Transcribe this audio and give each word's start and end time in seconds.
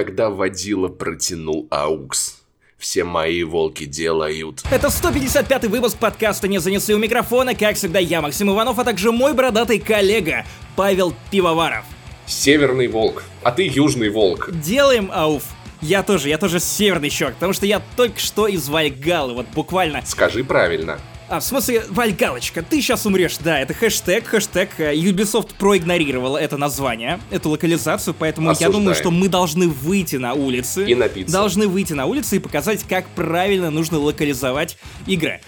когда 0.00 0.30
водила 0.30 0.88
протянул 0.88 1.66
аукс. 1.70 2.40
Все 2.78 3.04
мои 3.04 3.42
волки 3.42 3.84
делают. 3.84 4.62
Это 4.70 4.86
155-й 4.86 5.68
выпуск 5.68 5.98
подкаста 5.98 6.48
«Не 6.48 6.58
занесли 6.58 6.94
у 6.94 6.98
микрофона». 6.98 7.54
Как 7.54 7.76
всегда, 7.76 7.98
я, 7.98 8.22
Максим 8.22 8.50
Иванов, 8.50 8.78
а 8.78 8.84
также 8.84 9.12
мой 9.12 9.34
бородатый 9.34 9.78
коллега 9.78 10.46
Павел 10.74 11.14
Пивоваров. 11.30 11.84
Северный 12.24 12.88
волк, 12.88 13.24
а 13.42 13.52
ты 13.52 13.66
южный 13.66 14.08
волк. 14.08 14.48
Делаем 14.50 15.10
ауф. 15.12 15.42
Я 15.82 16.02
тоже, 16.02 16.30
я 16.30 16.38
тоже 16.38 16.60
северный 16.60 17.10
чувак, 17.10 17.34
потому 17.34 17.52
что 17.52 17.66
я 17.66 17.82
только 17.94 18.18
что 18.18 18.48
из 18.48 18.70
Вальгалы, 18.70 19.34
вот 19.34 19.48
буквально. 19.54 20.02
Скажи 20.06 20.44
правильно. 20.44 20.98
А, 21.30 21.38
в 21.38 21.44
смысле, 21.44 21.84
Вальгалочка, 21.90 22.60
ты 22.60 22.80
сейчас 22.80 23.06
умрешь, 23.06 23.38
да, 23.38 23.60
это 23.60 23.72
хэштег, 23.72 24.26
хэштег, 24.26 24.70
э, 24.78 24.96
Ubisoft 24.96 25.50
проигнорировала 25.56 26.36
это 26.36 26.56
название, 26.56 27.20
эту 27.30 27.50
локализацию, 27.50 28.16
поэтому 28.18 28.50
Осуждаем. 28.50 28.72
я 28.72 28.78
думаю, 28.80 28.94
что 28.96 29.12
мы 29.12 29.28
должны 29.28 29.68
выйти 29.68 30.16
на 30.16 30.34
улицы. 30.34 30.84
И 30.84 30.96
напиться. 30.96 31.32
Должны 31.32 31.68
выйти 31.68 31.92
на 31.92 32.06
улицы 32.06 32.38
и 32.38 32.38
показать, 32.40 32.82
как 32.82 33.06
правильно 33.10 33.70
нужно 33.70 34.00
локализовать 34.00 34.76
игры. 35.06 35.40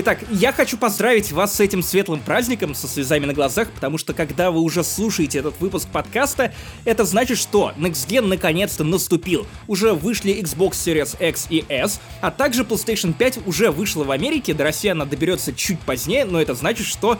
Итак, 0.00 0.20
я 0.30 0.52
хочу 0.52 0.76
поздравить 0.76 1.32
вас 1.32 1.56
с 1.56 1.58
этим 1.58 1.82
светлым 1.82 2.20
праздником, 2.20 2.72
со 2.72 2.86
слезами 2.86 3.26
на 3.26 3.32
глазах, 3.34 3.68
потому 3.72 3.98
что 3.98 4.14
когда 4.14 4.52
вы 4.52 4.60
уже 4.60 4.84
слушаете 4.84 5.40
этот 5.40 5.58
выпуск 5.58 5.88
подкаста, 5.88 6.54
это 6.84 7.04
значит, 7.04 7.36
что 7.36 7.72
Next 7.76 8.06
Gen 8.06 8.28
наконец-то 8.28 8.84
наступил. 8.84 9.44
Уже 9.66 9.94
вышли 9.94 10.40
Xbox 10.40 10.74
Series 10.74 11.20
X 11.28 11.48
и 11.50 11.64
S, 11.68 12.00
а 12.20 12.30
также 12.30 12.62
PlayStation 12.62 13.12
5 13.12 13.48
уже 13.48 13.72
вышла 13.72 14.04
в 14.04 14.12
Америке, 14.12 14.54
до 14.54 14.62
России 14.62 14.88
она 14.88 15.04
доберется 15.04 15.52
чуть 15.52 15.80
позднее, 15.80 16.24
но 16.24 16.40
это 16.40 16.54
значит, 16.54 16.86
что 16.86 17.18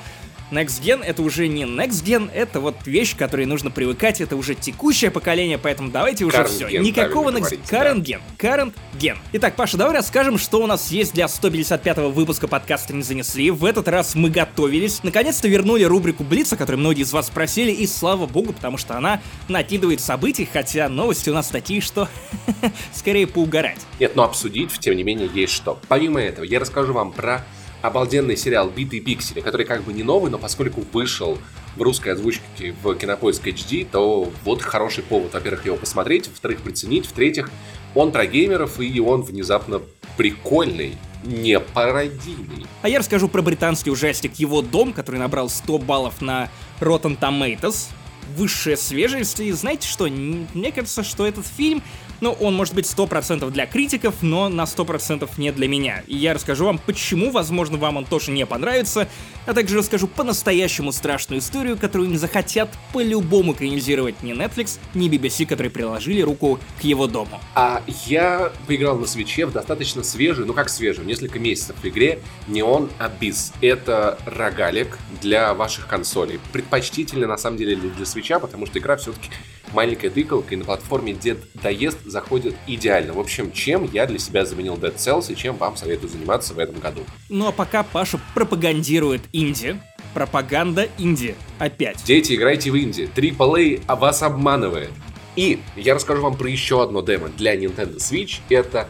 Next 0.51 0.83
Gen 0.83 1.05
это 1.05 1.23
уже 1.23 1.47
не 1.47 1.65
Next 1.65 2.05
Gen, 2.05 2.31
это 2.33 2.61
вот 2.61 2.87
вещь, 2.87 3.15
к 3.15 3.19
которой 3.19 3.45
нужно 3.45 3.71
привыкать, 3.71 4.21
это 4.21 4.35
уже 4.35 4.55
текущее 4.55 5.11
поколение, 5.11 5.59
поэтому 5.59 5.91
давайте 5.91 6.25
уже 6.25 6.39
Current 6.39 6.49
все. 6.49 6.69
gen, 6.69 6.81
Никакого 6.81 7.31
Next 7.31 7.41
говорите, 7.41 7.63
Current 7.69 8.03
Gen. 8.03 8.21
Current 8.39 8.75
Gen. 8.99 9.19
Итак, 9.33 9.57
Паша, 9.57 9.77
давай 9.77 9.95
расскажем, 9.95 10.39
что 10.39 10.63
у 10.63 10.67
нас 10.67 10.91
есть 10.91 11.13
для 11.13 11.27
155-го 11.27 12.11
выпуска 12.11 12.49
подкаста 12.49 12.95
«Не 12.95 13.03
занесли». 13.03 13.51
В 13.51 13.65
этот 13.65 13.89
раз 13.89 14.15
мы 14.15 14.31
готовились. 14.31 15.03
Наконец-то 15.03 15.49
вернули 15.49 15.85
рубрику 15.85 16.25
Блица, 16.25 16.57
которую 16.57 16.81
многие 16.81 17.03
из 17.03 17.13
вас 17.13 17.27
спросили, 17.27 17.71
и 17.71 17.87
слава 17.87 18.27
богу, 18.27 18.55
потому 18.55 18.79
что 18.79 18.97
она 18.97 19.21
накидывает 19.49 20.01
событий, 20.01 20.49
хотя 20.51 20.89
новости 20.89 21.29
у 21.29 21.35
нас 21.35 21.49
такие, 21.49 21.83
что 21.83 22.09
скорее 22.93 23.27
поугарать. 23.27 23.81
Нет, 24.01 24.17
но 24.17 24.25
обсудить, 24.25 24.71
тем 24.79 24.97
не 24.97 25.03
менее, 25.03 25.29
есть 25.33 25.53
что. 25.53 25.79
Помимо 25.89 26.21
этого, 26.21 26.45
я 26.45 26.59
расскажу 26.59 26.93
вам 26.95 27.13
про 27.13 27.45
обалденный 27.83 28.37
сериал 28.37 28.71
«Битые 28.71 29.01
пиксели», 29.01 29.41
который 29.41 29.67
как 29.67 29.85
бы 29.85 29.93
не 29.93 30.03
новый, 30.03 30.31
но 30.31 30.39
поскольку 30.39 30.83
вышел 30.93 31.39
в 31.77 31.83
русской 31.83 32.13
озвучке 32.13 32.75
в 32.83 32.95
Кинопоиск 32.95 33.47
HD, 33.47 33.87
то 33.91 34.33
вот 34.45 34.63
хороший 34.63 35.05
повод, 35.05 35.33
во-первых, 35.35 35.67
его 35.67 35.77
посмотреть, 35.77 36.29
во-вторых, 36.29 36.63
приценить, 36.63 37.07
в-третьих, 37.07 37.51
он 37.95 38.13
про 38.13 38.27
геймеров, 38.27 38.81
и 38.81 39.01
он 39.01 39.23
внезапно 39.23 39.81
прикольный, 40.17 40.97
не 41.25 41.59
пародийный. 41.61 42.67
А 42.83 42.89
я 42.89 42.99
расскажу 42.99 43.29
про 43.29 43.43
британский 43.43 43.91
ужастик 43.91 44.35
«Его 44.37 44.63
дом», 44.63 44.93
который 44.93 45.21
набрал 45.21 45.49
100 45.49 45.79
баллов 45.79 46.21
на 46.21 46.51
Rotten 46.81 47.19
Tomatoes. 47.19 47.89
Высшая 48.37 48.77
свежесть, 48.77 49.41
и 49.41 49.51
знаете 49.53 49.89
что, 49.89 50.07
мне 50.07 50.71
кажется, 50.71 51.03
что 51.03 51.27
этот 51.27 51.47
фильм, 51.47 51.83
ну, 52.21 52.33
он 52.33 52.55
может 52.55 52.75
быть 52.75 52.87
100% 52.87 53.51
для 53.51 53.67
критиков, 53.67 54.17
но 54.23 54.49
на 54.49 54.63
100% 54.63 55.29
не 55.37 55.53
для 55.53 55.69
меня. 55.69 56.03
И 56.07 56.17
я 56.17 56.35
расскажу 56.35 56.65
вам, 56.65 56.79
почему, 56.79 57.31
возможно, 57.31 57.79
вам 57.79 57.99
он 57.99 58.05
тоже 58.05 58.31
не 58.31 58.47
понравится, 58.47 59.09
а 59.47 59.55
также 59.55 59.79
расскажу 59.79 60.09
по-настоящему 60.09 60.93
страшную 60.93 61.41
историю, 61.41 61.77
которую 61.77 62.11
не 62.11 62.17
захотят 62.19 62.71
по-любому 62.93 63.53
экранизировать 63.53 64.23
ни 64.23 64.33
Netflix, 64.33 64.79
ни 64.95 65.09
BBC, 65.09 65.47
которые 65.47 65.71
приложили 65.71 66.21
руку 66.21 66.59
к 66.81 66.85
его 66.85 67.07
дому. 67.07 67.41
А 67.55 67.83
я 68.07 68.53
поиграл 68.67 68.99
на 68.99 69.07
свече 69.07 69.47
в 69.47 69.53
достаточно 69.53 70.03
свежую, 70.03 70.47
ну 70.47 70.55
как 70.55 70.69
свежую, 70.69 71.07
несколько 71.07 71.39
месяцев 71.39 71.77
в 71.83 71.87
игре 71.87 72.21
Neon 72.47 72.91
Abyss. 72.99 73.53
Это 73.61 74.19
рогалик 74.27 74.99
для 75.21 75.55
ваших 75.55 75.87
консолей. 75.87 76.41
Предпочтительно, 76.53 77.27
на 77.27 77.39
самом 77.39 77.57
деле, 77.57 77.77
для 77.77 78.07
свеча, 78.07 78.39
потому 78.39 78.67
что 78.67 78.79
игра 78.79 78.97
все-таки 78.97 79.31
маленькая 79.73 80.11
тыкалка, 80.11 80.55
и 80.55 80.57
на 80.57 80.65
платформе 80.65 81.13
Dead 81.13 81.39
доезд 81.63 81.99
заходит 82.05 82.55
идеально. 82.67 83.13
В 83.13 83.21
общем, 83.21 83.53
чем 83.53 83.89
я 83.93 84.07
для 84.07 84.19
себя 84.19 84.45
заменил 84.45 84.75
Dead 84.75 84.97
Cells 84.97 85.33
и 85.33 85.37
чем 85.37 85.57
вам 85.57 85.77
советую 85.77 86.11
заниматься 86.11 86.55
в 86.55 86.59
этом 86.59 86.79
году. 86.79 87.03
Ну 87.29 87.49
а 87.49 87.53
пока 87.53 87.83
Паша 87.83 88.21
пропагандирует 88.35 89.23
инди, 89.33 89.81
пропаганда 90.15 90.89
инди 90.99 91.35
опять. 91.59 92.03
Дети, 92.05 92.35
играйте 92.35 92.71
в 92.71 92.79
инди. 92.79 93.09
AAA 93.15 93.83
а 93.87 93.97
вас 93.97 94.23
обманывает. 94.23 94.91
И 95.37 95.61
я 95.77 95.95
расскажу 95.95 96.23
вам 96.23 96.37
про 96.37 96.49
еще 96.49 96.83
одно 96.83 97.03
демо 97.03 97.29
для 97.29 97.55
Nintendo 97.55 97.97
Switch. 97.97 98.41
Это, 98.49 98.89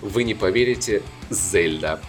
вы 0.00 0.24
не 0.24 0.34
поверите, 0.34 1.02
Zelda. 1.30 2.00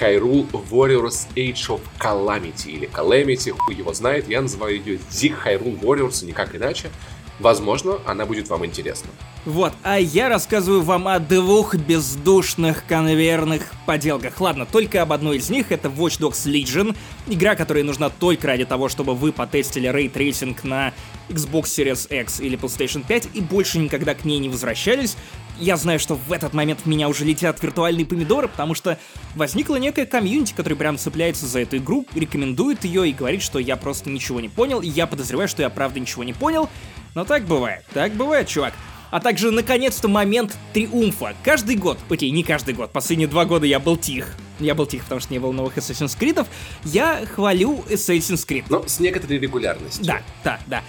Hyrule 0.00 0.46
Warriors 0.70 1.28
Age 1.36 1.68
of 1.68 1.80
Calamity 1.98 2.70
или 2.70 2.88
Calamity, 2.88 3.50
хуй 3.50 3.74
его 3.74 3.92
знает. 3.92 4.28
Я 4.28 4.42
называю 4.42 4.76
ее 4.76 4.98
Sieg 5.10 5.34
Hyrule 5.44 5.78
Warriors, 5.80 6.24
никак 6.24 6.56
иначе. 6.56 6.90
Возможно, 7.38 7.98
она 8.06 8.24
будет 8.24 8.48
вам 8.48 8.64
интересна. 8.64 9.10
Вот, 9.44 9.72
а 9.82 9.98
я 9.98 10.28
рассказываю 10.28 10.82
вам 10.82 11.06
о 11.06 11.18
двух 11.18 11.74
бездушных 11.74 12.84
конвейерных 12.86 13.72
поделках. 13.84 14.40
Ладно, 14.40 14.66
только 14.66 15.02
об 15.02 15.12
одной 15.12 15.36
из 15.36 15.50
них, 15.50 15.70
это 15.70 15.88
Watch 15.88 16.18
Dogs 16.18 16.46
Legion, 16.46 16.96
игра, 17.28 17.54
которая 17.54 17.84
нужна 17.84 18.10
только 18.10 18.48
ради 18.48 18.64
того, 18.64 18.88
чтобы 18.88 19.14
вы 19.14 19.32
потестили 19.32 19.86
ray 19.86 20.09
tracing 20.09 20.64
на 20.64 20.92
Xbox 21.28 21.64
Series 21.64 22.22
X 22.22 22.40
или 22.40 22.58
PlayStation 22.58 23.04
5 23.06 23.30
и 23.34 23.40
больше 23.40 23.78
никогда 23.78 24.14
к 24.14 24.24
ней 24.24 24.38
не 24.38 24.48
возвращались. 24.48 25.16
Я 25.58 25.76
знаю, 25.76 25.98
что 25.98 26.16
в 26.16 26.32
этот 26.32 26.52
момент 26.52 26.80
в 26.84 26.86
меня 26.86 27.08
уже 27.08 27.24
летят 27.24 27.62
виртуальные 27.62 28.04
помидоры, 28.04 28.46
потому 28.48 28.74
что 28.74 28.98
возникла 29.34 29.76
некая 29.76 30.04
комьюнити, 30.04 30.52
которая 30.54 30.76
прям 30.76 30.98
цепляется 30.98 31.46
за 31.46 31.60
эту 31.60 31.78
игру, 31.78 32.04
рекомендует 32.14 32.84
ее 32.84 33.08
и 33.08 33.12
говорит, 33.12 33.42
что 33.42 33.58
я 33.58 33.76
просто 33.76 34.10
ничего 34.10 34.40
не 34.40 34.48
понял, 34.48 34.80
и 34.80 34.88
я 34.88 35.06
подозреваю, 35.06 35.48
что 35.48 35.62
я 35.62 35.70
правда 35.70 35.98
ничего 35.98 36.24
не 36.24 36.34
понял, 36.34 36.68
но 37.16 37.24
так 37.24 37.46
бывает, 37.46 37.82
так 37.94 38.12
бывает, 38.12 38.46
чувак. 38.46 38.74
А 39.10 39.20
также, 39.20 39.50
наконец-то, 39.50 40.06
момент 40.06 40.54
триумфа. 40.74 41.34
Каждый 41.42 41.76
год, 41.76 41.98
окей, 42.10 42.30
не 42.30 42.42
каждый 42.42 42.74
год, 42.74 42.92
последние 42.92 43.26
два 43.26 43.46
года 43.46 43.64
я 43.64 43.80
был 43.80 43.96
тих. 43.96 44.34
Я 44.60 44.74
был 44.74 44.84
тих, 44.84 45.02
потому 45.04 45.20
что 45.22 45.32
не 45.32 45.38
было 45.38 45.50
новых 45.50 45.78
Assassin's 45.78 46.18
Creed. 46.18 46.46
Я 46.84 47.24
хвалю 47.24 47.82
Assassin's 47.88 48.46
Creed. 48.46 48.64
Но 48.68 48.86
с 48.86 49.00
некоторой 49.00 49.38
регулярностью. 49.38 50.04
Да, 50.04 50.20
да, 50.44 50.60
да. 50.66 50.82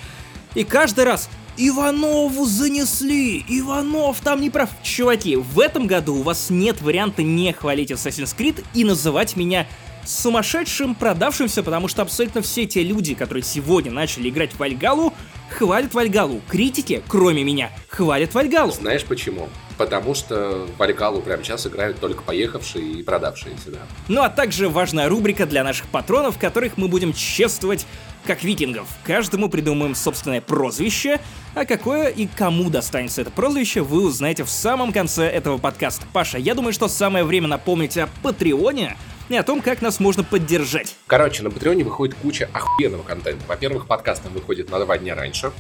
И 0.53 0.65
каждый 0.65 1.05
раз 1.05 1.29
Иванову 1.55 2.45
занесли! 2.45 3.45
Иванов 3.47 4.19
там 4.19 4.41
не 4.41 4.49
прав. 4.49 4.69
Чуваки, 4.83 5.38
в 5.38 5.59
этом 5.61 5.88
году 5.88 6.15
у 6.15 6.23
вас 6.23 6.49
нет 6.49 6.81
варианта 6.81 7.23
не 7.23 7.53
хвалить 7.53 7.91
Assassin's 7.91 8.35
Creed 8.35 8.65
и 8.73 8.83
называть 8.83 9.38
меня 9.38 9.65
сумасшедшим, 10.03 10.95
продавшимся, 10.95 11.63
потому 11.63 11.88
что 11.88 12.01
абсолютно 12.01 12.41
все 12.41 12.65
те 12.65 12.83
люди, 12.83 13.13
которые 13.13 13.44
сегодня 13.44 13.91
начали 13.91 14.29
играть 14.29 14.51
в 14.53 14.59
Вальгалу, 14.59 15.13
хвалят 15.57 15.94
Вальгалу. 15.94 16.41
Критики, 16.47 17.01
кроме 17.07 17.44
меня, 17.44 17.72
хвалят 17.90 18.34
Вальгалу. 18.35 18.72
Знаешь 18.72 19.03
почему? 19.03 19.50
Потому 19.78 20.13
что 20.13 20.68
Вальгалу 20.78 21.22
прямо 21.22 21.44
сейчас 21.44 21.66
играют 21.66 22.00
только 22.00 22.22
поехавшие 22.22 22.85
и 22.94 23.03
продавшиеся, 23.03 23.72
да. 23.72 23.79
Ну 24.07 24.22
а 24.22 24.29
также 24.29 24.69
важная 24.69 25.09
рубрика 25.09 25.45
для 25.45 25.63
наших 25.63 25.88
патронов, 25.88 26.38
которых 26.38 26.78
мы 26.78 26.88
будем 26.88 27.12
чествовать 27.13 27.88
как 28.25 28.44
викингов. 28.44 28.88
Каждому 29.03 29.50
придумаем 29.50 29.95
собственное 29.95 30.41
прозвище, 30.41 31.19
а 31.56 31.66
какое 31.66 32.09
и 32.09 32.28
кому 32.28 32.69
достанется 32.69 33.22
это 33.22 33.31
прозвище, 33.31 33.81
вы 33.81 34.03
узнаете 34.03 34.44
в 34.44 34.50
самом 34.50 34.91
конце 34.91 35.28
этого 35.28 35.57
подкаста. 35.57 36.06
Паша, 36.13 36.38
я 36.38 36.53
думаю, 36.53 36.74
что 36.74 36.88
самое 36.88 37.24
время 37.24 37.47
напомнить 37.47 37.97
о 37.97 38.09
Патреоне 38.22 38.97
и 39.29 39.35
о 39.35 39.43
том, 39.43 39.61
как 39.61 39.81
нас 39.81 39.99
можно 39.99 40.23
поддержать. 40.23 40.95
Короче, 41.07 41.43
на 41.43 41.51
Патреоне 41.51 41.83
выходит 41.83 42.15
куча 42.15 42.49
охуенного 42.53 43.03
контента. 43.03 43.43
Во-первых, 43.47 43.88
подкаст 43.88 44.23
там 44.23 44.33
выходит 44.33 44.69
на 44.69 44.79
два 44.79 44.97
дня 44.97 45.15
раньше. 45.15 45.51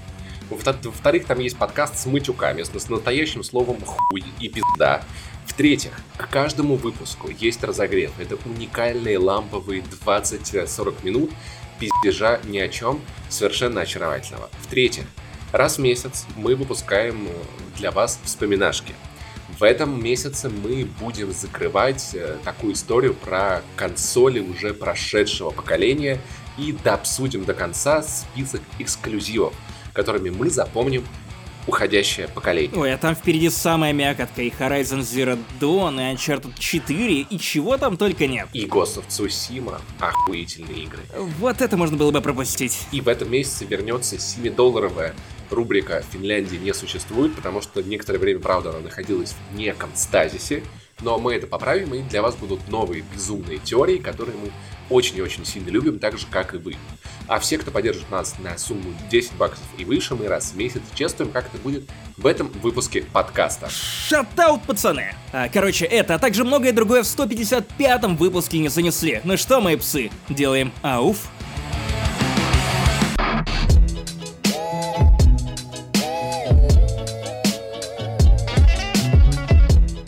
Во- 0.49 0.57
Во-вторых, 0.57 1.25
там 1.25 1.39
есть 1.39 1.57
подкаст 1.57 1.97
с 1.97 2.05
матюками, 2.05 2.63
с 2.63 2.69
с 2.69 2.89
настоящим 2.89 3.43
словом 3.43 3.79
хуй 3.83 4.23
и 4.39 4.47
пизда. 4.49 5.01
В-третьих, 5.45 5.91
к 6.17 6.29
каждому 6.29 6.75
выпуску 6.75 7.29
есть 7.29 7.63
разогрев. 7.63 8.11
Это 8.19 8.37
уникальные 8.45 9.17
ламповые 9.17 9.81
20-40 10.05 11.03
минут 11.03 11.31
пиздежа 11.79 12.39
ни 12.45 12.57
о 12.59 12.67
чем, 12.69 13.01
совершенно 13.29 13.81
очаровательного. 13.81 14.49
В-третьих, 14.61 15.05
раз 15.51 15.77
в 15.77 15.81
месяц 15.81 16.25
мы 16.35 16.55
выпускаем 16.55 17.27
э, 17.27 17.31
для 17.77 17.91
вас 17.91 18.19
вспоминашки. 18.23 18.93
В 19.59 19.63
этом 19.63 20.03
месяце 20.03 20.49
мы 20.49 20.87
будем 20.99 21.31
закрывать 21.33 22.11
э, 22.13 22.37
такую 22.43 22.73
историю 22.73 23.15
про 23.15 23.63
консоли 23.75 24.39
уже 24.39 24.71
прошедшего 24.71 25.49
поколения 25.49 26.19
и 26.59 26.71
дообсудим 26.71 27.43
до 27.43 27.55
конца 27.55 28.03
список 28.03 28.61
эксклюзивов, 28.77 29.55
которыми 29.93 30.29
мы 30.29 30.51
запомним 30.51 31.03
уходящее 31.67 32.27
поколение. 32.29 32.75
Ой, 32.79 32.93
а 32.93 32.97
там 32.97 33.15
впереди 33.15 33.49
самая 33.49 33.93
мякотка 33.93 34.41
и 34.41 34.49
Horizon 34.49 35.01
Zero 35.01 35.37
Dawn, 35.59 35.95
и 35.95 36.15
Uncharted 36.15 36.53
4, 36.57 37.21
и 37.21 37.39
чего 37.39 37.77
там 37.77 37.97
только 37.97 38.25
нет. 38.25 38.47
И 38.53 38.65
Ghost 38.65 38.97
of 38.97 39.07
Tsushima 39.07 39.79
охуительные 39.99 40.83
игры. 40.83 41.01
Вот 41.39 41.61
это 41.61 41.77
можно 41.77 41.97
было 41.97 42.11
бы 42.11 42.21
пропустить. 42.21 42.87
И 42.91 43.01
в 43.01 43.07
этом 43.07 43.29
месяце 43.29 43.65
вернется 43.65 44.15
7-долларовая 44.15 45.13
рубрика 45.49 46.03
«Финляндии 46.11 46.57
не 46.57 46.73
существует», 46.73 47.35
потому 47.35 47.61
что 47.61 47.81
некоторое 47.81 48.19
время, 48.19 48.39
правда, 48.39 48.71
она 48.71 48.79
находилась 48.79 49.35
в 49.51 49.55
неком 49.57 49.89
стазисе, 49.93 50.63
но 51.01 51.19
мы 51.19 51.35
это 51.35 51.47
поправим, 51.47 51.93
и 51.93 52.01
для 52.01 52.21
вас 52.21 52.35
будут 52.35 52.67
новые 52.69 53.03
безумные 53.13 53.59
теории, 53.59 53.97
которые 53.97 54.35
мы 54.37 54.51
очень 54.89 55.17
и 55.17 55.21
очень 55.21 55.45
сильно 55.45 55.69
любим, 55.69 55.99
так 55.99 56.17
же, 56.17 56.25
как 56.29 56.53
и 56.53 56.57
вы. 56.57 56.75
А 57.27 57.39
все, 57.39 57.57
кто 57.57 57.71
поддержит 57.71 58.09
нас 58.09 58.35
на 58.39 58.57
сумму 58.57 58.93
10 59.11 59.33
баксов 59.33 59.65
и 59.77 59.83
выше, 59.83 60.15
мы 60.15 60.27
раз 60.27 60.51
в 60.51 60.57
месяц 60.57 60.81
чествуем, 60.95 61.31
как 61.31 61.47
это 61.47 61.57
будет 61.57 61.83
в 62.15 62.25
этом 62.25 62.47
выпуске 62.47 63.03
подкаста. 63.03 63.69
Шатаут, 63.69 64.63
пацаны! 64.63 65.13
А, 65.33 65.49
короче, 65.49 65.85
это, 65.85 66.15
а 66.15 66.19
также 66.19 66.45
многое 66.45 66.71
другое 66.71 67.03
в 67.03 67.05
155-м 67.05 68.15
выпуске 68.15 68.59
не 68.59 68.69
занесли. 68.69 69.21
Ну 69.23 69.35
что, 69.35 69.59
мои 69.59 69.75
псы, 69.75 70.09
делаем 70.29 70.71
ауф? 70.81 71.27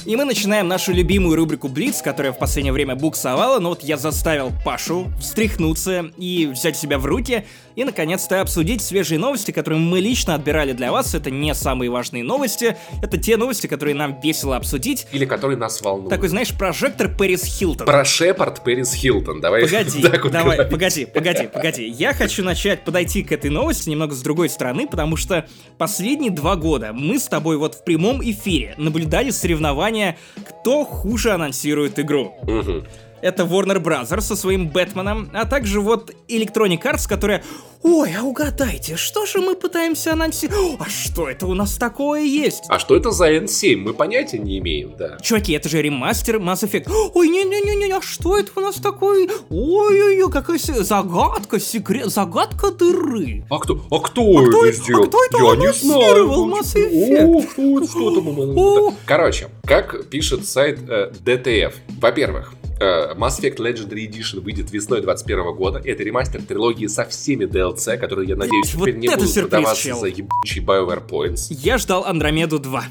И 0.10 0.16
мы 0.16 0.26
начинаем 0.26 0.68
нашу 0.68 0.92
любимую 0.92 1.36
рубрику 1.36 1.68
Блиц, 1.68 2.02
которая 2.02 2.34
в 2.34 2.40
последнее 2.40 2.74
время 2.74 2.96
буксовала, 2.96 3.60
но 3.60 3.70
вот 3.70 3.84
я 3.84 3.96
заставил 3.96 4.52
Пашу 4.66 5.14
встряхнуться 5.20 6.10
и 6.18 6.48
взять 6.48 6.76
себя 6.76 6.98
в 6.98 7.06
руки 7.06 7.46
и, 7.76 7.84
наконец-то, 7.84 8.42
обсудить 8.42 8.82
свежие 8.82 9.20
новости, 9.20 9.52
которые 9.52 9.80
мы 9.80 10.00
лично 10.00 10.36
отбирали 10.36 10.74
для 10.74 10.92
вас. 10.92 11.14
Это 11.14 11.32
не 11.32 11.54
самые 11.54 11.90
важные 11.90 12.24
новости, 12.24 12.78
это 13.02 13.18
те 13.18 13.38
новости, 13.38 13.68
которые 13.68 13.96
нам 13.96 14.20
весело 14.22 14.56
обсудить. 14.56 15.08
Или 15.12 15.26
которые 15.26 15.58
нас 15.58 15.82
волнуют. 15.82 16.10
Такой, 16.10 16.30
знаешь, 16.30 16.56
прожектор 16.58 17.10
Пэрис 17.10 17.44
Хилтон. 17.44 17.86
Про 17.86 18.06
Шепард 18.06 18.64
Пэрис 18.64 18.94
Хилтон. 18.94 19.42
Давай 19.42 19.64
Погоди, 19.64 20.02
вот 20.24 20.32
давай, 20.32 20.58
говорить. 20.58 20.72
погоди, 20.72 21.06
погоди, 21.06 21.48
погоди. 21.48 21.88
Я 21.88 22.14
хочу 22.14 22.44
начать 22.44 22.84
подойти 22.84 23.24
к 23.24 23.32
этой 23.32 23.50
новости 23.50 23.90
немного 23.90 24.16
с 24.16 24.22
другой 24.22 24.50
стороны, 24.50 24.88
потому 24.88 25.16
что 25.16 25.46
последние 25.78 26.32
два 26.32 26.56
года 26.56 26.92
мы 26.94 27.20
с 27.20 27.28
тобой 27.28 27.58
вот 27.58 27.76
в 27.76 27.84
прямом 27.84 28.22
эфире 28.22 28.74
наблюдали 28.78 29.30
соревнования 29.30 29.60
соревнования, 29.60 30.18
кто 30.48 30.86
хуже 30.86 31.32
анонсирует 31.32 32.00
игру. 32.00 32.36
Угу. 32.44 32.84
Это 33.22 33.44
Warner 33.44 33.82
Bros. 33.82 34.22
со 34.22 34.36
своим 34.36 34.70
Бэтменом, 34.70 35.30
а 35.34 35.46
также 35.46 35.82
вот 35.82 36.14
Electronic 36.28 36.82
Arts, 36.82 37.08
которая 37.08 37.44
Ой, 37.82 38.14
а 38.14 38.24
угадайте, 38.24 38.98
что 38.98 39.26
же 39.26 39.40
мы 39.40 39.56
пытаемся 39.56 40.12
анонсировать? 40.12 40.82
А 40.82 40.90
что 40.90 41.30
это 41.30 41.48
у 41.48 41.54
нас 41.54 41.78
такое 41.78 42.24
есть? 42.24 42.66
А 42.68 42.78
что 42.78 42.94
это 42.98 43.12
за 43.12 43.32
N7? 43.32 43.78
Мы 43.78 43.94
понятия 43.94 44.38
не 44.38 44.58
имеем, 44.58 44.96
да. 44.98 45.18
Чуваки, 45.22 45.54
это 45.54 45.70
же 45.70 45.82
ремастер 45.82 46.40
Mass 46.40 46.68
Effect. 46.68 46.92
Ой, 47.14 47.30
не-не-не-не, 47.30 47.94
а 47.94 48.02
что 48.02 48.38
это 48.38 48.52
у 48.58 48.60
нас 48.60 48.76
такое? 48.76 49.30
Ой-ой-ой, 49.50 50.30
какая 50.30 50.58
загадка, 50.58 51.58
секрет, 51.58 52.08
загадка 52.08 52.72
дыры. 52.72 53.46
А 53.50 53.60
кто, 53.60 53.82
а 53.90 54.00
кто, 54.00 54.24
а 54.24 54.42
это 54.42 54.50
кто 54.50 54.72
сделал? 54.72 55.04
А 55.04 55.08
кто 55.08 55.24
это 55.24 55.38
Я 55.38 55.56
не 55.56 55.74
знаю. 55.74 56.28
Mass 56.50 56.76
Effect? 56.76 57.24
О, 57.24 57.42
кто 57.44 57.88
что 57.88 58.16
там? 58.16 58.96
Короче, 59.06 59.48
как 59.64 60.10
пишет 60.10 60.46
сайт 60.46 60.80
э, 60.90 61.12
DTF. 61.24 61.76
Во-первых, 62.02 62.54
Э, 62.54 62.59
Mass 62.80 63.40
Effect 63.40 63.58
Legendary 63.58 64.10
Edition 64.10 64.40
выйдет 64.40 64.72
весной 64.72 65.02
2021 65.02 65.56
года. 65.56 65.82
Это 65.84 66.04
ремастер 66.04 66.42
трилогии 66.42 66.88
со 66.88 67.06
всеми 67.06 67.46
DLC, 67.46 67.98
которые, 67.98 68.30
я 68.30 68.36
надеюсь, 68.36 68.74
вот 68.74 68.86
теперь 68.86 68.98
не 68.98 69.08
будут 69.10 69.30
сюрприз, 69.30 69.50
продаваться 69.50 69.84
чел. 69.84 70.00
за 70.00 70.08
ебучий 70.08 70.64
BioWare 70.64 71.08
Points. 71.08 71.48
Я 71.50 71.78
ждал 71.78 72.06
Андромеду 72.06 72.60
2. 72.60 72.84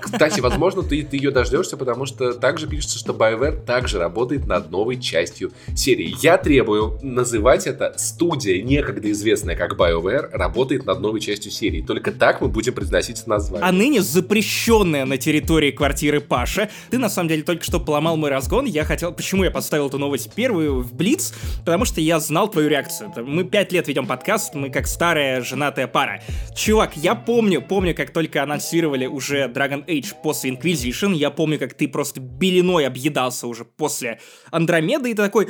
Кстати, 0.00 0.40
возможно, 0.40 0.82
ты, 0.82 1.02
ты 1.02 1.16
ее 1.16 1.30
дождешься, 1.30 1.76
потому 1.76 2.06
что 2.06 2.32
также 2.32 2.66
пишется, 2.66 2.98
что 2.98 3.12
BioWare 3.12 3.64
также 3.64 3.98
работает 3.98 4.46
над 4.46 4.70
новой 4.70 5.00
частью 5.00 5.52
серии. 5.74 6.14
Я 6.22 6.38
требую 6.38 6.98
называть 7.02 7.66
это 7.66 7.94
студия, 7.96 8.62
некогда 8.62 9.10
известная 9.10 9.56
как 9.56 9.74
BioWare, 9.74 10.30
работает 10.32 10.86
над 10.86 11.00
новой 11.00 11.20
частью 11.20 11.50
серии. 11.50 11.82
Только 11.82 12.12
так 12.12 12.40
мы 12.40 12.48
будем 12.48 12.74
произносить 12.74 13.26
название. 13.26 13.66
А 13.66 13.72
ныне 13.72 14.02
запрещенная 14.02 15.04
на 15.04 15.16
территории 15.18 15.70
квартиры 15.70 16.20
Паша. 16.20 16.70
Ты, 16.90 16.98
на 16.98 17.08
самом 17.08 17.28
деле, 17.28 17.42
только 17.42 17.64
что 17.64 17.80
поломал 17.80 18.16
мой 18.16 18.30
разгон. 18.30 18.66
Я 18.66 18.84
хотел... 18.84 19.12
Почему 19.12 19.44
я 19.44 19.50
поставил 19.50 19.88
эту 19.88 19.98
новость 19.98 20.32
первую 20.34 20.82
в 20.82 20.94
Блиц? 20.94 21.34
Потому 21.64 21.84
что 21.84 22.00
я 22.00 22.20
знал 22.20 22.48
твою 22.48 22.68
реакцию. 22.68 23.12
Мы 23.16 23.44
пять 23.44 23.72
лет 23.72 23.88
ведем 23.88 24.06
подкаст, 24.06 24.54
мы 24.54 24.70
как 24.70 24.86
старая 24.86 25.42
женатая 25.42 25.86
пара. 25.86 26.22
Чувак, 26.54 26.96
я 26.96 27.14
помню, 27.14 27.60
помню, 27.62 27.94
как 27.94 28.10
только 28.10 28.42
анонсировали 28.42 29.06
уже 29.06 29.25
уже 29.26 29.46
Dragon 29.48 29.84
Age 29.86 30.14
после 30.22 30.50
Inquisition. 30.50 31.14
Я 31.14 31.30
помню, 31.30 31.58
как 31.58 31.74
ты 31.74 31.88
просто 31.88 32.20
белиной 32.20 32.86
объедался 32.86 33.46
уже 33.46 33.64
после 33.64 34.20
Андромеды, 34.50 35.10
и 35.10 35.14
ты 35.14 35.22
такой, 35.22 35.48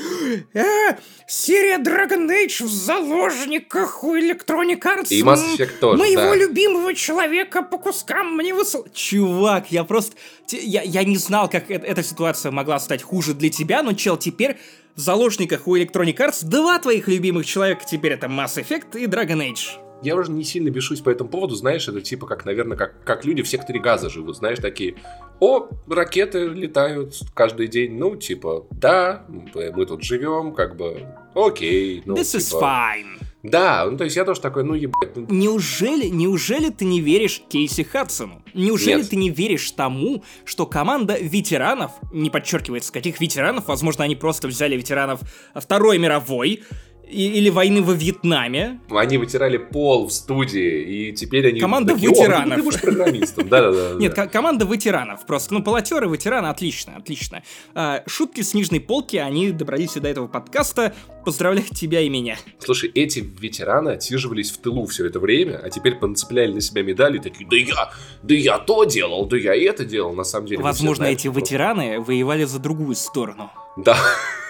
э, 0.54 0.96
серия 1.26 1.78
Dragon 1.78 2.28
Age 2.28 2.64
в 2.64 2.70
заложниках 2.70 4.02
у 4.02 4.16
Electronic 4.16 4.80
Arts. 4.80 5.08
И 5.10 5.22
Mass 5.22 5.42
Effect 5.56 5.78
тоже, 5.80 5.98
Моего 5.98 6.30
да. 6.30 6.36
любимого 6.36 6.94
человека 6.94 7.62
по 7.62 7.78
кускам 7.78 8.36
мне 8.36 8.54
высыл... 8.54 8.86
Чувак, 8.94 9.70
я 9.70 9.84
просто... 9.84 10.16
Я, 10.50 10.82
я 10.82 11.04
не 11.04 11.16
знал, 11.16 11.48
как 11.50 11.70
э 11.70 11.74
эта 11.76 12.02
ситуация 12.02 12.50
могла 12.50 12.80
стать 12.80 13.02
хуже 13.02 13.34
для 13.34 13.50
тебя, 13.50 13.82
но, 13.82 13.92
чел, 13.92 14.16
теперь 14.16 14.56
в 14.94 15.00
заложниках 15.00 15.68
у 15.68 15.76
Electronic 15.76 16.16
Arts 16.16 16.44
два 16.44 16.78
твоих 16.78 17.08
любимых 17.08 17.44
человека 17.44 17.84
теперь 17.88 18.12
это 18.12 18.26
Mass 18.28 18.56
Effect 18.56 18.98
и 18.98 19.06
Dragon 19.06 19.38
Age 19.38 19.85
я 20.02 20.16
уже 20.16 20.30
не 20.30 20.44
сильно 20.44 20.70
бешусь 20.70 21.00
по 21.00 21.10
этому 21.10 21.30
поводу, 21.30 21.54
знаешь, 21.54 21.88
это 21.88 22.00
типа 22.00 22.26
как, 22.26 22.44
наверное, 22.44 22.76
как, 22.76 23.02
как 23.04 23.24
люди 23.24 23.42
в 23.42 23.48
секторе 23.48 23.80
газа 23.80 24.10
живут, 24.10 24.36
знаешь, 24.36 24.58
такие, 24.58 24.96
о, 25.40 25.68
ракеты 25.88 26.48
летают 26.48 27.14
каждый 27.34 27.68
день, 27.68 27.96
ну, 27.98 28.16
типа, 28.16 28.66
да, 28.70 29.24
мы 29.28 29.86
тут 29.86 30.02
живем, 30.02 30.54
как 30.54 30.76
бы, 30.76 31.06
окей. 31.34 32.02
Ну, 32.04 32.14
This 32.14 32.38
типа, 32.38 32.56
is 32.56 32.62
fine. 32.62 33.26
Да, 33.50 33.86
ну 33.88 33.96
то 33.96 34.04
есть 34.04 34.16
я 34.16 34.24
тоже 34.24 34.40
такой, 34.40 34.64
ну 34.64 34.74
ебать. 34.74 35.14
Ну... 35.14 35.26
Неужели, 35.28 36.06
неужели 36.06 36.70
ты 36.70 36.84
не 36.84 37.00
веришь 37.00 37.42
Кейси 37.48 37.84
Хадсону? 37.84 38.42
Неужели 38.54 38.98
Нет. 38.98 39.10
ты 39.10 39.16
не 39.16 39.30
веришь 39.30 39.70
тому, 39.70 40.24
что 40.44 40.66
команда 40.66 41.16
ветеранов, 41.18 41.92
не 42.12 42.30
подчеркивается, 42.30 42.92
каких 42.92 43.20
ветеранов, 43.20 43.68
возможно, 43.68 44.04
они 44.04 44.16
просто 44.16 44.48
взяли 44.48 44.76
ветеранов 44.76 45.20
Второй 45.54 45.98
мировой, 45.98 46.64
или 47.08 47.50
войны 47.50 47.82
во 47.82 47.92
Вьетнаме. 47.92 48.80
Они 48.90 49.18
вытирали 49.18 49.58
пол 49.58 50.08
в 50.08 50.12
студии, 50.12 51.08
и 51.08 51.12
теперь 51.12 51.48
они... 51.48 51.60
Команда 51.60 51.94
такие, 51.94 52.10
ветеранов. 52.10 52.52
О, 52.52 52.56
ты 52.56 52.62
будешь 52.62 52.80
программистом, 52.80 53.48
да-да-да. 53.48 53.98
Нет, 53.98 54.14
команда 54.32 54.64
ветеранов 54.64 55.24
просто. 55.26 55.54
Ну, 55.54 55.62
полотеры, 55.62 56.08
ветераны, 56.08 56.48
отлично, 56.48 56.96
отлично. 56.96 57.42
А, 57.74 58.02
шутки 58.06 58.42
с 58.42 58.54
нижней 58.54 58.80
полки, 58.80 59.16
они 59.16 59.52
добрались 59.52 59.94
до 59.94 60.08
этого 60.08 60.26
подкаста. 60.26 60.94
Поздравляю 61.24 61.66
тебя 61.72 62.00
и 62.00 62.08
меня. 62.08 62.36
Слушай, 62.58 62.90
эти 62.94 63.20
ветераны 63.20 63.90
отсиживались 63.90 64.50
в 64.50 64.58
тылу 64.58 64.86
все 64.86 65.06
это 65.06 65.18
время, 65.20 65.60
а 65.62 65.70
теперь 65.70 65.96
понацепляли 65.96 66.52
на 66.52 66.60
себя 66.60 66.82
медали 66.82 67.18
и 67.18 67.20
такие, 67.20 67.48
да 67.48 67.56
я, 67.56 67.92
да 68.22 68.34
я 68.34 68.58
то 68.58 68.84
делал, 68.84 69.26
да 69.26 69.36
я 69.36 69.54
это 69.54 69.84
делал, 69.84 70.12
на 70.12 70.24
самом 70.24 70.46
деле. 70.46 70.62
Возможно, 70.62 71.04
эти 71.04 71.28
ветераны 71.28 72.00
воевали 72.00 72.44
за 72.44 72.58
другую 72.58 72.94
сторону. 72.94 73.50
Да. 73.76 73.96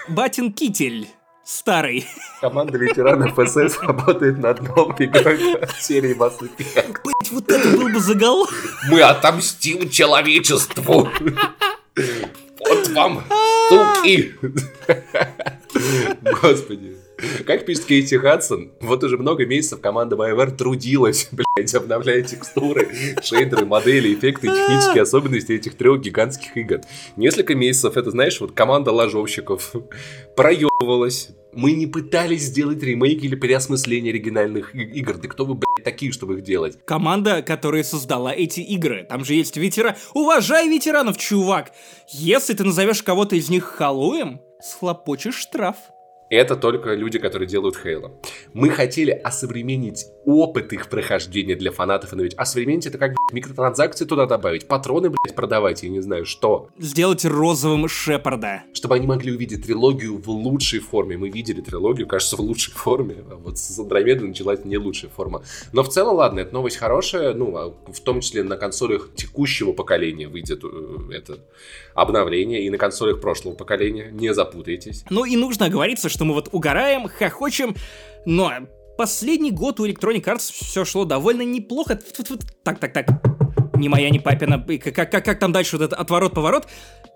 Батин 0.07 0.53
Китель 0.53 1.07
старый. 1.47 2.05
Команда 2.41 2.77
ветеранов 2.77 3.33
СС 3.49 3.79
работает 3.81 4.37
над 4.37 4.61
новой 4.61 5.05
игрой 5.05 5.39
серии 5.79 6.15
Mass 6.15 6.39
Effect. 6.41 6.99
Блять, 7.03 7.31
вот 7.31 7.49
это 7.49 7.69
был 7.69 7.89
бы 7.89 7.99
загал. 7.99 8.47
Мы 8.89 9.01
отомстим 9.01 9.89
человечеству. 9.89 11.09
Вот 12.59 12.87
вам, 12.89 13.23
суки. 13.69 14.35
Господи. 16.41 16.97
Как 17.45 17.65
пишет 17.65 17.85
Кейти 17.85 18.17
Хадсон, 18.17 18.71
вот 18.79 19.03
уже 19.03 19.17
много 19.17 19.45
месяцев 19.45 19.81
команда 19.81 20.15
BioWare 20.15 20.55
трудилась, 20.55 21.29
блядь, 21.31 21.73
обновляя 21.73 22.21
текстуры, 22.21 22.89
шейдеры, 23.23 23.65
модели, 23.65 24.13
эффекты 24.13 24.47
и 24.47 24.49
технические 24.51 25.03
особенности 25.03 25.53
этих 25.53 25.75
трех 25.75 26.01
гигантских 26.01 26.55
игр. 26.57 26.81
Несколько 27.15 27.55
месяцев, 27.55 27.97
это, 27.97 28.11
знаешь, 28.11 28.39
вот 28.39 28.51
команда 28.51 28.91
ложовщиков 28.91 29.73
проебывалась, 30.35 31.29
мы 31.53 31.71
не 31.71 31.87
пытались 31.87 32.43
сделать 32.43 32.83
ремейк 32.83 33.23
или 33.23 33.35
переосмысление 33.35 34.11
оригинальных 34.11 34.75
игр. 34.75 35.17
Да 35.17 35.27
кто 35.27 35.43
вы, 35.43 35.55
блядь, 35.55 35.83
такие, 35.83 36.11
чтобы 36.11 36.35
их 36.35 36.43
делать? 36.43 36.77
Команда, 36.85 37.41
которая 37.41 37.83
создала 37.83 38.31
эти 38.31 38.59
игры. 38.59 39.07
Там 39.09 39.25
же 39.25 39.33
есть 39.33 39.57
ветеран. 39.57 39.95
Уважай 40.13 40.69
ветеранов, 40.69 41.17
чувак! 41.17 41.71
Если 42.09 42.53
ты 42.53 42.63
назовешь 42.63 43.01
кого-то 43.01 43.35
из 43.35 43.49
них 43.49 43.63
халуем, 43.63 44.39
схлопочешь 44.61 45.35
штраф. 45.35 45.77
Это 46.29 46.55
только 46.55 46.93
люди, 46.93 47.19
которые 47.19 47.47
делают 47.47 47.77
Хейла. 47.77 48.11
Мы 48.53 48.69
хотели 48.69 49.11
осовременить 49.11 50.07
опыт 50.27 50.73
их 50.73 50.89
прохождения 50.89 51.55
для 51.55 51.71
фанатов, 51.71 52.11
но 52.11 52.21
ведь 52.21 52.35
осовременить 52.35 52.85
это 52.85 52.97
как 52.97 53.11
блядь, 53.11 53.33
микротранзакции 53.33 54.03
туда 54.03 54.25
добавить, 54.25 54.67
патроны, 54.67 55.09
блядь, 55.09 55.33
продавать, 55.33 55.83
я 55.83 55.89
не 55.89 56.01
знаю 56.01 56.25
что. 56.25 56.67
Сделать 56.77 57.23
розовым 57.23 57.87
Шепарда. 57.87 58.63
Чтобы 58.73 58.95
они 58.95 59.07
могли 59.07 59.31
увидеть 59.31 59.65
трилогию 59.65 60.17
в 60.17 60.29
лучшей 60.29 60.79
форме. 60.79 61.17
Мы 61.17 61.29
видели 61.29 61.61
трилогию, 61.61 62.07
кажется, 62.07 62.35
в 62.35 62.41
лучшей 62.41 62.73
форме. 62.73 63.15
А 63.31 63.35
вот 63.35 63.57
с 63.57 63.79
Андромедой 63.79 64.27
началась 64.27 64.65
не 64.65 64.77
лучшая 64.77 65.09
форма. 65.09 65.43
Но 65.71 65.83
в 65.83 65.89
целом, 65.89 66.15
ладно, 66.15 66.41
это 66.41 66.53
новость 66.53 66.75
хорошая. 66.75 67.33
Ну, 67.33 67.55
а 67.55 67.73
в 67.89 67.99
том 68.01 68.19
числе 68.19 68.43
на 68.43 68.57
консолях 68.57 69.11
текущего 69.15 69.71
поколения 69.71 70.27
выйдет 70.27 70.61
э, 70.65 70.97
это 71.13 71.39
обновление. 71.93 72.65
И 72.65 72.69
на 72.69 72.77
консолях 72.77 73.21
прошлого 73.21 73.55
поколения. 73.55 74.09
Не 74.11 74.33
запутайтесь. 74.33 75.05
Ну 75.09 75.23
и 75.23 75.37
нужно 75.37 75.67
оговориться, 75.67 76.09
что 76.09 76.25
мы 76.25 76.33
вот 76.33 76.49
угораем, 76.51 77.07
хохочем, 77.07 77.75
но 78.25 78.51
последний 78.97 79.51
год 79.51 79.79
у 79.79 79.87
Electronic 79.87 80.23
Arts 80.23 80.51
все 80.51 80.85
шло 80.85 81.05
довольно 81.05 81.43
неплохо. 81.43 81.99
Так, 82.63 82.79
так, 82.79 82.93
так. 82.93 83.07
Не 83.75 83.89
моя, 83.89 84.09
не 84.09 84.19
папина. 84.19 84.63
Как, 84.79 85.11
как, 85.11 85.23
как 85.25 85.39
там 85.39 85.51
дальше 85.51 85.77
вот 85.77 85.85
этот 85.85 85.99
отворот-поворот? 85.99 86.67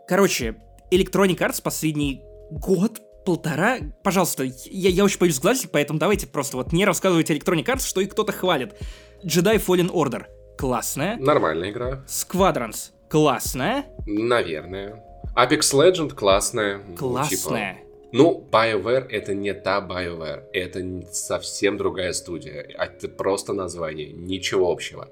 Короче, 0.08 0.56
Electronic 0.92 1.38
Arts 1.38 1.62
последний 1.62 2.22
год 2.52 3.00
полтора, 3.26 3.78
пожалуйста, 4.04 4.44
я, 4.44 4.90
я 4.90 5.04
очень 5.04 5.20
боюсь 5.20 5.36
сглазить, 5.36 5.72
поэтому 5.72 6.00
давайте 6.00 6.28
просто 6.28 6.58
вот 6.58 6.74
не 6.74 6.86
рассказывайте 6.86 7.36
Electronic 7.36 7.66
Arts, 7.66 7.88
что 7.88 8.02
их 8.02 8.10
кто-то 8.10 8.32
хвалит. 8.32 8.76
Jedi 9.24 9.64
Fallen 9.64 9.92
Order. 9.92 10.26
Классная. 10.58 11.18
Нормальная 11.18 11.72
игра. 11.72 12.04
Squadrons. 12.08 12.92
Классная. 13.10 13.86
Наверное. 14.06 15.04
Apex 15.36 15.74
Legend 15.74 16.14
классная. 16.14 16.82
Классная. 16.98 17.74
Ну, 17.74 17.80
типа, 17.80 17.91
ну, 18.12 18.48
BioWare 18.52 19.08
это 19.10 19.34
не 19.34 19.54
та 19.54 19.80
BioWare, 19.80 20.44
это 20.54 21.14
совсем 21.14 21.78
другая 21.78 22.14
студия, 22.14 22.66
это 22.78 23.08
просто 23.08 23.54
название, 23.54 24.12
ничего 24.12 24.72
общего. 24.72 25.10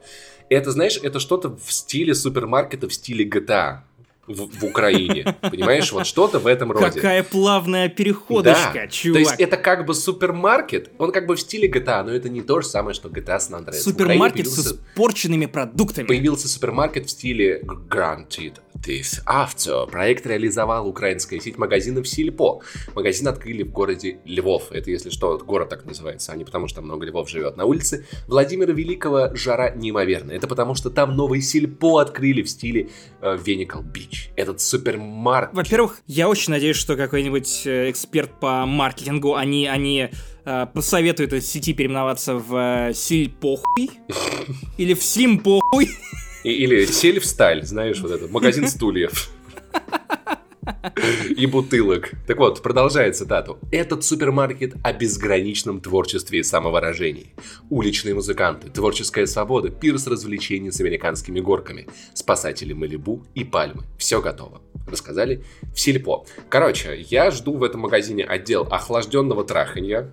Это, 0.50 0.72
знаешь, 0.72 1.00
это 1.02 1.20
что-то 1.20 1.50
в 1.50 1.72
стиле 1.72 2.16
супермаркета, 2.16 2.88
в 2.88 2.94
стиле 2.94 3.26
GTA 3.26 3.82
в, 4.30 4.60
в 4.60 4.64
Украине. 4.64 5.36
Понимаешь, 5.42 5.92
вот 5.92 6.06
что-то 6.06 6.40
в 6.40 6.48
этом 6.48 6.72
роде. 6.72 6.96
Какая 6.96 7.24
плавная 7.24 7.90
переходочка, 7.90 8.72
да. 8.74 8.88
чувак. 8.88 9.14
То 9.14 9.20
есть 9.20 9.42
это 9.42 9.58
как 9.58 9.86
бы 9.86 9.94
супермаркет, 9.94 10.92
он 10.98 11.12
как 11.12 11.26
бы 11.26 11.36
в 11.36 11.42
стиле 11.42 11.70
GTA, 11.70 12.04
но 12.04 12.12
это 12.12 12.30
не 12.30 12.42
то 12.42 12.62
же 12.62 12.68
самое, 12.68 12.94
что 12.94 13.10
GTA 13.10 13.38
San 13.38 13.66
Andreas. 13.66 13.74
Супермаркет 13.74 14.46
появился, 14.46 14.62
с 14.62 14.74
испорченными 14.74 15.46
продуктами. 15.48 16.08
Появился 16.08 16.48
супермаркет 16.48 17.08
в 17.08 17.10
стиле 17.10 17.62
Granted 17.62 18.60
After. 18.88 19.90
Проект 19.90 20.26
реализовал 20.26 20.88
украинская 20.88 21.40
сеть 21.40 21.58
магазинов 21.58 22.08
Сильпо. 22.08 22.62
Магазин 22.96 23.28
открыли 23.28 23.64
в 23.64 23.72
городе 23.72 24.20
Львов. 24.26 24.72
Это, 24.72 24.90
если 24.90 25.10
что, 25.10 25.38
город 25.38 25.70
так 25.70 25.86
называется, 25.86 26.32
а 26.32 26.36
не 26.36 26.46
потому, 26.46 26.68
что 26.68 26.78
там 26.78 26.86
много 26.86 27.06
львов 27.06 27.30
живет. 27.30 27.58
На 27.58 27.66
улице 27.66 28.06
Владимира 28.28 28.74
Великого 28.74 29.36
жара 29.36 29.72
неимоверная. 29.72 30.36
Это 30.36 30.48
потому, 30.48 30.76
что 30.76 30.90
там 30.90 31.16
новый 31.16 31.42
Сильпо 31.42 32.00
открыли 32.00 32.42
в 32.42 32.50
стиле 32.50 32.90
э, 33.22 33.38
Веникал 33.44 33.84
Бич 33.84 34.32
этот 34.36 34.62
супермаркет. 34.62 35.56
Во-первых, 35.56 36.00
я 36.08 36.30
очень 36.30 36.52
надеюсь, 36.52 36.78
что 36.78 36.96
какой-нибудь 36.96 37.64
э, 37.66 37.92
эксперт 37.92 38.40
по 38.40 38.66
маркетингу, 38.66 39.36
они, 39.36 39.68
они 39.68 40.10
э, 40.46 40.68
посоветуют 40.74 41.34
этой 41.34 41.42
сети 41.42 41.74
переименоваться 41.74 42.36
в 42.36 42.94
Сильпохуй 42.94 43.92
или 44.78 44.94
в 44.94 45.04
Симпохуй. 45.04 45.90
Или 46.44 46.86
Сельфсталь, 46.86 47.66
знаешь, 47.66 48.00
вот 48.00 48.12
этот 48.12 48.32
магазин 48.32 48.68
стульев 48.68 49.30
и 51.36 51.46
бутылок. 51.46 52.12
Так 52.28 52.38
вот, 52.38 52.62
продолжая 52.62 53.12
цитату. 53.12 53.60
Этот 53.72 54.04
супермаркет 54.04 54.76
о 54.84 54.94
безграничном 54.94 55.82
творчестве 55.82 56.40
и 56.40 56.44
самовыражении. 56.44 57.34
Уличные 57.70 58.16
музыканты, 58.16 58.70
творческая 58.70 59.26
свобода, 59.26 59.70
пирс 59.70 60.08
развлечений 60.08 60.72
с 60.72 60.80
американскими 60.80 61.40
горками, 61.40 61.88
спасатели 62.14 62.74
Малибу 62.74 63.26
и 63.36 63.44
Пальмы. 63.44 63.84
Все 63.98 64.22
готово. 64.22 64.62
Рассказали 64.88 65.44
в 65.74 65.80
Сельпо. 65.80 66.26
Короче, 66.50 67.06
я 67.10 67.32
жду 67.32 67.58
в 67.58 67.64
этом 67.64 67.82
магазине 67.82 68.24
отдел 68.24 68.68
охлажденного 68.70 69.44
траханья. 69.44 70.10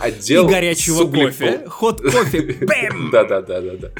отдел 0.00 0.46
и 0.46 0.50
горячего 0.50 1.10
кофе. 1.10 1.64
Ход 1.66 2.02
кофе. 2.02 2.56
Да-да-да-да-да. 3.12 3.90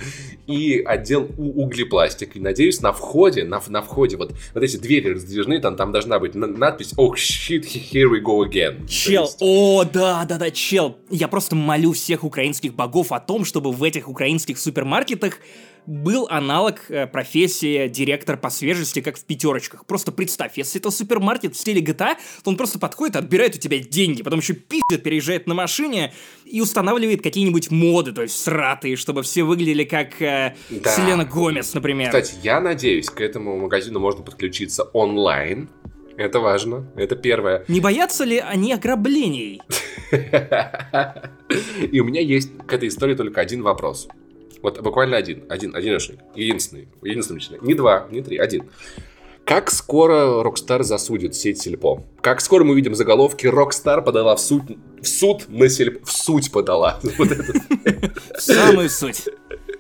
И 0.47 0.81
отдел 0.85 1.29
углепластик. 1.37 2.37
И 2.37 2.41
надеюсь, 2.41 2.81
на 2.81 2.93
входе, 2.93 3.45
на, 3.45 3.61
на 3.69 3.83
входе, 3.83 4.17
вот, 4.17 4.33
вот 4.55 4.63
эти 4.63 4.77
двери 4.77 5.15
раздвижные, 5.15 5.61
там, 5.61 5.76
там 5.77 5.93
должна 5.93 6.19
быть 6.19 6.35
надпись 6.35 6.93
«Oh 6.97 7.13
shit, 7.15 7.65
here 7.65 8.11
we 8.11 8.21
go 8.21 8.45
again». 8.45 8.87
Чел, 8.89 9.25
есть... 9.25 9.39
о, 9.41 9.85
да-да-да, 9.85 10.51
чел. 10.51 10.97
Я 11.11 11.29
просто 11.29 11.55
молю 11.55 11.93
всех 11.93 12.25
украинских 12.25 12.75
богов 12.75 13.13
о 13.13 13.21
том, 13.21 13.45
чтобы 13.45 13.73
в 13.73 13.83
этих 13.83 14.09
украинских 14.09 14.59
супермаркетах 14.59 15.39
был 15.87 16.27
аналог 16.31 16.91
э, 16.91 17.07
профессии 17.07 17.89
директор 17.89 18.37
по 18.37 18.51
свежести, 18.51 19.01
как 19.01 19.17
в 19.17 19.25
пятерочках. 19.25 19.87
Просто 19.87 20.13
представь, 20.13 20.57
если 20.57 20.81
это 20.81 20.91
супермаркет 20.91 21.55
в 21.55 21.59
стиле 21.59 21.81
GTA, 21.81 22.17
то 22.43 22.51
он 22.51 22.57
просто 22.57 22.79
подходит, 22.79 23.17
отбирает 23.17 23.55
у 23.55 23.59
тебя 23.59 23.79
деньги, 23.79 24.23
потом 24.23 24.41
еще 24.41 24.55
пиздит, 24.55 25.03
переезжает 25.03 25.47
на 25.47 25.55
машине 25.55 26.13
и 26.45 26.61
устанавливает 26.61 27.23
какие-нибудь 27.23 27.71
моды, 27.71 28.13
то 28.13 28.23
есть 28.23 28.39
сратые, 28.39 28.97
чтобы 28.97 29.23
все 29.23 29.45
выглядели 29.45 29.85
как 29.85 30.21
э, 30.21 30.57
да. 30.71 30.91
Селена 30.91 31.25
Гомес, 31.25 31.75
например. 31.75 32.09
Кстати, 32.09 32.35
я 32.43 32.61
надеюсь, 32.61 33.09
к 33.11 33.21
этому 33.21 33.57
магазину 33.59 34.01
можно 34.01 34.23
подключиться 34.23 34.85
онлайн. 34.85 35.69
Это 36.17 36.41
важно. 36.41 36.91
Это 36.97 37.15
первое. 37.15 37.65
Не 37.69 37.81
боятся 37.81 38.25
ли 38.25 38.39
они 38.39 38.73
ограблений? 38.73 39.61
И 41.93 42.01
у 42.01 42.05
меня 42.05 42.21
есть 42.23 42.57
к 42.67 42.73
этой 42.73 42.89
истории 42.89 43.15
только 43.15 43.41
один 43.41 43.63
вопрос. 43.63 44.09
Вот 44.67 44.81
буквально 44.81 45.17
один, 45.17 45.45
один, 45.49 45.77
одиночный, 45.77 46.19
единственный, 46.35 46.89
единственный 47.01 47.37
личный. 47.37 47.59
Не 47.63 47.75
два, 47.75 48.09
не 48.11 48.21
три, 48.21 48.37
один. 48.37 48.69
Как 49.45 49.71
скоро 49.71 50.43
Rockstar 50.43 50.83
засудит 50.83 51.37
сеть 51.37 51.61
Сельпо? 51.61 52.03
Как 52.21 52.41
скоро 52.41 52.65
мы 52.65 52.73
увидим 52.73 52.97
заголовки 52.97 53.47
Rockstar 53.47 54.03
подала 54.03 54.35
в 54.35 54.41
суд, 54.41 54.63
в 55.01 55.07
суд 55.07 55.45
на 55.49 55.69
Сельпо? 55.69 56.05
В 56.05 56.11
суть 56.11 56.51
подала. 56.51 56.99
Самую 58.37 58.91
суть. 58.91 59.29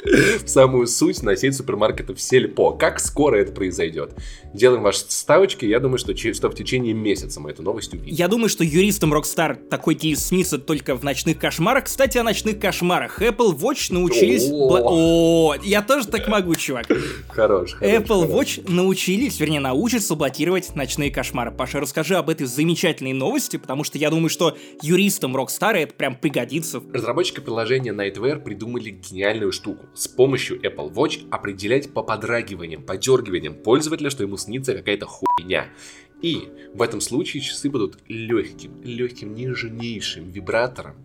В 0.06 0.48
самую 0.48 0.86
суть 0.86 1.22
на 1.22 1.36
сеть 1.36 1.54
супермаркетов 1.56 2.20
Сельпо. 2.20 2.72
Как 2.72 3.00
скоро 3.00 3.36
это 3.36 3.52
произойдет? 3.52 4.14
Делаем 4.54 4.82
ваши 4.82 5.00
ставочки. 5.08 5.64
Я 5.64 5.80
думаю, 5.80 5.98
что, 5.98 6.16
что 6.16 6.50
в 6.50 6.54
течение 6.54 6.94
месяца 6.94 7.40
мы 7.40 7.50
эту 7.50 7.62
новость 7.62 7.92
увидим. 7.92 8.14
Я 8.14 8.28
думаю, 8.28 8.48
что 8.48 8.64
юристам 8.64 9.12
Rockstar 9.12 9.54
такой 9.68 9.94
кейс 9.94 10.26
снится 10.26 10.58
только 10.58 10.94
в 10.94 11.04
ночных 11.04 11.38
кошмарах. 11.38 11.84
Кстати, 11.84 12.18
о 12.18 12.22
ночных 12.22 12.58
кошмарах. 12.58 13.20
Apple 13.20 13.58
Watch 13.58 13.92
научились... 13.92 14.48
О, 14.50 15.54
я 15.62 15.82
тоже 15.82 16.06
так 16.06 16.28
могу, 16.28 16.54
чувак. 16.54 16.86
Хорош. 17.28 17.76
Apple 17.80 18.30
Watch 18.30 18.70
научились, 18.70 19.38
вернее, 19.40 19.60
научатся 19.60 20.14
блокировать 20.14 20.74
ночные 20.74 21.10
кошмары. 21.10 21.50
Паша, 21.50 21.80
расскажи 21.80 22.16
об 22.16 22.30
этой 22.30 22.46
замечательной 22.46 23.12
новости, 23.12 23.56
потому 23.56 23.84
что 23.84 23.98
я 23.98 24.10
думаю, 24.10 24.30
что 24.30 24.56
юристам 24.82 25.36
Rockstar 25.36 25.74
это 25.74 25.94
прям 25.94 26.16
пригодится. 26.16 26.82
Разработчики 26.92 27.40
приложения 27.40 27.92
Nightwear 27.92 28.40
придумали 28.40 28.90
гениальную 28.90 29.52
штуку 29.52 29.86
с 29.96 30.06
помощью 30.06 30.60
Apple 30.60 30.92
Watch 30.92 31.26
определять 31.30 31.92
по 31.92 32.02
подрагиваниям, 32.02 32.82
подергиваниям 32.82 33.54
пользователя, 33.54 34.10
что 34.10 34.22
ему 34.22 34.36
снится 34.36 34.74
какая-то 34.74 35.06
хуйня. 35.06 35.68
И 36.22 36.48
в 36.72 36.80
этом 36.80 37.00
случае 37.00 37.42
часы 37.42 37.68
будут 37.68 37.98
легким, 38.08 38.82
легким, 38.82 39.34
нежнейшим 39.34 40.30
вибратором. 40.30 40.96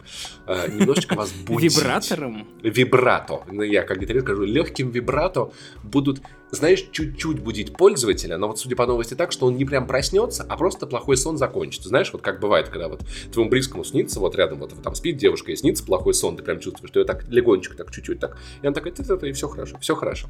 Э, 0.48 0.69
немножечко 0.71 1.15
вас 1.15 1.31
будить. 1.45 1.77
Вибратором? 1.77 2.48
Вибрато. 2.62 3.41
Ну, 3.51 3.62
я 3.62 3.83
как 3.83 4.00
гитарист 4.00 4.25
скажу, 4.25 4.43
легким 4.43 4.89
вибрато 4.89 5.51
будут 5.83 6.21
знаешь, 6.51 6.86
чуть-чуть 6.91 7.39
будить 7.39 7.74
пользователя, 7.74 8.38
но 8.38 8.48
вот 8.48 8.60
судя 8.60 8.75
по 8.75 8.86
новости 8.86 9.13
так, 9.13 9.31
что 9.31 9.48
он 9.48 9.55
не 9.55 9.65
прям 9.65 9.88
проснется, 9.88 10.46
а 10.48 10.58
просто 10.58 10.86
плохой 10.86 11.17
сон 11.17 11.38
закончится. 11.38 11.89
Знаешь, 11.89 12.12
вот 12.13 12.22
как 12.22 12.39
бывает, 12.39 12.70
когда 12.70 12.89
вот 12.89 13.01
твоему 13.31 13.50
близкому 13.50 13.84
снится, 13.84 14.20
вот 14.20 14.36
рядом 14.36 14.60
вот 14.60 14.74
там 14.81 14.96
спит 14.96 15.17
девушка 15.17 15.51
и 15.51 15.55
снится 15.55 15.84
плохой 15.84 16.13
сон, 16.13 16.36
ты 16.36 16.43
прям 16.43 16.60
чувствуешь, 16.60 16.89
что 16.89 17.00
ее 17.00 17.05
так 17.05 17.27
легонечко, 17.29 17.75
так 17.75 17.91
чуть-чуть 17.91 18.20
так. 18.20 18.38
И 18.62 18.67
он 18.67 18.74
такой, 18.74 18.91
ты 18.91 19.29
и 19.29 19.34
все 19.34 19.48
хорошо, 19.48 19.77
все 19.79 19.96
хорошо. 19.96 20.29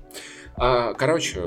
А, 0.55 0.93
короче, 0.93 1.41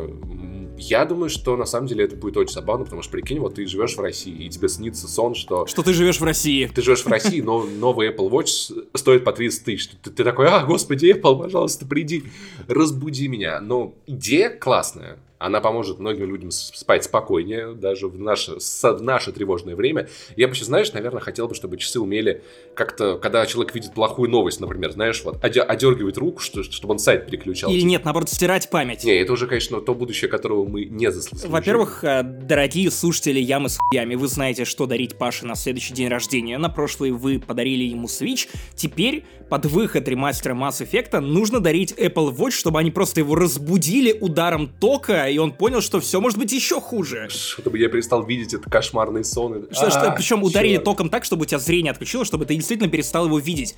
я 0.76 1.04
думаю, 1.04 1.30
что 1.30 1.56
на 1.56 1.66
самом 1.66 1.86
деле 1.86 2.04
это 2.04 2.16
будет 2.16 2.36
очень 2.36 2.54
забавно, 2.54 2.84
потому 2.84 3.02
что 3.02 3.12
прикинь, 3.12 3.38
вот 3.38 3.54
ты 3.54 3.66
живешь 3.66 3.96
в 3.96 4.00
России, 4.00 4.46
и 4.46 4.48
тебе 4.48 4.68
снится 4.68 5.08
сон, 5.08 5.34
что... 5.34 5.66
Что 5.66 5.82
ты 5.82 5.92
живешь 5.92 6.20
в 6.20 6.24
России. 6.24 6.66
Ты 6.66 6.82
живешь 6.82 7.04
в 7.04 7.08
России, 7.08 7.40
но 7.40 7.62
новый 7.62 8.08
Apple 8.08 8.30
Watch 8.30 8.88
стоит 8.94 9.24
по 9.24 9.32
30 9.32 9.64
тысяч. 9.64 9.90
Ты, 10.02 10.10
ты 10.10 10.24
такой, 10.24 10.48
а, 10.48 10.64
господи, 10.64 11.06
Apple, 11.06 11.38
пожалуйста, 11.38 11.86
приди, 11.86 12.24
разбуди 12.66 13.28
меня. 13.28 13.60
Но 13.60 13.94
идея 14.06 14.50
классная. 14.64 15.18
Она 15.44 15.60
поможет 15.60 15.98
многим 15.98 16.26
людям 16.30 16.50
спать 16.50 17.04
спокойнее, 17.04 17.74
даже 17.74 18.08
в 18.08 18.18
наше, 18.18 18.58
в 18.58 19.02
наше 19.02 19.30
тревожное 19.30 19.76
время. 19.76 20.08
Я 20.36 20.48
бы, 20.48 20.54
знаешь, 20.54 20.90
наверное, 20.94 21.20
хотел 21.20 21.48
бы, 21.48 21.54
чтобы 21.54 21.76
часы 21.76 22.00
умели 22.00 22.42
как-то, 22.74 23.18
когда 23.18 23.44
человек 23.44 23.74
видит 23.74 23.92
плохую 23.92 24.30
новость, 24.30 24.60
например, 24.60 24.92
знаешь, 24.92 25.22
вот, 25.22 25.44
одергивать 25.44 26.16
руку, 26.16 26.40
что, 26.40 26.62
чтобы 26.62 26.92
он 26.92 26.98
сайт 26.98 27.26
переключал. 27.26 27.70
Или 27.70 27.82
нет, 27.82 28.04
наоборот, 28.06 28.30
стирать 28.30 28.70
память. 28.70 29.04
Не, 29.04 29.16
это 29.16 29.34
уже, 29.34 29.46
конечно, 29.46 29.82
то 29.82 29.94
будущее, 29.94 30.30
которого 30.30 30.66
мы 30.66 30.86
не 30.86 31.12
заслужили. 31.12 31.50
Во-первых, 31.50 32.02
э, 32.04 32.22
дорогие 32.22 32.90
слушатели 32.90 33.38
Ямы 33.38 33.68
с 33.68 33.76
хуями, 33.76 34.14
вы 34.14 34.28
знаете, 34.28 34.64
что 34.64 34.86
дарить 34.86 35.18
Паше 35.18 35.44
на 35.44 35.56
следующий 35.56 35.92
день 35.92 36.08
рождения. 36.08 36.56
На 36.56 36.70
прошлый 36.70 37.10
вы 37.10 37.38
подарили 37.38 37.84
ему 37.84 38.06
Switch. 38.06 38.48
Теперь, 38.74 39.24
под 39.50 39.66
выход 39.66 40.08
ремастера 40.08 40.54
Mass 40.54 40.80
Effect, 40.80 41.20
нужно 41.20 41.60
дарить 41.60 41.92
Apple 41.92 42.34
Watch, 42.34 42.52
чтобы 42.52 42.78
они 42.78 42.90
просто 42.90 43.20
его 43.20 43.34
разбудили 43.34 44.16
ударом 44.18 44.68
тока, 44.68 45.33
и 45.34 45.38
он 45.38 45.52
понял, 45.52 45.80
что 45.80 46.00
все 46.00 46.20
может 46.20 46.38
быть 46.38 46.52
еще 46.52 46.80
хуже. 46.80 47.28
Чтобы 47.28 47.78
я 47.78 47.88
перестал 47.88 48.24
видеть 48.24 48.54
этот 48.54 48.70
кошмарный 48.70 49.24
сон. 49.24 49.66
Что, 49.70 49.90
что, 49.90 50.10
а, 50.10 50.10
причем 50.12 50.42
ударили 50.42 50.78
током 50.78 51.10
так, 51.10 51.24
чтобы 51.24 51.42
у 51.42 51.44
тебя 51.44 51.58
зрение 51.58 51.90
отключило, 51.90 52.24
чтобы 52.24 52.46
ты 52.46 52.54
действительно 52.54 52.88
перестал 52.88 53.26
его 53.26 53.38
видеть. 53.38 53.74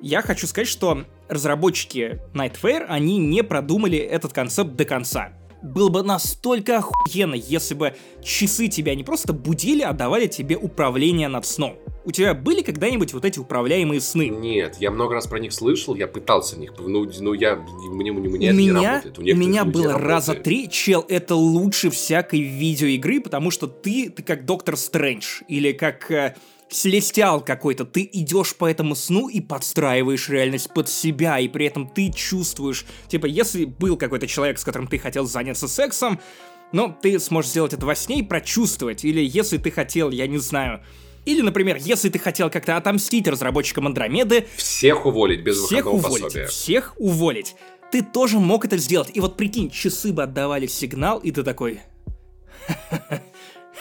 Я 0.00 0.20
хочу 0.20 0.46
сказать, 0.46 0.68
что 0.68 1.04
разработчики 1.28 2.20
Nightfare, 2.34 2.86
они 2.88 3.18
не 3.18 3.42
продумали 3.42 3.98
этот 3.98 4.32
концепт 4.32 4.74
до 4.74 4.84
конца. 4.84 5.32
Было 5.62 5.88
бы 5.88 6.02
настолько 6.02 6.78
охуенно, 6.78 7.34
если 7.34 7.74
бы 7.74 7.94
часы 8.22 8.68
тебя 8.68 8.94
не 8.94 9.04
просто 9.04 9.32
будили, 9.32 9.82
а 9.82 9.92
давали 9.92 10.26
тебе 10.26 10.56
управление 10.56 11.28
над 11.28 11.46
сном. 11.46 11.76
У 12.04 12.10
тебя 12.10 12.34
были 12.34 12.62
когда-нибудь 12.62 13.14
вот 13.14 13.24
эти 13.24 13.38
управляемые 13.38 14.00
сны? 14.00 14.28
Нет, 14.28 14.76
я 14.80 14.90
много 14.90 15.14
раз 15.14 15.28
про 15.28 15.38
них 15.38 15.52
слышал, 15.52 15.94
я 15.94 16.08
пытался 16.08 16.56
в 16.56 16.58
них, 16.58 16.72
ну, 16.76 17.08
ну 17.20 17.32
я, 17.32 17.56
мне, 17.56 18.10
мне, 18.10 18.28
мне 18.28 18.28
у 18.28 18.52
это 18.52 18.56
меня, 18.56 18.80
не 18.80 18.86
работает. 18.86 19.18
У, 19.18 19.22
у 19.22 19.36
меня 19.36 19.64
было 19.64 19.98
раза 19.98 20.34
три, 20.34 20.68
чел, 20.68 21.04
это 21.08 21.36
лучше 21.36 21.90
всякой 21.90 22.40
видеоигры, 22.40 23.20
потому 23.20 23.52
что 23.52 23.68
ты, 23.68 24.10
ты 24.10 24.22
как 24.24 24.44
Доктор 24.44 24.76
Стрэндж, 24.76 25.42
или 25.46 25.70
как 25.72 26.10
э, 26.10 26.34
Селестиал 26.72 27.42
какой-то, 27.42 27.84
ты 27.84 28.08
идешь 28.12 28.54
по 28.56 28.68
этому 28.68 28.94
сну 28.94 29.28
и 29.28 29.40
подстраиваешь 29.40 30.28
реальность 30.28 30.72
под 30.72 30.88
себя, 30.88 31.38
и 31.38 31.48
при 31.48 31.66
этом 31.66 31.86
ты 31.86 32.10
чувствуешь, 32.10 32.86
типа, 33.08 33.26
если 33.26 33.66
был 33.66 33.96
какой-то 33.96 34.26
человек, 34.26 34.58
с 34.58 34.64
которым 34.64 34.88
ты 34.88 34.98
хотел 34.98 35.26
заняться 35.26 35.68
сексом, 35.68 36.18
ну, 36.72 36.96
ты 37.00 37.20
сможешь 37.20 37.50
сделать 37.50 37.74
это 37.74 37.84
во 37.84 37.94
сне 37.94 38.20
и 38.20 38.22
прочувствовать, 38.22 39.04
или 39.04 39.22
если 39.22 39.58
ты 39.58 39.70
хотел, 39.70 40.10
я 40.10 40.26
не 40.26 40.38
знаю, 40.38 40.80
или, 41.24 41.40
например, 41.40 41.76
если 41.78 42.08
ты 42.08 42.18
хотел 42.18 42.50
как-то 42.50 42.76
отомстить 42.76 43.28
разработчикам 43.28 43.86
Андромеды... 43.86 44.46
Всех 44.56 45.06
уволить 45.06 45.42
без 45.42 45.58
всех 45.58 45.84
выходного 45.84 46.06
уволить, 46.06 46.24
пособия. 46.24 46.46
Всех 46.46 46.94
уволить. 46.96 47.54
Ты 47.92 48.02
тоже 48.02 48.38
мог 48.38 48.64
это 48.64 48.76
сделать. 48.78 49.10
И 49.14 49.20
вот 49.20 49.36
прикинь, 49.36 49.70
часы 49.70 50.12
бы 50.12 50.22
отдавали 50.22 50.66
сигнал, 50.66 51.18
и 51.18 51.30
ты 51.30 51.42
такой... 51.42 51.80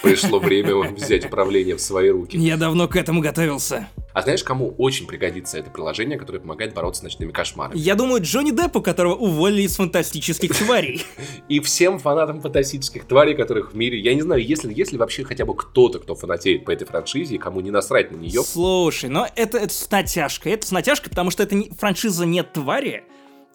Пришло 0.02 0.40
время 0.40 0.76
взять 0.94 1.26
управление 1.26 1.76
в 1.76 1.82
свои 1.82 2.10
руки. 2.10 2.38
Я 2.38 2.58
давно 2.58 2.88
к 2.88 2.96
этому 2.96 3.22
готовился. 3.22 3.88
А 4.14 4.22
знаешь, 4.24 4.44
кому 4.44 4.76
очень 4.78 5.08
пригодится 5.08 5.58
это 5.58 5.70
приложение, 5.70 6.18
которое 6.18 6.40
помогает 6.40 6.74
бороться 6.74 7.02
с 7.02 7.04
ночными 7.04 7.32
кошмарами? 7.32 7.78
Я 7.78 7.96
думаю, 7.96 8.22
Джонни 8.22 8.52
Деппу, 8.52 8.82
которого 8.82 9.16
уволили 9.16 9.62
из 9.62 9.76
фантастических 9.76 10.58
тварей. 10.58 11.06
И 11.50 11.60
всем 11.62 11.98
фанатам 11.98 12.42
фантастических 12.42 13.06
тварей, 13.06 13.36
которых 13.36 13.72
в 13.72 13.76
мире... 13.76 14.00
Я 14.00 14.14
не 14.14 14.22
знаю, 14.22 14.44
если, 14.44 14.74
если 14.74 14.98
вообще 14.98 15.24
хотя 15.24 15.46
бы 15.46 15.56
кто-то, 15.56 16.00
кто 16.00 16.16
фанатеет 16.16 16.66
по 16.66 16.72
этой 16.72 16.86
франшизе, 16.86 17.38
кому 17.38 17.62
не 17.62 17.72
насрать 17.72 18.12
на 18.12 18.18
нее. 18.18 18.44
Слушай, 18.44 19.10
но 19.10 19.28
это, 19.36 19.58
это 19.58 19.74
с 19.74 19.90
натяжкой. 19.90 20.54
Это 20.54 20.68
с 20.68 20.72
натяжкой, 20.72 21.10
потому 21.10 21.32
что 21.32 21.44
это 21.44 21.56
не, 21.56 21.70
франшиза 21.70 22.26
«Нет 22.26 22.52
твари», 22.54 23.04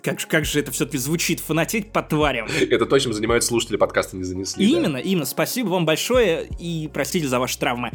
как, 0.02 0.20
же- 0.20 0.26
как 0.26 0.44
же 0.44 0.60
это 0.60 0.70
все-таки 0.72 0.98
звучит, 0.98 1.40
фанатеть 1.40 1.92
по 1.92 2.02
тварям. 2.02 2.46
Это 2.70 2.86
то, 2.86 2.98
чем 2.98 3.12
занимаются 3.12 3.48
слушатели 3.48 3.76
подкаста 3.76 4.16
«Не 4.16 4.24
занесли». 4.24 4.64
да. 4.72 4.78
Именно, 4.78 4.96
именно. 4.98 5.24
Спасибо 5.26 5.68
вам 5.68 5.84
большое 5.86 6.46
и 6.58 6.88
простите 6.92 7.26
за 7.28 7.38
ваши 7.38 7.58
травмы. 7.58 7.90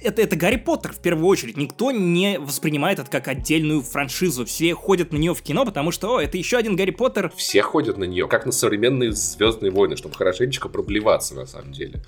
Это, 0.00 0.22
это 0.22 0.36
Гарри 0.36 0.56
Поттер 0.56 0.92
в 0.92 1.00
первую 1.00 1.26
очередь. 1.26 1.56
Никто 1.56 1.90
не 1.90 2.38
воспринимает 2.38 3.00
это 3.00 3.10
как 3.10 3.26
отдельную 3.26 3.82
франшизу. 3.82 4.44
Все 4.46 4.72
ходят 4.74 5.12
на 5.12 5.16
нее 5.16 5.34
в 5.34 5.42
кино, 5.42 5.64
потому 5.64 5.90
что, 5.90 6.14
о, 6.16 6.20
это 6.22 6.38
еще 6.38 6.56
один 6.56 6.76
Гарри 6.76 6.92
Поттер. 6.92 7.32
Все 7.36 7.62
ходят 7.62 7.98
на 7.98 8.04
нее, 8.04 8.28
как 8.28 8.46
на 8.46 8.52
современные 8.52 9.10
Звездные 9.10 9.72
войны, 9.72 9.96
чтобы 9.96 10.14
хорошенечко 10.14 10.68
проблеваться, 10.68 11.34
на 11.34 11.46
самом 11.46 11.72
деле. 11.72 12.00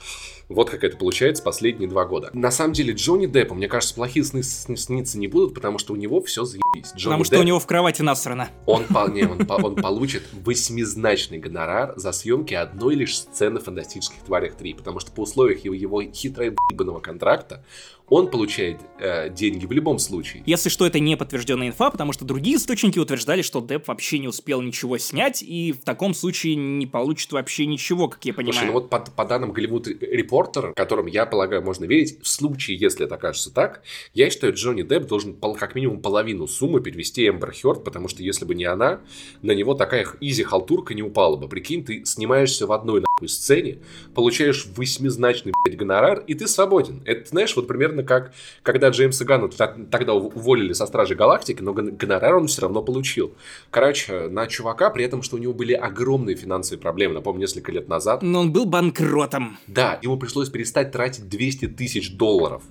Вот 0.51 0.69
как 0.69 0.83
это 0.83 0.97
получается 0.97 1.45
последние 1.45 1.89
два 1.89 2.05
года. 2.05 2.31
На 2.33 2.51
самом 2.51 2.73
деле, 2.73 2.93
Джонни 2.93 3.27
Деппу, 3.27 3.55
мне 3.55 3.69
кажется, 3.69 3.95
плохие 3.95 4.25
сны 4.25 4.43
сни- 4.43 4.77
сниться 4.77 5.17
не 5.17 5.29
будут, 5.29 5.55
потому 5.55 5.79
что 5.79 5.93
у 5.93 5.97
него 5.97 6.21
все 6.23 6.45
заебись. 6.45 6.91
Джонни 6.97 7.05
потому 7.05 7.25
что 7.25 7.37
Депп, 7.37 7.45
у 7.45 7.47
него 7.47 7.61
в 7.61 7.67
кровати 7.69 8.03
насрано. 8.03 8.51
Он, 8.67 8.83
вполне, 8.83 9.29
он, 9.29 9.47
он 9.49 9.77
получит 9.77 10.25
восьмизначный 10.33 11.39
гонорар 11.39 11.93
за 11.97 12.11
съемки 12.11 12.55
одной 12.55 12.97
лишь 12.97 13.17
сцены 13.17 13.61
в 13.61 13.65
«Фантастических 13.65 14.21
тварях 14.25 14.55
3», 14.59 14.75
потому 14.77 14.99
что 14.99 15.13
по 15.13 15.21
условиях 15.21 15.65
его, 15.65 15.75
его 15.75 16.03
хитро 16.03 16.47
ебаного 16.47 16.99
контракта 16.99 17.65
он 18.11 18.29
получает 18.29 18.81
э, 18.99 19.31
деньги 19.31 19.65
в 19.65 19.73
любом 19.73 19.99
случае. 19.99 20.43
Если 20.45 20.69
что, 20.69 20.85
это 20.85 20.99
не 20.99 21.17
подтвержденная 21.17 21.69
инфа, 21.69 21.91
потому 21.91 22.13
что 22.13 22.25
другие 22.25 22.57
источники 22.57 22.99
утверждали, 22.99 23.43
что 23.43 23.61
Депп 23.61 23.89
вообще 23.89 24.19
не 24.19 24.29
успел 24.29 24.61
ничего 24.61 24.99
снять, 24.99 25.43
и 25.43 25.73
в 25.73 25.85
таком 25.85 26.13
случае 26.13 26.57
не 26.57 26.87
получит 26.87 27.33
вообще 27.33 27.67
ничего, 27.67 28.09
как 28.09 28.25
я 28.25 28.35
понимаю. 28.35 28.55
Слушай, 28.55 28.67
ну 28.67 28.73
вот 28.73 28.91
по, 28.91 28.99
по 28.99 29.25
данным 29.25 29.53
Голливуд 29.53 29.87
Репортер, 29.87 30.73
которым 30.75 31.07
я 31.07 31.25
полагаю 31.25 31.63
можно 31.63 31.85
верить, 31.85 32.21
в 32.21 32.29
случае, 32.29 32.77
если 32.77 33.07
это 33.07 33.15
окажется 33.15 33.53
так, 33.53 33.83
я 34.13 34.29
считаю, 34.29 34.55
Джонни 34.55 34.83
Депп 34.83 35.07
должен 35.07 35.35
пол- 35.35 35.55
как 35.55 35.75
минимум 35.77 36.03
половину 36.03 36.49
суммы 36.49 36.81
перевести 36.81 37.29
Эмбер 37.29 37.53
Хёрд, 37.53 37.85
потому 37.85 38.09
что 38.09 38.23
если 38.25 38.45
бы 38.45 38.57
не 38.57 38.65
она, 38.65 39.01
на 39.43 39.53
него 39.53 39.75
такая 39.75 40.07
изи 40.21 40.43
халтурка 40.43 40.95
не 40.95 41.03
упала 41.03 41.37
бы. 41.37 41.49
Прикинь, 41.49 41.85
ты 41.85 42.05
снимаешься 42.05 42.67
в 42.67 42.73
одной 42.73 43.03
нахуй 43.03 43.29
сцене, 43.29 43.79
получаешь 44.15 44.67
восьмизначный 44.77 45.53
блядь, 45.65 45.79
гонорар, 45.79 46.25
и 46.27 46.35
ты 46.35 46.49
свободен. 46.49 47.03
Это, 47.05 47.29
знаешь, 47.29 47.55
вот 47.55 47.69
примерно 47.69 48.00
как, 48.03 48.33
когда 48.63 48.89
Джеймса 48.91 49.25
Ганна 49.25 49.49
тогда 49.49 50.13
ув- 50.15 50.33
уволили 50.35 50.73
со 50.73 50.87
Стражи 50.87 51.15
Галактики, 51.15 51.63
но 51.63 51.73
гон- 51.73 51.97
гонорар 51.97 52.37
он 52.37 52.47
все 52.47 52.63
равно 52.63 52.83
получил. 52.83 53.35
Короче, 53.71 54.29
на 54.29 54.47
чувака, 54.47 54.91
при 54.91 55.05
этом, 55.05 55.23
что 55.23 55.37
у 55.37 55.39
него 55.39 55.53
были 55.53 55.73
огромные 55.73 56.37
финансовые 56.37 56.81
проблемы, 56.81 57.15
напомню, 57.15 57.43
несколько 57.43 57.73
лет 57.73 57.89
назад, 57.89 58.23
Но 58.23 58.41
он 58.41 58.53
был 58.53 58.67
банкротом. 58.67 59.59
да, 59.67 59.99
ему 60.03 60.17
пришлось 60.17 60.49
перестать 60.51 60.93
тратить 60.93 61.29
200 61.29 61.69
тысяч 61.69 62.17
долларов 62.17 62.63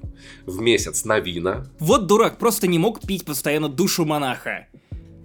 в 0.45 0.59
месяц 0.61 1.05
на 1.05 1.19
вина. 1.19 1.67
Вот 1.79 2.07
дурак, 2.07 2.37
просто 2.37 2.67
не 2.67 2.79
мог 2.79 2.99
пить 3.01 3.25
постоянно 3.25 3.69
душу 3.69 4.05
монаха. 4.05 4.67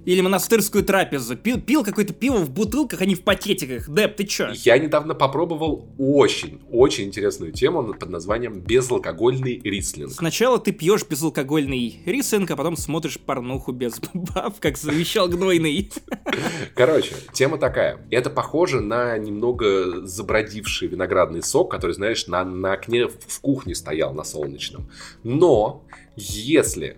Или 0.05 0.21
монастырскую 0.21 0.85
трапезу. 0.85 1.37
Пил, 1.37 1.61
пил 1.61 1.85
какое-то 1.85 2.13
пиво 2.13 2.39
в 2.39 2.51
бутылках, 2.51 3.01
а 3.01 3.07
не 3.07 3.15
в 3.15 3.23
пакетиках. 3.23 3.89
Деп, 3.89 4.17
ты 4.17 4.25
чё? 4.25 4.51
Я 4.53 4.79
недавно 4.79 5.15
попробовал 5.15 5.89
очень, 5.99 6.61
очень 6.71 7.05
интересную 7.05 7.53
тему 7.53 7.95
под 7.95 8.09
названием 8.11 8.61
безалкогольный 8.61 9.61
рислинг. 9.65 10.13
Сначала 10.13 10.59
ты 10.59 10.73
пьешь 10.73 11.05
безалкогольный 11.09 12.03
рислинг, 12.07 12.51
а 12.51 12.57
потом 12.57 12.77
смотришь 12.77 13.19
порнуху 13.19 13.73
без 13.73 14.01
баб, 14.15 14.61
как 14.61 14.79
завещал 14.79 15.29
гнойный. 15.29 15.91
Короче, 16.75 17.15
тема 17.33 17.59
такая. 17.59 17.99
Это 18.11 18.31
похоже 18.31 18.81
на 18.81 19.19
немного 19.19 20.07
забродивший 20.07 20.89
виноградный 20.89 21.43
сок, 21.43 21.71
который, 21.71 21.93
знаешь, 21.93 22.27
на, 22.27 22.45
на 22.45 22.73
окне 22.75 23.09
в 23.09 23.35
в 23.35 23.41
кухне 23.41 23.75
стоял 23.75 24.13
на 24.15 24.25
солнечном. 24.25 24.91
Но 25.23 25.85
если 26.17 26.97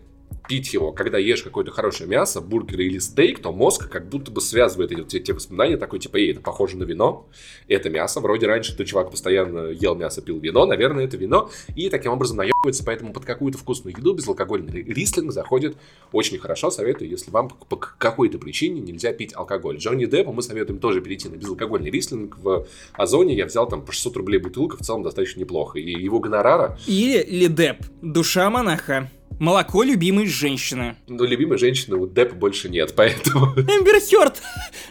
пить 0.48 0.72
его, 0.72 0.92
когда 0.92 1.18
ешь 1.18 1.42
какое-то 1.42 1.70
хорошее 1.70 2.08
мясо, 2.08 2.40
бургер 2.40 2.80
или 2.80 2.98
стейк, 2.98 3.40
то 3.40 3.52
мозг 3.52 3.88
как 3.88 4.08
будто 4.08 4.30
бы 4.30 4.40
связывает 4.40 4.92
эти, 4.92 5.02
те, 5.02 5.20
те 5.20 5.32
воспоминания 5.32 5.76
такой, 5.76 5.98
типа, 5.98 6.16
эй, 6.16 6.32
это 6.32 6.40
похоже 6.40 6.76
на 6.76 6.84
вино, 6.84 7.28
это 7.68 7.90
мясо, 7.90 8.20
вроде 8.20 8.46
раньше 8.46 8.76
ты, 8.76 8.84
чувак, 8.84 9.10
постоянно 9.10 9.70
ел 9.70 9.94
мясо, 9.94 10.22
пил 10.22 10.38
вино, 10.38 10.66
наверное, 10.66 11.04
это 11.04 11.16
вино, 11.16 11.50
и 11.74 11.88
таким 11.88 12.12
образом 12.12 12.38
наебывается, 12.38 12.84
поэтому 12.84 13.12
под 13.12 13.24
какую-то 13.24 13.58
вкусную 13.58 13.96
еду 13.96 14.14
безалкогольный 14.14 14.82
рислинг 14.82 15.32
заходит 15.32 15.76
очень 16.12 16.38
хорошо, 16.38 16.70
советую, 16.70 17.10
если 17.10 17.30
вам 17.30 17.48
по 17.48 17.76
какой-то 17.76 18.38
причине 18.38 18.80
нельзя 18.80 19.12
пить 19.12 19.34
алкоголь. 19.34 19.78
Джонни 19.78 20.06
Деппу 20.06 20.32
мы 20.32 20.42
советуем 20.42 20.78
тоже 20.78 21.00
перейти 21.00 21.28
на 21.28 21.36
безалкогольный 21.36 21.90
рислинг 21.90 22.38
в 22.38 22.66
Озоне, 22.94 23.34
я 23.34 23.46
взял 23.46 23.68
там 23.68 23.84
по 23.84 23.92
600 23.92 24.16
рублей 24.16 24.38
бутылка, 24.38 24.76
в 24.76 24.80
целом 24.80 25.02
достаточно 25.02 25.40
неплохо, 25.40 25.78
и 25.78 25.90
его 25.90 26.20
гонорара, 26.20 26.78
Или 26.86 27.24
Лидеп, 27.28 27.78
душа 28.02 28.50
монаха. 28.50 29.10
Молоко 29.38 29.82
любимой 29.82 30.26
женщины. 30.26 30.96
ну, 31.08 31.24
любимой 31.24 31.58
женщины 31.58 31.96
у 31.96 32.06
Деппа 32.06 32.34
больше 32.34 32.68
нет, 32.70 32.94
поэтому... 32.96 33.46
Эмбер 33.56 34.00
Хёрд 34.00 34.40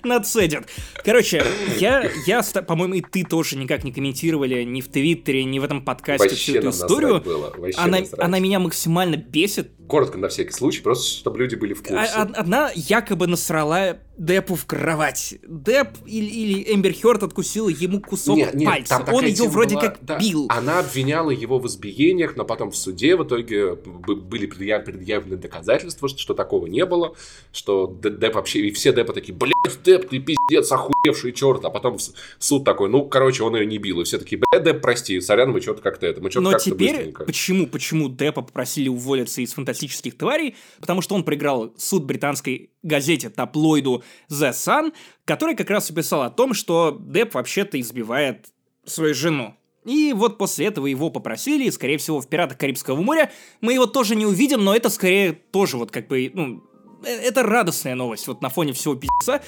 нацедит. 0.03 0.65
Короче, 1.03 1.43
я, 1.79 2.09
я, 2.27 2.43
по-моему, 2.67 2.95
и 2.95 3.01
ты 3.01 3.23
тоже 3.23 3.57
никак 3.57 3.83
не 3.83 3.91
комментировали 3.91 4.63
ни 4.63 4.81
в 4.81 4.87
Твиттере, 4.89 5.43
ни 5.45 5.57
в 5.57 5.63
этом 5.63 5.83
подкасте 5.83 6.29
всю 6.29 6.53
Вообще 6.53 6.57
эту 6.59 6.65
нам 6.65 6.73
историю. 6.73 7.21
было, 7.21 7.53
вообще 7.57 7.79
Она, 7.79 7.99
она 8.19 8.39
меня 8.39 8.59
максимально 8.59 9.15
бесит. 9.17 9.71
Коротко 9.87 10.17
на 10.19 10.27
всякий 10.29 10.51
случай, 10.51 10.81
просто 10.81 11.07
чтобы 11.07 11.39
люди 11.39 11.55
были 11.55 11.73
в 11.73 11.81
курсе. 11.83 12.11
А- 12.15 12.23
од- 12.23 12.35
Одна 12.37 12.71
якобы 12.75 13.27
насрала 13.27 13.97
Деппу 14.17 14.55
в 14.55 14.65
кровать. 14.65 15.35
Деп 15.45 15.89
или, 16.05 16.25
или 16.25 16.73
Эмбер 16.73 16.93
Хёрд 16.93 17.23
откусила 17.23 17.67
ему 17.69 17.99
кусок 17.99 18.37
Нет, 18.37 18.53
нет, 18.53 18.65
пальца. 18.67 19.05
Он 19.11 19.25
ее 19.25 19.47
вроде 19.49 19.75
была, 19.75 19.87
как 19.87 19.97
да. 20.01 20.17
бил. 20.19 20.45
Она 20.49 20.79
обвиняла 20.79 21.31
его 21.31 21.59
в 21.59 21.67
избиениях, 21.67 22.35
но 22.37 22.45
потом 22.45 22.71
в 22.71 22.77
суде 22.77 23.15
в 23.17 23.23
итоге 23.25 23.75
были 23.75 24.45
предъяв- 24.47 24.85
предъявлены 24.85 25.37
доказательства, 25.37 26.07
что, 26.07 26.17
что 26.19 26.33
такого 26.33 26.67
не 26.67 26.85
было, 26.85 27.15
что 27.51 27.87
Д- 27.87 28.09
Депп 28.11 28.35
вообще, 28.35 28.59
и 28.59 28.71
все 28.71 28.93
Деппа 28.93 29.11
такие, 29.13 29.33
блядь, 29.33 29.53
Депп, 29.83 30.09
ты 30.09 30.19
пиздец, 30.19 30.71
охуевший 30.71 31.33
черт, 31.33 31.63
а 31.65 31.69
потом 31.69 31.97
суд 32.39 32.63
такой, 32.63 32.89
ну, 32.89 33.05
короче, 33.05 33.43
он 33.43 33.55
ее 33.55 33.65
не 33.65 33.77
бил, 33.77 34.01
и 34.01 34.03
все 34.03 34.17
такие, 34.17 34.39
блядь, 34.39 34.63
Депп, 34.63 34.81
прости, 34.81 35.19
сорян, 35.21 35.51
мы 35.51 35.61
что-то 35.61 35.81
как-то 35.81 36.05
это, 36.07 36.21
мы 36.21 36.31
что-то 36.31 36.43
Но 36.43 36.51
как-то 36.51 36.71
теперь, 36.71 36.95
быстренько». 36.95 37.23
почему, 37.25 37.67
почему 37.67 38.09
Деппа 38.09 38.41
попросили 38.41 38.89
уволиться 38.89 39.41
из 39.41 39.53
фантастических 39.53 40.17
тварей? 40.17 40.55
Потому 40.79 41.01
что 41.01 41.15
он 41.15 41.23
проиграл 41.23 41.73
суд 41.77 42.05
британской 42.05 42.69
газете 42.83 43.29
таблоиду 43.29 44.03
The 44.29 44.51
Sun, 44.51 44.93
который 45.25 45.55
как 45.55 45.69
раз 45.69 45.89
и 45.89 45.93
писал 45.93 46.23
о 46.23 46.29
том, 46.29 46.53
что 46.53 46.97
Депп 46.99 47.33
вообще-то 47.33 47.79
избивает 47.79 48.47
свою 48.85 49.13
жену. 49.13 49.55
И 49.85 50.13
вот 50.15 50.39
после 50.39 50.65
этого 50.65 50.87
его 50.87 51.11
попросили, 51.11 51.65
и, 51.65 51.71
скорее 51.71 51.99
всего, 51.99 52.19
в 52.19 52.27
«Пиратах 52.27 52.57
Карибского 52.57 52.99
моря» 52.99 53.31
мы 53.61 53.73
его 53.73 53.85
тоже 53.85 54.15
не 54.15 54.25
увидим, 54.25 54.63
но 54.63 54.75
это 54.75 54.89
скорее 54.89 55.33
тоже 55.33 55.77
вот 55.77 55.91
как 55.91 56.07
бы, 56.07 56.31
ну, 56.33 56.63
это 57.05 57.43
радостная 57.43 57.95
новость 57.95 58.27
вот 58.27 58.41
на 58.41 58.49
фоне 58.49 58.73
всего 58.73 58.95
пи***ца. 58.95 59.41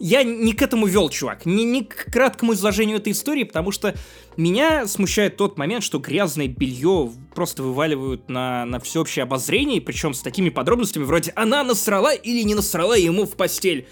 Я 0.00 0.22
не 0.22 0.52
к 0.52 0.62
этому 0.62 0.86
вел, 0.86 1.08
чувак, 1.08 1.44
не, 1.44 1.64
не 1.64 1.82
к 1.82 2.12
краткому 2.12 2.52
изложению 2.52 2.98
этой 2.98 3.12
истории, 3.12 3.42
потому 3.42 3.72
что 3.72 3.96
меня 4.36 4.86
смущает 4.86 5.36
тот 5.36 5.58
момент, 5.58 5.82
что 5.82 5.98
грязное 5.98 6.46
белье 6.46 7.10
просто 7.34 7.64
вываливают 7.64 8.28
на, 8.28 8.64
на 8.64 8.78
всеобщее 8.78 9.24
обозрение, 9.24 9.80
причем 9.80 10.14
с 10.14 10.20
такими 10.20 10.50
подробностями 10.50 11.02
вроде 11.02 11.32
«она 11.34 11.64
насрала 11.64 12.14
или 12.14 12.42
не 12.42 12.54
насрала 12.54 12.96
ему 12.96 13.26
в 13.26 13.34
постель». 13.34 13.88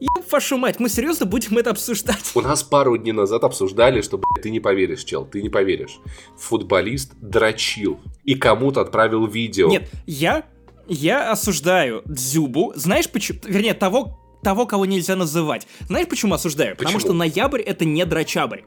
Еб 0.00 0.30
вашу 0.30 0.58
мать, 0.58 0.80
мы 0.80 0.88
серьезно 0.88 1.24
будем 1.24 1.56
это 1.56 1.70
обсуждать? 1.70 2.32
У 2.34 2.40
нас 2.40 2.62
пару 2.62 2.96
дней 2.96 3.12
назад 3.12 3.42
обсуждали, 3.44 4.02
что, 4.02 4.18
блядь, 4.18 4.42
ты 4.42 4.50
не 4.50 4.60
поверишь, 4.60 5.04
чел, 5.04 5.24
ты 5.24 5.40
не 5.40 5.48
поверишь. 5.48 5.98
Футболист 6.36 7.14
дрочил 7.20 8.00
и 8.24 8.34
кому-то 8.34 8.80
отправил 8.80 9.26
видео. 9.26 9.68
Нет, 9.68 9.90
я, 10.06 10.44
я 10.88 11.30
осуждаю 11.30 12.02
Дзюбу. 12.06 12.72
Знаешь 12.76 13.08
почему? 13.10 13.38
Вернее, 13.46 13.74
того, 13.74 14.18
того, 14.42 14.66
кого 14.66 14.84
нельзя 14.84 15.16
называть. 15.16 15.66
Знаешь, 15.88 16.06
почему 16.06 16.34
осуждаю? 16.34 16.76
Потому 16.76 16.98
Почему? 16.98 17.00
что 17.00 17.12
ноябрь 17.14 17.62
это 17.62 17.84
не 17.86 18.04
дрочабрь. 18.04 18.60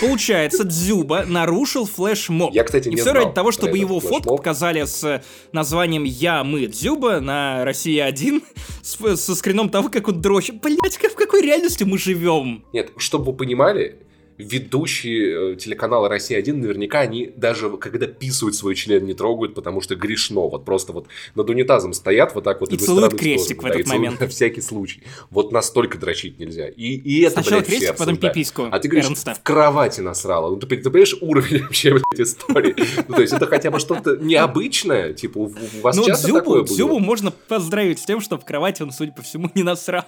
Получается, 0.00 0.64
Дзюба 0.64 1.24
нарушил 1.26 1.84
флешмоб. 1.86 2.54
Я, 2.54 2.64
кстати, 2.64 2.88
И 2.88 2.90
не 2.90 2.96
все 2.96 3.10
знал 3.10 3.24
ради 3.24 3.34
того, 3.34 3.52
чтобы 3.52 3.76
его 3.76 4.00
фотку 4.00 4.36
показали 4.36 4.84
с 4.84 5.22
названием 5.52 6.04
«Я, 6.04 6.42
мы, 6.42 6.66
Дзюба» 6.66 7.20
на 7.20 7.64
Россия 7.66 8.06
1 8.06 8.42
с- 8.82 9.16
со 9.16 9.34
скрином 9.34 9.68
того, 9.68 9.90
как 9.90 10.08
он 10.08 10.22
дрочит. 10.22 10.60
Блять, 10.62 10.96
в 10.96 11.14
какой 11.14 11.42
реальности 11.42 11.84
мы 11.84 11.98
живем? 11.98 12.64
Нет, 12.72 12.92
чтобы 12.96 13.26
вы 13.26 13.32
понимали, 13.34 13.98
ведущие 14.40 15.52
э, 15.52 15.56
телеканала 15.56 16.08
«Россия-1» 16.08 16.52
наверняка 16.54 17.00
они 17.00 17.32
даже 17.36 17.70
когда 17.76 18.06
писают 18.06 18.54
свой 18.54 18.74
член 18.74 19.04
не 19.04 19.14
трогают, 19.14 19.54
потому 19.54 19.80
что 19.80 19.96
грешно. 19.96 20.48
Вот 20.48 20.64
просто 20.64 20.92
вот 20.92 21.06
над 21.34 21.48
унитазом 21.50 21.92
стоят 21.92 22.34
вот 22.34 22.44
так 22.44 22.60
вот. 22.60 22.72
И 22.72 22.76
целуют 22.76 23.18
крестик 23.18 23.62
в 23.62 23.66
да, 23.66 23.70
этот 23.70 23.86
момент. 23.88 24.20
На 24.20 24.28
всякий 24.28 24.60
случай. 24.60 25.02
Вот 25.30 25.52
настолько 25.52 25.98
дрочить 25.98 26.38
нельзя. 26.38 26.68
И, 26.68 26.94
и 26.96 27.20
это, 27.22 27.42
Сначала 27.42 27.60
блядь, 27.60 27.66
крестик, 27.68 27.90
потом 27.92 28.14
обсуждают. 28.14 28.34
пипиську 28.34 28.68
А 28.70 28.78
ты 28.78 28.88
говоришь, 28.88 29.06
Эрнста. 29.06 29.34
в 29.34 29.42
кровати 29.42 30.00
насрала. 30.00 30.50
Ну, 30.50 30.56
ты, 30.56 30.66
ты 30.66 30.82
понимаешь 30.84 31.16
уровень 31.20 31.62
вообще 31.62 31.92
блядь, 31.92 32.20
истории? 32.20 32.74
Ну, 33.08 33.14
то 33.14 33.22
есть, 33.22 33.32
это 33.32 33.46
хотя 33.46 33.70
бы 33.70 33.78
что-то 33.78 34.16
необычное? 34.16 35.12
Типа, 35.12 35.38
у, 35.38 35.52
вас 35.82 35.96
Ну, 35.96 36.06
часто 36.06 36.26
такое 36.32 36.40
Дзюбу, 36.40 36.66
было? 36.66 36.76
Дзюбу 36.76 36.98
можно 36.98 37.30
поздравить 37.30 37.98
с 37.98 38.04
тем, 38.04 38.20
что 38.20 38.38
в 38.38 38.44
кровати 38.44 38.82
он, 38.82 38.92
судя 38.92 39.12
по 39.12 39.22
всему, 39.22 39.50
не 39.54 39.62
насрал. 39.62 40.04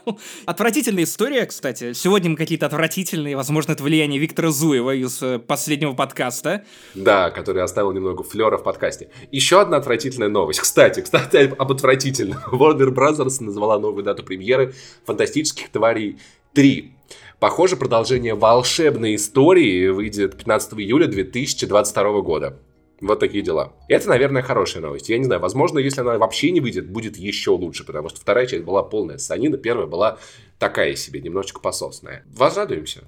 Отвратительная 0.47 1.05
история, 1.05 1.47
кстати. 1.47 1.93
Сегодня 1.93 2.31
мы 2.31 2.37
какие-то 2.37 2.67
отвратительные, 2.67 3.37
возможно, 3.37 3.73
это 3.73 3.83
влияние 3.83 4.19
Виктора 4.23 4.53
Зуева 4.53 4.95
из 4.95 5.21
э, 5.21 5.41
последнего 5.41 5.95
подкаста. 5.95 6.63
Да, 6.95 7.33
который 7.33 7.61
оставил 7.61 7.91
немного 7.91 8.23
флера 8.23 8.57
в 8.57 8.63
подкасте. 8.63 9.11
Еще 9.33 9.61
одна 9.61 9.79
отвратительная 9.79 10.29
новость. 10.29 10.61
Кстати, 10.61 11.01
кстати, 11.01 11.53
об 11.59 11.73
отвратительном. 11.73 12.39
Warner 12.53 12.95
Bros. 12.95 13.43
назвала 13.43 13.81
новую 13.81 14.05
дату 14.05 14.23
премьеры 14.23 14.75
«Фантастических 15.07 15.71
тварей 15.71 16.21
3». 16.55 16.91
Похоже, 17.41 17.77
продолжение 17.77 18.37
волшебной 18.37 19.17
истории 19.17 19.89
выйдет 19.89 20.39
15 20.39 20.75
июля 20.75 21.09
2022 21.09 22.21
года. 22.21 22.61
Вот 23.01 23.19
такие 23.19 23.43
дела. 23.43 23.73
Это, 23.89 24.09
наверное, 24.09 24.43
хорошая 24.43 24.85
новость. 24.85 25.09
Я 25.09 25.19
не 25.19 25.25
знаю, 25.25 25.41
возможно, 25.41 25.81
если 25.81 26.03
она 26.03 26.17
вообще 26.19 26.53
не 26.53 26.61
выйдет, 26.61 26.89
будет 26.89 27.17
еще 27.17 27.51
лучше, 27.51 27.85
потому 27.85 28.09
что 28.09 28.21
вторая 28.21 28.47
часть 28.47 28.63
была 28.63 28.85
полная 28.85 29.19
санина, 29.19 29.57
первая 29.57 29.89
была 29.89 30.19
такая 30.61 30.95
себе, 30.95 31.21
немножечко 31.21 31.59
пососная. 31.59 32.25
Возрадуемся. 32.33 33.03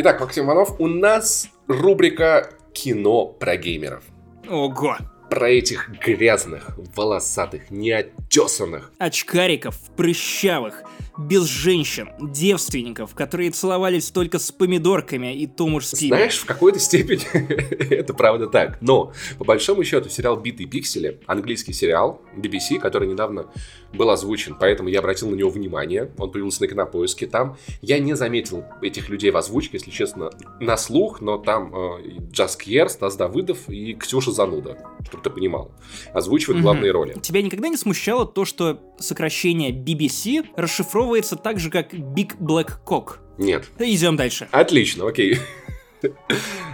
Итак, 0.00 0.20
Максим 0.20 0.44
Иванов, 0.44 0.78
у 0.78 0.86
нас 0.86 1.48
рубрика 1.66 2.52
«Кино 2.72 3.26
про 3.26 3.56
геймеров». 3.56 4.04
Ого. 4.48 4.96
Про 5.28 5.50
этих 5.50 5.90
грязных, 6.06 6.78
волосатых, 6.94 7.72
неотесанных. 7.72 8.92
Очкариков, 8.98 9.76
прыщавых, 9.96 10.84
без 11.18 11.46
женщин, 11.46 12.10
девственников, 12.20 13.14
которые 13.14 13.50
целовались 13.50 14.10
только 14.10 14.38
с 14.38 14.52
помидорками 14.52 15.34
и 15.34 15.48
то 15.48 15.66
мужскими. 15.66 16.10
Знаешь, 16.10 16.38
в 16.38 16.44
какой-то 16.46 16.78
степени 16.78 17.24
это 17.92 18.14
правда 18.14 18.46
так. 18.46 18.78
Но, 18.80 19.12
по 19.36 19.44
большому 19.44 19.82
счету, 19.82 20.08
сериал 20.08 20.36
«Битые 20.36 20.68
пиксели», 20.68 21.18
английский 21.26 21.72
сериал 21.72 22.22
BBC, 22.36 22.78
который 22.78 23.08
недавно 23.08 23.46
был 23.92 24.10
озвучен, 24.10 24.56
поэтому 24.58 24.88
я 24.88 25.00
обратил 25.00 25.28
на 25.28 25.34
него 25.34 25.50
внимание. 25.50 26.10
Он 26.18 26.30
появился 26.30 26.62
на 26.62 26.68
кинопоиске. 26.68 27.26
Там 27.26 27.56
я 27.82 27.98
не 27.98 28.14
заметил 28.14 28.64
этих 28.80 29.08
людей 29.08 29.30
в 29.30 29.36
озвучке, 29.36 29.78
если 29.78 29.90
честно, 29.90 30.30
на 30.60 30.76
слух, 30.76 31.20
но 31.20 31.38
там 31.38 31.74
э, 31.74 32.18
Джаз 32.30 32.56
Кьер, 32.56 32.88
Стас 32.88 33.16
Давыдов 33.16 33.68
и 33.68 33.94
Ксюша 33.94 34.30
Зануда, 34.30 34.78
чтобы 35.08 35.22
ты 35.22 35.30
понимал, 35.30 35.72
озвучивают 36.12 36.58
Мгм. 36.58 36.62
главные 36.64 36.92
роли. 36.92 37.14
Тебя 37.20 37.42
никогда 37.42 37.68
не 37.68 37.76
смущало 37.76 38.26
то, 38.26 38.44
что 38.44 38.80
сокращение 38.98 39.70
BBC 39.72 40.44
расшифровывается 40.56 41.36
так 41.36 41.58
же, 41.58 41.70
как 41.70 41.92
Big 41.94 42.36
Black 42.38 42.78
Cock? 42.86 43.16
Нет. 43.38 43.68
Идем 43.78 44.16
дальше. 44.16 44.48
Отлично, 44.52 45.06
окей. 45.08 45.38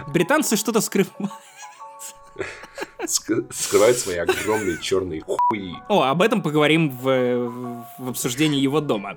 Британцы 0.07 0.55
что-то 0.55 0.81
скрывают. 0.81 1.13
Ск- 3.05 3.45
Скрывают 3.53 3.97
свои 3.97 4.17
огромные 4.17 4.77
черные 4.81 5.21
хуи. 5.21 5.73
О, 5.87 6.03
об 6.03 6.21
этом 6.21 6.41
поговорим 6.41 6.89
в- 6.89 7.85
в 7.99 8.09
обсуждении 8.09 8.59
его 8.59 8.81
дома. 8.81 9.15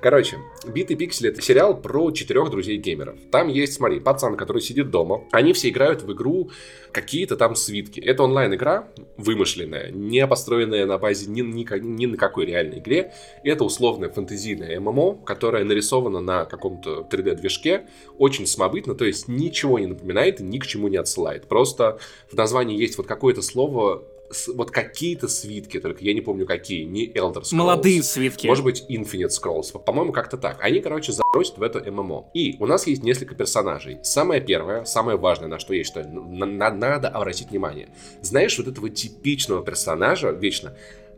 Короче, 0.00 0.38
«Битый 0.66 0.96
пиксель»— 0.96 1.28
это 1.28 1.40
сериал 1.40 1.80
про 1.80 2.10
четырех 2.10 2.50
друзей-геймеров. 2.50 3.16
Там 3.30 3.48
есть, 3.48 3.74
смотри, 3.74 4.00
пацан, 4.00 4.36
который 4.36 4.60
сидит 4.60 4.90
дома. 4.90 5.24
Они 5.32 5.52
все 5.52 5.70
играют 5.70 6.02
в 6.02 6.12
игру 6.12 6.50
какие-то 6.92 7.36
там 7.36 7.56
свитки. 7.56 8.00
Это 8.00 8.22
онлайн-игра, 8.24 8.88
вымышленная, 9.16 9.90
не 9.90 10.26
построенная 10.26 10.86
на 10.86 10.98
базе 10.98 11.30
ни, 11.30 11.40
ни, 11.40 11.66
ни 11.80 12.06
на 12.06 12.16
какой 12.16 12.46
реальной 12.46 12.78
игре. 12.78 13.12
Это 13.44 13.64
условная 13.64 14.10
фэнтезийная 14.10 14.78
ММО, 14.80 15.24
которая 15.24 15.64
нарисована 15.64 16.20
на 16.20 16.44
каком-то 16.44 17.06
3D-движке. 17.10 17.86
Очень 18.18 18.46
самобытно, 18.46 18.94
то 18.94 19.04
есть 19.04 19.28
ничего 19.28 19.78
не 19.78 19.86
напоминает 19.86 20.40
ни 20.40 20.58
к 20.58 20.66
чему 20.66 20.88
не 20.88 20.96
отсылает. 20.96 21.46
Просто 21.48 21.98
в 22.30 22.36
названии 22.36 22.78
есть 22.78 22.98
вот 22.98 23.06
какое-то 23.06 23.42
слово 23.42 24.04
вот 24.54 24.70
какие-то 24.70 25.28
свитки, 25.28 25.80
только 25.80 26.04
я 26.04 26.14
не 26.14 26.20
помню 26.20 26.46
какие, 26.46 26.84
не 26.84 27.06
Elder 27.08 27.42
Scrolls. 27.42 27.54
Молодые 27.54 28.02
свитки. 28.02 28.46
Может 28.46 28.64
быть, 28.64 28.84
Infinite 28.88 29.30
Scrolls. 29.30 29.78
По-моему, 29.78 30.12
как-то 30.12 30.36
так. 30.36 30.58
Они, 30.62 30.80
короче, 30.80 31.12
забросят 31.12 31.58
в 31.58 31.62
это 31.62 31.80
ММО. 31.90 32.30
И 32.34 32.56
у 32.60 32.66
нас 32.66 32.86
есть 32.86 33.02
несколько 33.02 33.34
персонажей. 33.34 33.98
Самое 34.02 34.40
первое, 34.40 34.84
самое 34.84 35.16
важное, 35.18 35.48
на 35.48 35.58
что 35.58 35.74
я 35.74 35.84
считаю, 35.84 36.08
на- 36.08 36.46
на- 36.46 36.70
надо 36.70 37.08
обратить 37.08 37.50
внимание. 37.50 37.88
Знаешь, 38.22 38.56
вот 38.58 38.68
этого 38.68 38.90
типичного 38.90 39.64
персонажа, 39.64 40.30
вечно 40.30 40.76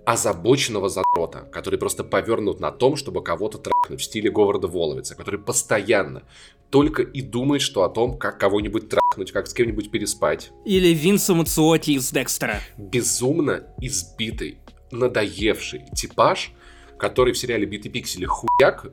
озабоченного 0.08 0.88
задрота, 0.88 1.46
который 1.52 1.78
просто 1.78 2.02
повернут 2.02 2.60
на 2.60 2.72
том, 2.72 2.96
чтобы 2.96 3.22
кого-то 3.22 3.58
трахнуть 3.58 4.00
в 4.00 4.04
стиле 4.04 4.30
Говарда 4.30 4.66
Воловица, 4.66 5.14
который 5.14 5.38
постоянно 5.38 6.22
только 6.70 7.02
и 7.02 7.20
думает, 7.20 7.60
что 7.60 7.82
о 7.82 7.90
том, 7.90 8.16
как 8.16 8.40
кого-нибудь 8.40 8.88
трахнуть, 8.88 9.32
как 9.32 9.46
с 9.46 9.52
кем-нибудь 9.52 9.90
переспать. 9.90 10.50
Или 10.64 10.94
Винсу 10.94 11.34
Мацуоти 11.34 11.90
из 11.90 12.10
Декстера. 12.10 12.60
безумно 12.78 13.66
избитый, 13.82 14.56
надоевший 14.90 15.82
типаж, 15.94 16.52
который 16.98 17.34
в 17.34 17.38
сериале 17.38 17.66
«Битый 17.66 17.90
пиксели» 17.90 18.24
хуяк 18.24 18.86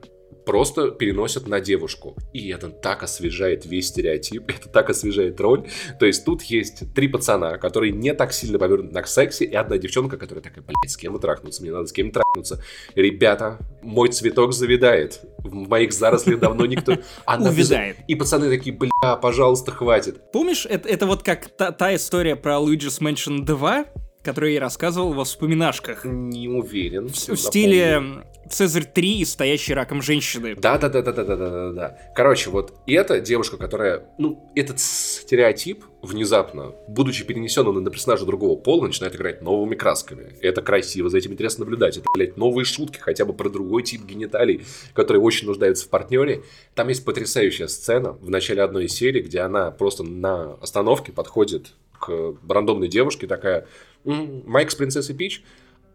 просто 0.46 0.92
переносят 0.92 1.48
на 1.48 1.60
девушку. 1.60 2.16
И 2.34 2.50
это 2.50 2.70
так 2.70 3.04
освежает 3.04 3.66
весь 3.66 3.88
стереотип, 3.88 4.44
это 4.48 4.70
так 4.70 4.90
освежает 4.90 5.40
роль. 5.40 5.68
То 6.00 6.06
есть 6.06 6.26
тут 6.26 6.44
есть 6.44 6.94
три 6.94 7.08
пацана, 7.08 7.58
которые 7.58 7.92
не 7.92 8.14
так 8.14 8.34
сильно 8.34 8.60
повернуты 8.60 8.94
на 8.94 9.06
сексе, 9.06 9.46
и 9.46 9.56
одна 9.56 9.78
девчонка, 9.78 10.18
которая 10.18 10.44
такая, 10.44 10.64
блядь, 10.64 10.92
с 10.92 10.98
кем 10.98 11.14
вы 11.14 11.20
трахнуться? 11.20 11.62
Мне 11.62 11.72
надо 11.72 11.88
с 11.88 11.92
кем 11.92 12.12
трахнуться. 12.12 12.64
Ребята, 12.96 13.60
мой 13.82 14.10
цветок 14.10 14.54
завидает. 14.54 15.22
В 15.40 15.54
моих 15.54 15.94
зарослях 15.94 16.40
давно 16.40 16.66
никто... 16.66 16.98
Она 17.26 17.50
Увядает. 17.50 17.98
И 18.08 18.16
пацаны 18.16 18.50
такие, 18.50 18.76
бля, 18.76 19.16
пожалуйста, 19.22 19.72
хватит. 19.72 20.32
Помнишь, 20.32 20.66
это, 20.66 20.88
это 20.90 21.06
вот 21.06 21.24
как 21.24 21.50
та, 21.50 21.72
та 21.72 21.96
история 21.96 22.36
про 22.36 22.56
Luigi's 22.56 23.02
Mansion 23.02 23.44
2, 23.44 23.86
которую 24.24 24.54
я 24.54 24.60
рассказывал 24.60 25.14
во 25.14 25.24
вспоминашках. 25.24 26.04
Не 26.04 26.50
уверен. 26.50 27.08
В, 27.08 27.14
в 27.14 27.38
стиле 27.38 28.24
Цезарь 28.50 28.86
3 28.86 29.20
и 29.20 29.26
стоящий 29.26 29.74
раком 29.74 30.02
женщины. 30.02 30.56
Да, 30.56 30.78
да, 30.78 30.90
да, 30.90 31.02
да, 31.02 31.12
да, 31.12 31.24
да, 31.24 31.36
да, 31.36 31.50
да, 31.50 31.72
да. 31.72 31.98
Короче, 32.16 32.50
вот 32.50 32.74
и 32.86 32.94
эта 32.94 33.20
девушка, 33.20 33.58
которая, 33.58 34.06
ну, 34.18 34.52
этот 34.56 34.80
стереотип 34.80 35.84
внезапно, 36.02 36.74
будучи 36.88 37.26
перенесенным 37.26 37.84
на 37.84 37.90
персонажа 37.90 38.26
другого 38.26 38.56
пола, 38.60 38.86
начинает 38.86 39.16
играть 39.16 39.42
новыми 39.42 39.76
красками. 39.76 40.36
Это 40.42 40.62
красиво, 40.62 41.10
за 41.10 41.18
этим 41.18 41.34
интересно 41.34 41.66
наблюдать. 41.66 41.98
Это, 41.98 42.06
блядь, 42.14 42.38
новые 42.38 42.66
шутки, 42.66 43.00
хотя 43.00 43.26
бы 43.26 43.34
про 43.34 43.50
другой 43.50 43.82
тип 43.84 44.06
гениталий, 44.06 44.64
которые 44.94 45.22
очень 45.22 45.48
нуждаются 45.48 45.86
в 45.86 45.90
партнере. 45.90 46.44
Там 46.76 46.90
есть 46.90 47.04
потрясающая 47.04 47.68
сцена 47.68 48.12
в 48.14 48.30
начале 48.30 48.62
одной 48.62 48.86
из 48.86 48.94
серий, 48.94 49.22
где 49.22 49.40
она 49.40 49.72
просто 49.72 50.04
на 50.04 50.54
остановке 50.62 51.12
подходит 51.12 51.74
к 52.00 52.36
рандомной 52.48 52.88
девушке, 52.88 53.26
такая, 53.26 53.66
«М, 54.06 54.44
Майк 54.46 54.70
с 54.70 54.76
принцессой 54.76 55.16
Пич, 55.16 55.44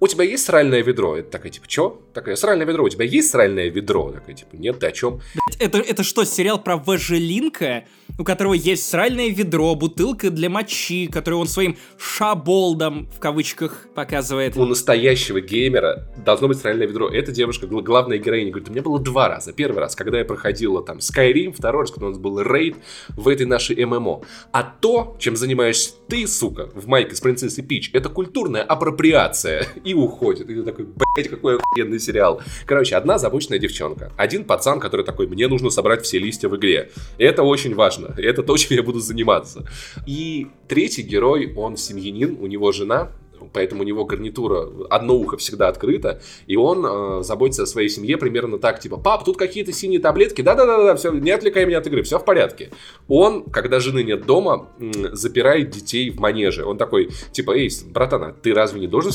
у 0.00 0.06
тебя 0.06 0.24
есть 0.24 0.46
сральное 0.46 0.82
ведро? 0.82 1.16
Это 1.16 1.30
такая, 1.30 1.52
типа, 1.52 1.68
чё? 1.68 2.00
Такая, 2.14 2.34
сральное 2.34 2.66
ведро, 2.66 2.84
у 2.84 2.88
тебя 2.88 3.04
есть 3.04 3.30
сральное 3.30 3.68
ведро? 3.68 4.10
Такая, 4.10 4.34
типа, 4.34 4.56
нет, 4.56 4.78
ты 4.78 4.86
о 4.86 4.92
чем? 4.92 5.20
Это, 5.58 5.78
это 5.78 6.02
что, 6.02 6.24
сериал 6.24 6.62
про 6.62 6.78
Важелинка, 6.78 7.84
у 8.18 8.24
которого 8.24 8.54
есть 8.54 8.88
сральное 8.88 9.28
ведро, 9.28 9.74
бутылка 9.74 10.30
для 10.30 10.48
мочи, 10.48 11.06
которую 11.06 11.40
он 11.40 11.48
своим 11.48 11.76
шаболдом, 11.98 13.08
в 13.14 13.20
кавычках, 13.20 13.88
показывает? 13.94 14.56
У 14.56 14.64
настоящего 14.64 15.40
геймера 15.40 16.08
должно 16.24 16.48
быть 16.48 16.58
сральное 16.58 16.86
ведро. 16.86 17.08
Эта 17.08 17.30
девушка, 17.30 17.66
главная 17.66 18.18
героиня, 18.18 18.50
говорит, 18.50 18.70
у 18.70 18.72
меня 18.72 18.82
было 18.82 18.98
два 18.98 19.28
раза. 19.28 19.52
Первый 19.52 19.80
раз, 19.80 19.94
когда 19.94 20.18
я 20.18 20.24
проходила 20.24 20.82
там 20.82 20.98
Skyrim, 20.98 21.52
второй 21.52 21.82
раз, 21.82 21.90
когда 21.90 22.06
у 22.06 22.08
нас 22.10 22.18
был 22.18 22.40
рейд 22.40 22.76
в 23.10 23.28
этой 23.28 23.44
нашей 23.44 23.84
ММО. 23.84 24.22
А 24.52 24.62
то, 24.62 25.16
чем 25.18 25.36
занимаешься 25.36 25.92
ты, 26.08 26.26
сука, 26.26 26.70
в 26.74 26.86
майке 26.86 27.14
с 27.14 27.20
принцессой 27.20 27.64
Пич, 27.64 27.90
это 27.92 28.08
культурная 28.08 28.62
апроприация. 28.62 29.66
И 29.90 29.94
уходит. 29.94 30.48
И 30.48 30.54
ты 30.54 30.62
такой, 30.62 30.84
блять, 30.84 31.28
какой 31.28 31.56
охуенный 31.56 31.98
сериал. 31.98 32.40
Короче, 32.64 32.94
одна 32.94 33.18
забочная 33.18 33.58
девчонка. 33.58 34.12
Один 34.16 34.44
пацан, 34.44 34.78
который 34.78 35.04
такой, 35.04 35.26
мне 35.26 35.48
нужно 35.48 35.70
собрать 35.70 36.04
все 36.04 36.20
листья 36.20 36.48
в 36.48 36.56
игре. 36.56 36.90
Это 37.18 37.42
очень 37.42 37.74
важно. 37.74 38.14
Это 38.16 38.44
то, 38.44 38.56
чем 38.56 38.76
я 38.76 38.84
буду 38.84 39.00
заниматься. 39.00 39.64
И 40.06 40.46
третий 40.68 41.02
герой, 41.02 41.52
он 41.56 41.76
семьянин, 41.76 42.36
у 42.40 42.46
него 42.46 42.70
жена, 42.70 43.10
поэтому 43.52 43.82
у 43.82 43.84
него 43.84 44.04
гарнитура, 44.04 44.68
одно 44.88 45.16
ухо 45.16 45.36
всегда 45.36 45.68
открыто, 45.68 46.20
и 46.46 46.56
он 46.56 46.84
э, 46.84 47.22
заботится 47.22 47.64
о 47.64 47.66
своей 47.66 47.88
семье 47.88 48.16
примерно 48.16 48.58
так, 48.58 48.80
типа, 48.80 48.96
пап, 48.96 49.24
тут 49.24 49.36
какие-то 49.36 49.72
синие 49.72 50.00
таблетки, 50.00 50.42
да-да-да, 50.42 50.94
все, 50.96 51.12
не 51.12 51.30
отвлекай 51.30 51.66
меня 51.66 51.78
от 51.78 51.86
игры, 51.86 52.02
все 52.02 52.18
в 52.18 52.24
порядке. 52.24 52.70
Он, 53.08 53.44
когда 53.44 53.80
жены 53.80 54.02
нет 54.02 54.26
дома, 54.26 54.68
запирает 55.12 55.70
детей 55.70 56.10
в 56.10 56.18
манеже. 56.18 56.64
Он 56.64 56.78
такой, 56.78 57.10
типа, 57.32 57.52
эй, 57.52 57.70
братана, 57.86 58.32
ты 58.32 58.54
разве 58.54 58.80
не 58.80 58.86
должен 58.86 59.12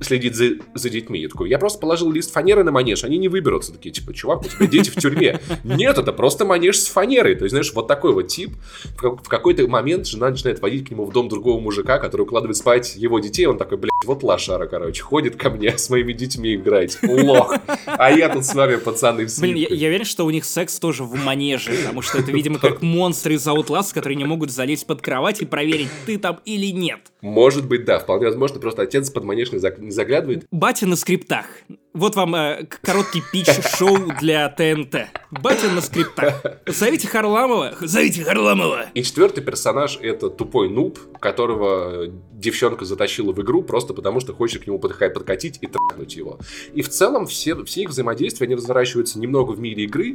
следить 0.00 0.34
за, 0.34 0.50
за 0.74 0.90
детьми? 0.90 1.20
Я 1.20 1.28
такой, 1.28 1.50
я 1.50 1.58
просто 1.58 1.78
положил 1.78 2.10
лист 2.10 2.32
фанеры 2.32 2.64
на 2.64 2.72
манеж, 2.72 3.04
они 3.04 3.18
не 3.18 3.28
выберутся. 3.28 3.72
Такие, 3.72 3.92
типа, 3.92 4.14
чувак, 4.14 4.42
у 4.42 4.44
тебя 4.44 4.66
дети 4.66 4.90
в 4.90 4.96
тюрьме. 4.96 5.40
Нет, 5.64 5.98
это 5.98 6.12
просто 6.12 6.44
манеж 6.44 6.78
с 6.78 6.88
фанерой. 6.88 7.34
То 7.34 7.44
есть, 7.44 7.52
знаешь, 7.52 7.72
вот 7.74 7.86
такой 7.86 8.12
вот 8.12 8.28
тип. 8.28 8.52
В 9.00 9.28
какой-то 9.28 9.66
момент 9.68 10.06
жена 10.06 10.30
начинает 10.30 10.60
водить 10.60 10.88
к 10.88 10.90
нему 10.90 11.04
в 11.04 11.12
дом 11.12 11.28
другого 11.28 11.60
мужика, 11.60 11.98
который 11.98 12.22
укладывает 12.22 12.56
спать 12.56 12.96
его 12.96 13.18
детей, 13.18 13.46
он 13.46 13.58
такой, 13.58 13.67
блядь, 13.76 13.90
вот 14.04 14.22
лошара, 14.22 14.66
короче, 14.66 15.02
ходит 15.02 15.36
ко 15.36 15.50
мне 15.50 15.76
с 15.76 15.90
моими 15.90 16.12
детьми 16.12 16.54
играть. 16.54 16.98
Лох. 17.02 17.54
А 17.86 18.10
я 18.10 18.28
тут 18.28 18.44
с 18.44 18.54
вами, 18.54 18.76
пацаны, 18.76 19.26
в 19.26 19.40
Блин, 19.40 19.56
я, 19.56 19.68
я 19.70 19.88
уверен, 19.88 20.04
что 20.04 20.24
у 20.24 20.30
них 20.30 20.44
секс 20.44 20.78
тоже 20.78 21.04
в 21.04 21.14
манеже, 21.14 21.72
потому 21.72 22.02
что 22.02 22.18
это, 22.18 22.32
видимо, 22.32 22.58
как 22.58 22.82
монстры 22.82 23.34
из 23.34 23.46
Outlast, 23.46 23.92
которые 23.94 24.16
не 24.16 24.24
могут 24.24 24.50
залезть 24.50 24.86
под 24.86 25.02
кровать 25.02 25.40
и 25.42 25.46
проверить, 25.46 25.88
ты 26.06 26.18
там 26.18 26.40
или 26.44 26.66
нет. 26.66 27.00
Может 27.20 27.66
быть, 27.66 27.84
да, 27.84 27.98
вполне 27.98 28.26
возможно, 28.26 28.60
просто 28.60 28.82
отец 28.82 29.10
под 29.10 29.24
манеж 29.24 29.52
не 29.52 29.90
заглядывает. 29.90 30.46
Батя 30.50 30.86
на 30.86 30.96
скриптах. 30.96 31.46
Вот 31.94 32.14
вам 32.14 32.34
э, 32.36 32.66
короткий 32.82 33.22
пич-шоу 33.32 34.12
для 34.20 34.48
ТНТ. 34.50 35.08
Батя 35.30 35.68
на 35.68 35.80
скриптах. 35.80 36.42
Зовите 36.66 37.08
Харламова. 37.08 37.74
Зовите 37.80 38.22
Харламова. 38.22 38.86
И 38.94 39.02
четвертый 39.02 39.42
персонаж 39.42 39.98
это 40.00 40.30
тупой 40.30 40.68
нуб, 40.68 40.98
которого 41.18 42.06
девчонка 42.32 42.84
затащила 42.84 43.32
в 43.32 43.40
игру 43.42 43.57
просто 43.62 43.94
потому, 43.94 44.20
что 44.20 44.34
хочет 44.34 44.64
к 44.64 44.66
нему 44.66 44.78
подкатить 44.78 45.58
и 45.60 45.66
трахнуть 45.66 46.16
его. 46.16 46.38
И 46.74 46.82
в 46.82 46.88
целом 46.88 47.26
все, 47.26 47.62
все 47.64 47.82
их 47.82 47.90
взаимодействия, 47.90 48.46
они 48.46 48.54
разворачиваются 48.54 49.18
немного 49.18 49.52
в 49.52 49.60
мире 49.60 49.84
игры 49.84 50.14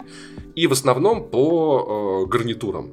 и 0.56 0.68
в 0.68 0.72
основном 0.72 1.30
по 1.30 2.26
э, 2.26 2.30
гарнитурам. 2.30 2.92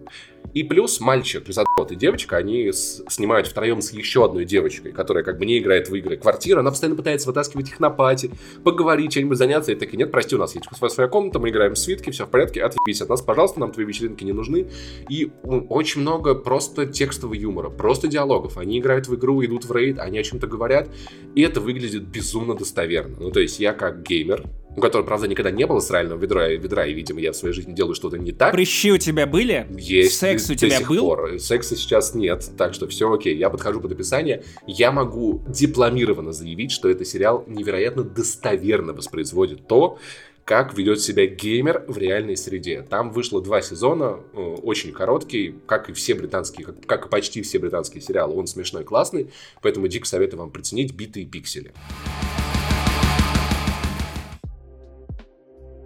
И 0.53 0.65
плюс 0.65 1.01
мальчик, 1.01 1.45
задот 1.47 1.93
и 1.93 1.97
девочка, 1.97 2.37
они 2.37 2.73
с, 2.73 3.03
снимают 3.09 3.47
втроем 3.47 3.81
с 3.81 3.93
еще 3.93 4.25
одной 4.25 4.45
девочкой, 4.45 4.93
которая 4.93 5.23
как 5.23 5.39
бы 5.39 5.47
не 5.47 5.59
играет 5.59 5.89
в 5.89 5.95
игры. 5.95 6.17
Квартира, 6.17 6.61
она 6.61 6.71
постоянно 6.71 6.97
пытается 6.97 7.29
вытаскивать 7.29 7.69
их 7.69 7.81
на 7.81 7.91
пати, 7.91 8.31
поговорить, 8.65 9.13
чем-нибудь 9.13 9.39
заняться. 9.39 9.73
И 9.73 9.77
такие, 9.77 9.97
нет, 9.97 10.11
прости, 10.11 10.35
у 10.35 10.39
нас 10.39 10.55
есть 10.55 10.67
своя, 10.77 10.91
своя 10.91 11.09
комната, 11.09 11.39
мы 11.39 11.51
играем 11.51 11.75
в 11.75 11.79
свитки, 11.79 12.11
все 12.11 12.27
в 12.27 12.31
порядке, 12.31 12.63
отъебись 12.63 13.01
от 13.01 13.09
нас, 13.09 13.23
пожалуйста, 13.23 13.61
нам 13.61 13.71
твои 13.71 13.87
вечеринки 13.87 14.25
не 14.25 14.33
нужны. 14.33 14.69
И 15.09 15.31
очень 15.45 16.01
много 16.01 16.35
просто 16.35 16.87
текстового 16.87 17.35
юмора, 17.35 17.71
просто 17.71 18.09
диалогов. 18.09 18.59
Они 18.59 18.79
играют 18.79 19.07
в 19.07 19.15
игру, 19.15 19.45
идут 19.45 19.65
в 19.65 19.73
рейд, 19.73 19.99
они 19.99 20.19
о 20.19 20.23
чем-то 20.23 20.47
говорят, 20.47 20.89
и 21.35 21.43
это 21.43 21.61
выглядит 21.61 22.03
безумно 22.03 22.55
достоверно. 22.55 23.17
Ну, 23.21 23.31
то 23.31 23.41
есть 23.41 23.61
я 23.61 23.73
как 23.73 24.03
геймер, 24.03 24.45
у 24.77 24.81
которого, 24.81 25.07
правда, 25.07 25.27
никогда 25.27 25.51
не 25.51 25.67
было 25.67 25.81
срального 25.81 26.19
ведра, 26.19 26.49
ведра, 26.49 26.87
и, 26.87 26.95
видимо, 26.95 27.21
я 27.21 27.33
в 27.33 27.37
своей 27.37 27.55
жизни 27.55 27.75
делаю 27.75 27.95
что-то 27.95 28.19
не 28.19 28.33
так. 28.33 28.53
Прыщи 28.53 28.93
у 28.93 28.99
тебя 28.99 29.27
были? 29.27 29.67
Есть. 29.77 30.19
Секс 30.19 30.49
у 30.49 30.55
тебя 30.55 30.81
был? 30.81 31.01
Пор. 31.01 31.39
Секса 31.39 31.77
сейчас 31.77 32.15
нет, 32.15 32.49
так 32.57 32.75
что 32.75 32.87
все 32.87 33.13
окей. 33.13 33.37
Я 33.37 33.51
подхожу 33.51 33.81
под 33.81 33.93
описание. 33.93 34.45
Я 34.67 34.93
могу 34.93 35.43
дипломированно 35.49 36.33
заявить, 36.33 36.71
что 36.71 36.89
этот 36.89 37.07
сериал 37.07 37.45
невероятно 37.47 38.05
достоверно 38.05 38.93
воспроизводит 38.93 39.67
то, 39.67 39.99
как 40.45 40.77
ведет 40.77 41.01
себя 41.01 41.27
геймер 41.27 41.85
в 41.87 41.99
реальной 41.99 42.37
среде. 42.37 42.83
Там 42.83 43.13
вышло 43.13 43.41
два 43.43 43.63
сезона, 43.63 44.21
э, 44.33 44.37
очень 44.41 44.93
короткий, 44.93 45.55
как 45.67 45.91
и 45.91 45.93
все 45.93 46.15
британские, 46.15 46.67
как, 46.67 46.87
как 46.87 47.07
и 47.07 47.09
почти 47.09 47.43
все 47.43 47.59
британские 47.59 48.03
сериалы. 48.03 48.35
Он 48.35 48.47
смешной, 48.47 48.85
классный, 48.85 49.31
поэтому 49.63 49.87
дико 49.89 50.07
советую 50.07 50.41
вам 50.41 50.51
приценить 50.51 50.93
битые 50.93 51.27
пиксели. 51.27 51.73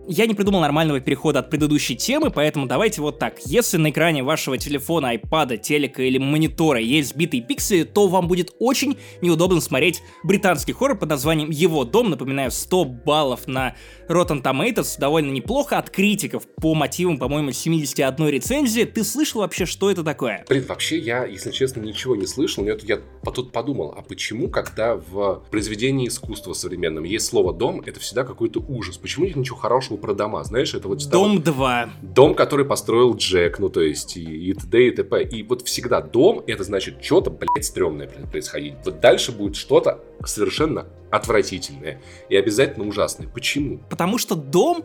Я 0.07 0.27
не 0.27 0.35
придумал 0.35 0.61
нормального 0.61 1.01
перехода 1.01 1.39
от 1.39 1.49
предыдущей 1.49 1.97
темы, 1.97 2.31
поэтому 2.31 2.67
давайте 2.67 3.01
вот 3.01 3.19
так. 3.19 3.39
Если 3.47 3.79
на 3.79 3.89
экране 3.89 4.23
вашего 4.23 4.59
телефона, 4.59 5.09
айпада, 5.11 5.57
телека 5.57 6.03
или 6.03 6.19
монитора 6.19 6.79
есть 6.79 7.11
сбитые 7.11 7.43
пиксели, 7.43 7.85
то 7.85 8.07
вам 8.07 8.29
будет 8.29 8.55
очень 8.59 8.99
неудобно 9.23 9.63
смотреть 9.63 10.03
британский 10.23 10.75
хоррор 10.75 10.99
под 10.99 11.09
названием 11.09 11.49
«Его 11.49 11.85
дом». 11.85 12.11
Напоминаю, 12.11 12.51
100 12.51 12.85
баллов 12.85 13.47
на 13.47 13.77
Rotten 14.09 14.43
Tomatoes, 14.43 14.99
довольно 14.99 15.31
неплохо, 15.31 15.79
от 15.79 15.89
критиков 15.89 16.47
по 16.61 16.75
мотивам, 16.75 17.17
по-моему, 17.17 17.53
71 17.53 18.29
рецензии. 18.29 18.85
Ты 18.85 19.05
слышал 19.05 19.41
вообще, 19.41 19.65
что 19.65 19.91
это 19.91 20.05
такое? 20.05 20.45
Блин, 20.51 20.67
вообще 20.69 20.99
я, 20.99 21.25
если 21.25 21.51
честно, 21.51 21.81
ничего 21.81 22.15
не 22.15 22.27
слышал, 22.27 22.63
но 22.63 22.71
я 22.71 23.01
тут 23.35 23.53
подумал, 23.53 23.95
а 23.97 24.03
почему, 24.03 24.49
когда 24.49 24.97
в 24.97 25.43
произведении 25.51 26.09
искусства 26.09 26.53
современном 26.53 27.05
есть 27.05 27.25
слово 27.25 27.55
«дом», 27.55 27.81
это 27.87 28.01
всегда 28.01 28.25
какой-то 28.25 28.61
ужас? 28.61 28.99
Почему 28.99 29.25
нет 29.25 29.37
ничего 29.37 29.57
хорошего 29.57 29.94
слышал 29.95 29.97
про 29.97 30.15
дома, 30.15 30.45
знаешь, 30.45 30.75
это 30.75 30.89
вот... 30.89 31.09
Дом 31.09 31.43
2. 31.43 31.91
Дом, 32.03 32.35
который 32.35 32.65
построил 32.65 33.17
Джек, 33.17 33.59
ну, 33.59 33.69
то 33.69 33.81
есть, 33.81 34.17
и, 34.17 34.51
и 34.51 34.55
т.д. 34.55 34.89
и 34.89 34.91
т.п. 34.91 35.23
И 35.23 35.43
вот 35.43 35.63
всегда 35.63 36.01
дом, 36.01 36.43
это 36.47 36.65
значит, 36.65 37.03
что-то, 37.03 37.31
блядь, 37.31 37.65
стрёмное 37.65 38.09
происходить. 38.31 38.75
Вот 38.85 39.01
дальше 39.01 39.33
будет 39.33 39.57
что-то 39.57 39.99
совершенно 40.25 40.87
отвратительное 41.11 42.01
и 42.31 42.37
обязательно 42.37 42.87
ужасное. 42.87 43.29
Почему? 43.29 43.81
Потому 43.91 44.19
что 44.19 44.35
дом 44.35 44.85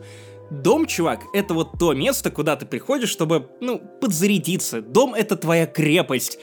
Дом, 0.50 0.86
чувак, 0.86 1.20
это 1.32 1.54
вот 1.54 1.78
то 1.78 1.94
место, 1.94 2.32
куда 2.32 2.56
ты 2.56 2.66
приходишь, 2.66 3.08
чтобы, 3.08 3.46
ну, 3.60 3.80
подзарядиться. 4.00 4.82
Дом— 4.82 5.14
это 5.16 5.36
твоя 5.36 5.64
крепость. 5.64 6.40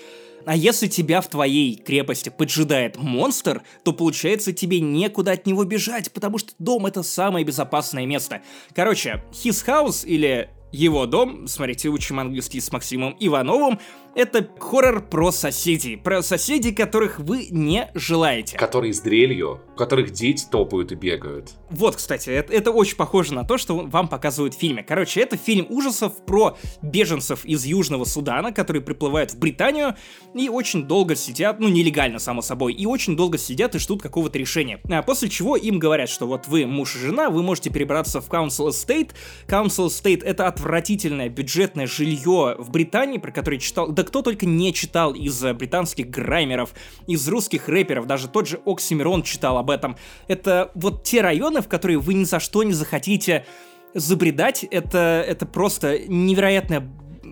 А 0.47 0.55
если 0.55 0.88
тебя 0.88 1.19
в 1.19 1.27
твоей 1.27 1.75
крепости 1.75 2.29
поджидает 2.29 2.95
монстр, 2.95 3.63
то 3.83 3.91
получается 3.91 4.53
тебе 4.53 4.79
некуда 4.79 5.33
от 5.33 5.45
него 5.45 5.65
бежать, 5.65 6.10
потому 6.13 6.38
что 6.38 6.53
дом 6.57 6.86
это 6.86 7.03
самое 7.03 7.43
безопасное 7.43 8.05
место. 8.05 8.41
Короче, 8.73 9.21
His 9.33 9.65
House 9.65 10.07
или 10.07 10.49
его 10.71 11.06
дом, 11.06 11.47
смотрите, 11.47 11.89
учим 11.89 12.19
английский 12.19 12.60
с 12.60 12.71
Максимом 12.71 13.15
Ивановым, 13.19 13.80
это 14.17 14.49
хоррор 14.60 15.08
про 15.08 15.32
соседей. 15.32 15.95
Про 15.95 16.23
соседей, 16.23 16.71
которых 16.71 17.19
вы 17.19 17.49
не 17.51 17.91
желаете. 17.93 18.58
Которые 18.58 18.91
с 18.91 18.99
дрелью, 18.99 19.62
у 19.75 19.77
которых 19.77 20.10
дети 20.10 20.43
топают 20.49 20.91
и 20.91 20.95
бегают. 20.95 21.51
Вот, 21.69 21.97
кстати, 21.97 22.32
это, 22.32 22.51
это 22.51 22.71
очень 22.71 22.97
похоже 22.97 23.36
на 23.36 23.43
то, 23.43 23.60
что 23.60 23.77
вам 23.77 24.08
показывают 24.08 24.56
в 24.56 24.60
фильме. 24.60 24.82
Короче, 24.82 25.21
это 25.21 25.38
фильм 25.38 25.67
ужасов 25.69 26.25
про 26.25 26.58
беженцев 26.82 27.45
из 27.45 27.63
Южного 27.65 28.06
Судана, 28.06 28.51
которые 28.51 28.82
приплывают 28.82 29.34
в 29.34 29.38
Британию 29.38 29.95
и 30.34 30.49
очень 30.49 30.86
долго 30.86 31.15
сидят, 31.15 31.60
ну, 31.60 31.67
нелегально, 31.67 32.17
само 32.17 32.41
собой, 32.41 32.73
и 32.73 32.88
очень 32.88 33.15
долго 33.15 33.38
сидят 33.38 33.75
и 33.75 33.80
ждут 33.80 34.01
какого-то 34.01 34.39
решения. 34.39 34.82
А 34.89 35.03
после 35.03 35.30
чего 35.30 35.56
им 35.56 35.77
говорят, 35.77 36.10
что 36.10 36.25
вот 36.25 36.47
вы 36.47 36.65
муж 36.65 36.95
и 36.95 36.99
жена, 36.99 37.30
вы 37.30 37.43
можете 37.43 37.69
перебраться 37.69 38.19
в 38.19 38.30
Council 38.30 38.69
Estate. 38.69 39.12
Council 39.47 39.89
Estate— 39.89 40.23
это 40.25 40.47
отвратительное 40.58 41.30
бюджетное 41.30 41.86
жилье 41.86 42.56
в 42.58 42.72
Британии, 42.72 43.20
про 43.20 43.32
которое 43.32 43.60
читал... 43.60 43.89
Да 43.89 44.04
кто 44.04 44.24
только 44.24 44.48
не 44.48 44.74
читал 44.74 45.13
из 45.13 45.43
э, 45.43 45.54
британских 45.54 46.10
граймеров, 46.10 46.74
из 47.06 47.28
русских 47.28 47.70
рэперов, 47.70 48.08
даже 48.08 48.28
тот 48.28 48.48
же 48.48 48.60
Оксимирон 48.65 49.22
читал 49.22 49.60
об 49.60 49.70
этом. 49.70 49.98
Это 50.28 50.72
вот 50.74 51.04
те 51.04 51.22
районы, 51.22 51.62
в 51.62 51.67
которые 51.67 52.00
вы 52.00 52.15
ни 52.15 52.24
за 52.24 52.39
что 52.39 52.63
не 52.63 52.74
захотите 52.74 53.46
забредать. 53.93 54.63
Это, 54.63 55.24
это 55.28 55.46
просто 55.46 56.00
невероятная 56.08 56.82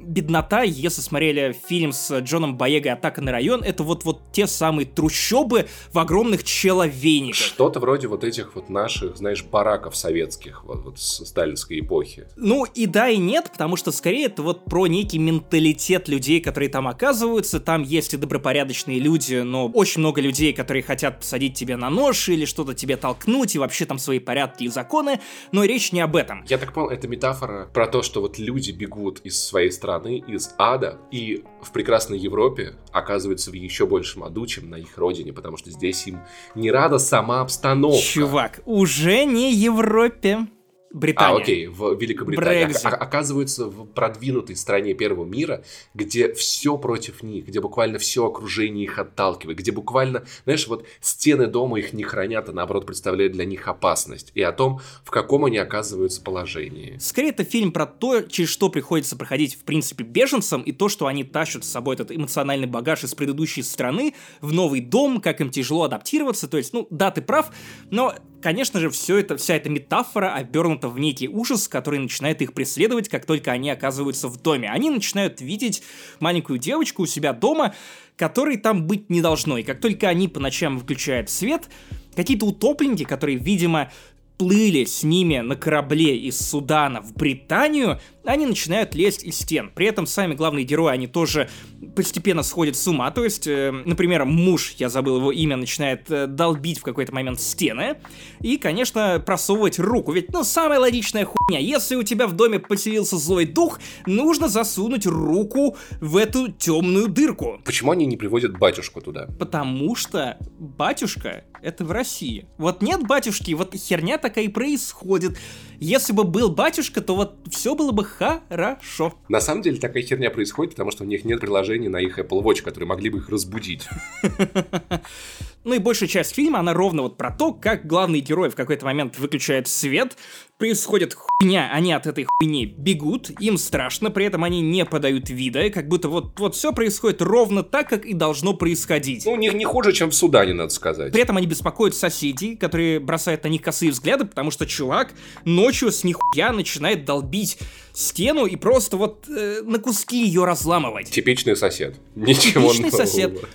беднота, 0.06 0.64
если 0.64 1.02
смотрели 1.02 1.56
фильм 1.68 1.92
с 1.92 2.20
Джоном 2.20 2.58
Боега 2.58 2.94
«Атака 2.94 3.22
на 3.22 3.32
район», 3.32 3.64
это 3.64 3.84
вот-вот 3.84 4.32
те 4.32 4.48
самые 4.48 4.86
трущобы 4.86 5.68
в 5.92 6.00
огромных 6.00 6.44
человейниках. 6.44 7.36
Что-то 7.42 7.80
вроде 7.80 8.08
вот 8.08 8.24
этих 8.24 8.56
вот 8.56 8.70
наших, 8.70 9.18
знаешь, 9.18 9.44
бараков 9.44 9.96
советских, 9.96 10.64
вот, 10.64 10.84
вот 10.84 11.00
с 11.00 11.26
сталинской 11.26 11.80
эпохи. 11.80 12.28
Ну 12.36 12.66
и 12.66 12.86
да, 12.86 13.10
и 13.10 13.18
нет, 13.18 13.50
потому 13.52 13.76
что 13.76 13.92
скорее 13.92 14.26
это 14.26 14.44
вот 14.44 14.66
про 14.66 14.88
некий 14.88 15.20
менталитет 15.20 16.08
людей, 16.08 16.42
которые 16.42 16.70
там 16.70 16.88
оказываются. 16.88 17.60
Там 17.60 17.84
есть 17.84 18.14
и 18.14 18.18
добропорядочные 18.18 19.00
люди, 19.00 19.36
но 19.36 19.68
очень 19.68 20.02
много 20.02 20.22
людей, 20.22 20.54
которые 20.54 20.84
хотят 20.84 21.20
посадить 21.20 21.56
тебе 21.56 21.78
на 21.78 21.90
нож 21.90 22.30
или 22.30 22.46
что-то 22.46 22.74
тебе 22.74 22.98
толкнуть, 22.98 23.56
и 23.56 23.60
вообще 23.60 23.86
там 23.86 23.98
свои 23.98 24.20
порядки 24.20 24.66
и 24.66 24.68
законы, 24.68 25.20
но 25.52 25.64
речь 25.64 25.92
не 25.92 26.02
об 26.02 26.16
этом. 26.16 26.46
Я 26.48 26.58
так 26.58 26.74
понял, 26.74 26.90
это 26.90 27.08
метафора 27.08 27.70
про 27.74 27.88
то, 27.88 28.02
что 28.02 28.22
вот 28.22 28.38
люди 28.38 28.72
бегут 28.72 29.22
из 29.22 29.42
своей 29.42 29.72
страны, 29.72 29.95
из 30.04 30.54
ада, 30.58 31.00
и 31.12 31.44
в 31.62 31.72
прекрасной 31.72 32.18
Европе 32.18 32.76
оказываются 32.92 33.52
в 33.52 33.54
еще 33.54 33.86
большем 33.86 34.24
аду, 34.24 34.46
чем 34.46 34.70
на 34.70 34.76
их 34.76 34.98
родине, 34.98 35.34
потому 35.34 35.58
что 35.58 35.72
здесь 35.72 36.06
им 36.08 36.20
не 36.56 36.72
рада 36.72 36.98
сама 36.98 37.42
обстановка. 37.42 38.02
Чувак, 38.02 38.62
уже 38.66 39.26
не 39.26 39.54
Европе. 39.54 40.48
Британия. 40.96 41.36
А, 41.36 41.42
окей, 41.42 41.68
в 41.68 42.00
Великобритании. 42.00 42.64
Брекзит. 42.64 42.86
Оказываются 42.86 43.66
в 43.66 43.86
продвинутой 43.86 44.56
стране 44.56 44.94
первого 44.94 45.26
мира, 45.26 45.62
где 45.94 46.34
все 46.34 46.78
против 46.78 47.22
них, 47.22 47.48
где 47.48 47.60
буквально 47.60 48.00
все 48.00 48.26
окружение 48.26 48.86
их 48.86 48.98
отталкивает, 48.98 49.58
где 49.58 49.74
буквально, 49.74 50.24
знаешь, 50.46 50.66
вот 50.68 50.86
стены 51.02 51.48
дома 51.48 51.80
их 51.80 51.92
не 51.92 52.04
хранят, 52.04 52.48
а 52.48 52.54
наоборот 52.54 52.86
представляют 52.86 53.34
для 53.34 53.44
них 53.44 53.68
опасность. 53.68 54.32
И 54.36 54.42
о 54.42 54.54
том, 54.54 54.80
в 55.04 55.12
каком 55.12 55.44
они 55.44 55.58
оказываются 55.58 56.22
положении. 56.22 56.98
Скорее, 56.98 57.32
это 57.32 57.44
фильм 57.44 57.74
про 57.74 57.86
то, 57.86 58.22
через 58.22 58.50
что 58.50 58.70
приходится 58.70 59.18
проходить, 59.18 59.56
в 59.56 59.66
принципе, 59.66 60.06
беженцам, 60.06 60.62
и 60.62 60.72
то, 60.72 60.88
что 60.88 61.08
они 61.08 61.26
тащат 61.26 61.66
с 61.66 61.70
собой 61.70 61.96
этот 61.96 62.10
эмоциональный 62.10 62.68
багаж 62.68 63.04
из 63.04 63.14
предыдущей 63.14 63.64
страны 63.64 64.14
в 64.40 64.54
новый 64.54 64.80
дом, 64.80 65.20
как 65.20 65.42
им 65.42 65.50
тяжело 65.50 65.84
адаптироваться. 65.84 66.48
То 66.48 66.56
есть, 66.56 66.72
ну, 66.72 66.88
да, 66.90 67.12
ты 67.12 67.22
прав, 67.22 67.52
но 67.92 68.16
конечно 68.42 68.80
же, 68.80 68.90
все 68.90 69.18
это, 69.18 69.38
вся 69.38 69.56
эта 69.56 69.70
метафора 69.70 70.34
обернута 70.34 70.90
в 70.90 71.00
некий 71.00 71.28
ужас, 71.28 71.68
который 71.68 72.00
начинает 72.00 72.42
их 72.42 72.54
преследовать, 72.54 73.10
как 73.10 73.26
только 73.26 73.52
они 73.52 73.70
оказываются 73.70 74.28
в 74.28 74.42
доме. 74.42 74.70
Они 74.70 74.90
начинают 74.90 75.42
видеть 75.42 75.84
маленькую 76.20 76.60
девочку 76.60 77.04
у 77.04 77.06
себя 77.06 77.34
дома, 77.34 77.74
которой 78.18 78.58
там 78.58 78.88
быть 78.88 79.10
не 79.10 79.22
должно. 79.22 79.58
И 79.58 79.64
как 79.64 79.82
только 79.82 80.08
они 80.08 80.28
по 80.28 80.40
ночам 80.40 80.78
выключают 80.78 81.30
свет, 81.30 81.70
какие-то 82.16 82.46
утопленники, 82.46 83.04
которые, 83.04 83.38
видимо, 83.38 83.92
плыли 84.38 84.86
с 84.86 85.04
ними 85.04 85.40
на 85.40 85.56
корабле 85.56 86.18
из 86.18 86.40
Судана 86.40 87.02
в 87.02 87.14
Британию, 87.14 88.00
они 88.26 88.46
начинают 88.46 88.96
лезть 88.96 89.24
из 89.24 89.38
стен. 89.38 89.72
При 89.74 89.88
этом 89.88 90.06
сами 90.06 90.34
главные 90.34 90.66
герои, 90.66 90.94
они 90.94 91.08
тоже 91.08 91.50
постепенно 91.96 92.44
сходят 92.44 92.76
с 92.76 92.88
ума. 92.88 93.10
То 93.12 93.24
есть, 93.24 93.48
э, 93.48 93.72
например, 93.72 94.26
муж, 94.26 94.76
я 94.78 94.90
забыл 94.90 95.18
его 95.18 95.32
имя, 95.32 95.56
начинает 95.56 96.10
э, 96.12 96.28
долбить 96.28 96.80
в 96.80 96.84
какой-то 96.84 97.14
момент 97.14 97.40
стены. 97.40 97.98
И, 98.42 98.58
конечно, 98.58 99.22
просовывать 99.26 99.80
руку. 99.80 100.12
Ведь, 100.12 100.32
ну, 100.34 100.44
самая 100.44 100.80
логичная 100.80 101.26
хуйня. 101.26 101.60
Если 101.60 101.96
у 101.96 102.04
тебя 102.04 102.28
в 102.28 102.34
доме 102.34 102.60
поселился 102.60 103.18
злой 103.18 103.46
дух, 103.46 103.80
нужно 104.06 104.48
засунуть 104.48 105.06
руку 105.06 105.78
в 106.02 106.18
эту 106.18 106.52
темную 106.52 107.08
дырку. 107.08 107.62
Почему 107.64 107.92
они 107.92 108.06
не 108.06 108.18
приводят 108.18 108.58
батюшку 108.58 109.02
туда? 109.02 109.28
Потому 109.40 109.96
что 109.96 110.38
батюшка 110.60 111.44
это 111.62 111.84
в 111.84 111.92
России. 111.92 112.46
Вот 112.58 112.82
нет 112.82 113.06
батюшки, 113.08 113.52
вот 113.54 113.76
херня 113.76 114.18
такая 114.18 114.46
и 114.46 114.50
происходит. 114.50 115.38
Если 115.80 116.14
бы 116.14 116.24
был 116.24 116.50
батюшка, 116.50 117.02
то 117.02 117.16
вот 117.16 117.38
все 117.50 117.76
было 117.76 117.92
бы 117.92 118.04
хорошо. 118.18 119.14
На 119.30 119.40
самом 119.42 119.62
деле 119.62 119.80
такая 119.80 120.04
херня 120.04 120.30
происходит, 120.30 120.74
потому 120.74 120.92
что 120.92 121.04
у 121.04 121.08
них 121.08 121.26
нет 121.26 121.40
приложений 121.40 121.90
на 121.90 121.98
их 121.98 122.20
Apple 122.20 122.42
Watch, 122.42 122.62
которые 122.62 122.88
могли 122.88 123.10
бы 123.10 123.20
их 123.20 123.30
разбудить. 123.30 123.88
Ну 125.66 125.74
и 125.74 125.80
большая 125.80 126.08
часть 126.08 126.36
фильма, 126.36 126.60
она 126.60 126.74
ровно 126.74 127.02
вот 127.02 127.18
про 127.18 127.32
то, 127.32 127.52
как 127.52 127.88
главный 127.88 128.20
герой 128.20 128.50
в 128.50 128.56
какой-то 128.56 128.86
момент 128.86 129.18
выключает 129.18 129.68
свет, 129.68 130.16
происходит 130.60 131.16
хуйня, 131.16 131.72
они 131.74 131.92
от 131.92 132.06
этой 132.06 132.26
хуйни 132.26 132.68
бегут, 132.68 133.32
им 133.42 133.58
страшно, 133.58 134.12
при 134.12 134.26
этом 134.26 134.44
они 134.44 134.62
не 134.62 134.86
подают 134.86 135.32
вида, 135.32 135.72
как 135.72 135.88
будто 135.88 136.08
вот, 136.08 136.40
вот 136.40 136.54
все 136.54 136.72
происходит 136.72 137.24
ровно 137.24 137.64
так, 137.64 137.90
как 137.90 138.06
и 138.06 138.14
должно 138.14 138.54
происходить. 138.54 139.26
Ну, 139.26 139.36
не, 139.38 139.50
не 139.50 139.66
хуже, 139.66 139.92
чем 139.92 140.12
в 140.12 140.16
Судане, 140.16 140.54
надо 140.54 140.70
сказать. 140.70 141.12
При 141.12 141.24
этом 141.24 141.38
они 141.38 141.48
беспокоят 141.48 141.96
соседей, 141.96 142.56
которые 142.56 143.00
бросают 143.00 143.44
на 143.44 143.48
них 143.48 143.64
косые 143.64 143.92
взгляды, 143.92 144.26
потому 144.26 144.52
что 144.52 144.68
чувак 144.68 145.14
ночью 145.46 145.92
с 145.92 146.04
нихуя 146.04 146.52
начинает 146.52 147.06
долбить 147.06 147.58
стену 147.92 148.46
и 148.46 148.56
просто 148.56 148.98
вот 148.98 149.28
э, 149.28 149.62
на 149.64 149.80
куски 149.80 150.26
ее 150.26 150.46
разламывать. 150.46 151.10
Типичный 151.10 151.56
сосед. 151.56 151.96
Ничего 152.14 152.70
Типичный 152.72 152.92
нового. 152.92 153.06
сосед 153.06 153.46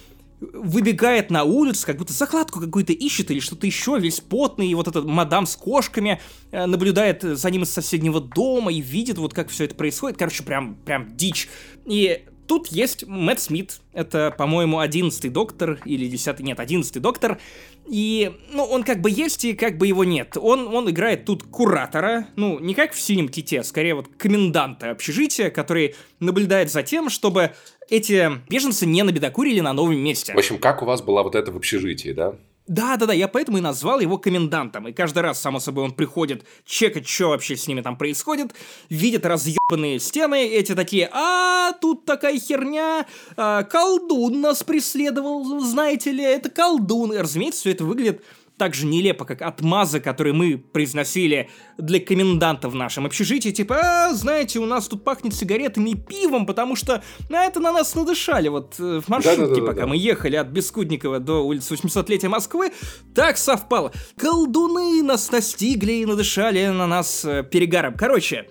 выбегает 0.40 1.30
на 1.30 1.44
улицу, 1.44 1.86
как 1.86 1.98
будто 1.98 2.12
закладку 2.12 2.60
какую-то 2.60 2.92
ищет 2.92 3.30
или 3.30 3.40
что-то 3.40 3.66
еще, 3.66 3.98
весь 3.98 4.20
потный, 4.20 4.68
и 4.68 4.74
вот 4.74 4.88
этот 4.88 5.04
мадам 5.04 5.46
с 5.46 5.54
кошками 5.54 6.20
э, 6.50 6.66
наблюдает 6.66 7.22
за 7.22 7.50
ним 7.50 7.62
из 7.62 7.70
соседнего 7.70 8.20
дома 8.20 8.72
и 8.72 8.80
видит 8.80 9.18
вот 9.18 9.34
как 9.34 9.48
все 9.50 9.64
это 9.64 9.74
происходит. 9.74 10.18
Короче, 10.18 10.42
прям, 10.42 10.76
прям 10.76 11.14
дичь. 11.16 11.48
И 11.84 12.24
тут 12.46 12.68
есть 12.68 13.06
Мэтт 13.06 13.40
Смит, 13.40 13.80
это, 13.92 14.34
по-моему, 14.36 14.78
одиннадцатый 14.78 15.30
доктор 15.30 15.80
или 15.84 16.08
десятый, 16.08 16.44
нет, 16.44 16.58
одиннадцатый 16.58 17.00
доктор, 17.00 17.38
и, 17.86 18.32
ну, 18.52 18.64
он 18.64 18.82
как 18.82 19.00
бы 19.00 19.10
есть 19.10 19.44
и 19.44 19.52
как 19.52 19.78
бы 19.78 19.86
его 19.86 20.04
нет. 20.04 20.36
Он, 20.36 20.68
он 20.68 20.88
играет 20.90 21.24
тут 21.24 21.44
куратора, 21.44 22.28
ну, 22.36 22.58
не 22.58 22.74
как 22.74 22.92
в 22.92 23.00
«Синем 23.00 23.28
ките», 23.28 23.60
а 23.60 23.64
скорее 23.64 23.94
вот 23.94 24.08
коменданта 24.16 24.90
общежития, 24.90 25.50
который 25.50 25.94
наблюдает 26.18 26.70
за 26.70 26.82
тем, 26.82 27.08
чтобы 27.08 27.52
эти 27.90 28.30
беженцы 28.48 28.86
не 28.86 29.02
набедокурили 29.02 29.60
на 29.60 29.72
новом 29.72 29.98
месте. 29.98 30.32
В 30.32 30.38
общем, 30.38 30.58
как 30.58 30.82
у 30.82 30.86
вас 30.86 31.02
была 31.02 31.22
вот 31.22 31.34
это 31.34 31.52
в 31.52 31.56
общежитии, 31.56 32.12
да? 32.12 32.34
Да-да-да, 32.66 33.12
я 33.12 33.26
поэтому 33.26 33.58
и 33.58 33.60
назвал 33.60 33.98
его 33.98 34.16
комендантом. 34.16 34.86
И 34.86 34.92
каждый 34.92 35.24
раз, 35.24 35.40
само 35.40 35.58
собой, 35.58 35.82
он 35.82 35.90
приходит 35.90 36.44
чекать, 36.64 37.08
что 37.08 37.30
вообще 37.30 37.56
с 37.56 37.66
ними 37.66 37.80
там 37.80 37.96
происходит, 37.96 38.54
видит 38.88 39.26
разъебанные 39.26 39.98
стены, 39.98 40.46
эти 40.46 40.76
такие, 40.76 41.10
а 41.12 41.72
тут 41.80 42.04
такая 42.04 42.38
херня, 42.38 43.06
а, 43.36 43.64
колдун 43.64 44.40
нас 44.40 44.62
преследовал, 44.62 45.58
знаете 45.58 46.12
ли, 46.12 46.22
это 46.22 46.48
колдун. 46.48 47.12
И, 47.12 47.18
разумеется, 47.18 47.60
все 47.60 47.72
это 47.72 47.84
выглядит 47.84 48.22
так 48.60 48.74
же 48.74 48.84
нелепо, 48.84 49.24
как 49.24 49.40
отмазы, 49.40 50.00
которые 50.00 50.34
мы 50.34 50.58
произносили 50.58 51.48
для 51.78 51.98
коменданта 51.98 52.68
в 52.68 52.74
нашем 52.74 53.06
общежитии, 53.06 53.48
типа, 53.48 53.78
а, 53.80 54.12
знаете, 54.12 54.58
у 54.58 54.66
нас 54.66 54.86
тут 54.86 55.02
пахнет 55.02 55.34
сигаретами 55.34 55.92
и 55.92 55.94
пивом, 55.94 56.44
потому 56.44 56.76
что 56.76 57.02
на 57.30 57.46
это 57.46 57.58
на 57.58 57.72
нас 57.72 57.94
надышали 57.94 58.48
вот 58.48 58.74
э, 58.78 59.00
в 59.00 59.08
маршрутке, 59.08 59.46
да, 59.46 59.54
да, 59.54 59.60
да, 59.60 59.66
пока 59.66 59.80
да. 59.80 59.86
мы 59.86 59.96
ехали 59.96 60.36
от 60.36 60.48
Бескудникова 60.48 61.20
до 61.20 61.42
улицы 61.42 61.72
800-летия 61.72 62.28
Москвы, 62.28 62.70
так 63.14 63.38
совпало. 63.38 63.92
Колдуны 64.18 65.02
нас 65.02 65.32
настигли 65.32 65.92
и 65.92 66.04
надышали 66.04 66.66
на 66.66 66.86
нас 66.86 67.24
э, 67.24 67.42
перегаром. 67.42 67.94
Короче, 67.96 68.46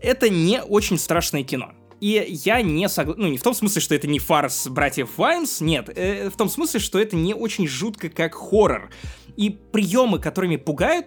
это 0.00 0.30
не 0.30 0.62
очень 0.62 0.98
страшное 0.98 1.42
кино. 1.42 1.74
И 2.04 2.22
я 2.44 2.60
не 2.60 2.86
согласен, 2.88 3.22
ну 3.22 3.28
не 3.28 3.38
в 3.38 3.42
том 3.42 3.54
смысле, 3.54 3.80
что 3.80 3.94
это 3.94 4.06
не 4.06 4.18
фарс 4.18 4.68
братьев 4.68 5.16
Вайнс, 5.16 5.62
нет, 5.62 5.90
э, 5.94 6.28
в 6.28 6.36
том 6.36 6.50
смысле, 6.50 6.80
что 6.80 6.98
это 6.98 7.16
не 7.16 7.34
очень 7.34 7.66
жутко 7.66 8.08
как 8.10 8.34
хоррор. 8.34 8.90
И 9.36 9.50
приемы, 9.50 10.18
которыми 10.18 10.56
пугают, 10.56 11.06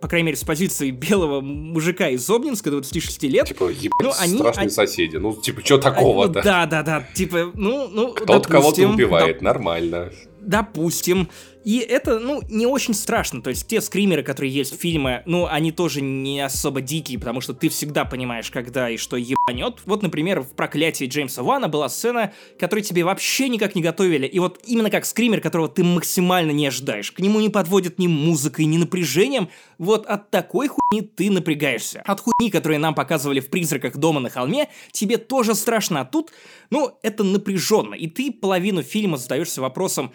по 0.00 0.08
крайней 0.08 0.26
мере, 0.26 0.36
с 0.36 0.42
позиции 0.42 0.90
белого 0.90 1.40
мужика 1.40 2.08
из 2.08 2.28
Обнинска, 2.28 2.70
26 2.70 3.22
лет. 3.24 3.46
Типа, 3.46 3.70
ебать, 3.70 4.00
ну, 4.02 4.12
они, 4.18 4.34
страшные 4.34 4.62
они... 4.62 4.70
соседи. 4.70 5.16
Ну, 5.16 5.34
типа, 5.34 5.64
что 5.64 5.78
такого-то? 5.78 6.40
Ну, 6.40 6.44
да, 6.44 6.66
да, 6.66 6.82
да. 6.82 7.06
Типа, 7.14 7.52
ну, 7.54 7.88
ну, 7.88 8.12
Кто-то 8.12 8.48
кого-то 8.48 8.86
убивает, 8.88 9.38
да, 9.38 9.44
нормально. 9.44 10.10
Допустим. 10.40 11.28
И 11.64 11.78
это, 11.78 12.18
ну, 12.18 12.42
не 12.48 12.66
очень 12.66 12.94
страшно. 12.94 13.42
То 13.42 13.50
есть 13.50 13.66
те 13.66 13.80
скримеры, 13.80 14.22
которые 14.22 14.52
есть 14.52 14.76
в 14.76 14.80
фильме, 14.80 15.22
ну, 15.26 15.46
они 15.46 15.72
тоже 15.72 16.00
не 16.00 16.40
особо 16.40 16.80
дикие, 16.80 17.18
потому 17.18 17.40
что 17.40 17.54
ты 17.54 17.68
всегда 17.68 18.04
понимаешь, 18.04 18.50
когда 18.50 18.90
и 18.90 18.96
что 18.96 19.16
ебанет. 19.16 19.80
Вот, 19.86 20.02
например, 20.02 20.40
в 20.40 20.50
«Проклятии» 20.50 21.06
Джеймса 21.06 21.42
Вана 21.42 21.68
была 21.68 21.88
сцена, 21.88 22.32
которую 22.58 22.84
тебе 22.84 23.04
вообще 23.04 23.48
никак 23.48 23.74
не 23.74 23.82
готовили. 23.82 24.26
И 24.26 24.38
вот 24.38 24.60
именно 24.64 24.90
как 24.90 25.04
скример, 25.04 25.40
которого 25.40 25.68
ты 25.68 25.84
максимально 25.84 26.50
не 26.50 26.66
ожидаешь. 26.66 27.12
К 27.12 27.20
нему 27.20 27.40
не 27.40 27.48
подводят 27.48 27.98
ни 27.98 28.06
музыкой, 28.06 28.64
ни 28.64 28.76
напряжением. 28.76 29.48
Вот 29.78 30.06
от 30.06 30.30
такой 30.30 30.68
хуйни 30.68 31.06
ты 31.06 31.30
напрягаешься. 31.30 32.02
От 32.04 32.20
хуйни, 32.20 32.50
которые 32.50 32.78
нам 32.78 32.94
показывали 32.94 33.40
в 33.40 33.48
«Призраках 33.48 33.96
дома 33.96 34.20
на 34.20 34.30
холме», 34.30 34.68
тебе 34.90 35.16
тоже 35.16 35.54
страшно. 35.54 36.00
А 36.00 36.04
тут, 36.04 36.32
ну, 36.70 36.98
это 37.02 37.22
напряженно. 37.22 37.94
И 37.94 38.08
ты 38.08 38.32
половину 38.32 38.82
фильма 38.82 39.16
задаешься 39.16 39.60
вопросом, 39.60 40.12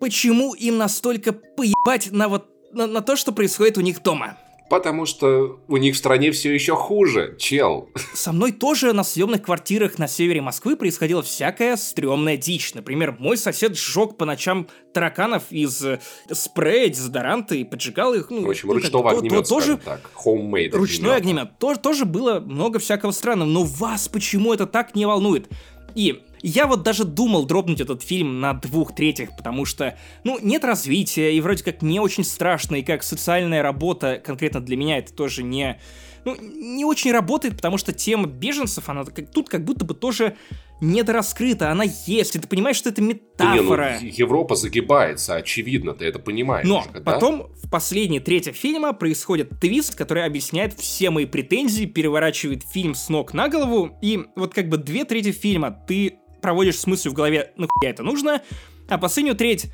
почему 0.00 0.54
им 0.54 0.78
настолько 0.78 1.32
поебать 1.32 2.10
на 2.10 2.28
вот 2.28 2.46
на, 2.72 2.86
на 2.86 3.00
то, 3.00 3.16
что 3.16 3.32
происходит 3.32 3.78
у 3.78 3.80
них 3.80 4.02
дома. 4.02 4.36
Потому 4.68 5.06
что 5.06 5.60
у 5.66 5.78
них 5.78 5.94
в 5.94 5.98
стране 5.98 6.30
все 6.30 6.52
еще 6.52 6.76
хуже, 6.76 7.36
чел. 7.38 7.88
Со 8.14 8.32
мной 8.32 8.52
тоже 8.52 8.92
на 8.92 9.02
съемных 9.02 9.42
квартирах 9.42 9.98
на 9.98 10.08
севере 10.08 10.42
Москвы 10.42 10.76
происходила 10.76 11.22
всякая 11.22 11.76
стрёмная 11.76 12.36
дичь. 12.36 12.74
Например, 12.74 13.16
мой 13.18 13.38
сосед 13.38 13.78
сжег 13.78 14.18
по 14.18 14.26
ночам 14.26 14.68
тараканов 14.92 15.44
из 15.50 15.82
э, 15.82 16.00
спрея, 16.30 16.90
дезодоранта 16.90 17.54
и 17.54 17.64
поджигал 17.64 18.12
их. 18.12 18.28
Ну, 18.28 18.44
в 18.44 18.50
общем, 18.50 18.68
ну, 18.68 18.74
ручного 18.74 19.08
как, 19.08 19.18
огнемета, 19.18 19.42
то, 19.42 19.48
тоже, 19.48 19.76
так, 19.78 20.10
homemade 20.22 20.70
Ручной 20.72 21.16
огнемет. 21.16 21.58
Тоже, 21.58 21.80
тоже 21.80 22.04
было 22.04 22.40
много 22.40 22.78
всякого 22.78 23.12
странного. 23.12 23.48
Но 23.48 23.64
вас 23.64 24.08
почему 24.08 24.52
это 24.52 24.66
так 24.66 24.94
не 24.94 25.06
волнует? 25.06 25.48
И 25.94 26.22
я 26.42 26.66
вот 26.66 26.82
даже 26.82 27.04
думал 27.04 27.46
дропнуть 27.46 27.80
этот 27.80 28.02
фильм 28.02 28.40
на 28.40 28.54
двух 28.54 28.94
третьих, 28.94 29.36
потому 29.36 29.64
что, 29.64 29.96
ну, 30.24 30.38
нет 30.40 30.64
развития, 30.64 31.34
и 31.34 31.40
вроде 31.40 31.64
как 31.64 31.82
не 31.82 32.00
очень 32.00 32.24
страшно, 32.24 32.76
и 32.76 32.82
как 32.82 33.02
социальная 33.02 33.62
работа 33.62 34.20
конкретно 34.24 34.60
для 34.60 34.76
меня 34.76 34.98
это 34.98 35.12
тоже 35.12 35.42
не 35.42 35.78
ну, 36.24 36.36
не 36.40 36.84
очень 36.84 37.12
работает, 37.12 37.56
потому 37.56 37.78
что 37.78 37.92
тема 37.92 38.26
беженцев, 38.26 38.88
она 38.88 39.04
как, 39.04 39.30
тут 39.30 39.48
как 39.48 39.64
будто 39.64 39.84
бы 39.84 39.94
тоже 39.94 40.36
недораскрыта, 40.80 41.70
она 41.70 41.84
есть, 42.06 42.36
и 42.36 42.38
ты 42.38 42.46
понимаешь, 42.46 42.76
что 42.76 42.90
это 42.90 43.02
метафора. 43.02 43.98
Не, 44.00 44.08
ну, 44.08 44.14
Европа 44.14 44.54
загибается, 44.54 45.34
очевидно, 45.34 45.94
ты 45.94 46.04
это 46.04 46.18
понимаешь. 46.18 46.66
Но 46.66 46.84
да? 46.92 47.00
потом 47.00 47.50
в 47.62 47.68
последней 47.68 48.20
трети 48.20 48.52
фильма 48.52 48.92
происходит 48.92 49.58
твист, 49.60 49.94
который 49.94 50.24
объясняет 50.24 50.74
все 50.74 51.10
мои 51.10 51.26
претензии, 51.26 51.84
переворачивает 51.84 52.62
фильм 52.62 52.94
с 52.94 53.08
ног 53.08 53.34
на 53.34 53.48
голову, 53.48 53.98
и 54.02 54.20
вот 54.36 54.54
как 54.54 54.68
бы 54.68 54.76
две 54.76 55.04
трети 55.04 55.32
фильма 55.32 55.70
ты 55.70 56.18
проводишь 56.40 56.78
с 56.78 56.86
мыслью 56.86 57.12
в 57.12 57.14
голове, 57.14 57.52
ну 57.56 57.68
это 57.82 58.02
нужно, 58.02 58.42
а 58.88 58.98
последнюю 58.98 59.36
треть 59.36 59.70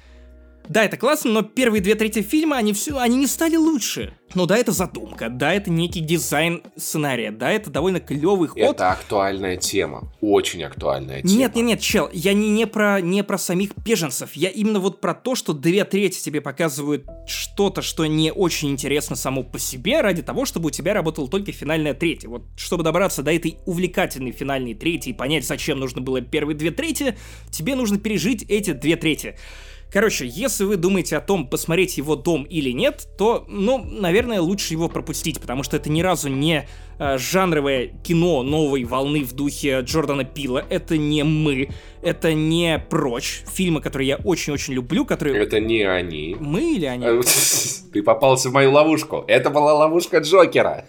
да, 0.68 0.84
это 0.84 0.96
классно, 0.96 1.30
но 1.30 1.42
первые 1.42 1.82
две 1.82 1.94
трети 1.94 2.22
фильма, 2.22 2.56
они 2.56 2.72
все, 2.72 2.98
они 2.98 3.16
не 3.16 3.26
стали 3.26 3.56
лучше. 3.56 4.14
Ну 4.34 4.46
да, 4.46 4.56
это 4.56 4.72
задумка, 4.72 5.28
да, 5.28 5.52
это 5.52 5.70
некий 5.70 6.00
дизайн 6.00 6.62
сценария, 6.76 7.30
да, 7.30 7.52
это 7.52 7.70
довольно 7.70 8.00
клевый 8.00 8.48
ход. 8.48 8.58
Это 8.58 8.90
актуальная 8.90 9.56
тема, 9.56 10.12
очень 10.20 10.64
актуальная 10.64 11.22
тема. 11.22 11.32
Нет, 11.32 11.54
нет, 11.54 11.64
нет, 11.64 11.80
чел, 11.80 12.10
я 12.12 12.32
не, 12.32 12.50
не, 12.50 12.66
про, 12.66 13.00
не 13.00 13.22
про 13.22 13.38
самих 13.38 13.76
беженцев, 13.76 14.32
я 14.34 14.48
именно 14.48 14.80
вот 14.80 15.00
про 15.00 15.14
то, 15.14 15.34
что 15.36 15.52
две 15.52 15.84
трети 15.84 16.20
тебе 16.20 16.40
показывают 16.40 17.06
что-то, 17.26 17.80
что 17.82 18.06
не 18.06 18.32
очень 18.32 18.70
интересно 18.70 19.14
само 19.14 19.44
по 19.44 19.58
себе, 19.58 20.00
ради 20.00 20.22
того, 20.22 20.46
чтобы 20.46 20.68
у 20.68 20.70
тебя 20.70 20.94
работала 20.94 21.28
только 21.28 21.52
финальная 21.52 21.94
третья. 21.94 22.28
Вот, 22.28 22.42
чтобы 22.56 22.82
добраться 22.82 23.22
до 23.22 23.32
этой 23.32 23.58
увлекательной 23.66 24.32
финальной 24.32 24.74
трети 24.74 25.10
и 25.10 25.12
понять, 25.12 25.46
зачем 25.46 25.78
нужно 25.78 26.00
было 26.00 26.20
первые 26.20 26.56
две 26.56 26.72
трети, 26.72 27.16
тебе 27.50 27.76
нужно 27.76 27.98
пережить 27.98 28.44
эти 28.48 28.72
две 28.72 28.96
трети. 28.96 29.36
Короче, 29.94 30.26
если 30.26 30.64
вы 30.64 30.76
думаете 30.76 31.16
о 31.16 31.20
том, 31.20 31.46
посмотреть 31.46 31.98
его 31.98 32.16
дом 32.16 32.42
или 32.42 32.70
нет, 32.70 33.06
то, 33.16 33.44
ну, 33.46 33.78
наверное, 33.78 34.40
лучше 34.40 34.74
его 34.74 34.88
пропустить, 34.88 35.40
потому 35.40 35.62
что 35.62 35.76
это 35.76 35.88
ни 35.88 36.02
разу 36.02 36.28
не 36.28 36.66
э, 36.98 37.16
жанровое 37.16 37.92
кино 38.02 38.42
новой 38.42 38.82
волны 38.82 39.22
в 39.22 39.34
духе 39.34 39.82
Джордана 39.82 40.24
Пила. 40.24 40.64
Это 40.68 40.96
не 40.96 41.22
мы, 41.22 41.68
это 42.02 42.34
не 42.34 42.84
прочь. 42.90 43.44
Фильмы, 43.54 43.80
которые 43.80 44.08
я 44.08 44.16
очень-очень 44.16 44.74
люблю, 44.74 45.04
которые... 45.04 45.40
Это 45.40 45.60
не 45.60 45.82
они. 45.82 46.36
Мы 46.40 46.74
или 46.74 46.86
они? 46.86 47.22
Ты 47.92 48.02
попался 48.02 48.50
в 48.50 48.52
мою 48.52 48.72
ловушку. 48.72 49.24
Это 49.28 49.50
была 49.50 49.74
ловушка 49.74 50.18
Джокера. 50.18 50.86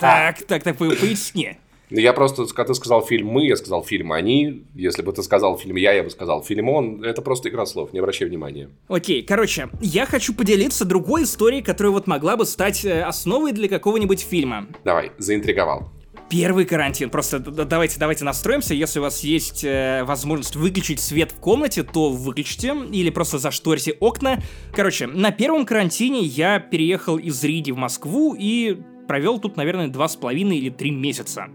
Так, 0.00 0.42
так, 0.48 0.64
так, 0.64 0.76
поясни. 0.76 1.56
Ну, 1.90 1.98
я 2.00 2.12
просто, 2.12 2.46
когда 2.46 2.64
ты 2.64 2.74
сказал 2.74 3.02
фильм 3.04 3.28
«мы», 3.28 3.46
я 3.46 3.56
сказал 3.56 3.84
фильм 3.84 4.12
«они». 4.12 4.64
Если 4.74 5.02
бы 5.02 5.12
ты 5.12 5.22
сказал 5.22 5.58
фильм 5.58 5.76
«я», 5.76 5.92
я 5.92 6.02
бы 6.02 6.10
сказал 6.10 6.42
фильм 6.42 6.68
«он». 6.68 7.04
Это 7.04 7.22
просто 7.22 7.48
игра 7.48 7.66
слов, 7.66 7.92
не 7.92 7.98
обращай 7.98 8.26
внимания. 8.28 8.70
Окей, 8.88 9.22
короче, 9.22 9.68
я 9.80 10.06
хочу 10.06 10.34
поделиться 10.34 10.84
другой 10.84 11.24
историей, 11.24 11.62
которая 11.62 11.92
вот 11.92 12.06
могла 12.06 12.36
бы 12.36 12.46
стать 12.46 12.84
э, 12.84 13.02
основой 13.02 13.52
для 13.52 13.68
какого-нибудь 13.68 14.20
фильма. 14.20 14.66
Давай, 14.84 15.12
заинтриговал. 15.18 15.90
Первый 16.30 16.64
карантин. 16.64 17.10
Просто 17.10 17.38
давайте, 17.38 18.00
давайте 18.00 18.24
настроимся. 18.24 18.74
Если 18.74 18.98
у 18.98 19.02
вас 19.02 19.20
есть 19.20 19.62
э, 19.62 20.02
возможность 20.04 20.56
выключить 20.56 21.00
свет 21.00 21.32
в 21.32 21.38
комнате, 21.38 21.82
то 21.82 22.10
выключите 22.10 22.74
или 22.90 23.10
просто 23.10 23.38
зашторьте 23.38 23.92
окна. 24.00 24.42
Короче, 24.72 25.06
на 25.06 25.30
первом 25.32 25.66
карантине 25.66 26.20
я 26.20 26.58
переехал 26.58 27.18
из 27.18 27.44
Риги 27.44 27.72
в 27.72 27.76
Москву 27.76 28.34
и 28.36 28.78
провел 29.06 29.38
тут, 29.38 29.56
наверное, 29.56 29.88
два 29.88 30.08
с 30.08 30.16
половиной 30.16 30.58
или 30.58 30.70
три 30.70 30.90
месяца. 30.90 31.48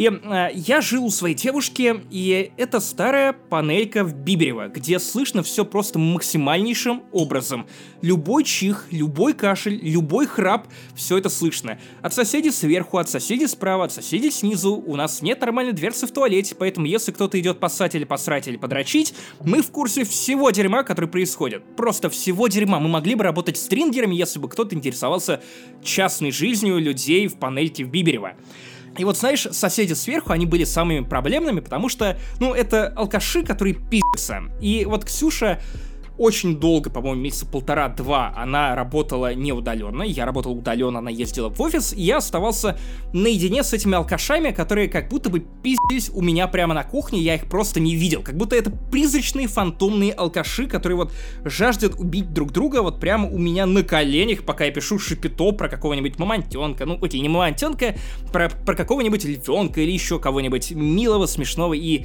И 0.00 0.06
э, 0.06 0.48
я 0.54 0.80
жил 0.80 1.04
у 1.04 1.10
своей 1.10 1.34
девушки, 1.34 1.94
и 2.10 2.52
это 2.56 2.80
старая 2.80 3.34
панелька 3.34 4.02
в 4.02 4.14
Биберево, 4.14 4.68
где 4.68 4.98
слышно 4.98 5.42
все 5.42 5.62
просто 5.62 5.98
максимальнейшим 5.98 7.02
образом. 7.12 7.66
Любой 8.00 8.44
чих, 8.44 8.86
любой 8.90 9.34
кашель, 9.34 9.78
любой 9.82 10.26
храп, 10.26 10.68
все 10.94 11.18
это 11.18 11.28
слышно. 11.28 11.78
От 12.00 12.14
соседей 12.14 12.50
сверху, 12.50 12.96
от 12.96 13.10
соседей 13.10 13.46
справа, 13.46 13.84
от 13.84 13.92
соседей 13.92 14.30
снизу. 14.30 14.72
У 14.74 14.96
нас 14.96 15.20
нет 15.20 15.42
нормальной 15.42 15.74
дверцы 15.74 16.06
в 16.06 16.12
туалете, 16.12 16.54
поэтому 16.58 16.86
если 16.86 17.12
кто-то 17.12 17.38
идет 17.38 17.60
поссать 17.60 17.94
или 17.94 18.04
посрать 18.04 18.48
или 18.48 18.56
подрочить, 18.56 19.12
мы 19.44 19.60
в 19.60 19.70
курсе 19.70 20.04
всего 20.04 20.50
дерьма, 20.50 20.82
который 20.82 21.10
происходит. 21.10 21.62
Просто 21.76 22.08
всего 22.08 22.48
дерьма. 22.48 22.80
Мы 22.80 22.88
могли 22.88 23.16
бы 23.16 23.24
работать 23.24 23.58
с 23.58 23.66
трингерами, 23.66 24.14
если 24.14 24.38
бы 24.38 24.48
кто-то 24.48 24.74
интересовался 24.74 25.42
частной 25.84 26.30
жизнью 26.30 26.78
людей 26.78 27.26
в 27.26 27.38
панельке 27.38 27.84
в 27.84 27.90
Биберево. 27.90 28.34
И 28.98 29.04
вот, 29.04 29.16
знаешь, 29.16 29.46
соседи 29.50 29.92
сверху, 29.94 30.32
они 30.32 30.46
были 30.46 30.64
самыми 30.64 31.04
проблемными, 31.04 31.60
потому 31.60 31.88
что, 31.88 32.18
ну, 32.38 32.52
это 32.54 32.88
алкаши, 32.88 33.44
которые 33.44 33.74
пи***ся. 33.74 34.42
И 34.60 34.84
вот 34.84 35.04
Ксюша 35.04 35.60
очень 36.20 36.60
долго, 36.60 36.90
по-моему, 36.90 37.22
месяца 37.22 37.46
полтора-два 37.46 38.34
она 38.36 38.74
работала 38.74 39.32
не 39.32 39.54
удаленно. 39.54 40.02
Я 40.02 40.26
работал 40.26 40.52
удаленно, 40.52 40.98
она 40.98 41.10
ездила 41.10 41.48
в 41.48 41.58
офис, 41.62 41.94
и 41.94 42.02
я 42.02 42.18
оставался 42.18 42.78
наедине 43.14 43.64
с 43.64 43.72
этими 43.72 43.94
алкашами, 43.94 44.50
которые 44.50 44.88
как 44.88 45.08
будто 45.08 45.30
бы 45.30 45.40
пиздились 45.40 46.10
у 46.12 46.20
меня 46.20 46.46
прямо 46.46 46.74
на 46.74 46.84
кухне, 46.84 47.20
я 47.20 47.36
их 47.36 47.46
просто 47.46 47.80
не 47.80 47.94
видел. 47.94 48.22
Как 48.22 48.36
будто 48.36 48.54
это 48.54 48.70
призрачные 48.70 49.48
фантомные 49.48 50.12
алкаши, 50.12 50.66
которые 50.66 50.96
вот 50.96 51.12
жаждут 51.46 51.94
убить 51.98 52.34
друг 52.34 52.52
друга 52.52 52.82
вот 52.82 53.00
прямо 53.00 53.26
у 53.26 53.38
меня 53.38 53.64
на 53.64 53.82
коленях, 53.82 54.44
пока 54.44 54.66
я 54.66 54.72
пишу 54.72 54.98
шипито 54.98 55.52
про 55.52 55.70
какого-нибудь 55.70 56.18
мамонтенка, 56.18 56.84
ну, 56.84 57.02
окей, 57.02 57.22
не 57.22 57.30
мамонтенка, 57.30 57.94
про, 58.30 58.50
про 58.50 58.74
какого-нибудь 58.74 59.24
львенка 59.24 59.80
или 59.80 59.92
еще 59.92 60.18
кого-нибудь 60.18 60.72
милого, 60.72 61.24
смешного 61.24 61.72
и 61.72 62.04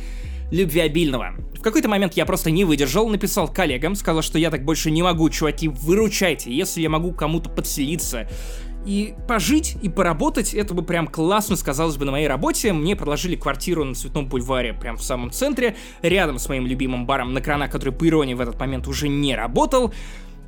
любвеобильного. 0.52 1.36
В 1.58 1.62
какой-то 1.62 1.90
момент 1.90 2.14
я 2.14 2.26
просто 2.26 2.52
не 2.52 2.64
выдержал, 2.64 3.08
написал 3.10 3.48
коллегам, 3.48 3.96
сказал, 3.96 4.22
что 4.22 4.38
я 4.38 4.52
так 4.52 4.64
больше 4.64 4.92
не 4.92 5.02
могу, 5.02 5.30
чуваки, 5.30 5.68
выручайте, 5.68 6.54
если 6.54 6.82
я 6.82 6.90
могу 6.90 7.12
кому-то 7.12 7.50
подселиться. 7.50 8.30
И 8.86 9.16
пожить, 9.28 9.78
и 9.82 9.90
поработать, 9.90 10.54
это 10.54 10.76
бы 10.76 10.84
прям 10.84 11.08
классно 11.08 11.56
сказалось 11.56 11.98
бы 11.98 12.06
на 12.06 12.12
моей 12.12 12.28
работе. 12.28 12.72
Мне 12.72 12.96
предложили 12.96 13.36
квартиру 13.36 13.84
на 13.84 13.96
Цветном 13.96 14.28
бульваре, 14.28 14.74
прям 14.74 14.98
в 14.98 15.04
самом 15.04 15.32
центре, 15.32 15.76
рядом 16.04 16.38
с 16.38 16.48
моим 16.48 16.68
любимым 16.68 17.08
баром 17.08 17.34
на 17.34 17.42
крана, 17.42 17.68
который 17.68 17.94
по 17.94 18.08
иронии 18.08 18.36
в 18.36 18.42
этот 18.42 18.60
момент 18.60 18.88
уже 18.88 19.08
не 19.08 19.36
работал. 19.36 19.92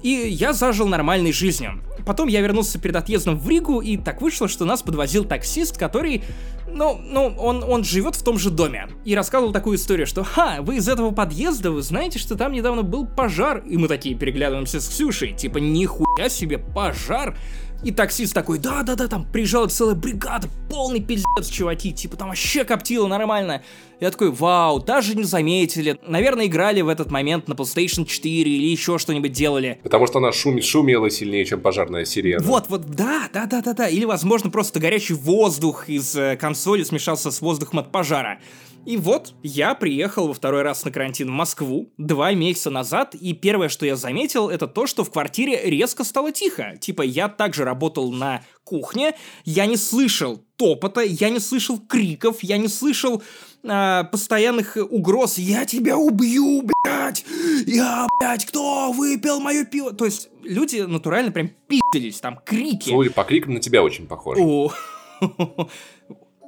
И 0.03 0.09
я 0.09 0.53
зажил 0.53 0.87
нормальной 0.87 1.31
жизнью. 1.31 1.81
Потом 2.05 2.27
я 2.27 2.41
вернулся 2.41 2.79
перед 2.79 2.95
отъездом 2.95 3.39
в 3.39 3.49
Ригу, 3.49 3.81
и 3.81 3.97
так 3.97 4.21
вышло, 4.21 4.47
что 4.47 4.63
нас 4.63 4.83
подвозил 4.83 5.25
таксист, 5.25 5.75
который, 5.75 6.21
ну, 6.67 6.99
ну, 7.03 7.33
он, 7.37 7.63
он 7.63 7.83
живет 7.83 8.15
в 8.15 8.23
том 8.23 8.37
же 8.37 8.49
доме. 8.49 8.87
И 9.05 9.15
рассказывал 9.15 9.53
такую 9.53 9.77
историю, 9.77 10.05
что, 10.05 10.23
ха, 10.23 10.57
вы 10.61 10.77
из 10.77 10.87
этого 10.87 11.11
подъезда, 11.11 11.71
вы 11.71 11.81
знаете, 11.81 12.19
что 12.19 12.35
там 12.35 12.51
недавно 12.51 12.83
был 12.83 13.05
пожар? 13.05 13.63
И 13.65 13.77
мы 13.77 13.87
такие 13.87 14.15
переглядываемся 14.15 14.79
с 14.79 14.87
Ксюшей, 14.87 15.33
типа, 15.33 15.57
нихуя 15.57 16.29
себе, 16.29 16.57
пожар? 16.57 17.37
И 17.83 17.91
таксист 17.91 18.33
такой, 18.33 18.57
да-да-да, 18.57 19.07
там 19.07 19.25
приезжала 19.31 19.67
целая 19.67 19.93
бригада, 19.93 20.49
полный 20.69 20.99
пиздец, 20.99 21.47
чуваки, 21.47 21.93
типа 21.93 22.17
там 22.17 22.29
вообще 22.29 22.63
коптило 22.63 23.07
нормально. 23.07 23.61
Я 23.99 24.11
такой, 24.11 24.31
вау, 24.31 24.79
даже 24.79 25.15
не 25.15 25.23
заметили. 25.23 25.97
Наверное, 26.05 26.45
играли 26.45 26.81
в 26.81 26.87
этот 26.87 27.09
момент 27.09 27.47
на 27.47 27.53
PlayStation 27.53 28.05
4 28.05 28.51
или 28.51 28.67
еще 28.67 28.97
что-нибудь 28.99 29.31
делали. 29.31 29.79
Потому 29.83 30.05
что 30.05 30.19
она 30.19 30.31
шум, 30.31 30.61
шумела 30.61 31.09
сильнее, 31.09 31.45
чем 31.45 31.61
пожарная 31.61 32.05
сирена. 32.05 32.43
Вот, 32.43 32.65
вот, 32.69 32.85
да, 32.85 33.27
да, 33.33 33.45
да, 33.47 33.61
да, 33.61 33.73
да. 33.73 33.87
Или, 33.87 34.05
возможно, 34.05 34.51
просто 34.51 34.79
горячий 34.79 35.13
воздух 35.13 35.89
из 35.89 36.15
э, 36.15 36.35
консоли 36.57 36.83
смешался 36.83 37.29
с 37.29 37.41
воздухом 37.41 37.79
от 37.79 37.91
пожара. 37.91 38.39
И 38.87 38.97
вот 38.97 39.33
я 39.43 39.75
приехал 39.75 40.27
во 40.27 40.33
второй 40.33 40.63
раз 40.63 40.85
на 40.85 40.91
карантин 40.91 41.27
в 41.27 41.31
Москву 41.31 41.91
два 41.97 42.31
месяца 42.31 42.71
назад, 42.71 43.13
и 43.15 43.33
первое, 43.33 43.69
что 43.69 43.85
я 43.85 43.95
заметил, 43.95 44.49
это 44.49 44.65
то, 44.65 44.87
что 44.87 45.03
в 45.03 45.11
квартире 45.11 45.61
резко 45.69 46.03
стало 46.03 46.31
тихо. 46.31 46.77
Типа 46.79 47.03
я 47.03 47.27
также 47.27 47.63
работал 47.63 48.11
на 48.11 48.41
кухне, 48.63 49.13
я 49.43 49.65
не 49.65 49.75
слышал 49.75 50.41
топота, 50.55 51.01
я 51.01 51.29
не 51.29 51.39
слышал 51.39 51.79
криков, 51.79 52.41
я 52.41 52.57
не 52.57 52.69
слышал 52.69 53.21
э, 53.63 54.03
постоянных 54.09 54.77
угроз 54.77 55.37
«Я 55.37 55.65
тебя 55.65 55.97
убью, 55.97 56.63
блядь! 56.63 57.25
Я, 57.67 58.07
блядь, 58.19 58.45
кто 58.45 58.91
выпил 58.93 59.41
мое 59.41 59.65
пиво?» 59.65 59.91
То 59.91 60.05
есть 60.05 60.29
люди 60.43 60.77
натурально 60.77 61.31
прям 61.31 61.51
пиздились, 61.67 62.19
там 62.21 62.39
крики. 62.43 62.89
Слушай, 62.89 63.11
по 63.11 63.25
крикам 63.25 63.53
на 63.53 63.59
тебя 63.59 63.83
очень 63.83 64.07
похоже. 64.07 64.41
О, 64.41 64.71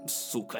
сука. 0.10 0.60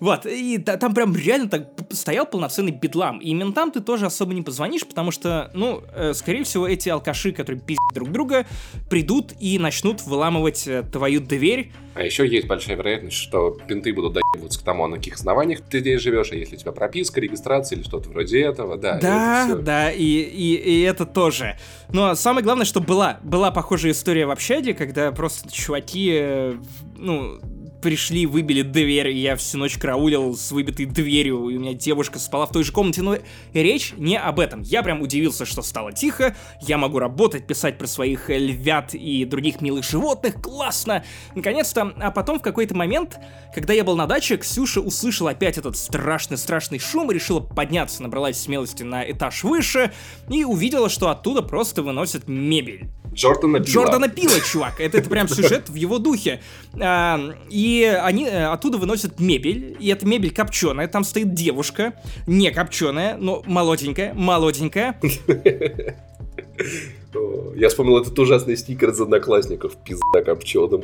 Вот, 0.00 0.26
и 0.26 0.58
та, 0.58 0.76
там 0.76 0.94
прям 0.94 1.16
реально 1.16 1.48
так 1.48 1.68
стоял 1.90 2.26
полноценный 2.26 2.72
бедлам. 2.72 3.18
И 3.18 3.32
ментам 3.34 3.70
ты 3.70 3.80
тоже 3.80 4.06
особо 4.06 4.34
не 4.34 4.42
позвонишь, 4.42 4.86
потому 4.86 5.10
что, 5.10 5.50
ну, 5.54 5.82
э, 5.94 6.12
скорее 6.14 6.44
всего, 6.44 6.68
эти 6.68 6.88
алкаши, 6.88 7.32
которые 7.32 7.60
пиздят 7.60 7.94
друг 7.94 8.10
друга, 8.10 8.46
придут 8.90 9.32
и 9.40 9.58
начнут 9.58 10.02
выламывать 10.02 10.66
э, 10.66 10.82
твою 10.82 11.20
дверь. 11.20 11.72
А 11.94 12.02
еще 12.02 12.26
есть 12.28 12.46
большая 12.46 12.76
вероятность, 12.76 13.16
что 13.16 13.58
пинты 13.66 13.92
будут 13.92 14.14
доебываться 14.14 14.60
к 14.60 14.62
тому, 14.62 14.86
на 14.86 14.98
каких 14.98 15.14
основаниях 15.14 15.62
ты 15.62 15.80
здесь 15.80 16.00
живешь, 16.00 16.30
а 16.30 16.36
если 16.36 16.54
у 16.54 16.58
тебя 16.58 16.72
прописка, 16.72 17.20
регистрация 17.20 17.76
или 17.76 17.82
что-то 17.84 18.08
вроде 18.10 18.40
этого, 18.40 18.76
да. 18.76 18.98
Да, 19.00 19.56
да, 19.56 19.90
и, 19.90 20.04
и, 20.04 20.54
и 20.54 20.82
это 20.82 21.06
тоже. 21.06 21.58
Но 21.92 22.14
самое 22.14 22.44
главное, 22.44 22.66
что 22.66 22.80
была, 22.80 23.18
была 23.24 23.50
похожая 23.50 23.92
история 23.92 24.26
в 24.26 24.30
общаге, 24.30 24.74
когда 24.74 25.10
просто 25.10 25.50
чуваки, 25.50 26.10
э, 26.12 26.56
ну, 26.96 27.40
пришли, 27.80 28.26
выбили 28.26 28.62
дверь, 28.62 29.08
и 29.08 29.18
я 29.18 29.36
всю 29.36 29.58
ночь 29.58 29.78
караулил 29.78 30.36
с 30.36 30.50
выбитой 30.50 30.86
дверью, 30.86 31.48
и 31.48 31.56
у 31.56 31.60
меня 31.60 31.74
девушка 31.74 32.18
спала 32.18 32.46
в 32.46 32.52
той 32.52 32.64
же 32.64 32.72
комнате, 32.72 33.02
но 33.02 33.16
речь 33.52 33.94
не 33.96 34.18
об 34.18 34.40
этом. 34.40 34.62
Я 34.62 34.82
прям 34.82 35.00
удивился, 35.00 35.46
что 35.46 35.62
стало 35.62 35.92
тихо, 35.92 36.36
я 36.60 36.78
могу 36.78 36.98
работать, 36.98 37.46
писать 37.46 37.78
про 37.78 37.86
своих 37.86 38.28
львят 38.28 38.94
и 38.94 39.24
других 39.24 39.60
милых 39.60 39.84
животных, 39.84 40.40
классно! 40.40 41.04
Наконец-то, 41.34 41.92
а 41.98 42.10
потом 42.10 42.38
в 42.38 42.42
какой-то 42.42 42.74
момент, 42.74 43.18
когда 43.54 43.72
я 43.72 43.84
был 43.84 43.96
на 43.96 44.06
даче, 44.06 44.36
Ксюша 44.36 44.80
услышала 44.80 45.30
опять 45.30 45.58
этот 45.58 45.76
страшный-страшный 45.76 46.78
шум, 46.78 47.10
решила 47.10 47.40
подняться, 47.40 48.02
набралась 48.02 48.40
смелости 48.40 48.82
на 48.82 49.08
этаж 49.08 49.44
выше, 49.44 49.92
и 50.28 50.44
увидела, 50.44 50.88
что 50.88 51.10
оттуда 51.10 51.42
просто 51.42 51.82
выносят 51.82 52.28
мебель. 52.28 52.88
Джордана 53.12 53.60
Пила. 53.60 53.72
Джордана 53.72 54.08
Пила, 54.08 54.40
чувак. 54.40 54.80
Это, 54.80 54.98
это 54.98 55.10
прям 55.10 55.28
сюжет 55.28 55.68
в 55.68 55.74
его 55.74 55.98
духе. 55.98 56.40
А, 56.80 57.18
и 57.50 57.67
они 57.84 58.26
э, 58.26 58.46
оттуда 58.46 58.78
выносят 58.78 59.20
мебель, 59.20 59.76
и 59.78 59.88
эта 59.88 60.06
мебель 60.06 60.32
копченая. 60.32 60.88
Там 60.88 61.04
стоит 61.04 61.34
девушка, 61.34 61.94
не 62.26 62.50
копченая, 62.50 63.16
но 63.16 63.42
молоденькая, 63.46 64.14
молоденькая. 64.14 64.98
Я 67.56 67.68
вспомнил 67.68 67.98
этот 67.98 68.18
ужасный 68.18 68.56
стикер 68.56 68.90
из 68.90 69.00
одноклассников. 69.00 69.76
Пизда 69.84 70.22
копченым. 70.24 70.82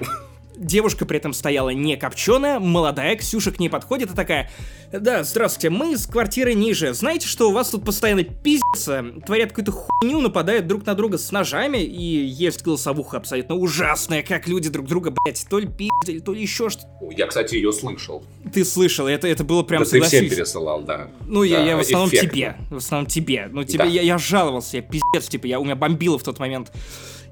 Девушка 0.65 1.05
при 1.05 1.19
этом 1.19 1.35
стояла 1.35 1.69
не 1.69 1.99
копченая, 1.99 2.59
молодая, 2.59 3.17
Ксюша 3.17 3.53
к 3.53 3.59
ней 3.59 3.69
подходит 3.69 4.11
и 4.11 4.15
такая, 4.15 4.51
да, 4.91 5.23
здравствуйте, 5.23 5.69
мы 5.69 5.95
с 5.99 6.07
квартиры 6.07 6.55
ниже, 6.55 6.95
знаете, 6.95 7.29
что 7.29 7.51
у 7.51 7.53
вас 7.53 7.69
тут 7.69 7.85
постоянно 7.85 8.25
пиздится, 8.25 9.05
творят 9.27 9.51
какую-то 9.51 9.73
хуйню, 9.73 10.23
нападают 10.23 10.67
друг 10.67 10.87
на 10.87 10.95
друга 10.95 11.19
с 11.19 11.31
ножами, 11.31 11.85
и 11.85 12.03
есть 12.03 12.63
голосовуха 12.63 13.19
абсолютно 13.19 13.57
ужасная, 13.57 14.23
как 14.23 14.49
люди 14.49 14.71
друг 14.71 14.87
друга, 14.87 15.11
блять, 15.11 15.45
то 15.51 15.59
ли 15.59 15.69
пиздили, 15.69 16.21
то 16.21 16.33
ли 16.33 16.41
еще 16.41 16.71
что-то. 16.71 16.89
Я, 17.15 17.27
кстати, 17.27 17.57
ее 17.57 17.71
слышал. 17.71 18.25
Ты 18.51 18.65
слышал, 18.65 19.07
это, 19.07 19.29
это 19.29 19.45
было 19.45 19.65
прям, 19.65 19.83
да 19.83 19.87
согласись. 19.87 20.19
ты 20.19 20.27
всем 20.27 20.35
пересылал, 20.35 20.81
да. 20.83 21.09
Ну, 21.27 21.41
да, 21.41 21.47
я, 21.47 21.63
я 21.63 21.77
в 21.77 21.81
основном 21.81 22.09
эффектно. 22.09 22.31
тебе, 22.31 22.57
в 22.71 22.77
основном 22.77 23.07
тебе, 23.07 23.49
ну, 23.53 23.65
тебе, 23.65 23.85
да. 23.85 23.85
я, 23.85 24.01
я 24.01 24.17
жаловался, 24.17 24.79
я 24.79 24.83
пиздец, 24.83 25.29
типа, 25.29 25.45
я, 25.47 25.61
у 25.61 25.65
меня 25.65 25.77
бомбило 25.77 26.19
в 26.19 26.23
тот 26.23 26.39
момент. 26.39 26.73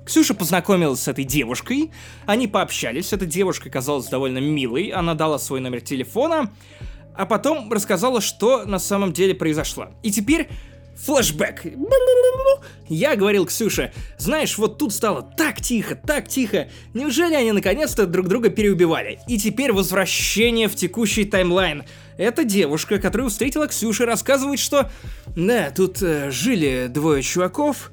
Ксюша 0.05 0.35
познакомилась 0.35 1.01
с 1.01 1.09
этой 1.09 1.25
девушкой, 1.25 1.93
они 2.27 2.49
пообщались, 2.49 3.13
эта 3.13 3.27
девушка 3.27 3.71
казалась 3.71 4.07
довольно 4.07 4.39
милой, 4.39 4.89
она 4.89 5.15
дала 5.15 5.39
свой 5.39 5.61
номер 5.61 5.81
телефона, 5.81 6.51
а 7.15 7.27
потом 7.27 7.71
рассказала, 7.73 8.21
что 8.21 8.65
на 8.65 8.79
самом 8.79 9.13
деле 9.13 9.35
произошло. 9.35 9.89
И 10.03 10.11
теперь 10.11 10.49
флэшбэк. 10.97 11.67
Я 12.89 13.17
говорил 13.17 13.47
Ксюше, 13.47 13.93
знаешь, 14.19 14.59
вот 14.59 14.79
тут 14.79 14.93
стало 14.93 15.23
так 15.23 15.61
тихо, 15.61 15.95
так 15.95 16.29
тихо. 16.29 16.69
Неужели 16.95 17.35
они 17.35 17.53
наконец-то 17.53 18.07
друг 18.07 18.29
друга 18.29 18.51
переубивали? 18.51 19.19
И 19.27 19.39
теперь 19.39 19.73
возвращение 19.73 20.69
в 20.69 20.77
текущий 20.77 21.25
таймлайн. 21.25 21.85
Эта 22.19 22.45
девушка, 22.45 22.99
которую 22.99 23.31
встретила 23.31 23.67
Ксюша, 23.67 24.05
рассказывает, 24.05 24.59
что... 24.59 24.91
Да, 25.35 25.71
тут 25.71 26.03
э, 26.03 26.31
жили 26.31 26.89
двое 26.89 27.23
чуваков, 27.23 27.91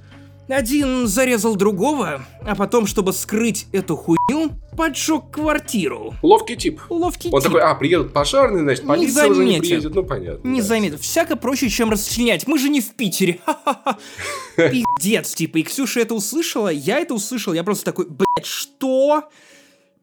один 0.50 1.08
зарезал 1.08 1.56
другого, 1.56 2.26
а 2.42 2.56
потом, 2.56 2.88
чтобы 2.88 3.14
скрыть 3.14 3.68
эту 3.72 3.96
хуйню, 3.96 4.52
поджег 4.76 5.30
квартиру. 5.32 6.16
Ловкий 6.24 6.56
тип. 6.56 6.82
Ловкий 6.90 7.30
Он 7.32 7.42
тип. 7.42 7.52
такой, 7.52 7.62
а, 7.62 7.76
приедут 7.76 8.14
пожарные, 8.14 8.64
значит, 8.64 8.86
полиция 8.86 9.26
не 9.26 9.32
уже 9.32 9.46
не 9.46 9.60
приедет. 9.60 9.94
Ну, 9.94 10.04
понятно. 10.04 10.48
Не 10.48 10.62
да. 10.62 10.68
заметит. 10.68 11.00
Всяко 11.02 11.36
проще, 11.36 11.70
чем 11.70 11.92
расчленять. 11.92 12.48
Мы 12.48 12.58
же 12.58 12.70
не 12.70 12.82
в 12.82 12.94
Питере. 12.96 13.40
Пиздец, 14.56 15.34
типа. 15.34 15.58
И 15.58 15.64
Ксюша 15.64 16.00
это 16.00 16.14
услышала, 16.14 16.70
я 16.70 17.00
это 17.00 17.14
услышал. 17.14 17.54
Я 17.54 17.64
просто 17.64 17.86
такой, 17.86 18.08
блядь, 18.08 18.46
что? 18.46 19.30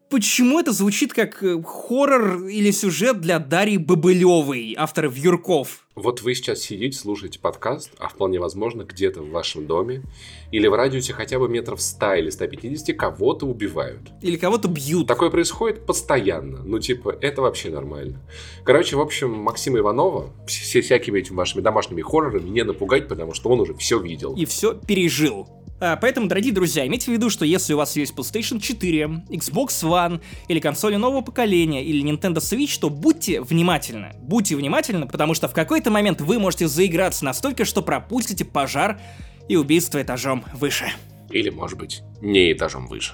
Почему 0.09 0.59
это 0.59 0.71
звучит 0.71 1.11
как 1.13 1.43
э, 1.43 1.61
хоррор 1.61 2.45
или 2.45 2.71
сюжет 2.71 3.19
для 3.19 3.39
Дарьи 3.39 3.77
Бобылевой, 3.77 4.73
автора 4.77 5.09
Вьюрков? 5.09 5.86
Вот 5.97 6.21
вы 6.21 6.35
сейчас 6.35 6.59
сидите, 6.59 6.95
слушаете 6.95 7.39
подкаст, 7.39 7.89
а 7.97 8.07
вполне 8.07 8.39
возможно 8.39 8.83
где-то 8.83 9.23
в 9.23 9.31
вашем 9.31 9.65
доме 9.65 10.03
или 10.51 10.67
в 10.67 10.75
радиусе 10.75 11.11
хотя 11.11 11.39
бы 11.39 11.49
метров 11.49 11.81
100 11.81 12.13
или 12.13 12.29
150 12.29 12.95
кого-то 12.95 13.47
убивают. 13.47 14.11
Или 14.21 14.35
кого-то 14.35 14.67
бьют. 14.67 15.07
Такое 15.07 15.31
происходит 15.31 15.87
постоянно. 15.87 16.59
Ну, 16.63 16.77
типа, 16.77 17.17
это 17.19 17.41
вообще 17.41 17.71
нормально. 17.71 18.21
Короче, 18.63 18.95
в 18.95 19.01
общем, 19.01 19.31
Максима 19.31 19.79
Иванова 19.79 20.31
все 20.45 20.81
всякими 20.81 21.17
этими 21.17 21.35
вашими 21.35 21.63
домашними 21.63 22.03
хоррорами 22.03 22.47
не 22.47 22.63
напугать, 22.63 23.07
потому 23.07 23.33
что 23.33 23.49
он 23.49 23.61
уже 23.61 23.73
все 23.73 23.99
видел. 23.99 24.35
И 24.35 24.45
все 24.45 24.75
пережил. 24.75 25.47
А, 25.79 25.95
поэтому, 25.95 26.27
дорогие 26.27 26.53
друзья, 26.53 26.87
имейте 26.87 27.11
в 27.11 27.13
виду, 27.13 27.29
что 27.29 27.45
если 27.45 27.73
у 27.73 27.77
вас 27.77 27.95
есть 27.95 28.13
PlayStation 28.13 28.59
4, 28.59 29.03
Xbox 29.29 29.67
One 29.83 30.21
или 30.47 30.59
консоли 30.59 30.95
нового 30.95 31.21
поколения 31.21 31.83
или 31.83 32.03
Nintendo 32.03 32.37
Switch, 32.37 32.79
то 32.79 32.89
будьте 32.89 33.41
внимательны. 33.41 34.13
Будьте 34.19 34.55
внимательны, 34.55 35.07
потому 35.07 35.33
что 35.35 35.47
в 35.47 35.53
какой-то 35.53 35.91
момент 35.91 36.21
вы 36.21 36.39
можете 36.39 36.67
заиграться 36.67 37.25
настолько, 37.25 37.63
что 37.63 37.81
пропустите 37.83 38.43
пожар 38.43 38.99
и 39.47 39.55
убийство 39.55 40.01
этажом 40.01 40.43
выше. 40.53 40.91
Или, 41.29 41.49
может 41.49 41.77
быть, 41.77 42.01
не 42.21 42.53
этажом 42.53 42.87
выше. 42.87 43.13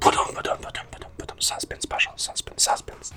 Потом, 0.00 0.28
потом, 0.34 0.56
потом, 0.62 0.84
потом, 0.90 1.10
потом. 1.18 1.40
Саспенс, 1.40 1.86
пожалуйста, 1.86 2.32
саспенс, 2.32 2.62
саспенс. 2.62 3.12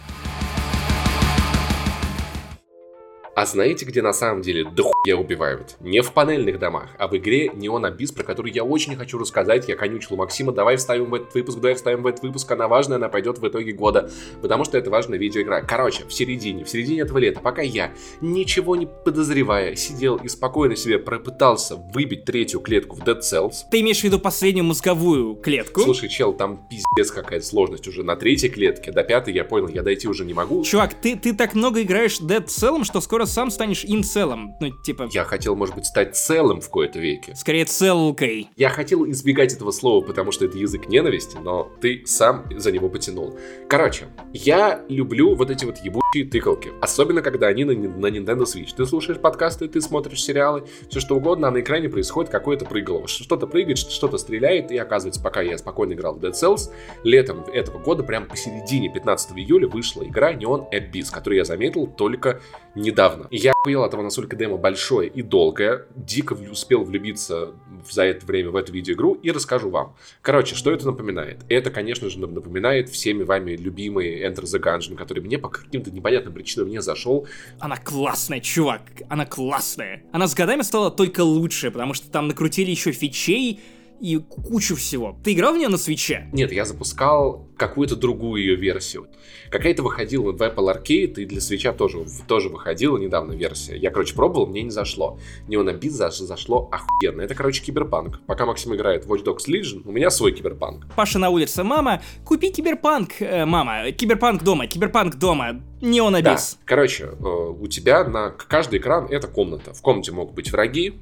А 3.34 3.46
знаете, 3.46 3.86
где 3.86 4.02
на 4.02 4.12
самом 4.12 4.42
деле 4.42 4.66
дохуя 4.66 5.16
убивают? 5.16 5.78
Не 5.80 6.02
в 6.02 6.12
панельных 6.12 6.60
домах, 6.60 6.90
а 6.98 7.08
в 7.08 7.16
игре 7.16 7.48
Neon 7.48 7.90
Abyss, 7.90 8.14
про 8.14 8.24
которую 8.24 8.54
я 8.54 8.66
очень 8.66 8.98
хочу 8.98 9.18
рассказать. 9.18 9.70
Я 9.70 9.78
конючил 9.78 10.18
Максима, 10.18 10.52
давай 10.52 10.76
вставим 10.76 11.10
в 11.10 11.16
этот 11.16 11.34
выпуск, 11.34 11.60
давай 11.60 11.76
вставим 11.76 12.04
в 12.04 12.08
этот 12.08 12.24
выпуск, 12.24 12.52
она 12.52 12.68
важная, 12.68 12.98
она 12.98 13.08
пойдет 13.08 13.40
в 13.40 13.48
итоге 13.48 13.72
года, 13.72 14.12
потому 14.42 14.66
что 14.66 14.78
это 14.78 14.90
важная 14.90 15.18
видеоигра. 15.18 15.62
Короче, 15.66 16.04
в 16.06 16.12
середине, 16.12 16.66
в 16.66 16.70
середине 16.70 17.02
этого 17.02 17.20
лета, 17.20 17.40
пока 17.40 17.62
я, 17.62 17.94
ничего 18.20 18.76
не 18.76 18.86
подозревая, 18.86 19.76
сидел 19.76 20.18
и 20.18 20.28
спокойно 20.28 20.76
себе 20.76 21.00
пропытался 21.00 21.78
выбить 21.78 22.26
третью 22.26 22.60
клетку 22.60 22.98
в 22.98 23.00
Dead 23.00 23.22
Cells. 23.22 23.54
Ты 23.72 23.80
имеешь 23.80 24.02
в 24.02 24.04
виду 24.04 24.20
последнюю 24.20 24.66
мозговую 24.66 25.36
клетку? 25.36 25.82
Слушай, 25.82 26.10
чел, 26.10 26.34
там 26.34 26.68
пиздец 26.70 27.12
какая-то 27.12 27.46
сложность 27.46 27.88
уже 27.88 28.04
на 28.04 28.18
третьей 28.18 28.50
клетке, 28.50 28.92
до 28.92 29.04
пятой 29.04 29.34
я 29.34 29.46
понял, 29.46 29.70
я 29.70 29.84
дойти 29.84 30.10
уже 30.10 30.26
не 30.26 30.34
могу. 30.34 30.66
Чувак, 30.66 30.96
ты, 30.96 31.16
ты 31.16 31.34
так 31.34 31.56
много 31.56 31.82
играешь 31.82 32.20
Dead 32.20 32.46
Cell, 32.46 32.84
что 32.84 33.00
скоро 33.00 33.22
сам 33.32 33.50
станешь 33.50 33.84
инцелом. 33.86 34.56
Ну, 34.60 34.70
типа... 34.84 35.10
Я 35.12 35.24
хотел, 35.24 35.56
может 35.56 35.76
быть, 35.76 35.86
стать 35.86 36.16
целым 36.16 36.62
в 36.62 36.70
кои-то 36.70 37.00
веке. 37.00 37.34
Скорее, 37.36 37.66
целкой. 37.66 38.50
Я 38.56 38.70
хотел 38.70 39.10
избегать 39.10 39.54
этого 39.54 39.72
слова, 39.72 40.06
потому 40.06 40.32
что 40.32 40.46
это 40.46 40.58
язык 40.58 40.88
ненависти, 40.88 41.38
но 41.38 41.72
ты 41.82 42.04
сам 42.06 42.46
за 42.56 42.72
него 42.72 42.90
потянул. 42.90 43.38
Короче, 43.70 44.08
я 44.34 44.84
люблю 44.90 45.36
вот 45.36 45.50
эти 45.50 45.66
вот 45.66 45.78
ебучие 45.78 46.26
тыкалки. 46.30 46.72
Особенно, 46.82 47.22
когда 47.22 47.48
они 47.48 47.64
на, 47.64 47.74
на 47.74 48.08
Nintendo 48.08 48.44
Switch. 48.44 48.74
Ты 48.76 48.86
слушаешь 48.86 49.20
подкасты, 49.20 49.68
ты 49.68 49.80
смотришь 49.82 50.24
сериалы, 50.24 50.66
все 50.90 51.00
что 51.00 51.16
угодно, 51.16 51.48
а 51.48 51.52
на 51.52 51.62
экране 51.62 51.90
происходит 51.90 52.32
какое-то 52.32 52.66
прыгало. 52.66 53.08
Что-то 53.08 53.48
прыгает, 53.48 53.78
что-то 53.78 54.18
стреляет, 54.18 54.72
и 54.72 54.78
оказывается, 54.78 55.22
пока 55.22 55.42
я 55.42 55.58
спокойно 55.58 55.94
играл 55.94 56.16
в 56.16 56.20
Dead 56.20 56.34
Cells, 56.34 56.72
летом 57.04 57.46
этого 57.54 57.80
года, 57.80 58.04
прям 58.04 58.28
посередине 58.28 58.92
15 58.92 59.32
июля, 59.38 59.68
вышла 59.68 60.04
игра 60.04 60.34
Neon 60.34 60.66
Abyss, 60.72 61.12
которую 61.12 61.38
я 61.38 61.46
заметил 61.46 61.88
только 61.88 62.42
недавно. 62.76 63.11
И 63.30 63.38
я 63.38 63.52
охуел 63.52 63.84
от 63.84 63.92
того, 63.92 64.04
насколько 64.04 64.36
демо 64.36 64.58
большое 64.58 65.10
и 65.10 65.22
долгое, 65.22 65.86
дико 65.96 66.34
успел 66.34 66.84
влюбиться 66.84 67.54
за 67.90 68.04
это 68.04 68.26
время 68.26 68.52
в 68.52 68.56
эту 68.56 68.72
видеоигру 68.74 69.14
и 69.14 69.32
расскажу 69.32 69.70
вам. 69.70 69.96
Короче, 70.22 70.56
что 70.56 70.72
это 70.72 70.86
напоминает? 70.86 71.40
Это, 71.50 71.72
конечно 71.72 72.10
же, 72.10 72.20
напоминает 72.20 72.90
всеми 72.90 73.24
вами 73.24 73.52
любимый 73.52 74.22
Enter 74.22 74.44
the 74.44 74.60
Gungeon, 74.62 74.96
который 74.96 75.22
мне 75.24 75.38
по 75.38 75.50
каким-то 75.50 75.92
непонятным 75.92 76.34
причинам 76.34 76.70
не 76.70 76.82
зашел. 76.82 77.28
Она 77.60 77.78
классная, 77.78 78.40
чувак, 78.40 78.82
она 79.10 79.26
классная. 79.26 80.04
Она 80.12 80.28
с 80.28 80.34
годами 80.34 80.62
стала 80.62 80.92
только 80.92 81.22
лучше, 81.22 81.72
потому 81.72 81.94
что 81.94 82.10
там 82.10 82.28
накрутили 82.28 82.72
еще 82.72 82.92
фичей, 82.92 83.62
и 84.02 84.18
кучу 84.18 84.76
всего. 84.76 85.16
Ты 85.24 85.34
играл 85.34 85.54
в 85.54 85.58
нее 85.58 85.68
на 85.68 85.78
свече? 85.78 86.28
Нет, 86.34 86.52
я 86.52 86.66
запускал 86.66 87.48
какую-то 87.56 87.96
другую 87.96 88.42
ее 88.42 88.56
версию. 88.56 89.08
Какая-то 89.52 89.84
выходила 89.84 90.32
в 90.32 90.42
Apple 90.42 90.76
Arcade, 90.76 91.22
и 91.22 91.26
для 91.26 91.40
свеча 91.40 91.72
тоже, 91.72 92.04
тоже 92.28 92.50
выходила 92.50 92.98
недавно 92.98 93.34
версия. 93.34 93.78
Я, 93.78 93.92
короче, 93.92 94.16
пробовал, 94.16 94.48
мне 94.48 94.64
не 94.64 94.72
зашло. 94.72 95.20
Neon 95.48 95.80
Beat 95.80 95.92
за, 95.92 96.10
зашло 96.10 96.68
охуенно. 96.72 97.22
Это, 97.22 97.36
короче, 97.36 97.64
киберпанк. 97.64 98.22
Пока 98.26 98.48
Максим 98.48 98.74
играет 98.74 99.06
в 99.06 99.14
Watch 99.14 99.24
Dogs 99.24 99.48
Legion, 99.48 99.84
у 99.86 99.92
меня 99.92 100.10
свой 100.10 100.32
киберпанк. 100.32 100.88
Паша 100.96 101.20
на 101.20 101.30
улице, 101.30 101.64
мама, 101.64 102.02
купи 102.26 102.52
киберпанк, 102.52 103.22
э, 103.22 103.46
мама, 103.46 103.92
киберпанк 103.92 104.42
дома, 104.44 104.66
киберпанк 104.66 105.16
дома, 105.16 105.62
Neon 105.82 106.20
Abyss. 106.20 106.24
Да, 106.24 106.40
короче, 106.66 107.04
э, 107.04 107.24
у 107.24 107.68
тебя 107.68 108.04
на 108.04 108.32
каждый 108.32 108.80
экран 108.80 109.06
это 109.06 109.28
комната. 109.28 109.74
В 109.74 109.82
комнате 109.82 110.12
могут 110.12 110.34
быть 110.34 110.52
враги, 110.52 110.96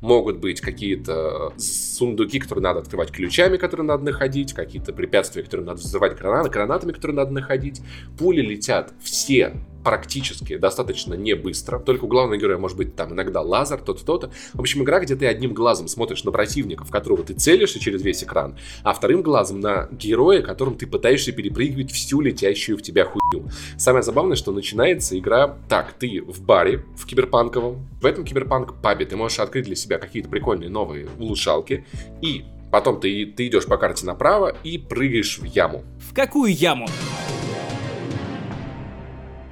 Могут 0.00 0.38
быть 0.38 0.60
какие-то 0.60 1.52
сундуки, 1.58 2.38
которые 2.38 2.62
надо 2.62 2.80
открывать 2.80 3.10
ключами, 3.10 3.56
которые 3.56 3.86
надо 3.86 4.04
находить, 4.04 4.52
какие-то 4.52 4.92
препятствия, 4.92 5.42
которые 5.42 5.66
надо 5.66 5.80
взрывать 5.80 6.16
гранаты, 6.16 6.50
гранатами, 6.50 6.92
которые 6.92 7.16
надо 7.16 7.32
находить. 7.32 7.82
Пули 8.18 8.40
летят 8.40 8.92
все 9.02 9.54
практически 9.84 10.56
достаточно 10.56 11.14
не 11.14 11.34
быстро. 11.34 11.78
Только 11.78 12.06
у 12.06 12.08
главного 12.08 12.40
героя 12.40 12.58
может 12.58 12.76
быть 12.76 12.96
там 12.96 13.12
иногда 13.12 13.42
лазер, 13.42 13.78
то-то, 13.78 14.04
то-то. 14.04 14.30
В 14.54 14.60
общем, 14.60 14.82
игра, 14.82 14.98
где 15.00 15.14
ты 15.14 15.26
одним 15.26 15.52
глазом 15.52 15.86
смотришь 15.88 16.24
на 16.24 16.32
противника, 16.32 16.84
в 16.84 16.90
которого 16.90 17.22
ты 17.22 17.34
целишься 17.34 17.78
через 17.78 18.02
весь 18.02 18.24
экран, 18.24 18.56
а 18.82 18.94
вторым 18.94 19.22
глазом 19.22 19.60
на 19.60 19.88
героя, 19.92 20.42
которым 20.42 20.76
ты 20.76 20.86
пытаешься 20.86 21.32
перепрыгивать 21.32 21.92
всю 21.92 22.20
летящую 22.20 22.78
в 22.78 22.82
тебя 22.82 23.04
хуйню. 23.04 23.48
Самое 23.76 24.02
забавное, 24.02 24.36
что 24.36 24.52
начинается 24.52 25.18
игра 25.18 25.56
так, 25.68 25.92
ты 25.92 26.22
в 26.26 26.40
баре, 26.42 26.84
в 26.96 27.06
киберпанковом, 27.06 27.86
в 28.00 28.06
этом 28.06 28.24
киберпанк-пабе 28.24 29.04
ты 29.04 29.16
можешь 29.16 29.38
открыть 29.38 29.66
для 29.66 29.76
себя 29.76 29.98
какие-то 29.98 30.28
прикольные 30.30 30.70
новые 30.70 31.08
улучшалки, 31.18 31.84
и 32.22 32.44
потом 32.72 33.00
ты, 33.00 33.26
ты 33.26 33.46
идешь 33.48 33.66
по 33.66 33.76
карте 33.76 34.06
направо 34.06 34.56
и 34.64 34.78
прыгаешь 34.78 35.38
в 35.38 35.44
яму. 35.44 35.84
В 35.98 36.14
какую 36.14 36.54
яму? 36.54 36.86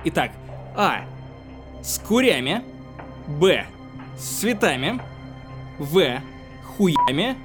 Итак, 0.04 0.32
А. 0.76 1.04
С 1.82 1.98
курями. 1.98 2.62
Б. 3.26 3.66
С 4.18 4.40
цветами. 4.40 5.00
В. 5.78 6.20
Хуями. 6.64 7.36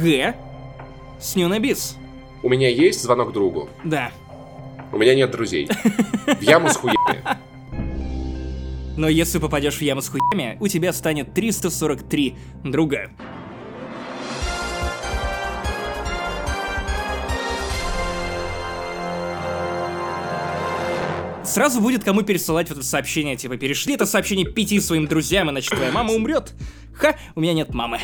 Г. 0.00 0.34
С 1.18 1.36
нюнабис. 1.36 1.96
У 2.42 2.48
меня 2.48 2.68
есть 2.68 3.02
звонок 3.02 3.32
другу. 3.32 3.68
Да. 3.84 4.10
У 4.92 4.98
меня 4.98 5.14
нет 5.14 5.30
друзей. 5.30 5.68
В 6.26 6.42
яму 6.42 6.68
с 6.68 6.76
хуями. 6.76 7.22
Но 8.96 9.08
если 9.08 9.38
попадешь 9.38 9.78
в 9.78 9.82
яму 9.82 10.02
с 10.02 10.08
хуями, 10.08 10.56
у 10.60 10.68
тебя 10.68 10.92
станет 10.92 11.32
343 11.32 12.36
друга. 12.64 13.10
Сразу 21.52 21.80
будет 21.80 22.02
кому 22.02 22.22
пересылать 22.22 22.68
вот 22.70 22.78
это 22.78 22.86
сообщение, 22.86 23.36
типа, 23.36 23.56
перешли 23.56 23.94
это 23.94 24.06
сообщение 24.06 24.46
пяти 24.46 24.80
своим 24.80 25.06
друзьям, 25.06 25.50
иначе 25.50 25.74
твоя 25.74 25.92
мама 25.92 26.12
умрет. 26.12 26.54
Ха, 26.94 27.14
у 27.34 27.40
меня 27.40 27.52
нет 27.52 27.74
мамы. 27.74 28.00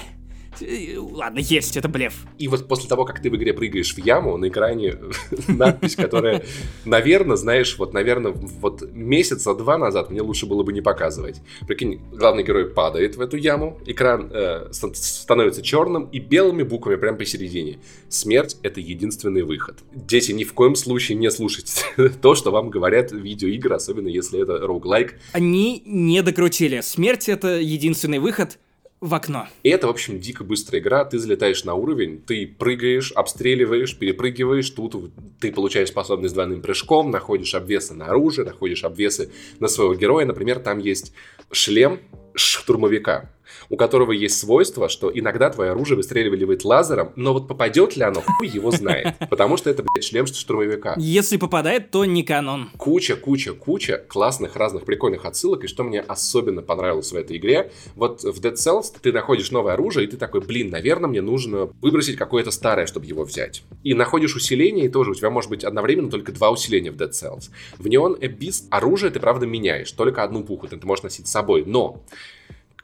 Ладно, 0.97 1.39
есть, 1.39 1.77
это 1.77 1.89
блеф. 1.89 2.27
И 2.39 2.49
вот 2.49 2.69
после 2.69 2.89
того, 2.89 3.05
как 3.05 3.21
ты 3.21 3.31
в 3.31 3.37
игре 3.37 3.53
прыгаешь 3.53 3.95
в 3.95 3.99
яму, 3.99 4.37
на 4.37 4.49
экране 4.49 4.97
надпись, 5.49 5.97
которая, 5.97 6.45
наверное, 6.85 7.37
знаешь, 7.37 7.77
вот, 7.79 7.93
наверное, 7.95 8.33
вот 8.33 8.83
месяца 8.93 9.55
два 9.55 9.79
назад 9.79 10.11
мне 10.11 10.23
лучше 10.23 10.47
было 10.47 10.63
бы 10.63 10.73
не 10.73 10.81
показывать. 10.81 11.41
Прикинь, 11.67 12.01
главный 12.13 12.43
герой 12.43 12.71
падает 12.71 13.17
в 13.17 13.21
эту 13.21 13.37
яму, 13.37 13.81
экран 13.87 14.31
э, 14.33 14.69
становится 14.73 15.63
черным 15.63 16.05
и 16.07 16.19
белыми 16.19 16.63
буквами 16.63 16.97
прямо 16.97 17.19
посередине. 17.19 17.79
Смерть— 18.09 18.57
это 18.63 18.81
единственный 18.81 19.43
выход. 19.43 19.79
Дети, 19.93 20.33
ни 20.33 20.45
в 20.45 20.53
коем 20.53 20.75
случае 20.75 21.19
не 21.19 21.31
слушайте 21.31 21.85
то, 22.23 22.35
что 22.35 22.51
вам 22.51 22.71
говорят 22.71 23.13
видеоигры, 23.13 23.75
особенно 23.75 24.09
если 24.09 24.43
это 24.43 24.59
роуглайк. 24.59 25.19
Они 25.33 25.83
не 25.87 26.23
докрутили. 26.23 26.81
Смерть— 26.81 27.29
это 27.31 27.59
единственный 27.59 28.19
выход— 28.19 28.59
в 29.01 29.15
окно. 29.15 29.47
И 29.63 29.69
это, 29.71 29.87
в 29.87 29.91
общем, 29.91 30.19
дико 30.19 30.45
быстрая 30.45 30.81
игра. 30.83 31.05
Ты 31.05 31.19
залетаешь 31.19 31.65
на 31.65 31.75
уровень, 31.75 32.21
ты 32.21 32.47
прыгаешь, 32.47 33.13
обстреливаешь, 33.13 33.97
перепрыгиваешь. 33.97 34.71
Тут 34.71 35.13
ты 35.41 35.53
получаешь 35.53 35.89
способность 35.89 36.35
двойным 36.35 36.63
прыжком, 36.63 37.11
находишь 37.11 37.55
обвесы 37.55 37.95
на 37.95 38.07
оружие, 38.07 38.45
находишь 38.45 38.85
обвесы 38.85 39.31
на 39.61 39.69
своего 39.69 39.95
героя. 39.95 40.27
Например, 40.27 40.59
там 40.59 40.79
есть 40.79 41.13
шлем 41.51 42.01
штурмовика 42.35 43.31
у 43.69 43.77
которого 43.77 44.13
есть 44.13 44.39
свойство, 44.39 44.89
что 44.89 45.11
иногда 45.13 45.51
твое 45.51 45.73
оружие 45.73 45.97
выстреливает 45.97 46.65
лазером, 46.65 47.13
но 47.17 47.33
вот 47.33 47.49
попадет 47.49 47.97
ли 47.97 48.03
оно, 48.03 48.21
хуй 48.21 48.49
его 48.49 48.71
знает. 48.71 49.15
Потому 49.31 49.57
что 49.57 49.71
это, 49.71 49.83
блядь, 49.83 50.05
шлем 50.05 50.27
штурмовика. 50.27 50.95
Если 50.99 51.37
попадает, 51.37 51.91
то 51.91 52.05
не 52.05 52.23
канон. 52.23 52.71
Куча, 52.77 53.17
куча, 53.17 53.53
куча 53.53 54.05
классных, 54.09 54.57
разных, 54.57 54.85
прикольных 54.85 55.25
отсылок. 55.25 55.65
И 55.65 55.67
что 55.67 55.85
мне 55.85 56.01
особенно 56.01 56.63
понравилось 56.63 57.13
в 57.13 57.17
этой 57.17 57.37
игре, 57.37 57.71
вот 57.95 58.23
в 58.23 58.41
Dead 58.41 58.55
Cells 58.55 58.95
ты 59.01 59.13
находишь 59.13 59.51
новое 59.51 59.75
оружие, 59.75 60.07
и 60.07 60.11
ты 60.11 60.17
такой, 60.17 60.41
блин, 60.41 60.71
наверное, 60.71 61.09
мне 61.09 61.21
нужно 61.21 61.71
выбросить 61.81 62.17
какое-то 62.17 62.51
старое, 62.51 62.87
чтобы 62.87 63.07
его 63.07 63.25
взять. 63.25 63.63
И 63.83 63.95
находишь 63.95 64.35
усиление, 64.37 64.87
и 64.87 64.89
тоже 64.89 65.11
у 65.11 65.15
тебя 65.15 65.31
может 65.31 65.51
быть 65.51 65.65
одновременно 65.65 66.11
только 66.11 66.33
два 66.33 66.51
усиления 66.51 66.91
в 66.91 66.97
Dead 66.97 67.11
Cells. 67.11 67.51
В 67.79 67.87
Neon 67.87 68.19
Abyss 68.21 68.65
оружие 68.71 69.11
ты, 69.11 69.21
правда, 69.21 69.47
меняешь, 69.47 69.91
только 69.93 70.23
одну 70.23 70.45
пуху 70.45 70.69
ты 70.69 70.79
можешь 70.87 71.03
носить 71.03 71.29
с 71.29 71.31
собой, 71.31 71.65
но 71.67 72.03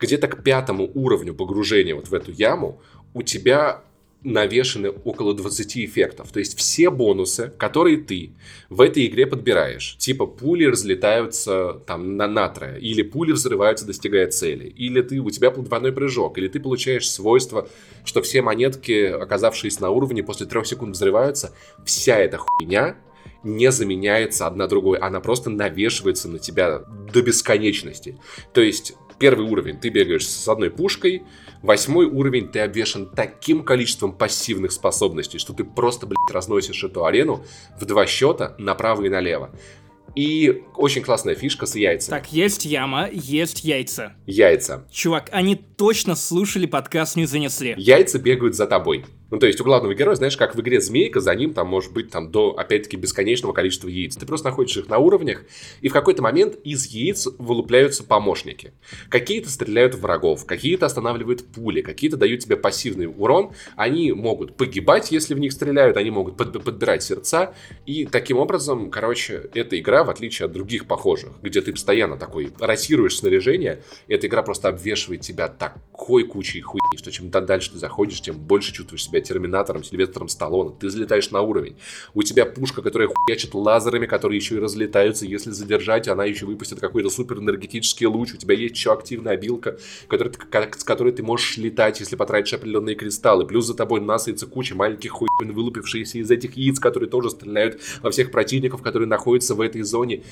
где-то 0.04 0.28
к 0.28 0.42
пятому 0.42 0.90
уровню 0.94 1.34
погружения 1.34 1.94
вот 1.94 2.08
в 2.08 2.14
эту 2.14 2.30
яму 2.30 2.80
у 3.12 3.22
тебя 3.22 3.82
навешаны 4.24 4.88
около 4.90 5.34
20 5.34 5.76
эффектов. 5.78 6.32
То 6.32 6.38
есть 6.38 6.58
все 6.58 6.90
бонусы, 6.90 7.52
которые 7.58 7.98
ты 7.98 8.32
в 8.70 8.80
этой 8.80 9.06
игре 9.06 9.26
подбираешь, 9.26 9.96
типа 9.98 10.26
пули 10.26 10.64
разлетаются 10.64 11.82
там 11.86 12.16
на 12.16 12.26
натрое, 12.26 12.78
или 12.78 13.02
пули 13.02 13.32
взрываются, 13.32 13.86
достигая 13.86 14.26
цели, 14.28 14.66
или 14.66 15.02
ты, 15.02 15.20
у 15.20 15.30
тебя 15.30 15.50
двойной 15.50 15.92
прыжок, 15.92 16.38
или 16.38 16.48
ты 16.48 16.58
получаешь 16.58 17.08
свойство, 17.08 17.68
что 18.04 18.22
все 18.22 18.42
монетки, 18.42 19.04
оказавшиеся 19.06 19.82
на 19.82 19.90
уровне, 19.90 20.22
после 20.22 20.46
трех 20.46 20.66
секунд 20.66 20.96
взрываются. 20.96 21.52
Вся 21.84 22.16
эта 22.16 22.38
хуйня 22.38 22.96
не 23.42 23.70
заменяется 23.70 24.46
одна 24.46 24.66
другой, 24.66 24.98
она 24.98 25.20
просто 25.20 25.50
навешивается 25.50 26.28
на 26.28 26.38
тебя 26.38 26.78
до 27.12 27.20
бесконечности. 27.20 28.18
То 28.54 28.62
есть 28.62 28.94
Первый 29.18 29.46
уровень 29.46 29.78
ты 29.78 29.88
бегаешь 29.88 30.26
с 30.26 30.48
одной 30.48 30.70
пушкой, 30.70 31.22
восьмой 31.62 32.06
уровень 32.06 32.48
ты 32.48 32.60
обвешен 32.60 33.08
таким 33.08 33.64
количеством 33.64 34.12
пассивных 34.12 34.72
способностей, 34.72 35.38
что 35.38 35.52
ты 35.52 35.64
просто, 35.64 36.06
блядь, 36.06 36.30
разносишь 36.32 36.82
эту 36.84 37.04
арену 37.04 37.44
в 37.78 37.84
два 37.84 38.06
счета 38.06 38.54
направо 38.58 39.04
и 39.04 39.08
налево. 39.08 39.50
И 40.14 40.62
очень 40.76 41.02
классная 41.02 41.34
фишка 41.34 41.66
с 41.66 41.74
яйцами. 41.74 42.16
Так, 42.16 42.32
есть 42.32 42.64
яма, 42.64 43.08
есть 43.10 43.64
яйца. 43.64 44.12
Яйца. 44.26 44.86
Чувак, 44.92 45.28
они 45.32 45.56
точно 45.56 46.14
слушали 46.14 46.66
подкаст 46.66 47.16
«Не 47.16 47.26
занесли». 47.26 47.74
Яйца 47.76 48.20
бегают 48.20 48.54
за 48.54 48.66
тобой. 48.66 49.04
Ну, 49.34 49.40
то 49.40 49.48
есть 49.48 49.60
у 49.60 49.64
главного 49.64 49.92
героя, 49.96 50.14
знаешь, 50.14 50.36
как 50.36 50.54
в 50.54 50.60
игре 50.60 50.80
Змейка, 50.80 51.18
за 51.18 51.34
ним 51.34 51.54
там 51.54 51.66
может 51.66 51.92
быть 51.92 52.08
там 52.08 52.30
до, 52.30 52.50
опять-таки, 52.56 52.96
бесконечного 52.96 53.52
количества 53.52 53.88
яиц. 53.88 54.14
Ты 54.14 54.26
просто 54.26 54.50
находишь 54.50 54.76
их 54.76 54.86
на 54.86 54.98
уровнях, 54.98 55.42
и 55.80 55.88
в 55.88 55.92
какой-то 55.92 56.22
момент 56.22 56.54
из 56.62 56.86
яиц 56.86 57.26
вылупляются 57.38 58.04
помощники. 58.04 58.74
Какие-то 59.08 59.50
стреляют 59.50 59.96
в 59.96 60.02
врагов, 60.02 60.46
какие-то 60.46 60.86
останавливают 60.86 61.44
пули, 61.48 61.80
какие-то 61.80 62.16
дают 62.16 62.42
тебе 62.42 62.56
пассивный 62.56 63.06
урон. 63.06 63.50
Они 63.74 64.12
могут 64.12 64.56
погибать, 64.56 65.10
если 65.10 65.34
в 65.34 65.40
них 65.40 65.50
стреляют, 65.50 65.96
они 65.96 66.12
могут 66.12 66.36
под 66.36 66.52
подбирать 66.62 67.02
сердца. 67.02 67.54
И 67.86 68.06
таким 68.06 68.36
образом, 68.36 68.88
короче, 68.88 69.50
эта 69.52 69.76
игра, 69.76 70.04
в 70.04 70.10
отличие 70.10 70.46
от 70.46 70.52
других 70.52 70.86
похожих, 70.86 71.30
где 71.42 71.60
ты 71.60 71.72
постоянно 71.72 72.16
такой 72.16 72.52
ротируешь 72.60 73.18
снаряжение, 73.18 73.82
эта 74.06 74.28
игра 74.28 74.44
просто 74.44 74.68
обвешивает 74.68 75.22
тебя 75.22 75.48
такой 75.48 76.22
кучей 76.22 76.60
хуйни, 76.60 76.98
что 76.98 77.10
чем 77.10 77.30
дальше 77.30 77.72
ты 77.72 77.78
заходишь, 77.78 78.20
тем 78.20 78.38
больше 78.38 78.72
чувствуешь 78.72 79.02
себя 79.02 79.23
Терминатором, 79.24 79.82
Сильвестром 79.82 80.28
Сталлоне, 80.28 80.74
ты 80.78 80.88
залетаешь 80.88 81.30
на 81.30 81.40
уровень. 81.40 81.76
У 82.14 82.22
тебя 82.22 82.46
пушка, 82.46 82.82
которая 82.82 83.08
хуячит 83.08 83.54
лазерами, 83.54 84.06
которые 84.06 84.38
еще 84.38 84.56
и 84.56 84.58
разлетаются, 84.58 85.26
если 85.26 85.50
задержать, 85.50 86.08
она 86.08 86.24
еще 86.24 86.46
выпустит 86.46 86.80
какой-то 86.80 87.10
супер 87.10 87.38
энергетический 87.38 88.06
луч. 88.06 88.34
У 88.34 88.36
тебя 88.36 88.54
есть 88.54 88.76
еще 88.76 88.92
активная 88.92 89.32
обилка, 89.32 89.78
который, 90.08 90.32
с 90.32 90.84
которой 90.84 91.12
ты 91.12 91.22
можешь 91.22 91.56
летать, 91.56 92.00
если 92.00 92.16
потратишь 92.16 92.52
определенные 92.54 92.94
кристаллы. 92.94 93.46
Плюс 93.46 93.66
за 93.66 93.74
тобой 93.74 94.00
насыпется 94.00 94.46
куча 94.46 94.74
маленьких 94.74 95.10
хуйн, 95.10 95.52
вылупившиеся 95.52 96.18
из 96.18 96.30
этих 96.30 96.56
яиц, 96.56 96.78
которые 96.78 97.08
тоже 97.08 97.30
стреляют 97.30 97.80
во 98.02 98.10
всех 98.10 98.30
противников, 98.30 98.82
которые 98.82 99.08
находятся 99.08 99.54
в 99.54 99.60
этой 99.60 99.82
зоне. 99.82 100.22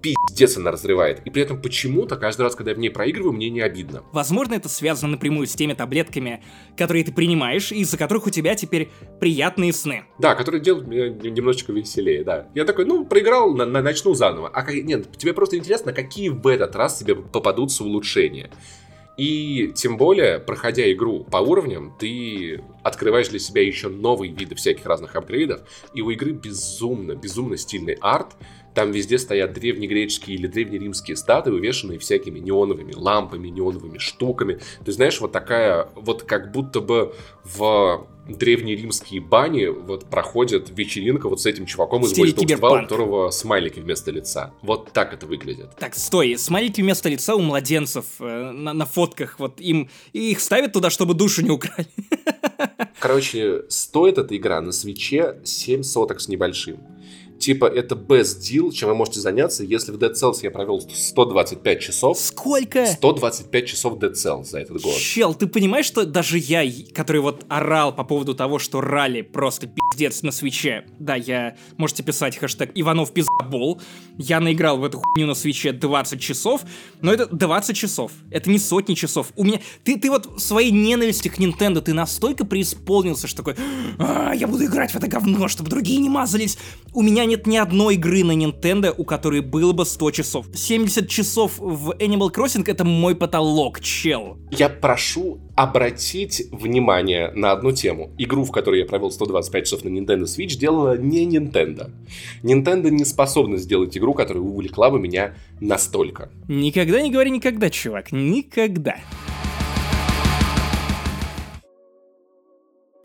Пиздец 0.00 0.56
она 0.56 0.70
разрывает. 0.70 1.20
И 1.24 1.30
при 1.30 1.42
этом 1.42 1.60
почему-то 1.60 2.16
каждый 2.16 2.42
раз, 2.42 2.54
когда 2.54 2.70
я 2.70 2.76
в 2.76 2.78
ней 2.78 2.88
проигрываю, 2.90 3.32
мне 3.32 3.50
не 3.50 3.60
обидно. 3.60 4.04
Возможно, 4.12 4.54
это 4.54 4.68
связано 4.68 5.12
напрямую 5.12 5.46
с 5.46 5.54
теми 5.54 5.74
таблетками, 5.74 6.42
которые 6.76 7.04
ты 7.04 7.12
принимаешь, 7.12 7.72
из-за 7.72 7.96
которых 7.98 8.26
у 8.26 8.30
тебя 8.30 8.37
теперь 8.54 8.90
приятные 9.20 9.72
сны. 9.72 10.04
Да, 10.18 10.34
которые 10.34 10.60
делают 10.60 10.86
меня 10.86 11.08
немножечко 11.08 11.72
веселее, 11.72 12.24
да. 12.24 12.48
Я 12.54 12.64
такой, 12.64 12.84
ну, 12.84 13.04
проиграл, 13.04 13.54
на, 13.54 13.64
на, 13.66 13.82
начну 13.82 14.14
заново. 14.14 14.50
А 14.52 14.72
нет, 14.72 15.16
тебе 15.16 15.32
просто 15.32 15.56
интересно, 15.56 15.92
какие 15.92 16.28
в 16.28 16.46
этот 16.46 16.76
раз 16.76 16.98
тебе 16.98 17.16
попадутся 17.16 17.84
улучшения. 17.84 18.50
И 19.18 19.72
тем 19.74 19.96
более, 19.96 20.38
проходя 20.38 20.90
игру 20.92 21.24
по 21.24 21.38
уровням, 21.38 21.92
ты 21.98 22.62
открываешь 22.84 23.28
для 23.28 23.40
себя 23.40 23.66
еще 23.66 23.88
новые 23.88 24.32
виды 24.32 24.54
всяких 24.54 24.86
разных 24.86 25.16
апгрейдов. 25.16 25.62
И 25.92 26.00
у 26.02 26.10
игры 26.10 26.30
безумно, 26.30 27.16
безумно 27.16 27.56
стильный 27.56 27.98
арт. 28.00 28.36
Там 28.78 28.92
везде 28.92 29.18
стоят 29.18 29.54
древнегреческие 29.54 30.36
или 30.36 30.46
древнеримские 30.46 31.16
статуи, 31.16 31.50
увешанные 31.50 31.98
всякими 31.98 32.38
неоновыми 32.38 32.92
лампами, 32.94 33.48
неоновыми 33.48 33.98
штуками. 33.98 34.60
Ты 34.84 34.92
знаешь, 34.92 35.20
вот 35.20 35.32
такая, 35.32 35.88
вот 35.96 36.22
как 36.22 36.52
будто 36.52 36.80
бы 36.80 37.12
в 37.42 38.06
древнеримские 38.28 39.20
бани 39.20 39.66
вот 39.66 40.04
проходит 40.04 40.70
вечеринка 40.70 41.28
вот 41.28 41.40
с 41.40 41.46
этим 41.46 41.66
чуваком 41.66 42.04
из 42.04 42.12
2, 42.12 42.70
у 42.70 42.82
которого 42.82 43.30
смайлики 43.30 43.80
вместо 43.80 44.12
лица. 44.12 44.54
Вот 44.62 44.92
так 44.92 45.12
это 45.12 45.26
выглядит. 45.26 45.70
Так, 45.76 45.96
стой, 45.96 46.38
смайлики 46.38 46.80
вместо 46.80 47.08
лица 47.08 47.34
у 47.34 47.40
младенцев 47.40 48.04
э, 48.20 48.52
на, 48.52 48.74
на 48.74 48.86
фотках, 48.86 49.40
вот 49.40 49.60
им 49.60 49.90
их 50.12 50.38
ставят 50.38 50.72
туда, 50.72 50.90
чтобы 50.90 51.14
душу 51.14 51.42
не 51.42 51.50
украли. 51.50 51.88
Короче, 53.00 53.64
стоит 53.70 54.18
эта 54.18 54.36
игра 54.36 54.60
на 54.60 54.70
свече 54.70 55.38
7 55.42 55.82
соток 55.82 56.20
с 56.20 56.28
небольшим 56.28 56.78
типа, 57.38 57.66
это 57.66 57.94
best 57.94 58.40
deal, 58.40 58.72
чем 58.72 58.88
вы 58.88 58.94
можете 58.94 59.20
заняться, 59.20 59.64
если 59.64 59.92
в 59.92 59.96
Dead 59.96 60.12
Cells 60.12 60.38
я 60.42 60.50
провел 60.50 60.80
125 60.80 61.80
часов. 61.80 62.18
Сколько? 62.18 62.86
125 62.86 63.66
часов 63.66 63.98
Dead 63.98 64.12
Cells 64.12 64.44
за 64.44 64.60
этот 64.60 64.82
год. 64.82 64.94
Чел, 64.96 65.34
ты 65.34 65.46
понимаешь, 65.46 65.86
что 65.86 66.04
даже 66.04 66.38
я, 66.38 66.64
который 66.94 67.20
вот 67.20 67.44
орал 67.48 67.94
по 67.94 68.04
поводу 68.04 68.34
того, 68.34 68.58
что 68.58 68.80
ралли 68.80 69.22
просто 69.22 69.68
пиздец 69.68 70.22
на 70.22 70.32
свече, 70.32 70.84
да, 70.98 71.14
я, 71.14 71.56
можете 71.76 72.02
писать 72.02 72.36
хэштег 72.36 72.72
Иванов 72.74 73.12
пиздобол, 73.12 73.80
я 74.16 74.40
наиграл 74.40 74.78
в 74.78 74.84
эту 74.84 74.98
хуйню 74.98 75.28
на 75.28 75.34
свече 75.34 75.72
20 75.72 76.20
часов, 76.20 76.62
но 77.00 77.12
это 77.12 77.26
20 77.26 77.76
часов, 77.76 78.12
это 78.30 78.50
не 78.50 78.58
сотни 78.58 78.94
часов. 78.94 79.32
У 79.36 79.44
меня, 79.44 79.60
ты, 79.84 79.98
ты 79.98 80.10
вот 80.10 80.40
своей 80.40 80.70
ненависти 80.70 81.28
к 81.28 81.38
Nintendo, 81.38 81.80
ты 81.80 81.94
настолько 81.94 82.44
преисполнился, 82.44 83.26
что 83.26 83.44
такой, 83.44 83.56
а, 83.98 84.32
я 84.32 84.46
буду 84.48 84.64
играть 84.64 84.92
в 84.92 84.96
это 84.96 85.06
говно, 85.06 85.48
чтобы 85.48 85.70
другие 85.70 86.00
не 86.00 86.08
мазались. 86.08 86.58
У 86.92 87.02
меня 87.02 87.24
нет 87.28 87.46
ни 87.46 87.56
одной 87.56 87.94
игры 87.94 88.24
на 88.24 88.32
Nintendo, 88.32 88.92
у 88.96 89.04
которой 89.04 89.40
было 89.40 89.72
бы 89.72 89.84
100 89.84 90.10
часов. 90.10 90.46
70 90.52 91.08
часов 91.08 91.58
в 91.58 91.90
Animal 91.90 92.32
Crossing 92.34 92.64
это 92.66 92.84
мой 92.84 93.14
потолок, 93.14 93.80
чел. 93.80 94.38
Я 94.50 94.68
прошу 94.68 95.40
обратить 95.54 96.44
внимание 96.50 97.30
на 97.34 97.52
одну 97.52 97.72
тему. 97.72 98.10
Игру, 98.18 98.44
в 98.44 98.50
которой 98.50 98.80
я 98.80 98.86
провел 98.86 99.10
125 99.10 99.64
часов 99.64 99.84
на 99.84 99.88
Nintendo 99.88 100.22
Switch, 100.22 100.56
делала 100.56 100.96
не 100.96 101.26
Nintendo. 101.26 101.90
Nintendo 102.42 102.90
не 102.90 103.04
способна 103.04 103.58
сделать 103.58 103.96
игру, 103.96 104.14
которая 104.14 104.42
увлекла 104.42 104.90
бы 104.90 104.98
меня 104.98 105.34
настолько. 105.60 106.30
Никогда 106.48 107.02
не 107.02 107.10
говори 107.10 107.30
никогда, 107.30 107.70
чувак, 107.70 108.12
никогда. 108.12 108.96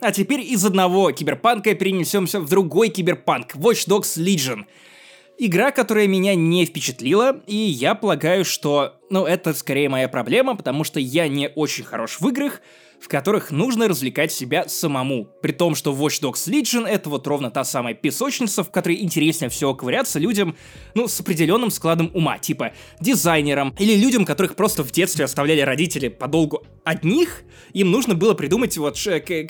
А 0.03 0.11
теперь 0.11 0.41
из 0.41 0.65
одного 0.65 1.11
киберпанка 1.11 1.73
перенесемся 1.75 2.41
в 2.41 2.49
другой 2.49 2.89
киберпанк, 2.89 3.55
Watch 3.55 3.87
Dogs 3.87 4.17
Legion. 4.17 4.65
Игра, 5.37 5.71
которая 5.71 6.07
меня 6.07 6.35
не 6.35 6.65
впечатлила, 6.65 7.41
и 7.47 7.55
я 7.55 7.95
полагаю, 7.95 8.43
что, 8.43 8.99
ну, 9.09 9.25
это 9.25 9.53
скорее 9.53 9.87
моя 9.87 10.09
проблема, 10.09 10.57
потому 10.57 10.83
что 10.83 10.99
я 10.99 11.29
не 11.29 11.47
очень 11.47 11.85
хорош 11.85 12.19
в 12.19 12.27
играх, 12.27 12.59
в 13.03 13.09
которых 13.09 13.51
нужно 13.51 13.89
развлекать 13.89 14.31
себя 14.31 14.65
самому. 14.69 15.27
При 15.41 15.51
том, 15.51 15.75
что 15.75 15.93
Watch 15.93 16.21
Dogs 16.21 16.49
Legion 16.49 16.87
это 16.87 17.09
вот 17.09 17.27
ровно 17.27 17.51
та 17.51 17.65
самая 17.65 17.93
песочница, 17.93 18.63
в 18.63 18.71
которой 18.71 19.03
интереснее 19.03 19.49
всего 19.49 19.75
ковыряться 19.75 20.19
людям, 20.19 20.55
ну, 20.95 21.09
с 21.09 21.19
определенным 21.19 21.69
складом 21.69 22.11
ума, 22.13 22.37
типа 22.37 22.71
дизайнерам 23.01 23.75
или 23.77 23.95
людям, 23.95 24.23
которых 24.23 24.55
просто 24.55 24.85
в 24.85 24.91
детстве 24.93 25.25
оставляли 25.25 25.59
родители 25.59 26.07
подолгу 26.07 26.63
одних, 26.85 27.43
им 27.73 27.91
нужно 27.91 28.15
было 28.15 28.35
придумать 28.35 28.77
вот 28.77 28.97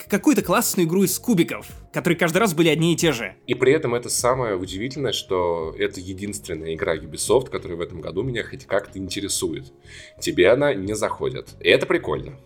какую-то 0.08 0.42
классную 0.42 0.88
игру 0.88 1.04
из 1.04 1.16
кубиков, 1.20 1.68
которые 1.92 2.18
каждый 2.18 2.38
раз 2.38 2.54
были 2.54 2.68
одни 2.68 2.92
и 2.92 2.96
те 2.96 3.12
же. 3.12 3.36
И 3.46 3.54
при 3.54 3.72
этом 3.72 3.94
это 3.94 4.08
самое 4.08 4.56
удивительное, 4.56 5.12
что 5.12 5.72
это 5.78 6.00
единственная 6.00 6.74
игра 6.74 6.96
Ubisoft, 6.96 7.50
которая 7.50 7.78
в 7.78 7.80
этом 7.80 8.00
году 8.00 8.22
меня 8.22 8.42
хоть 8.42 8.66
как-то 8.66 8.98
интересует. 8.98 9.72
Тебе 10.20 10.50
она 10.50 10.74
не 10.74 10.96
заходит. 10.96 11.50
И 11.60 11.68
это 11.68 11.86
прикольно. 11.86 12.36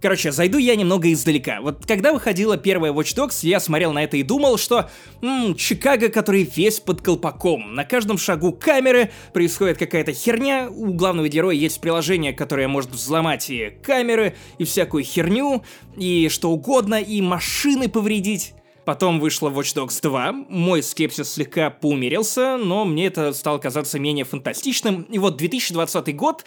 Короче, 0.00 0.32
зайду 0.32 0.56
я 0.56 0.76
немного 0.76 1.12
издалека. 1.12 1.60
Вот 1.60 1.84
когда 1.86 2.12
выходила 2.12 2.56
первая 2.56 2.90
Watch 2.92 3.14
Dogs, 3.14 3.40
я 3.42 3.60
смотрел 3.60 3.92
на 3.92 4.02
это 4.02 4.16
и 4.16 4.22
думал, 4.22 4.56
что 4.56 4.88
м-м, 5.20 5.54
Чикаго, 5.54 6.08
который 6.08 6.42
весь 6.42 6.80
под 6.80 7.02
колпаком. 7.02 7.74
На 7.74 7.84
каждом 7.84 8.16
шагу 8.16 8.52
камеры 8.52 9.10
происходит 9.34 9.76
какая-то 9.76 10.14
херня. 10.14 10.70
У 10.70 10.94
главного 10.94 11.28
героя 11.28 11.54
есть 11.54 11.80
приложение, 11.82 12.32
которое 12.32 12.66
может 12.66 12.90
взломать 12.90 13.50
и 13.50 13.72
камеры, 13.82 14.34
и 14.56 14.64
всякую 14.64 15.04
херню, 15.04 15.62
и 15.98 16.28
что 16.30 16.50
угодно, 16.50 16.94
и 16.94 17.20
машины 17.20 17.88
повредить. 17.88 18.54
Потом 18.86 19.20
вышла 19.20 19.50
Watch 19.50 19.76
Dogs 19.76 20.00
2, 20.02 20.32
мой 20.48 20.82
скепсис 20.82 21.34
слегка 21.34 21.70
поумерился, 21.70 22.56
но 22.56 22.84
мне 22.84 23.06
это 23.06 23.32
стало 23.34 23.58
казаться 23.58 23.98
менее 23.98 24.24
фантастичным. 24.24 25.02
И 25.02 25.18
вот 25.18 25.36
2020 25.36 26.16
год, 26.16 26.44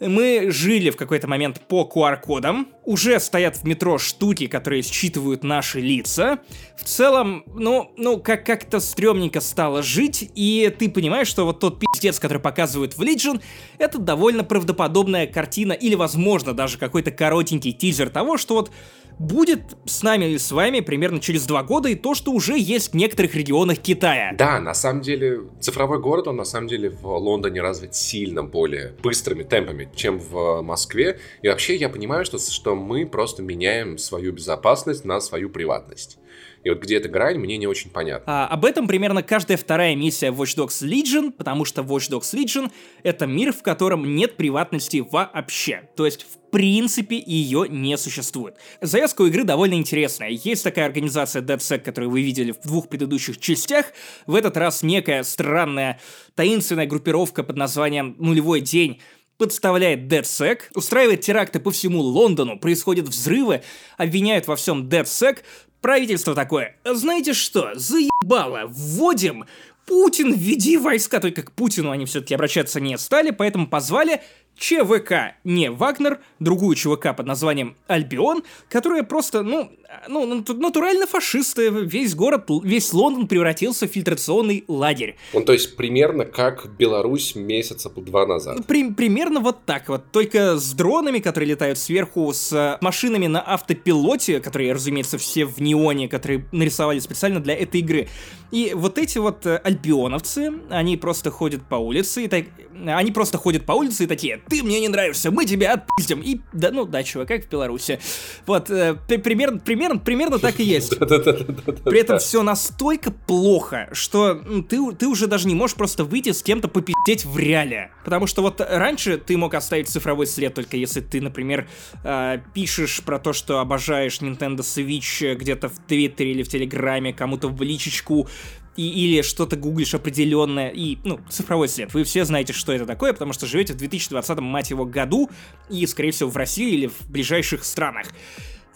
мы 0.00 0.50
жили 0.50 0.90
в 0.90 0.96
какой-то 0.96 1.26
момент 1.26 1.60
по 1.60 1.90
QR-кодам, 1.92 2.68
уже 2.84 3.18
стоят 3.18 3.56
в 3.56 3.64
метро 3.64 3.98
штуки, 3.98 4.46
которые 4.46 4.82
считывают 4.82 5.42
наши 5.42 5.80
лица. 5.80 6.38
В 6.76 6.84
целом, 6.84 7.44
ну, 7.46 7.92
ну 7.96 8.18
как- 8.18 8.44
как-то 8.44 8.80
стрёмненько 8.80 9.40
стало 9.40 9.82
жить, 9.82 10.30
и 10.34 10.72
ты 10.78 10.88
понимаешь, 10.90 11.28
что 11.28 11.44
вот 11.44 11.60
тот 11.60 11.80
пиздец, 11.80 12.18
который 12.18 12.38
показывают 12.38 12.96
в 12.96 13.02
Legion, 13.02 13.40
это 13.78 13.98
довольно 13.98 14.44
правдоподобная 14.44 15.26
картина, 15.26 15.72
или, 15.72 15.94
возможно, 15.94 16.52
даже 16.52 16.78
какой-то 16.78 17.10
коротенький 17.10 17.72
тизер 17.72 18.10
того, 18.10 18.36
что 18.36 18.54
вот 18.54 18.70
будет 19.18 19.76
с 19.86 20.02
нами 20.02 20.26
и 20.26 20.38
с 20.38 20.50
вами 20.52 20.80
примерно 20.80 21.20
через 21.20 21.46
два 21.46 21.62
года 21.62 21.88
и 21.88 21.94
то, 21.94 22.14
что 22.14 22.32
уже 22.32 22.58
есть 22.58 22.92
в 22.92 22.94
некоторых 22.94 23.34
регионах 23.34 23.78
Китая. 23.78 24.34
Да, 24.36 24.60
на 24.60 24.74
самом 24.74 25.02
деле, 25.02 25.42
цифровой 25.60 26.00
город, 26.00 26.28
он 26.28 26.36
на 26.36 26.44
самом 26.44 26.68
деле 26.68 26.90
в 26.90 27.06
Лондоне 27.06 27.62
развит 27.62 27.94
сильно 27.94 28.42
более 28.42 28.94
быстрыми 29.02 29.42
темпами, 29.42 29.88
чем 29.94 30.18
в 30.18 30.62
Москве. 30.62 31.18
И 31.42 31.48
вообще 31.48 31.76
я 31.76 31.88
понимаю, 31.88 32.24
что, 32.24 32.38
что 32.38 32.74
мы 32.74 33.06
просто 33.06 33.42
меняем 33.42 33.98
свою 33.98 34.32
безопасность 34.32 35.04
на 35.04 35.20
свою 35.20 35.50
приватность. 35.50 36.18
И 36.66 36.68
вот 36.68 36.80
где 36.80 36.96
эта 36.96 37.08
грань, 37.08 37.38
мне 37.38 37.56
не 37.58 37.68
очень 37.68 37.90
понятно. 37.90 38.24
А, 38.26 38.48
об 38.48 38.64
этом 38.64 38.88
примерно 38.88 39.22
каждая 39.22 39.56
вторая 39.56 39.94
миссия 39.94 40.32
Watch 40.32 40.56
Dogs 40.56 40.84
Legion, 40.84 41.30
потому 41.30 41.64
что 41.64 41.82
Watch 41.82 42.10
Dogs 42.10 42.34
Legion— 42.34 42.72
это 43.04 43.24
мир, 43.26 43.52
в 43.52 43.62
котором 43.62 44.16
нет 44.16 44.36
приватности 44.36 44.96
вообще. 45.08 45.88
То 45.94 46.06
есть, 46.06 46.24
в 46.24 46.50
принципе, 46.50 47.22
ее 47.24 47.66
не 47.68 47.96
существует. 47.96 48.56
Завязка 48.80 49.22
у 49.22 49.26
игры 49.26 49.44
довольно 49.44 49.74
интересная. 49.74 50.30
Есть 50.30 50.64
такая 50.64 50.86
организация 50.86 51.40
DeadSec, 51.40 51.78
которую 51.78 52.10
вы 52.10 52.22
видели 52.22 52.50
в 52.50 52.60
двух 52.66 52.88
предыдущих 52.88 53.38
частях. 53.38 53.92
В 54.26 54.34
этот 54.34 54.56
раз 54.56 54.82
некая 54.82 55.22
странная, 55.22 56.00
таинственная 56.34 56.86
группировка 56.86 57.44
под 57.44 57.56
названием 57.56 58.16
«Нулевой 58.18 58.60
день» 58.60 59.00
подставляет 59.38 60.10
DeadSec, 60.12 60.60
устраивает 60.74 61.20
теракты 61.20 61.60
по 61.60 61.70
всему 61.70 62.00
Лондону, 62.00 62.58
происходят 62.58 63.06
взрывы, 63.06 63.62
обвиняют 63.96 64.46
во 64.48 64.56
всем 64.56 64.88
DeadSec, 64.88 65.38
Правительство 65.80 66.34
такое, 66.34 66.76
знаете 66.84 67.32
что, 67.32 67.70
заебало, 67.74 68.62
вводим 68.66 69.44
Путин, 69.86 70.32
введи 70.32 70.76
войска, 70.76 71.20
только 71.20 71.42
к 71.42 71.52
Путину 71.52 71.92
они 71.92 72.06
все-таки 72.06 72.34
обращаться 72.34 72.80
не 72.80 72.98
стали, 72.98 73.30
поэтому 73.30 73.68
позвали 73.68 74.20
ЧВК, 74.56 75.36
не 75.44 75.70
Вагнер, 75.70 76.20
другую 76.38 76.76
ЧВК 76.76 77.16
под 77.16 77.26
названием 77.26 77.76
Альбион, 77.86 78.42
которая 78.68 79.02
просто, 79.02 79.42
ну, 79.42 79.70
ну, 80.08 80.44
натурально 80.48 81.06
фашисты. 81.06 81.70
Весь 81.70 82.14
город, 82.14 82.46
весь 82.62 82.92
Лондон 82.92 83.26
превратился 83.26 83.86
в 83.86 83.90
фильтрационный 83.90 84.64
лагерь. 84.68 85.16
Он, 85.32 85.44
то 85.44 85.52
есть, 85.52 85.76
примерно 85.76 86.24
как 86.24 86.68
Беларусь 86.76 87.34
месяца 87.34 87.90
два 87.90 88.26
назад. 88.26 88.66
При, 88.66 88.92
примерно 88.92 89.40
вот 89.40 89.64
так 89.64 89.88
вот. 89.88 90.10
Только 90.12 90.58
с 90.58 90.72
дронами, 90.74 91.18
которые 91.18 91.50
летают 91.50 91.78
сверху, 91.78 92.32
с 92.32 92.78
машинами 92.80 93.26
на 93.26 93.40
автопилоте, 93.40 94.40
которые, 94.40 94.72
разумеется, 94.72 95.18
все 95.18 95.46
в 95.46 95.60
неоне, 95.60 96.08
которые 96.08 96.46
нарисовали 96.52 96.98
специально 96.98 97.40
для 97.40 97.54
этой 97.54 97.80
игры. 97.80 98.08
И 98.52 98.72
вот 98.74 98.98
эти 98.98 99.18
вот 99.18 99.44
э, 99.44 99.56
альбионовцы, 99.64 100.52
они 100.70 100.96
просто 100.96 101.30
ходят 101.30 101.62
по 101.68 101.74
улице, 101.74 102.24
и 102.24 102.28
так... 102.28 102.44
они 102.86 103.10
просто 103.10 103.38
ходят 103.38 103.66
по 103.66 103.72
улице 103.72 104.04
и 104.04 104.06
такие, 104.06 104.40
ты 104.48 104.62
мне 104.62 104.80
не 104.80 104.88
нравишься, 104.88 105.32
мы 105.32 105.46
тебя 105.46 105.74
отпиздим. 105.74 106.20
И, 106.26 106.40
да, 106.52 106.72
ну 106.72 106.84
да, 106.86 107.04
чувак, 107.04 107.28
как 107.28 107.44
в 107.44 107.48
Беларуси. 107.48 108.00
Вот, 108.46 108.68
э, 108.68 108.96
примерно, 109.06 109.58
примерно, 109.60 110.00
примерно 110.00 110.40
так 110.40 110.58
и 110.58 110.64
есть. 110.64 110.98
При 110.98 112.00
этом 112.00 112.18
все 112.18 112.42
настолько 112.42 113.12
плохо, 113.12 113.88
что 113.92 114.34
ты, 114.68 114.92
ты 114.98 115.06
уже 115.06 115.28
даже 115.28 115.46
не 115.46 115.54
можешь 115.54 115.76
просто 115.76 116.02
выйти 116.02 116.32
с 116.32 116.42
кем-то 116.42 116.66
попиздеть 116.66 117.24
в 117.24 117.38
реале. 117.38 117.92
Потому 118.04 118.26
что 118.26 118.42
вот 118.42 118.60
раньше 118.60 119.18
ты 119.18 119.36
мог 119.36 119.54
оставить 119.54 119.88
цифровой 119.88 120.26
след, 120.26 120.52
только 120.52 120.76
если 120.76 121.00
ты, 121.00 121.20
например, 121.20 121.68
э, 122.02 122.38
пишешь 122.52 123.02
про 123.02 123.20
то, 123.20 123.32
что 123.32 123.60
обожаешь 123.60 124.18
Nintendo 124.20 124.62
Switch 124.62 125.36
где-то 125.36 125.68
в 125.68 125.78
Твиттере 125.86 126.32
или 126.32 126.42
в 126.42 126.48
Телеграме, 126.48 127.12
кому-то 127.12 127.46
в 127.46 127.62
личечку, 127.62 128.28
и, 128.76 128.88
или 128.88 129.22
что-то 129.22 129.56
гуглишь 129.56 129.94
определенное, 129.94 130.68
и, 130.70 130.98
ну, 131.04 131.20
цифровой 131.28 131.68
след. 131.68 131.92
Вы 131.94 132.04
все 132.04 132.24
знаете, 132.24 132.52
что 132.52 132.72
это 132.72 132.86
такое, 132.86 133.12
потому 133.12 133.32
что 133.32 133.46
живете 133.46 133.72
в 133.72 133.76
2020, 133.76 134.38
мать 134.40 134.70
его, 134.70 134.84
году, 134.84 135.30
и, 135.70 135.86
скорее 135.86 136.10
всего, 136.10 136.30
в 136.30 136.36
России 136.36 136.72
или 136.72 136.86
в 136.86 137.08
ближайших 137.08 137.64
странах 137.64 138.06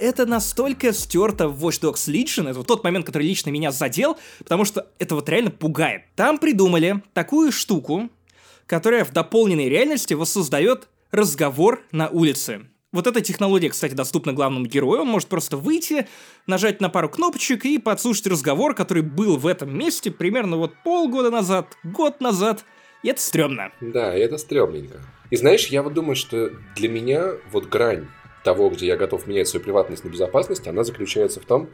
это 0.01 0.25
настолько 0.25 0.93
стерто 0.93 1.49
в 1.49 1.65
Watch 1.65 1.83
Dogs 1.83 2.09
Legion, 2.09 2.49
это 2.49 2.59
вот 2.59 2.67
тот 2.67 2.83
момент, 2.83 3.05
который 3.05 3.27
лично 3.27 3.51
меня 3.51 3.71
задел, 3.71 4.19
потому 4.39 4.65
что 4.65 4.89
это 4.99 5.15
вот 5.15 5.29
реально 5.29 5.51
пугает. 5.51 6.05
Там 6.17 6.39
придумали 6.39 7.03
такую 7.13 7.53
штуку, 7.53 8.09
которая 8.67 9.05
в 9.05 9.13
дополненной 9.13 9.69
реальности 9.69 10.15
воссоздает 10.15 10.89
разговор 11.11 11.85
на 11.93 12.09
улице. 12.09 12.70
Вот 12.93 13.07
эта 13.07 13.21
технология, 13.21 13.71
кстати, 13.71 13.95
доступна 13.95 14.33
главному 14.33 14.67
герою. 14.67 15.03
Он 15.03 15.09
может 15.09 15.29
просто 15.29 15.57
выйти, 15.57 16.09
нажать 16.49 16.81
на 16.81 16.89
пару 16.89 17.09
кнопочек 17.09 17.65
и 17.65 17.79
подслушать 17.79 18.27
разговор, 18.27 18.75
который 18.75 19.05
был 19.05 19.37
в 19.37 19.47
этом 19.47 19.77
месте 19.77 20.11
примерно 20.11 20.57
вот 20.57 20.75
полгода 20.83 21.31
назад, 21.31 21.77
год 21.85 22.21
назад. 22.21 22.65
И 23.05 23.09
это 23.09 23.21
стрёмно. 23.21 23.71
Да, 23.81 24.13
это 24.13 24.39
стрёмненько. 24.39 25.01
И 25.31 25.37
знаешь, 25.37 25.69
я 25.69 25.85
вот 25.85 25.95
думаю, 25.95 26.17
что 26.17 26.51
для 26.75 26.89
меня 26.89 27.35
вот 27.53 27.67
грань 27.67 28.09
того, 28.43 28.71
где 28.71 28.87
я 28.87 28.97
готов 28.97 29.29
менять 29.29 29.47
свою 29.47 29.63
приватность 29.63 30.03
на 30.03 30.09
безопасность, 30.09 30.67
она 30.67 30.83
заключается 30.83 31.41
в 31.41 31.45
том, 31.45 31.69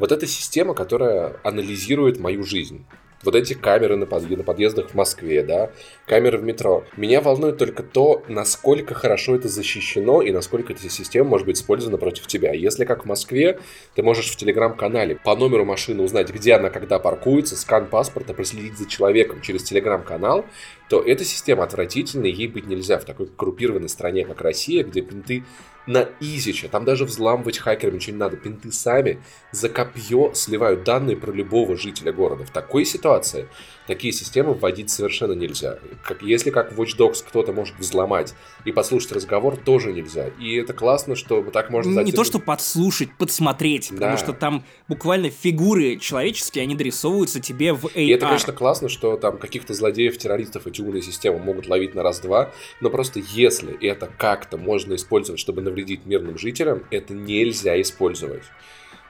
вот 0.00 0.10
эта 0.10 0.26
система, 0.26 0.74
которая 0.74 1.38
анализирует 1.44 2.18
мою 2.18 2.42
жизнь 2.42 2.84
вот 3.22 3.34
эти 3.34 3.54
камеры 3.54 3.96
на, 3.96 4.06
под, 4.06 4.28
на 4.30 4.44
подъездах 4.44 4.90
в 4.90 4.94
Москве, 4.94 5.42
да, 5.42 5.70
камеры 6.06 6.38
в 6.38 6.44
метро. 6.44 6.84
Меня 6.96 7.20
волнует 7.20 7.58
только 7.58 7.82
то, 7.82 8.22
насколько 8.28 8.94
хорошо 8.94 9.34
это 9.34 9.48
защищено 9.48 10.22
и 10.22 10.30
насколько 10.30 10.72
эта 10.72 10.88
система 10.88 11.30
может 11.30 11.46
быть 11.46 11.58
использована 11.58 11.98
против 11.98 12.26
тебя. 12.26 12.52
Если, 12.52 12.84
как 12.84 13.04
в 13.04 13.08
Москве, 13.08 13.58
ты 13.94 14.02
можешь 14.02 14.30
в 14.30 14.36
телеграм-канале 14.36 15.16
по 15.16 15.34
номеру 15.34 15.64
машины 15.64 16.02
узнать, 16.02 16.30
где 16.30 16.54
она 16.54 16.70
когда 16.70 16.98
паркуется, 16.98 17.56
скан 17.56 17.86
паспорта, 17.86 18.34
проследить 18.34 18.78
за 18.78 18.88
человеком 18.88 19.40
через 19.40 19.64
телеграм-канал, 19.64 20.44
то 20.88 21.02
эта 21.02 21.24
система 21.24 21.64
отвратительная, 21.64 22.30
ей 22.30 22.48
быть 22.48 22.66
нельзя 22.66 22.98
в 22.98 23.04
такой 23.04 23.28
группированной 23.36 23.88
стране, 23.88 24.24
как 24.24 24.40
Россия, 24.40 24.84
где 24.84 25.02
пинты 25.02 25.44
на 25.88 26.06
изиче. 26.20 26.68
Там 26.68 26.84
даже 26.84 27.04
взламывать 27.04 27.58
хакерам 27.58 27.94
ничего 27.96 28.12
не 28.12 28.20
надо. 28.20 28.36
Пинты 28.36 28.70
сами 28.70 29.20
за 29.50 29.68
копье 29.68 30.32
сливают 30.34 30.84
данные 30.84 31.16
про 31.16 31.32
любого 31.32 31.76
жителя 31.76 32.12
города. 32.12 32.44
В 32.44 32.50
такой 32.50 32.84
ситуации 32.84 33.48
такие 33.88 34.12
системы 34.12 34.54
вводить 34.54 34.90
совершенно 34.90 35.32
нельзя. 35.32 35.78
Как, 36.04 36.22
если 36.22 36.50
как 36.50 36.72
в 36.72 36.80
Watch 36.80 36.96
Dogs 36.96 37.24
кто-то 37.26 37.52
может 37.52 37.76
взломать 37.78 38.34
и 38.64 38.70
подслушать 38.70 39.12
разговор, 39.12 39.56
тоже 39.56 39.92
нельзя. 39.92 40.28
И 40.38 40.54
это 40.54 40.74
классно, 40.74 41.16
что 41.16 41.42
так 41.50 41.70
можно... 41.70 42.02
Не 42.02 42.12
то, 42.12 42.22
что 42.22 42.38
подслушать, 42.38 43.08
подсмотреть, 43.16 43.88
потому 43.88 44.12
да. 44.12 44.16
что 44.18 44.32
там 44.34 44.64
буквально 44.86 45.30
фигуры 45.30 45.96
человеческие, 45.96 46.62
они 46.62 46.76
дорисовываются 46.76 47.40
тебе 47.40 47.72
в 47.72 47.86
AR. 47.86 47.92
И 47.94 48.08
это, 48.10 48.26
конечно, 48.26 48.52
классно, 48.52 48.88
что 48.90 49.16
там 49.16 49.38
каких-то 49.38 49.72
злодеев, 49.72 50.18
террористов 50.18 50.66
эти 50.66 50.82
умные 50.82 51.02
системы 51.02 51.38
могут 51.38 51.66
ловить 51.66 51.94
на 51.94 52.02
раз-два, 52.02 52.52
но 52.80 52.90
просто 52.90 53.20
если 53.20 53.82
это 53.84 54.08
как-то 54.18 54.58
можно 54.58 54.94
использовать, 54.94 55.40
чтобы 55.40 55.62
навредить 55.62 56.04
мирным 56.04 56.38
жителям, 56.38 56.84
это 56.90 57.14
нельзя 57.14 57.80
использовать 57.80 58.42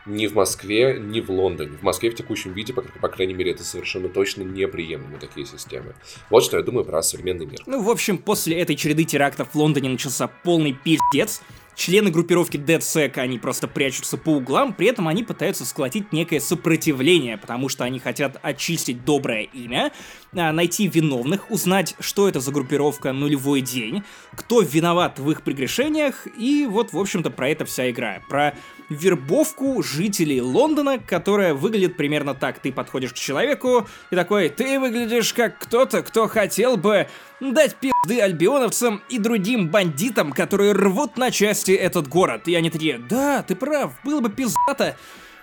ни 0.09 0.27
в 0.27 0.35
Москве, 0.35 0.99
ни 0.99 1.21
в 1.21 1.31
Лондоне. 1.31 1.77
В 1.77 1.83
Москве 1.83 2.11
в 2.11 2.15
текущем 2.15 2.53
виде, 2.53 2.73
по, 2.73 2.83
по 2.83 3.09
крайней 3.09 3.35
мере, 3.35 3.53
это 3.53 3.63
совершенно 3.63 4.09
точно 4.09 4.43
неприемлемы 4.43 5.19
такие 5.19 5.47
системы. 5.47 5.95
Вот 6.31 6.43
что 6.43 6.57
я 6.57 6.63
думаю 6.63 6.85
про 6.85 7.03
современный 7.03 7.47
мир. 7.47 7.61
Ну, 7.67 7.83
в 7.83 7.91
общем, 7.91 8.19
после 8.19 8.59
этой 8.59 8.75
череды 8.75 9.05
терактов 9.05 9.49
в 9.53 9.55
Лондоне 9.55 9.91
начался 9.91 10.27
полный 10.27 10.73
пиздец. 10.73 11.43
Члены 11.79 12.11
группировки 12.11 12.57
DeadSec, 12.57 13.17
они 13.19 13.39
просто 13.39 13.69
прячутся 13.69 14.17
по 14.17 14.31
углам, 14.31 14.73
при 14.73 14.89
этом 14.89 15.07
они 15.07 15.23
пытаются 15.23 15.65
сколотить 15.65 16.13
некое 16.13 16.41
сопротивление, 16.41 17.37
потому 17.39 17.69
что 17.69 17.85
они 17.85 18.01
хотят 18.01 18.37
очистить 18.43 19.05
доброе 19.05 19.43
имя, 19.43 19.93
а, 20.33 20.51
найти 20.51 20.89
виновных, 20.89 21.53
узнать, 21.53 21.95
что 22.01 22.29
это 22.29 22.41
за 22.41 22.51
группировка 22.51 23.13
«Нулевой 23.13 23.61
день», 23.61 24.03
кто 24.35 24.61
виноват 24.61 25.21
в 25.21 25.31
их 25.31 25.43
прегрешениях, 25.43 26.27
и 26.37 26.67
вот, 26.69 26.93
в 26.93 26.99
общем-то, 26.99 27.31
про 27.31 27.49
это 27.49 27.65
вся 27.65 27.89
игра. 27.89 28.23
Про 28.29 28.57
вербовку 28.89 29.83
жителей 29.83 30.41
Лондона, 30.41 30.99
которая 30.99 31.55
выглядит 31.55 31.97
примерно 31.97 32.35
так. 32.35 32.59
Ты 32.59 32.73
подходишь 32.73 33.13
к 33.13 33.17
человеку 33.17 33.87
и 34.11 34.17
такой, 34.17 34.49
ты 34.49 34.79
выглядишь 34.79 35.33
как 35.33 35.59
кто-то, 35.59 36.03
кто 36.03 36.29
хотел 36.29 36.77
бы 36.77 37.09
дать 37.41 37.77
пизды 37.77 38.21
альбионовцам 38.21 39.03
и 39.09 39.19
другим 39.19 39.69
бандитам, 39.69 40.33
которые 40.33 40.73
рвут 40.73 41.17
на 41.17 41.31
части 41.31 41.73
этот 41.73 42.09
город. 42.09 42.49
И 42.49 42.55
они 42.55 42.71
такие, 42.71 42.99
да, 42.99 43.43
ты 43.43 43.55
прав, 43.55 43.93
было 44.05 44.21
бы 44.21 44.31
пиздато 44.31 44.97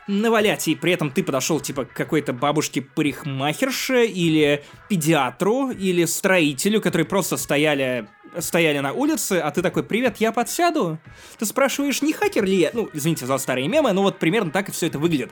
навалять, 0.08 0.68
и 0.68 0.76
при 0.76 0.94
этом 0.94 1.10
ты 1.12 1.24
подошел 1.24 1.60
типа 1.60 1.86
к 1.86 1.94
какой-то 1.94 2.34
бабушке-парикмахерше 2.34 4.06
или 4.06 4.64
педиатру 4.88 5.72
или 5.72 6.06
строителю, 6.06 6.82
которые 6.82 7.08
просто 7.08 7.38
стояли 7.38 8.08
стояли 8.40 8.80
на 8.80 8.94
улице, 8.94 9.34
а 9.44 9.52
ты 9.52 9.62
такой, 9.62 9.84
привет, 9.84 10.18
я 10.18 10.32
подсяду? 10.32 10.98
Ты 11.38 11.46
спрашиваешь, 11.46 12.02
не 12.02 12.14
хакер 12.14 12.46
ли 12.46 12.58
я? 12.58 12.72
Ну, 12.74 12.90
извините 12.94 13.26
за 13.26 13.38
старые 13.38 13.68
мемы, 13.68 13.92
но 13.94 14.02
вот 14.02 14.20
примерно 14.20 14.52
так 14.52 14.70
и 14.70 14.72
все 14.72 14.88
это 14.88 15.00
выглядит. 15.00 15.32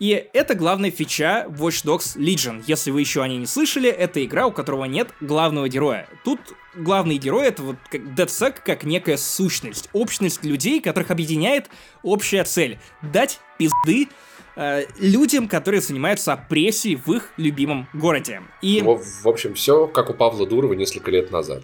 И 0.00 0.28
это 0.32 0.54
главная 0.54 0.90
фича 0.90 1.46
Watch 1.48 1.84
Dogs 1.84 2.16
Legion. 2.16 2.62
Если 2.66 2.90
вы 2.90 3.00
еще 3.00 3.22
о 3.22 3.28
ней 3.28 3.38
не 3.38 3.46
слышали, 3.46 3.88
это 3.88 4.24
игра, 4.24 4.46
у 4.46 4.52
которого 4.52 4.84
нет 4.86 5.10
главного 5.20 5.68
героя. 5.68 6.08
Тут 6.24 6.40
главный 6.74 7.16
герой 7.16 7.46
это 7.46 7.62
вот 7.62 7.76
как 7.90 8.00
DeadSec 8.00 8.56
как 8.64 8.84
некая 8.84 9.16
сущность, 9.16 9.88
общность 9.92 10.44
людей, 10.44 10.80
которых 10.80 11.10
объединяет 11.10 11.70
общая 12.02 12.44
цель— 12.44 12.78
дать 13.02 13.40
пизды 13.56 14.08
э, 14.56 14.84
людям, 14.98 15.46
которые 15.46 15.80
занимаются 15.80 16.32
опрессией 16.32 16.96
в 16.96 17.12
их 17.12 17.30
любимом 17.36 17.88
городе. 17.92 18.42
И... 18.62 18.82
В, 18.82 19.00
в 19.22 19.28
общем, 19.28 19.54
все 19.54 19.86
как 19.86 20.10
у 20.10 20.14
Павла 20.14 20.46
Дурова 20.46 20.72
несколько 20.72 21.12
лет 21.12 21.30
назад. 21.30 21.62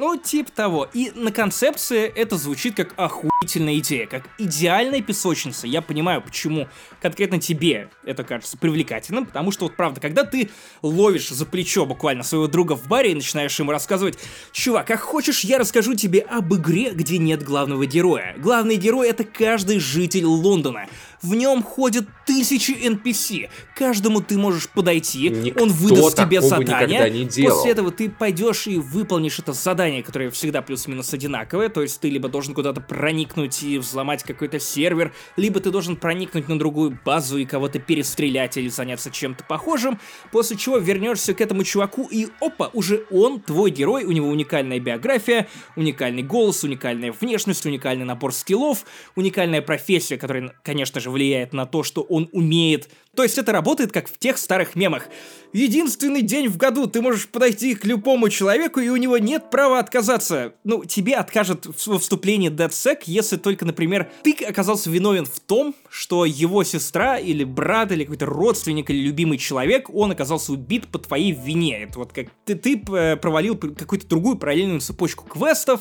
Ну, 0.00 0.16
типа 0.16 0.50
того. 0.50 0.88
И 0.94 1.12
на 1.14 1.30
концепции 1.30 2.10
это 2.16 2.38
звучит 2.38 2.74
как 2.74 2.94
охуительная 2.96 3.76
идея, 3.80 4.06
как 4.06 4.30
идеальная 4.38 5.02
песочница. 5.02 5.66
Я 5.66 5.82
понимаю, 5.82 6.22
почему 6.22 6.68
конкретно 7.02 7.38
тебе 7.38 7.90
это 8.06 8.24
кажется 8.24 8.56
привлекательным, 8.56 9.26
потому 9.26 9.52
что 9.52 9.64
вот 9.66 9.76
правда, 9.76 10.00
когда 10.00 10.24
ты 10.24 10.48
ловишь 10.80 11.28
за 11.28 11.44
плечо 11.44 11.84
буквально 11.84 12.22
своего 12.22 12.46
друга 12.46 12.76
в 12.76 12.88
баре 12.88 13.12
и 13.12 13.14
начинаешь 13.14 13.58
ему 13.58 13.72
рассказывать, 13.72 14.18
чувак, 14.52 14.86
как 14.86 15.00
хочешь, 15.00 15.44
я 15.44 15.58
расскажу 15.58 15.94
тебе 15.94 16.20
об 16.20 16.54
игре, 16.54 16.92
где 16.92 17.18
нет 17.18 17.42
главного 17.42 17.84
героя. 17.84 18.34
Главный 18.38 18.76
герой 18.76 19.10
это 19.10 19.24
каждый 19.24 19.80
житель 19.80 20.24
Лондона. 20.24 20.86
В 21.20 21.34
нем 21.34 21.62
ходят 21.62 22.06
тысячи 22.24 22.70
NPC. 22.70 23.50
Каждому 23.76 24.22
ты 24.22 24.38
можешь 24.38 24.70
подойти, 24.70 25.28
Никто 25.28 25.62
он 25.62 25.70
выдаст 25.70 26.16
тебе 26.16 26.40
задание. 26.40 27.26
После 27.50 27.72
этого 27.72 27.90
ты 27.90 28.08
пойдешь 28.08 28.66
и 28.66 28.78
выполнишь 28.78 29.38
это 29.38 29.52
задание, 29.52 29.89
которое 30.02 30.30
всегда 30.30 30.62
плюс-минус 30.62 31.12
одинаковое. 31.12 31.68
То 31.68 31.82
есть 31.82 32.00
ты 32.00 32.08
либо 32.08 32.28
должен 32.28 32.54
куда-то 32.54 32.80
проникнуть 32.80 33.62
и 33.62 33.78
взломать 33.78 34.22
какой-то 34.22 34.58
сервер, 34.58 35.12
либо 35.36 35.60
ты 35.60 35.70
должен 35.70 35.96
проникнуть 35.96 36.48
на 36.48 36.58
другую 36.58 36.98
базу 37.04 37.38
и 37.38 37.44
кого-то 37.44 37.78
перестрелять 37.78 38.56
или 38.56 38.68
заняться 38.68 39.10
чем-то 39.10 39.44
похожим. 39.44 39.98
После 40.32 40.56
чего 40.56 40.78
вернешься 40.78 41.34
к 41.34 41.40
этому 41.40 41.64
чуваку 41.64 42.08
и 42.10 42.28
опа, 42.40 42.70
уже 42.72 43.04
он 43.10 43.40
твой 43.40 43.70
герой, 43.70 44.04
у 44.04 44.12
него 44.12 44.28
уникальная 44.28 44.80
биография, 44.80 45.48
уникальный 45.76 46.22
голос, 46.22 46.64
уникальная 46.64 47.12
внешность, 47.12 47.66
уникальный 47.66 48.04
набор 48.04 48.32
скиллов, 48.32 48.84
уникальная 49.16 49.62
профессия, 49.62 50.16
которая, 50.16 50.54
конечно 50.62 51.00
же, 51.00 51.10
влияет 51.10 51.52
на 51.52 51.66
то, 51.66 51.82
что 51.82 52.02
он 52.02 52.28
умеет. 52.32 52.88
То 53.16 53.24
есть 53.24 53.38
это 53.38 53.50
работает 53.50 53.90
как 53.90 54.08
в 54.08 54.18
тех 54.18 54.38
старых 54.38 54.76
мемах. 54.76 55.08
Единственный 55.52 56.22
день 56.22 56.48
в 56.48 56.56
году 56.56 56.86
ты 56.86 57.02
можешь 57.02 57.28
подойти 57.28 57.74
к 57.74 57.84
любому 57.84 58.28
человеку, 58.28 58.78
и 58.78 58.88
у 58.88 58.96
него 58.96 59.18
нет 59.18 59.50
права 59.50 59.80
отказаться. 59.80 60.54
Ну, 60.62 60.84
тебе 60.84 61.16
откажет 61.16 61.66
во 61.86 61.98
вступлении 61.98 62.50
DeadSec, 62.50 63.02
если 63.06 63.36
только, 63.36 63.64
например, 63.64 64.12
ты 64.22 64.32
оказался 64.44 64.90
виновен 64.90 65.26
в 65.26 65.40
том, 65.40 65.74
что 65.88 66.24
его 66.24 66.62
сестра 66.62 67.18
или 67.18 67.42
брат, 67.42 67.90
или 67.90 68.04
какой-то 68.04 68.26
родственник, 68.26 68.90
или 68.90 68.98
любимый 68.98 69.38
человек, 69.38 69.90
он 69.90 70.12
оказался 70.12 70.52
убит 70.52 70.86
по 70.86 71.00
твоей 71.00 71.32
вине. 71.32 71.82
Это 71.82 71.98
вот 71.98 72.12
как 72.12 72.28
ты, 72.44 72.54
ты 72.54 72.80
э, 72.92 73.16
провалил 73.16 73.56
какую-то 73.56 74.06
другую 74.06 74.36
параллельную 74.38 74.80
цепочку 74.80 75.24
квестов, 75.24 75.80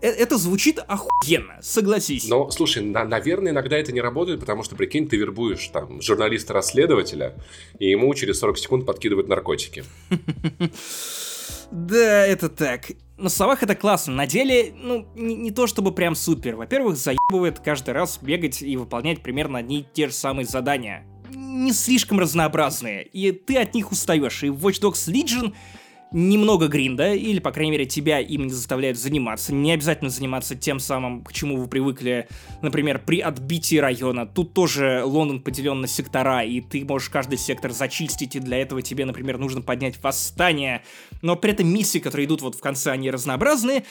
это 0.00 0.38
звучит 0.38 0.78
охуенно, 0.86 1.58
согласись. 1.60 2.28
Но, 2.28 2.50
слушай, 2.50 2.82
на, 2.82 3.04
наверное, 3.04 3.52
иногда 3.52 3.76
это 3.76 3.92
не 3.92 4.00
работает, 4.00 4.40
потому 4.40 4.62
что, 4.62 4.76
прикинь, 4.76 5.08
ты 5.08 5.16
вербуешь 5.16 5.68
там 5.68 6.00
журналиста-расследователя, 6.00 7.34
и 7.78 7.90
ему 7.90 8.12
через 8.14 8.38
40 8.38 8.58
секунд 8.58 8.86
подкидывают 8.86 9.28
наркотики. 9.28 9.84
Да, 11.70 12.26
это 12.26 12.48
так. 12.48 12.92
На 13.18 13.28
словах 13.28 13.62
это 13.62 13.74
классно, 13.74 14.14
на 14.14 14.26
деле, 14.26 14.72
ну, 14.74 15.06
не, 15.14 15.34
не 15.34 15.50
то 15.50 15.66
чтобы 15.66 15.92
прям 15.92 16.14
супер. 16.14 16.56
Во-первых, 16.56 16.96
заебывает 16.96 17.58
каждый 17.58 17.92
раз 17.92 18.18
бегать 18.22 18.62
и 18.62 18.76
выполнять 18.76 19.22
примерно 19.22 19.58
одни 19.58 19.80
и 19.80 19.86
те 19.92 20.06
же 20.06 20.14
самые 20.14 20.46
задания. 20.46 21.04
Не 21.34 21.72
слишком 21.72 22.20
разнообразные, 22.20 23.04
и 23.04 23.32
ты 23.32 23.58
от 23.58 23.74
них 23.74 23.92
устаешь. 23.92 24.44
И 24.44 24.48
в 24.48 24.66
Watch 24.66 24.80
Dogs 24.80 25.12
Legion 25.12 25.52
немного 26.12 26.68
гринда, 26.68 27.14
или, 27.14 27.38
по 27.38 27.52
крайней 27.52 27.72
мере, 27.72 27.86
тебя 27.86 28.18
им 28.20 28.44
не 28.44 28.52
заставляют 28.52 28.98
заниматься. 28.98 29.54
Не 29.54 29.72
обязательно 29.72 30.10
заниматься 30.10 30.54
тем 30.54 30.80
самым, 30.80 31.22
к 31.22 31.32
чему 31.32 31.56
вы 31.56 31.66
привыкли, 31.66 32.28
например, 32.62 33.02
при 33.04 33.20
отбитии 33.20 33.76
района. 33.76 34.26
Тут 34.26 34.54
тоже 34.54 35.02
Лондон 35.04 35.40
поделен 35.40 35.80
на 35.80 35.86
сектора, 35.86 36.44
и 36.44 36.60
ты 36.60 36.84
можешь 36.84 37.10
каждый 37.10 37.38
сектор 37.38 37.72
зачистить, 37.72 38.36
и 38.36 38.40
для 38.40 38.58
этого 38.58 38.82
тебе, 38.82 39.04
например, 39.04 39.38
нужно 39.38 39.60
поднять 39.60 40.02
восстание. 40.02 40.82
Но 41.22 41.36
при 41.36 41.52
этом 41.52 41.68
миссии, 41.68 41.98
которые 41.98 42.26
идут 42.26 42.42
вот 42.42 42.54
в 42.54 42.60
конце, 42.60 42.90
они 42.90 43.10
разнообразные. 43.10 43.84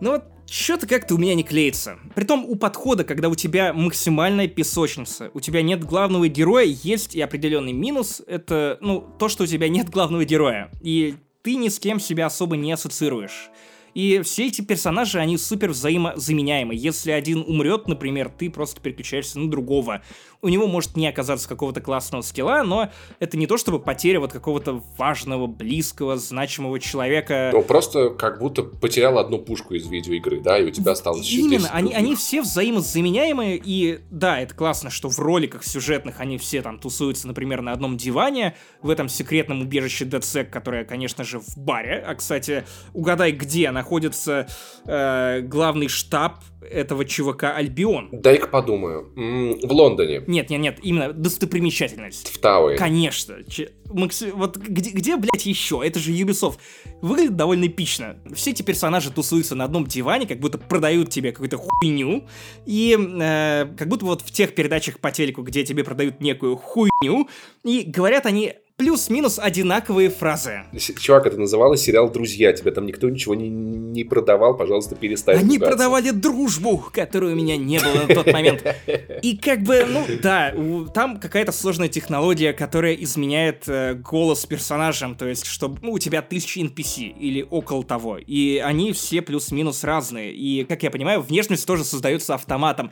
Но 0.00 0.12
вот 0.12 0.24
что-то 0.50 0.86
как-то 0.86 1.14
у 1.14 1.18
меня 1.18 1.34
не 1.34 1.42
клеится. 1.42 1.98
Притом 2.14 2.44
у 2.44 2.56
подхода, 2.56 3.04
когда 3.04 3.28
у 3.28 3.34
тебя 3.34 3.72
максимальная 3.72 4.48
песочница, 4.48 5.30
у 5.34 5.40
тебя 5.40 5.62
нет 5.62 5.84
главного 5.84 6.28
героя, 6.28 6.64
есть 6.64 7.14
и 7.14 7.20
определенный 7.20 7.72
минус. 7.72 8.22
Это, 8.26 8.78
ну, 8.80 9.06
то, 9.18 9.28
что 9.28 9.44
у 9.44 9.46
тебя 9.46 9.68
нет 9.68 9.90
главного 9.90 10.24
героя. 10.24 10.70
И 10.80 11.16
ты 11.44 11.56
ни 11.56 11.68
с 11.68 11.78
кем 11.78 12.00
себя 12.00 12.26
особо 12.26 12.56
не 12.56 12.72
ассоциируешь. 12.72 13.50
И 13.92 14.22
все 14.24 14.46
эти 14.46 14.62
персонажи, 14.62 15.20
они 15.20 15.38
супер 15.38 15.70
взаимозаменяемы. 15.70 16.74
Если 16.74 17.12
один 17.12 17.44
умрет, 17.46 17.86
например, 17.86 18.28
ты 18.28 18.50
просто 18.50 18.80
переключаешься 18.80 19.38
на 19.38 19.48
другого 19.48 20.02
у 20.44 20.48
него 20.50 20.66
может 20.66 20.94
не 20.94 21.08
оказаться 21.08 21.48
какого-то 21.48 21.80
классного 21.80 22.20
скилла, 22.20 22.62
но 22.62 22.90
это 23.18 23.38
не 23.38 23.46
то 23.46 23.56
чтобы 23.56 23.78
потеря 23.78 24.20
вот 24.20 24.30
какого-то 24.30 24.82
важного, 24.98 25.46
близкого, 25.46 26.18
значимого 26.18 26.78
человека. 26.78 27.50
Ну, 27.52 27.62
просто 27.62 28.10
как 28.10 28.40
будто 28.40 28.62
потерял 28.62 29.18
одну 29.18 29.38
пушку 29.38 29.72
из 29.72 29.86
видеоигры, 29.86 30.40
да, 30.40 30.58
и 30.58 30.64
у 30.64 30.70
тебя 30.70 30.92
осталось 30.92 31.26
еще 31.26 31.40
Именно, 31.40 31.70
они, 31.72 31.94
они 31.94 32.14
все 32.14 32.42
взаимозаменяемые, 32.42 33.58
и 33.64 34.00
да, 34.10 34.38
это 34.38 34.54
классно, 34.54 34.90
что 34.90 35.08
в 35.08 35.18
роликах 35.18 35.64
сюжетных 35.64 36.20
они 36.20 36.36
все 36.36 36.60
там 36.60 36.78
тусуются, 36.78 37.26
например, 37.26 37.62
на 37.62 37.72
одном 37.72 37.96
диване, 37.96 38.54
в 38.82 38.90
этом 38.90 39.08
секретном 39.08 39.62
убежище 39.62 40.04
DedSec, 40.04 40.50
которое, 40.50 40.84
конечно 40.84 41.24
же, 41.24 41.40
в 41.40 41.56
баре. 41.56 42.04
А, 42.06 42.14
кстати, 42.14 42.64
угадай, 42.92 43.32
где 43.32 43.70
находится 43.70 44.46
э, 44.84 45.40
главный 45.40 45.88
штаб 45.88 46.40
этого 46.70 47.04
чувака 47.04 47.54
Альбион. 47.54 48.08
Дай-ка 48.12 48.46
подумаю. 48.46 49.12
в 49.14 49.72
Лондоне. 49.72 50.22
Нет, 50.26 50.50
нет, 50.50 50.60
нет, 50.60 50.78
именно 50.82 51.12
достопримечательность. 51.12 52.28
В 52.28 52.38
Тауэре. 52.38 52.76
Конечно. 52.76 53.36
Ч... 53.48 53.70
Макси... 53.90 54.30
Вот 54.32 54.56
где, 54.56 54.90
где, 54.90 55.16
блядь, 55.16 55.46
еще? 55.46 55.82
Это 55.84 55.98
же 55.98 56.12
Ubisoft. 56.12 56.58
Выглядит 57.00 57.36
довольно 57.36 57.66
эпично. 57.66 58.16
Все 58.34 58.50
эти 58.50 58.62
персонажи 58.62 59.10
тусуются 59.10 59.54
на 59.54 59.64
одном 59.64 59.86
диване, 59.86 60.26
как 60.26 60.40
будто 60.40 60.58
продают 60.58 61.10
тебе 61.10 61.32
какую-то 61.32 61.58
хуйню. 61.58 62.26
И 62.66 62.96
э, 62.98 63.66
как 63.76 63.88
будто 63.88 64.04
вот 64.06 64.22
в 64.22 64.30
тех 64.30 64.54
передачах 64.54 64.98
по 64.98 65.10
телеку, 65.10 65.42
где 65.42 65.64
тебе 65.64 65.84
продают 65.84 66.20
некую 66.20 66.56
хуйню, 66.56 67.28
и 67.64 67.82
говорят 67.86 68.26
они 68.26 68.54
плюс-минус 68.76 69.38
одинаковые 69.38 70.10
фразы. 70.10 70.64
Чувак, 70.98 71.26
это 71.26 71.38
называлось 71.38 71.82
сериал 71.82 72.10
«Друзья». 72.10 72.52
Тебе 72.52 72.72
там 72.72 72.86
никто 72.86 73.08
ничего 73.08 73.34
не, 73.34 73.48
не 73.48 74.02
продавал, 74.04 74.56
пожалуйста, 74.56 74.96
перестань 74.96 75.38
Они 75.38 75.56
ругаться. 75.56 75.76
продавали 75.76 76.10
дружбу, 76.10 76.84
которой 76.92 77.32
у 77.32 77.36
меня 77.36 77.56
не 77.56 77.78
было 77.78 78.06
на 78.06 78.14
тот 78.14 78.32
момент. 78.32 78.64
И 79.22 79.36
как 79.36 79.62
бы, 79.62 79.86
ну 79.88 80.04
да, 80.20 80.52
там 80.92 81.20
какая-то 81.20 81.52
сложная 81.52 81.88
технология, 81.88 82.52
которая 82.52 82.94
изменяет 82.94 83.68
э, 83.68 83.94
голос 83.94 84.44
персонажам, 84.44 85.14
то 85.14 85.26
есть, 85.26 85.46
чтобы 85.46 85.78
ну, 85.82 85.92
у 85.92 85.98
тебя 85.98 86.20
тысячи 86.20 86.58
NPC 86.58 87.16
или 87.16 87.46
около 87.48 87.84
того. 87.84 88.18
И 88.18 88.58
они 88.58 88.92
все 88.92 89.22
плюс-минус 89.22 89.84
разные. 89.84 90.34
И, 90.34 90.64
как 90.64 90.82
я 90.82 90.90
понимаю, 90.90 91.20
внешность 91.22 91.66
тоже 91.66 91.84
создается 91.84 92.34
автоматом. 92.34 92.90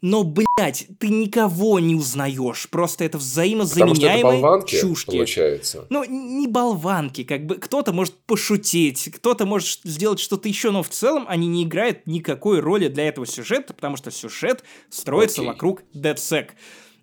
Но, 0.00 0.22
блядь, 0.22 0.86
ты 1.00 1.08
никого 1.08 1.80
не 1.80 1.94
узнаешь. 1.94 2.68
Просто 2.70 3.04
это 3.04 3.18
взаимозаменяемые 3.18 4.38
что 4.38 4.66
чушки. 4.66 5.23
Получается. 5.24 5.86
Ну, 5.90 6.04
не 6.04 6.46
болванки, 6.46 7.24
как 7.24 7.46
бы 7.46 7.56
кто-то 7.56 7.92
может 7.92 8.14
пошутить, 8.26 9.10
кто-то 9.14 9.46
может 9.46 9.80
сделать 9.84 10.20
что-то 10.20 10.48
еще, 10.48 10.70
но 10.70 10.82
в 10.82 10.88
целом 10.88 11.24
они 11.28 11.46
не 11.46 11.64
играют 11.64 12.06
никакой 12.06 12.60
роли 12.60 12.88
для 12.88 13.08
этого 13.08 13.26
сюжета, 13.26 13.74
потому 13.74 13.96
что 13.96 14.10
сюжет 14.10 14.64
строится 14.90 15.42
okay. 15.42 15.46
вокруг 15.46 15.82
DeadSec. 15.94 16.50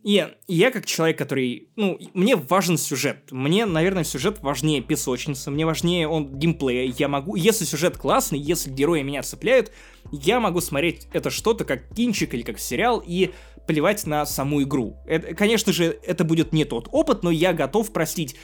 И 0.03 0.28
я 0.47 0.72
как 0.72 0.86
человек, 0.86 1.17
который, 1.17 1.69
ну, 1.76 1.99
мне 2.13 2.36
важен 2.36 2.78
сюжет. 2.78 3.32
Мне, 3.32 3.65
наверное, 3.65 4.03
сюжет 4.03 4.41
важнее 4.41 4.82
песочницы, 4.82 5.51
мне 5.51 5.65
важнее 5.65 6.07
он 6.07 6.39
геймплея. 6.39 6.91
Я 6.97 7.07
могу, 7.07 7.36
если 7.36 7.65
сюжет 7.65 7.97
классный, 7.97 8.39
если 8.39 8.72
герои 8.72 9.03
меня 9.03 9.22
цепляют, 9.22 9.72
я 10.11 10.39
могу 10.39 10.59
смотреть 10.59 11.07
это 11.13 11.30
что-то 11.30 11.65
как 11.65 11.93
кинчик 11.93 12.34
или 12.34 12.41
как 12.41 12.59
сериал 12.59 13.03
и 13.05 13.32
плевать 13.72 14.05
на 14.05 14.26
саму 14.26 14.61
игру. 14.63 14.97
Это, 15.05 15.34
конечно 15.34 15.72
же, 15.72 15.97
это 16.05 16.26
будет 16.26 16.51
не 16.51 16.65
тот 16.65 16.89
опыт, 16.91 17.24
но 17.24 17.32
я 17.32 17.53
готов 17.53 17.93
простить 17.93 18.36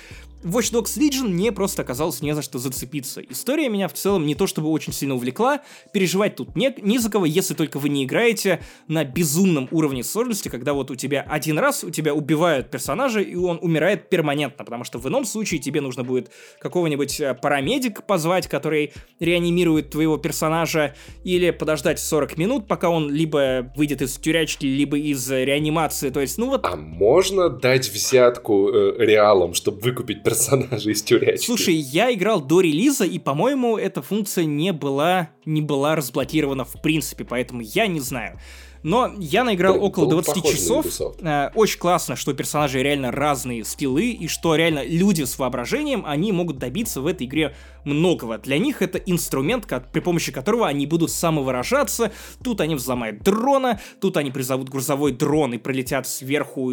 Watch 0.43 0.71
Dogs 0.71 0.97
Legion 0.97 1.29
мне 1.29 1.51
просто 1.51 1.81
оказалось 1.81 2.21
не 2.21 2.35
за 2.35 2.41
что 2.41 2.59
зацепиться. 2.59 3.21
История 3.21 3.69
меня 3.69 3.87
в 3.87 3.93
целом 3.93 4.25
не 4.25 4.35
то 4.35 4.45
чтобы 4.45 4.69
очень 4.69 4.93
сильно 4.93 5.15
увлекла, 5.15 5.61
переживать 5.91 6.35
тут 6.35 6.55
не, 6.55 6.73
не 6.81 6.99
за 6.99 7.09
кого, 7.09 7.25
если 7.25 7.53
только 7.55 7.79
вы 7.79 7.89
не 7.89 8.05
играете 8.05 8.61
на 8.87 9.03
безумном 9.03 9.67
уровне 9.71 10.03
сложности, 10.03 10.49
когда 10.49 10.73
вот 10.73 10.91
у 10.91 10.95
тебя 10.95 11.25
один 11.27 11.57
раз 11.57 11.83
у 11.83 11.89
тебя 11.89 12.13
убивают 12.13 12.69
персонажа, 12.69 13.19
и 13.21 13.35
он 13.35 13.57
умирает 13.61 14.09
перманентно, 14.09 14.63
потому 14.63 14.83
что 14.83 14.99
в 14.99 15.07
ином 15.07 15.25
случае 15.25 15.59
тебе 15.59 15.81
нужно 15.81 16.03
будет 16.03 16.31
какого-нибудь 16.59 17.19
э, 17.19 17.33
парамедика 17.33 18.01
позвать, 18.01 18.47
который 18.47 18.93
реанимирует 19.19 19.89
твоего 19.89 20.17
персонажа, 20.17 20.95
или 21.23 21.49
подождать 21.49 21.99
40 21.99 22.37
минут, 22.37 22.67
пока 22.67 22.89
он 22.89 23.09
либо 23.09 23.71
выйдет 23.75 24.01
из 24.01 24.15
тюрячки, 24.17 24.65
либо 24.65 24.97
из 24.97 25.29
реанимации, 25.31 26.09
то 26.09 26.21
есть, 26.21 26.37
ну 26.37 26.49
вот... 26.49 26.65
А 26.65 26.75
можно 26.75 27.49
дать 27.49 27.89
взятку 27.89 28.69
э, 28.69 28.95
реалам, 28.99 29.53
чтобы 29.53 29.81
выкупить 29.81 30.23
персонажа 30.27 30.91
из 30.91 31.01
тюрячки. 31.01 31.45
Слушай, 31.45 31.75
я 31.75 32.13
играл 32.13 32.41
до 32.41 32.61
релиза, 32.61 33.05
и, 33.05 33.19
по-моему, 33.19 33.77
эта 33.77 34.01
функция 34.01 34.45
не 34.45 34.73
была, 34.73 35.29
не 35.45 35.61
была 35.61 35.95
разблокирована 35.95 36.65
в 36.65 36.81
принципе, 36.81 37.23
поэтому 37.23 37.61
я 37.61 37.87
не 37.87 37.99
знаю. 37.99 38.39
Но 38.83 39.11
я 39.17 39.43
наиграл 39.43 39.75
Был, 39.75 39.85
около 39.85 40.09
20 40.09 40.45
часов. 40.45 40.85
Э, 41.21 41.49
очень 41.55 41.79
классно, 41.79 42.15
что 42.15 42.33
персонажи 42.33 42.81
реально 42.81 43.11
разные 43.11 43.65
скиллы, 43.65 44.11
и 44.11 44.27
что 44.27 44.55
реально 44.55 44.83
люди 44.85 45.23
с 45.23 45.37
воображением, 45.39 46.03
они 46.05 46.31
могут 46.31 46.57
добиться 46.57 47.01
в 47.01 47.07
этой 47.07 47.25
игре 47.25 47.55
многого. 47.83 48.37
Для 48.37 48.57
них 48.57 48.81
это 48.81 48.97
инструмент, 48.97 49.65
как, 49.65 49.91
при 49.91 49.99
помощи 49.99 50.31
которого 50.31 50.67
они 50.67 50.85
будут 50.85 51.11
самовыражаться. 51.11 52.11
Тут 52.43 52.61
они 52.61 52.75
взломают 52.75 53.23
дрона, 53.23 53.79
тут 53.99 54.17
они 54.17 54.31
призовут 54.31 54.69
грузовой 54.69 55.11
дрон 55.11 55.53
и 55.53 55.57
пролетят 55.57 56.07
сверху 56.07 56.71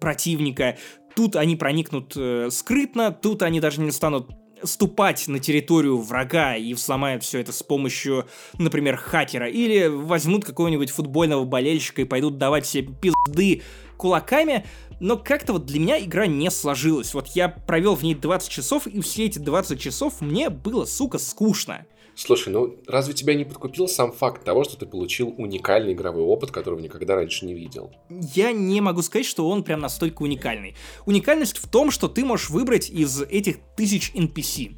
противника. 0.00 0.76
Тут 1.16 1.34
они 1.34 1.56
проникнут 1.56 2.12
э, 2.14 2.50
скрытно, 2.50 3.10
тут 3.10 3.42
они 3.42 3.58
даже 3.58 3.80
не 3.80 3.90
станут 3.90 4.30
ступать 4.62 5.26
на 5.28 5.38
территорию 5.38 5.98
врага 5.98 6.56
и 6.56 6.74
взломают 6.74 7.22
все 7.24 7.40
это 7.40 7.52
с 7.52 7.62
помощью, 7.62 8.26
например, 8.58 8.96
хакера, 8.98 9.48
или 9.48 9.86
возьмут 9.86 10.44
какого-нибудь 10.44 10.90
футбольного 10.90 11.44
болельщика 11.44 12.02
и 12.02 12.04
пойдут 12.04 12.36
давать 12.36 12.66
себе 12.66 12.92
пизды 12.92 13.62
кулаками, 13.96 14.66
но 15.00 15.16
как-то 15.16 15.54
вот 15.54 15.64
для 15.64 15.80
меня 15.80 15.98
игра 15.98 16.26
не 16.26 16.50
сложилась. 16.50 17.14
Вот 17.14 17.28
я 17.28 17.48
провел 17.48 17.94
в 17.94 18.02
ней 18.02 18.14
20 18.14 18.50
часов, 18.50 18.86
и 18.86 19.00
все 19.00 19.24
эти 19.24 19.38
20 19.38 19.80
часов 19.80 20.20
мне 20.20 20.50
было, 20.50 20.84
сука, 20.84 21.16
скучно. 21.18 21.86
Слушай, 22.16 22.48
ну 22.48 22.74
разве 22.86 23.12
тебя 23.12 23.34
не 23.34 23.44
подкупил 23.44 23.88
сам 23.88 24.10
факт 24.10 24.42
того, 24.42 24.64
что 24.64 24.78
ты 24.78 24.86
получил 24.86 25.34
уникальный 25.36 25.92
игровой 25.92 26.22
опыт, 26.22 26.50
которого 26.50 26.80
никогда 26.80 27.14
раньше 27.14 27.44
не 27.44 27.52
видел? 27.52 27.92
Я 28.08 28.52
не 28.52 28.80
могу 28.80 29.02
сказать, 29.02 29.26
что 29.26 29.46
он 29.46 29.62
прям 29.62 29.80
настолько 29.80 30.22
уникальный. 30.22 30.74
Уникальность 31.04 31.58
в 31.58 31.68
том, 31.68 31.90
что 31.90 32.08
ты 32.08 32.24
можешь 32.24 32.48
выбрать 32.48 32.88
из 32.88 33.20
этих 33.20 33.58
тысяч 33.76 34.12
NPC. 34.14 34.76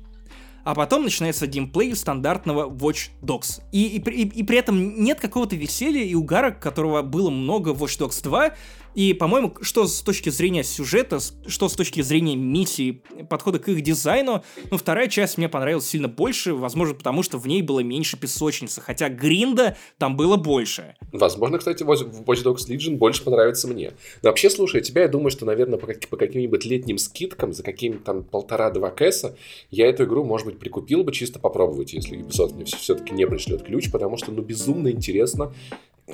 А 0.64 0.74
потом 0.74 1.04
начинается 1.04 1.46
геймплей 1.46 1.94
стандартного 1.94 2.68
Watch 2.68 3.10
Dogs. 3.22 3.62
И, 3.70 3.86
и, 3.86 4.10
и, 4.10 4.28
и 4.40 4.42
при 4.42 4.58
этом 4.58 5.02
нет 5.02 5.20
какого-то 5.20 5.54
веселья 5.54 6.02
и 6.02 6.14
угара, 6.14 6.50
которого 6.50 7.02
было 7.02 7.30
много 7.30 7.72
в 7.72 7.82
Watch 7.84 8.00
Dogs 8.00 8.20
2, 8.22 8.54
и, 8.94 9.12
по-моему, 9.12 9.54
что 9.60 9.86
с 9.86 10.00
точки 10.02 10.30
зрения 10.30 10.64
сюжета, 10.64 11.18
что 11.46 11.68
с 11.68 11.74
точки 11.74 12.00
зрения 12.00 12.36
миссии, 12.36 13.02
подхода 13.28 13.58
к 13.58 13.68
их 13.68 13.80
дизайну, 13.82 14.42
ну, 14.70 14.76
вторая 14.76 15.08
часть 15.08 15.38
мне 15.38 15.48
понравилась 15.48 15.88
сильно 15.88 16.08
больше, 16.08 16.54
возможно, 16.54 16.94
потому 16.94 17.22
что 17.22 17.38
в 17.38 17.46
ней 17.46 17.62
было 17.62 17.80
меньше 17.80 18.16
песочницы, 18.18 18.80
хотя 18.80 19.08
гринда 19.08 19.76
там 19.98 20.16
было 20.16 20.36
больше. 20.36 20.96
Возможно, 21.12 21.58
кстати, 21.58 21.82
Watch 21.82 22.44
Dogs 22.44 22.68
Legion 22.68 22.96
больше 22.96 23.22
понравится 23.24 23.68
мне. 23.68 23.92
Но 24.22 24.30
вообще, 24.30 24.50
слушай, 24.50 24.80
тебя 24.80 25.02
я 25.02 25.08
думаю, 25.08 25.30
что, 25.30 25.44
наверное, 25.46 25.78
по, 25.78 25.86
по 25.86 26.16
каким-нибудь 26.16 26.64
летним 26.64 26.98
скидкам 26.98 27.52
за 27.52 27.62
какими-то 27.62 28.04
там 28.04 28.24
полтора-два 28.24 28.90
кэса 28.90 29.36
я 29.70 29.86
эту 29.86 30.04
игру, 30.04 30.24
может 30.24 30.46
быть, 30.46 30.58
прикупил 30.58 31.04
бы 31.04 31.12
чисто 31.12 31.38
попробовать, 31.38 31.92
если 31.92 32.18
Ubisoft 32.18 32.54
мне 32.54 32.64
все-таки 32.64 33.12
не 33.12 33.26
пришлет 33.26 33.62
ключ, 33.62 33.90
потому 33.90 34.16
что, 34.16 34.32
ну, 34.32 34.42
безумно 34.42 34.90
интересно 34.90 35.52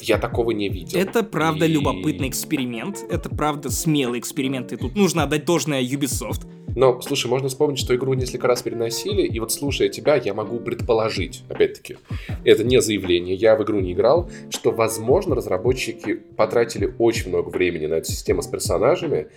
Я 0.01 0.19
такого 0.19 0.51
не 0.51 0.69
видел. 0.69 0.99
Это 0.99 1.23
правда 1.23 1.67
И- 1.67 1.69
любопытный 1.69 2.29
эксперимент, 2.29 3.05
это 3.09 3.29
правда 3.29 3.71
смелый 3.71 4.19
эксперимент, 4.19 4.73
и 4.73 4.77
тут 4.77 4.97
нужно 4.97 5.23
отдать 5.25 5.45
должное 5.45 5.83
Ubisoft. 5.83 6.47
Но, 6.77 7.01
слушай, 7.03 7.29
можно 7.29 7.49
вспомнить, 7.49 7.79
что 7.79 7.95
игру 7.95 8.15
несколько 8.15 8.49
раз 8.49 8.63
переносили, 8.63 9.23
и 9.23 9.39
вот 9.39 9.53
слушая 9.53 9.89
тебя, 9.89 10.17
я 10.17 10.35
могу 10.35 10.59
предположить, 10.59 11.45
опять-таки, 11.49 11.99
это 12.45 12.65
не 12.65 12.81
заявление, 12.83 13.37
я 13.37 13.55
в 13.55 13.63
игру 13.63 13.79
не 13.79 13.93
играл, 13.93 14.29
что, 14.51 14.73
возможно, 14.73 15.37
разработчики 15.37 16.15
потратили 16.15 16.93
очень 16.99 17.29
много 17.29 17.49
времени 17.51 17.87
на 17.87 17.95
эту 17.95 18.11
систему 18.11 18.43
с 18.43 18.49
персонажами, 18.49 19.29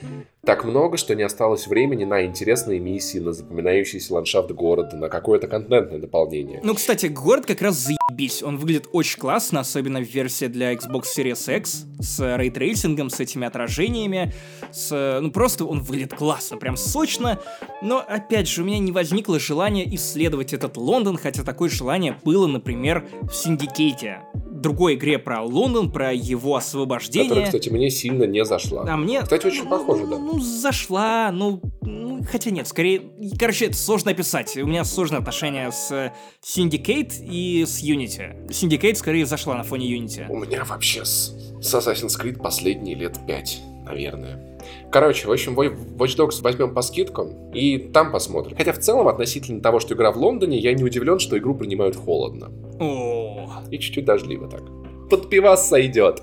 так 0.44 0.66
много, 0.66 0.98
что 0.98 1.14
не 1.14 1.24
осталось 1.24 1.68
времени 1.68 2.06
на 2.06 2.26
интересные 2.26 2.80
миссии, 2.80 3.20
на 3.20 3.34
запоминающийся 3.34 4.16
ландшафт 4.16 4.50
города, 4.52 4.96
на 4.96 5.10
какое-то 5.10 5.48
контентное 5.48 6.00
дополнение. 6.00 6.60
Ну, 6.64 6.74
кстати, 6.74 7.06
город 7.08 7.46
как 7.46 7.62
раз 7.62 7.76
заебись, 7.76 8.42
он 8.42 8.58
выглядит 8.58 8.88
очень 8.94 9.20
классно, 9.20 9.60
особенно 9.60 10.00
в 10.00 10.08
версии 10.08 10.46
для 10.48 10.74
Xbox 10.74 11.06
Series 11.16 11.58
X, 11.58 11.86
с 12.00 12.38
ray 12.38 12.54
tracing 12.54 12.93
ом, 12.93 13.10
с 13.10 13.20
этими 13.20 13.46
отражениями, 13.48 14.34
с... 14.72 15.20
Ну, 15.22 15.32
просто 15.32 15.66
он 15.66 15.82
выглядит 15.82 16.14
классно, 16.14 16.58
прям 16.58 16.78
сочно, 16.78 17.40
но, 17.82 18.00
опять 18.00 18.48
же, 18.48 18.62
у 18.62 18.66
меня 18.66 18.80
не 18.80 18.92
возникло 18.92 19.40
желания 19.40 19.94
исследовать 19.96 20.54
этот 20.54 20.78
Лондон, 20.78 21.18
хотя 21.18 21.44
такое 21.44 21.70
желание 21.70 22.18
было, 22.24 22.48
например, 22.48 23.08
в 23.22 23.34
Синдикейте. 23.34 24.22
Другой 24.62 24.96
игре 24.96 25.20
про 25.20 25.42
Лондон, 25.44 25.92
про 25.92 26.14
его 26.14 26.56
освобождение. 26.56 27.30
Которая, 27.30 27.46
кстати, 27.46 27.70
мне 27.70 27.90
сильно 27.90 28.24
не 28.24 28.44
зашла. 28.46 28.86
А 28.88 28.98
мне... 28.98 29.22
Кстати, 29.22 29.48
очень 29.48 29.64
ну, 29.64 29.70
похоже, 29.70 30.08
да. 30.08 30.18
Ну, 30.18 30.40
зашла, 30.40 31.32
ну, 31.32 31.62
ну, 31.82 32.24
хотя 32.24 32.52
нет, 32.52 32.68
скорее... 32.68 33.04
Короче, 33.40 33.68
это 33.68 33.76
сложно 33.76 34.12
описать. 34.12 34.56
У 34.58 34.66
меня 34.66 34.84
сложные 34.84 35.20
отношения 35.20 35.72
с 35.72 36.12
Syndicate 36.44 37.14
и 37.22 37.66
с 37.66 37.84
Unity. 37.84 38.48
Syndicate 38.48 38.96
скорее 38.96 39.26
зашла 39.26 39.56
на 39.56 39.64
фоне 39.64 39.96
Unity. 39.96 40.26
У 40.30 40.38
меня 40.38 40.64
вообще 40.64 41.06
с, 41.06 41.34
с 41.62 41.74
Assassin's 41.74 42.20
Creed 42.20 42.42
последние 42.42 42.96
лет 42.96 43.18
пять, 43.28 43.62
наверное. 43.86 44.47
Короче, 44.92 45.28
в 45.28 45.32
общем, 45.32 45.60
Wa- 45.60 45.76
Watch 45.98 46.18
Dogs 46.18 46.42
возьмем 46.42 46.74
по 46.74 46.82
скидкам 46.82 47.52
и 47.54 47.78
там 47.78 48.12
посмотрим. 48.12 48.56
Хотя 48.58 48.72
в 48.74 48.80
целом, 48.80 49.08
относительно 49.08 49.62
того, 49.62 49.80
что 49.80 49.94
игра 49.94 50.12
в 50.12 50.18
Лондоне, 50.18 50.58
я 50.58 50.74
не 50.74 50.84
удивлен, 50.84 51.20
что 51.20 51.38
игру 51.38 51.56
принимают 51.56 51.96
холодно. 51.96 52.52
О, 52.80 53.50
И 53.72 53.78
чуть-чуть 53.80 54.06
дождливо 54.06 54.48
так. 54.50 54.62
Под 55.10 55.30
пивас 55.30 55.68
сойдет. 55.68 56.22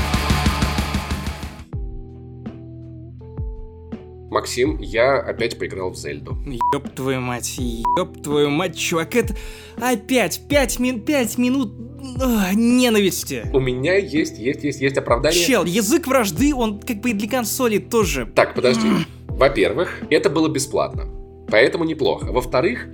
Максим, 4.37 4.77
я 4.79 5.17
опять 5.17 5.57
поиграл 5.57 5.89
в 5.89 5.97
Зельду. 5.97 6.37
ёб 6.71 6.89
твою 6.89 7.21
мать, 7.21 7.57
ёб 7.57 8.21
твою 8.21 8.51
мать, 8.51 8.77
чувак, 8.77 9.15
это... 9.15 9.35
Опять 9.81 10.41
пять, 10.47 10.77
мин... 10.77 11.01
пять 11.01 11.39
минут 11.39 11.73
а, 12.21 12.53
ненависти. 12.53 13.49
У 13.51 13.59
меня 13.59 13.95
есть, 13.95 14.37
есть, 14.37 14.63
есть, 14.63 14.79
есть 14.79 14.95
оправдание. 14.95 15.43
Чел, 15.43 15.65
язык 15.65 16.05
вражды, 16.05 16.53
он 16.53 16.79
как 16.79 16.97
бы 16.97 17.09
и 17.09 17.13
для 17.13 17.27
консоли 17.27 17.79
тоже. 17.79 18.27
Так, 18.35 18.53
подожди. 18.53 18.87
Во-первых, 19.27 20.03
это 20.11 20.29
было 20.29 20.49
бесплатно. 20.49 21.05
Поэтому 21.49 21.83
неплохо. 21.83 22.31
Во-вторых, 22.31 22.89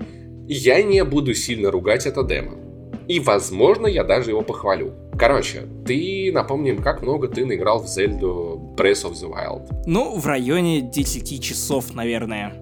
я 0.48 0.82
не 0.82 1.04
буду 1.04 1.34
сильно 1.34 1.72
ругать 1.72 2.06
это 2.06 2.24
демо. 2.24 2.63
И, 3.08 3.20
возможно, 3.20 3.88
я 3.88 4.04
даже 4.04 4.32
его 4.32 4.42
похвалю. 4.42 4.94
Короче, 5.18 5.68
ты 5.86 6.32
напомним, 6.34 6.82
как 6.82 7.02
много 7.02 7.28
ты 7.28 7.46
наиграл 7.46 7.84
в 7.84 7.88
Зельду 7.88 8.74
Breath 8.78 9.06
of 9.06 9.14
the 9.14 9.30
Wild. 9.32 9.84
Ну, 9.86 10.18
в 10.18 10.26
районе 10.26 10.82
10 10.82 11.42
часов, 11.42 11.94
наверное. 11.94 12.54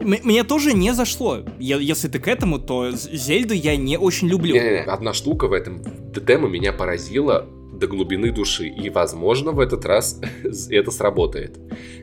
М- 0.00 0.16
мне 0.24 0.44
тоже 0.44 0.72
не 0.74 0.92
зашло. 0.92 1.38
Е- 1.58 1.78
если 1.80 2.08
ты 2.08 2.18
к 2.18 2.28
этому, 2.28 2.58
то 2.58 2.90
Зельду 2.90 3.54
я 3.54 3.76
не 3.76 3.96
очень 3.98 4.28
люблю. 4.28 4.54
Не-не-не, 4.54 4.82
одна 4.84 5.12
штука 5.12 5.46
в 5.48 5.52
этом 5.52 5.82
демо 6.14 6.48
меня 6.48 6.72
поразила 6.72 7.46
до 7.72 7.86
глубины 7.86 8.30
души. 8.32 8.66
И, 8.68 8.90
возможно, 8.90 9.52
в 9.52 9.60
этот 9.60 9.84
раз 9.86 10.20
это 10.70 10.90
сработает. 10.90 11.58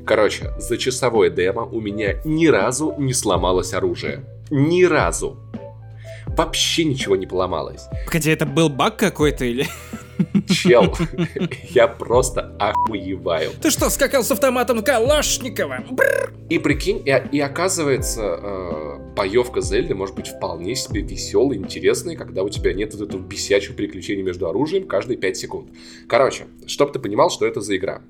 Короче, 0.05 0.51
за 0.59 0.77
часовое 0.77 1.29
демо 1.29 1.63
у 1.63 1.79
меня 1.81 2.15
ни 2.25 2.47
разу 2.47 2.95
не 2.97 3.13
сломалось 3.13 3.73
оружие. 3.73 4.23
Ни 4.51 4.83
разу. 4.83 5.37
Вообще 6.35 6.85
ничего 6.85 7.15
не 7.15 7.27
поломалось. 7.27 7.87
Погоди, 8.05 8.31
это 8.31 8.45
был 8.45 8.69
баг 8.69 8.97
какой-то 8.97 9.45
или... 9.45 9.67
Чел, 10.47 10.95
я 11.69 11.87
просто 11.87 12.55
охуеваю. 12.59 13.51
Ты 13.61 13.71
что, 13.71 13.89
скакал 13.89 14.23
с 14.23 14.31
автоматом 14.31 14.83
Калашникова? 14.83 15.83
Бррр. 15.89 16.33
И 16.49 16.59
прикинь, 16.59 17.01
и, 17.05 17.23
и 17.31 17.39
оказывается, 17.39 18.21
э, 18.41 18.97
боевка 19.15 19.61
Зельды 19.61 19.95
может 19.95 20.15
быть 20.15 20.27
вполне 20.27 20.75
себе 20.75 21.01
веселой, 21.01 21.57
интересной, 21.57 22.15
когда 22.15 22.43
у 22.43 22.49
тебя 22.49 22.73
нет 22.73 22.93
вот 22.93 23.09
этого 23.09 23.21
бесячего 23.21 23.75
переключения 23.75 24.23
между 24.23 24.47
оружием 24.47 24.87
каждые 24.87 25.17
5 25.17 25.37
секунд. 25.37 25.69
Короче, 26.07 26.45
чтоб 26.67 26.91
ты 26.91 26.99
понимал, 26.99 27.29
что 27.29 27.45
это 27.45 27.61
за 27.61 27.75
игра. 27.75 28.01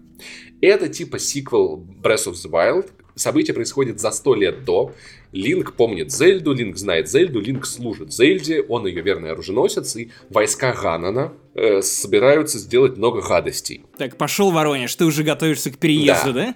Это 0.61 0.89
типа 0.89 1.19
сиквел 1.19 1.85
Breath 2.01 2.27
of 2.27 2.33
the 2.33 2.49
Wild. 2.49 2.89
Событие 3.15 3.53
происходит 3.53 3.99
за 3.99 4.11
100 4.11 4.35
лет 4.35 4.65
до. 4.65 4.93
Линк 5.33 5.73
помнит 5.73 6.11
Зельду, 6.11 6.53
Линк 6.53 6.77
знает 6.77 7.09
Зельду, 7.09 7.41
Линк 7.41 7.65
служит 7.65 8.13
Зельде, 8.13 8.61
он 8.61 8.85
ее 8.85 9.01
верный 9.01 9.31
оруженосец, 9.31 9.95
и 9.95 10.11
войска 10.29 10.73
Ганана 10.73 11.33
э, 11.55 11.81
собираются 11.81 12.59
сделать 12.59 12.97
много 12.97 13.21
гадостей. 13.21 13.83
Так, 13.97 14.15
пошел 14.15 14.51
Воронеж, 14.51 14.93
ты 14.95 15.05
уже 15.05 15.23
готовишься 15.23 15.71
к 15.71 15.77
переезду, 15.77 16.33
да? 16.33 16.55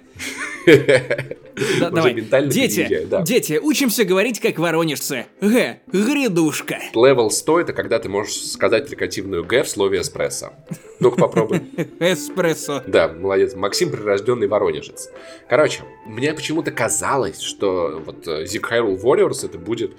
Да, 1.80 1.90
давай. 1.90 2.14
Дети, 2.46 3.06
да. 3.10 3.22
дети, 3.22 3.58
учимся 3.60 4.04
говорить 4.04 4.38
как 4.38 4.58
воронежцы. 4.58 5.26
Г, 5.40 5.80
грядушка. 5.88 6.78
Левел 6.94 7.30
100 7.30 7.60
это 7.60 7.72
когда 7.72 7.98
ты 7.98 8.08
можешь 8.08 8.34
сказать 8.34 8.88
фрикативную 8.88 9.44
«г» 9.44 9.64
в 9.64 9.68
слове 9.68 10.00
«эспрессо». 10.02 10.52
Ну-ка 11.00 11.16
попробуй. 11.16 11.58
Эспрессо. 12.00 12.82
Да, 12.86 13.08
молодец. 13.08 13.54
Максим 13.54 13.90
прирожденный 13.90 14.48
воронежец. 14.48 15.10
Короче, 15.48 15.82
мне 16.06 16.32
почему-то 16.32 16.70
казалось, 16.70 17.40
что 17.40 18.02
вот 18.04 18.26
э, 18.26 18.44
Zik 18.44 18.67
Hyrule 18.68 19.00
Warriors 19.00 19.44
это 19.44 19.58
будет 19.58 19.92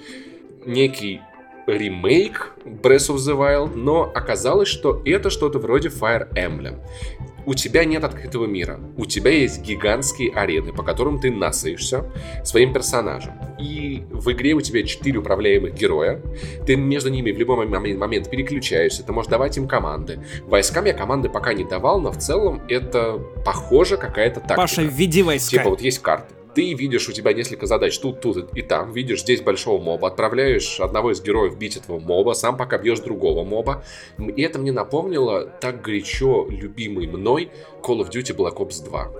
некий 0.65 1.21
ремейк 1.67 2.53
Breath 2.65 3.09
of 3.13 3.17
the 3.17 3.37
Wild, 3.37 3.75
но 3.75 4.03
оказалось, 4.13 4.67
что 4.69 5.01
это 5.05 5.29
что-то 5.29 5.59
вроде 5.59 5.89
Fire 5.89 6.31
Emblem. 6.33 6.79
У 7.45 7.53
тебя 7.55 7.83
нет 7.85 8.03
открытого 8.03 8.45
мира. 8.45 8.79
У 8.97 9.05
тебя 9.05 9.31
есть 9.31 9.61
гигантские 9.63 10.31
арены, 10.33 10.71
по 10.71 10.83
которым 10.83 11.19
ты 11.19 11.31
насаешься 11.31 12.05
своим 12.43 12.73
персонажем. 12.73 13.33
И 13.59 14.03
в 14.11 14.31
игре 14.31 14.53
у 14.53 14.61
тебя 14.61 14.83
четыре 14.83 15.19
управляемых 15.19 15.73
героя. 15.73 16.21
Ты 16.67 16.75
между 16.75 17.09
ними 17.09 17.31
в 17.31 17.39
любой 17.39 17.65
мом- 17.65 17.97
момент 17.97 18.29
переключаешься, 18.29 19.03
ты 19.03 19.13
можешь 19.13 19.31
давать 19.31 19.57
им 19.57 19.67
команды. 19.67 20.19
Войскам 20.45 20.85
я 20.85 20.93
команды 20.93 21.29
пока 21.29 21.53
не 21.53 21.63
давал, 21.63 21.99
но 22.01 22.11
в 22.11 22.17
целом 22.17 22.61
это 22.67 23.19
похоже 23.43 23.97
какая-то 23.97 24.41
тактика. 24.41 24.55
Паша, 24.61 24.81
введи 24.83 25.23
войска. 25.23 25.57
Типа 25.57 25.69
вот 25.71 25.81
есть 25.81 25.99
карты. 25.99 26.35
Ты 26.59 26.73
видишь, 26.73 27.07
у 27.07 27.13
тебя 27.13 27.31
несколько 27.31 27.67
задач 27.67 27.97
тут, 27.99 28.19
тут 28.19 28.53
и 28.53 28.61
там. 28.61 28.91
Видишь 28.91 29.21
здесь 29.21 29.39
большого 29.39 29.81
моба, 29.81 30.09
отправляешь 30.09 30.81
одного 30.81 31.13
из 31.13 31.21
героев 31.21 31.57
бить 31.57 31.77
этого 31.77 31.99
моба, 31.99 32.33
сам 32.33 32.57
пока 32.57 32.77
бьешь 32.77 32.99
другого 32.99 33.45
моба. 33.45 33.85
И 34.17 34.41
это 34.41 34.59
мне 34.59 34.73
напомнило 34.73 35.45
так 35.45 35.81
горячо 35.81 36.47
любимый 36.49 37.07
мной 37.07 37.49
Call 37.81 38.01
of 38.01 38.11
Duty 38.11 38.35
Black 38.35 38.57
Ops 38.57 38.83
2. 38.83 39.11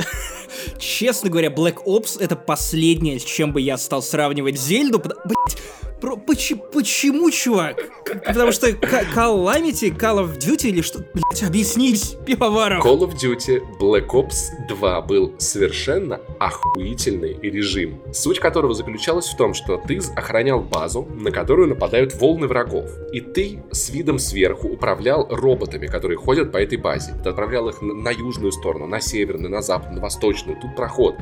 Честно 0.80 1.30
говоря, 1.30 1.48
Black 1.48 1.78
Ops 1.86 2.22
это 2.22 2.36
последнее, 2.36 3.18
с 3.22 3.24
чем 3.24 3.54
бы 3.54 3.62
я 3.62 3.78
стал 3.78 4.02
сравнивать 4.02 4.60
Зельду. 4.60 5.00
Блять, 5.00 5.58
про, 6.00 6.16
поч- 6.16 6.56
почему, 6.72 7.30
чувак? 7.32 7.78
Потому 8.26 8.52
что 8.52 8.70
Calamity, 8.70 9.96
Call 9.96 10.24
of 10.24 10.38
Duty 10.38 10.70
или 10.70 10.82
что? 10.82 11.00
Блять, 11.14 11.44
объяснись, 11.44 12.16
пивоваров. 12.26 12.86
Call 12.86 13.00
of 13.00 13.16
Duty 13.16 13.62
Black 13.80 14.08
Ops 14.08 14.68
2 14.68 15.02
был 15.02 15.34
совершенно 15.38 16.20
охуительный 16.40 17.38
режим, 17.42 18.02
суть 18.14 18.40
которого 18.40 18.74
заключалась 18.74 19.28
в 19.28 19.38
том, 19.38 19.54
что 19.54 19.78
ты 19.78 20.00
охранял 20.16 20.62
базу, 20.62 21.08
на 21.16 21.32
которую 21.32 21.70
нападают 21.70 22.14
волны 22.16 22.48
врагов, 22.48 22.90
и 23.12 23.22
ты 23.22 23.64
с 23.72 23.90
видом 23.90 24.20
сверху 24.20 24.68
управлял 24.70 25.28
роботами, 25.30 25.88
которые 25.88 26.18
ходят 26.18 26.52
по 26.52 26.58
этой 26.58 26.78
базе. 26.78 27.14
Ты 27.24 27.30
отправлял 27.30 27.70
их 27.70 27.82
на, 27.82 27.94
на 27.94 28.10
южную 28.10 28.52
сторону, 28.52 28.88
на 28.88 29.02
северную, 29.02 29.50
на 29.50 29.62
западную, 29.62 29.98
на 29.98 30.02
восточную, 30.02 30.60
тут 30.60 30.76
проход. 30.76 31.16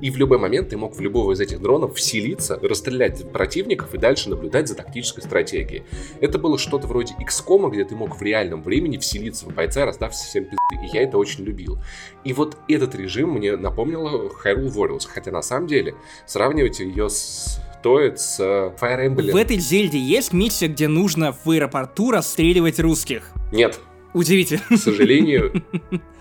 И 0.00 0.10
в 0.10 0.16
любой 0.16 0.38
момент 0.38 0.70
ты 0.70 0.76
мог 0.76 0.96
в 0.96 1.00
любого 1.00 1.32
из 1.32 1.40
этих 1.40 1.60
дронов 1.60 1.94
вселиться, 1.96 2.58
расстрелять 2.62 3.30
противников 3.32 3.94
и 3.94 3.98
дальше 3.98 4.23
наблюдать 4.30 4.68
за 4.68 4.74
тактической 4.74 5.22
стратегией. 5.22 5.84
Это 6.20 6.38
было 6.38 6.58
что-то 6.58 6.86
вроде 6.86 7.14
XCOM, 7.14 7.70
где 7.70 7.84
ты 7.84 7.94
мог 7.94 8.18
в 8.18 8.22
реальном 8.22 8.62
времени 8.62 8.98
вселиться 8.98 9.46
в 9.46 9.54
бойца 9.54 9.84
раздав 9.86 10.12
всем 10.12 10.44
пизды. 10.44 10.86
И 10.86 10.96
я 10.96 11.02
это 11.02 11.18
очень 11.18 11.44
любил. 11.44 11.78
И 12.24 12.32
вот 12.32 12.56
этот 12.68 12.94
режим 12.94 13.30
мне 13.30 13.56
напомнил 13.56 14.32
Hyrule 14.44 14.72
Warriors. 14.72 15.06
Хотя 15.06 15.30
на 15.30 15.42
самом 15.42 15.66
деле 15.66 15.94
сравнивать 16.26 16.80
ее 16.80 17.08
с 17.08 17.60
стоит 17.84 18.18
с 18.18 18.40
э, 18.40 18.72
Fire 18.80 19.08
Emblem. 19.08 19.32
В 19.32 19.36
этой 19.36 19.58
Зельде 19.58 19.98
есть 19.98 20.32
миссия, 20.32 20.68
где 20.68 20.88
нужно 20.88 21.36
в 21.44 21.50
аэропорту 21.50 22.12
расстреливать 22.12 22.80
русских. 22.80 23.30
Нет, 23.52 23.78
Удивительно. 24.14 24.62
К 24.70 24.76
сожалению, 24.76 25.64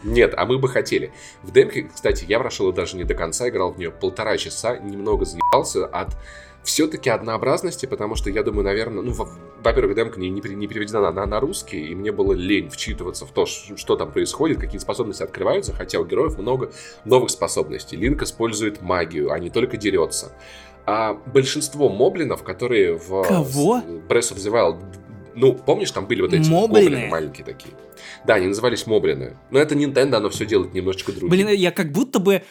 нет, 0.03 0.33
а 0.35 0.45
мы 0.45 0.57
бы 0.57 0.67
хотели. 0.67 1.13
В 1.43 1.51
демке, 1.51 1.83
кстати, 1.83 2.25
я 2.27 2.39
прошел 2.39 2.71
даже 2.73 2.97
не 2.97 3.03
до 3.03 3.13
конца, 3.13 3.47
играл 3.47 3.71
в 3.71 3.77
нее 3.77 3.91
полтора 3.91 4.35
часа, 4.37 4.77
немного 4.77 5.25
заебался 5.25 5.85
от 5.85 6.17
все-таки 6.63 7.09
однообразности, 7.09 7.85
потому 7.85 8.15
что 8.15 8.29
я 8.29 8.43
думаю, 8.43 8.63
наверное, 8.63 9.03
ну, 9.03 9.13
во-первых, 9.63 9.95
демка 9.95 10.19
не, 10.19 10.29
не 10.29 10.41
переведена 10.41 11.01
на, 11.01 11.11
на, 11.11 11.25
на 11.25 11.39
русский, 11.39 11.87
и 11.87 11.95
мне 11.95 12.11
было 12.11 12.33
лень 12.33 12.69
вчитываться 12.69 13.25
в 13.25 13.31
то, 13.31 13.45
что 13.45 13.95
там 13.95 14.11
происходит, 14.11 14.59
какие 14.59 14.79
способности 14.79 15.23
открываются, 15.23 15.73
хотя 15.73 15.99
у 15.99 16.05
героев 16.05 16.37
много 16.37 16.71
новых 17.05 17.29
способностей. 17.29 17.97
Линк 17.97 18.21
использует 18.23 18.81
магию, 18.81 19.31
а 19.31 19.39
не 19.39 19.49
только 19.49 19.77
дерется. 19.77 20.31
А 20.85 21.13
большинство 21.13 21.89
моблинов, 21.89 22.43
которые 22.43 22.97
в 22.97 23.23
Кого? 23.23 23.81
Breath 24.07 24.33
of 24.33 24.37
the 24.37 24.51
Wild 24.51 24.79
ну, 25.35 25.53
помнишь, 25.53 25.91
там 25.91 26.05
были 26.05 26.21
вот 26.21 26.31
эти 26.33 26.47
Моблины? 26.47 26.83
гоблины 26.83 27.07
маленькие 27.07 27.45
такие. 27.45 27.73
Да, 28.25 28.35
они 28.35 28.47
назывались 28.47 28.85
моблины. 28.85 29.35
Но 29.49 29.59
это 29.59 29.75
Nintendo, 29.75 30.15
оно 30.15 30.29
все 30.29 30.45
делает 30.45 30.73
немножечко 30.73 31.11
другим. 31.11 31.29
Блин, 31.29 31.47
я 31.49 31.71
как 31.71 31.91
будто 31.91 32.19
бы 32.19 32.43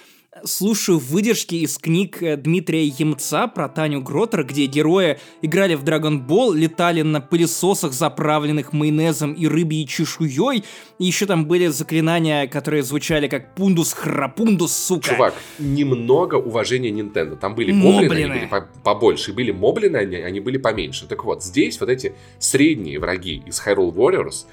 слушаю 0.45 0.99
выдержки 0.99 1.57
из 1.57 1.77
книг 1.77 2.23
э, 2.23 2.37
Дмитрия 2.37 2.85
Емца 2.87 3.47
про 3.49 3.69
Таню 3.69 4.01
Гротер, 4.01 4.45
где 4.45 4.65
герои 4.67 5.19
играли 5.43 5.75
в 5.75 5.85
Dragon 5.85 6.27
Ball, 6.27 6.57
летали 6.57 7.03
на 7.03 7.21
пылесосах, 7.21 7.93
заправленных 7.93 8.73
майонезом 8.73 9.35
и 9.35 9.47
рыбьей 9.47 9.87
чешуей, 9.87 10.65
и 10.99 11.05
еще 11.05 11.27
там 11.27 11.47
были 11.47 11.67
заклинания, 11.67 12.47
которые 12.47 12.83
звучали 12.83 13.29
как 13.29 13.55
пундус 13.55 13.93
храпундус, 13.93 14.73
сука. 14.73 15.11
Чувак, 15.11 15.35
немного 15.59 16.37
уважения 16.37 16.91
Nintendo. 16.91 17.37
Там 17.37 17.55
были 17.55 17.73
моблины, 17.73 18.03
Моблины. 18.09 18.31
они 18.33 18.39
были 18.41 18.47
по- 18.49 18.69
побольше, 18.83 19.33
и 19.33 19.35
были 19.35 19.51
моблины, 19.53 19.97
они, 19.99 20.17
они 20.17 20.41
были 20.41 20.57
поменьше. 20.57 21.07
Так 21.07 21.25
вот, 21.25 21.45
здесь 21.45 21.79
вот 21.79 21.91
эти 21.91 22.15
средние 22.39 22.99
враги 22.99 23.43
из 23.47 23.61
Hyrule 23.61 23.93
Warriors 23.93 24.47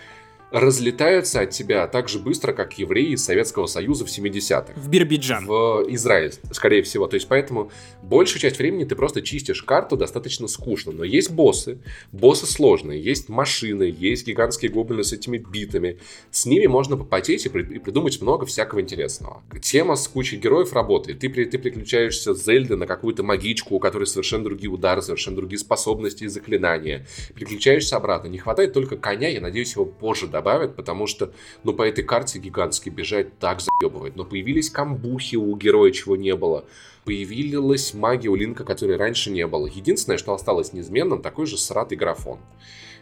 разлетаются 0.51 1.41
от 1.41 1.51
тебя 1.51 1.85
так 1.87 2.09
же 2.09 2.19
быстро, 2.19 2.53
как 2.53 2.77
евреи 2.79 3.11
из 3.11 3.23
Советского 3.23 3.67
Союза 3.67 4.05
в 4.05 4.09
70-х. 4.09 4.73
В 4.75 4.89
Бирбиджан. 4.89 5.45
в 5.45 5.85
Израиль, 5.89 6.33
скорее 6.51 6.81
всего. 6.83 7.07
То 7.07 7.15
есть, 7.15 7.27
поэтому 7.27 7.71
большую 8.01 8.41
часть 8.41 8.57
времени 8.57 8.83
ты 8.83 8.95
просто 8.95 9.21
чистишь 9.21 9.61
карту 9.63 9.95
достаточно 9.95 10.47
скучно. 10.47 10.91
Но 10.91 11.03
есть 11.03 11.31
боссы, 11.31 11.79
боссы 12.11 12.45
сложные, 12.47 13.01
есть 13.01 13.29
машины, 13.29 13.93
есть 13.95 14.25
гигантские 14.25 14.71
гоблины 14.71 15.03
с 15.03 15.13
этими 15.13 15.37
битами. 15.37 15.99
С 16.31 16.45
ними 16.45 16.65
можно 16.65 16.97
попотеть 16.97 17.45
и, 17.45 17.49
при- 17.49 17.75
и 17.75 17.79
придумать 17.79 18.19
много 18.21 18.45
всякого 18.45 18.81
интересного. 18.81 19.43
Тема 19.61 19.95
с 19.95 20.07
кучей 20.07 20.37
героев 20.37 20.73
работает. 20.73 21.19
Ты, 21.19 21.29
при- 21.29 21.45
ты 21.45 21.57
переключаешься 21.57 22.33
с 22.33 22.43
Зельды 22.43 22.75
на 22.75 22.87
какую-то 22.87 23.21
магичку, 23.23 23.75
у 23.75 23.79
которой 23.79 24.05
совершенно 24.05 24.45
другие 24.45 24.71
удары, 24.71 25.01
совершенно 25.01 25.35
другие 25.37 25.59
способности 25.59 26.23
и 26.23 26.27
заклинания. 26.27 27.05
Переключаешься 27.35 27.97
обратно. 27.97 28.27
Не 28.29 28.37
хватает 28.39 28.73
только 28.73 28.97
коня, 28.97 29.29
я 29.29 29.41
надеюсь, 29.41 29.73
его 29.73 29.85
позже 29.85 30.27
добавят, 30.39 30.75
потому 30.75 31.05
что, 31.05 31.31
ну, 31.63 31.73
по 31.73 31.83
этой 31.83 32.03
карте 32.03 32.39
гигантски 32.39 32.89
бежать 32.89 33.37
так 33.39 33.59
заебывает. 33.61 34.15
Но 34.15 34.23
появились 34.23 34.69
камбухи 34.69 35.35
у 35.35 35.55
героя, 35.55 35.91
чего 35.91 36.15
не 36.15 36.35
было. 36.35 36.65
Появилась 37.03 37.93
магия 37.93 38.29
у 38.29 38.35
Линка, 38.35 38.63
которой 38.63 38.97
раньше 38.97 39.31
не 39.31 39.45
было. 39.47 39.67
Единственное, 39.67 40.17
что 40.17 40.33
осталось 40.33 40.73
неизменным, 40.73 41.21
такой 41.21 41.45
же 41.45 41.57
сратый 41.57 41.97
графон. 41.97 42.39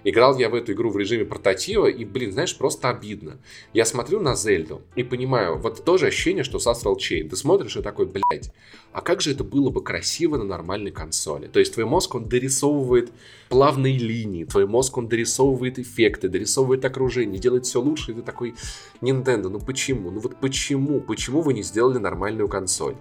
Играл 0.04 0.38
я 0.38 0.50
в 0.50 0.56
эту 0.56 0.74
игру 0.74 0.90
в 0.90 0.98
режиме 0.98 1.26
портатива, 1.26 1.88
и, 1.88 2.06
блин, 2.06 2.32
знаешь, 2.32 2.58
просто 2.58 2.90
обидно. 2.90 3.40
Я 3.74 3.86
смотрю 3.86 4.20
на 4.20 4.36
Зельду 4.36 4.82
и 4.96 5.04
понимаю, 5.04 5.58
вот 5.58 5.84
то 5.84 5.98
же 5.98 6.08
ощущение, 6.08 6.44
что 6.44 6.60
с 6.60 6.68
Astral 6.68 6.98
Chain. 6.98 7.30
Ты 7.30 7.36
смотришь 7.36 7.76
и 7.76 7.82
такой, 7.82 8.06
блядь, 8.06 8.54
а 8.94 9.02
как 9.02 9.22
же 9.22 9.32
это 9.32 9.44
было 9.44 9.70
бы 9.70 9.84
красиво 9.84 10.38
на 10.38 10.44
нормальной 10.44 10.92
консоли? 10.92 11.48
То 11.48 11.60
есть 11.60 11.74
твой 11.74 11.86
мозг, 11.86 12.16
он 12.16 12.28
дорисовывает 12.28 13.12
плавные 13.50 13.98
линии, 13.98 14.44
твой 14.44 14.66
мозг, 14.66 14.98
он 14.98 15.08
дорисовывает 15.08 15.80
эффекты, 15.80 16.30
дорисовывает 16.30 16.84
окружение, 16.86 17.40
делает 17.40 17.66
все 17.66 17.82
лучше, 17.82 18.12
и 18.12 18.16
ты 18.16 18.22
такой, 18.22 18.56
Nintendo, 19.02 19.50
ну 19.50 19.60
почему? 19.60 20.12
Ну 20.12 20.20
вот 20.20 20.38
почему? 20.40 21.00
Почему 21.00 21.42
вы 21.42 21.54
не 21.54 21.64
сделали 21.64 21.98
нормальную 21.98 22.48
консоль? 22.48 22.96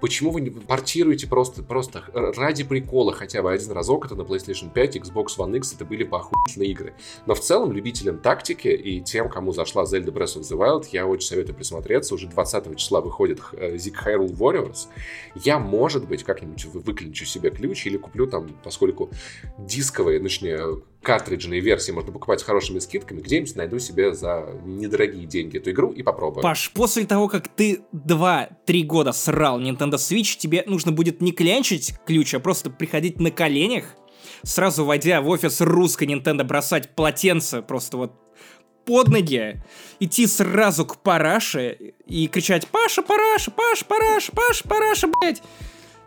Почему 0.00 0.30
вы 0.30 0.40
не 0.40 0.50
портируете 0.50 1.26
просто, 1.26 1.62
просто 1.62 2.04
ради 2.14 2.64
прикола 2.64 3.12
хотя 3.12 3.42
бы 3.42 3.52
один 3.52 3.72
разок 3.72 4.06
это 4.06 4.14
на 4.14 4.22
PlayStation 4.22 4.72
5, 4.72 4.96
Xbox 4.96 5.26
One 5.38 5.56
X, 5.56 5.74
это 5.74 5.84
были 5.84 6.04
бы 6.04 6.16
охуительные 6.16 6.41
игры. 6.56 6.94
Но 7.26 7.34
в 7.34 7.40
целом 7.40 7.72
любителям 7.72 8.18
тактики 8.18 8.68
и 8.68 9.00
тем, 9.00 9.28
кому 9.28 9.52
зашла 9.52 9.84
Zelda 9.84 10.12
Breath 10.12 10.38
of 10.38 10.42
the 10.42 10.56
Wild, 10.58 10.88
я 10.92 11.06
очень 11.06 11.26
советую 11.28 11.54
присмотреться. 11.56 12.14
Уже 12.14 12.26
20 12.28 12.76
числа 12.76 13.00
выходит 13.00 13.40
э, 13.52 13.76
Zig 13.76 13.94
Hyrule 14.04 14.36
Warriors. 14.36 14.88
Я, 15.34 15.58
может 15.58 16.06
быть, 16.06 16.24
как-нибудь 16.24 16.64
вы- 16.66 16.80
выклинчу 16.80 17.24
себе 17.24 17.50
ключ 17.50 17.86
или 17.86 17.96
куплю 17.96 18.26
там, 18.26 18.48
поскольку 18.62 19.10
дисковые, 19.58 20.20
точнее, 20.20 20.82
картриджные 21.02 21.60
версии 21.60 21.92
можно 21.92 22.12
покупать 22.12 22.40
с 22.40 22.42
хорошими 22.44 22.78
скидками, 22.78 23.20
где-нибудь 23.20 23.56
найду 23.56 23.78
себе 23.78 24.14
за 24.14 24.60
недорогие 24.64 25.26
деньги 25.26 25.58
эту 25.58 25.70
игру 25.70 25.90
и 25.92 26.02
попробую. 26.02 26.42
Паш, 26.42 26.72
после 26.72 27.04
того, 27.04 27.28
как 27.28 27.48
ты 27.48 27.80
2-3 27.92 28.82
года 28.84 29.12
срал 29.12 29.60
Nintendo 29.60 29.94
Switch, 29.94 30.36
тебе 30.38 30.62
нужно 30.66 30.92
будет 30.92 31.20
не 31.20 31.32
клянчить 31.32 31.94
ключ, 32.06 32.34
а 32.34 32.40
просто 32.40 32.70
приходить 32.70 33.20
на 33.20 33.30
коленях, 33.30 33.84
сразу 34.42 34.84
войдя 34.84 35.20
в 35.20 35.28
офис 35.28 35.60
русской 35.60 36.04
Nintendo, 36.04 36.44
бросать 36.44 36.94
полотенце 36.94 37.62
просто 37.62 37.96
вот 37.96 38.12
под 38.84 39.08
ноги, 39.08 39.62
идти 40.00 40.26
сразу 40.26 40.84
к 40.84 40.98
Параше 41.02 41.94
и 42.06 42.26
кричать 42.26 42.66
«Паша, 42.68 43.02
Параша, 43.02 43.50
Паш, 43.50 43.84
Параша, 43.84 44.32
Паш, 44.32 44.62
Параша, 44.64 45.08
блядь! 45.08 45.42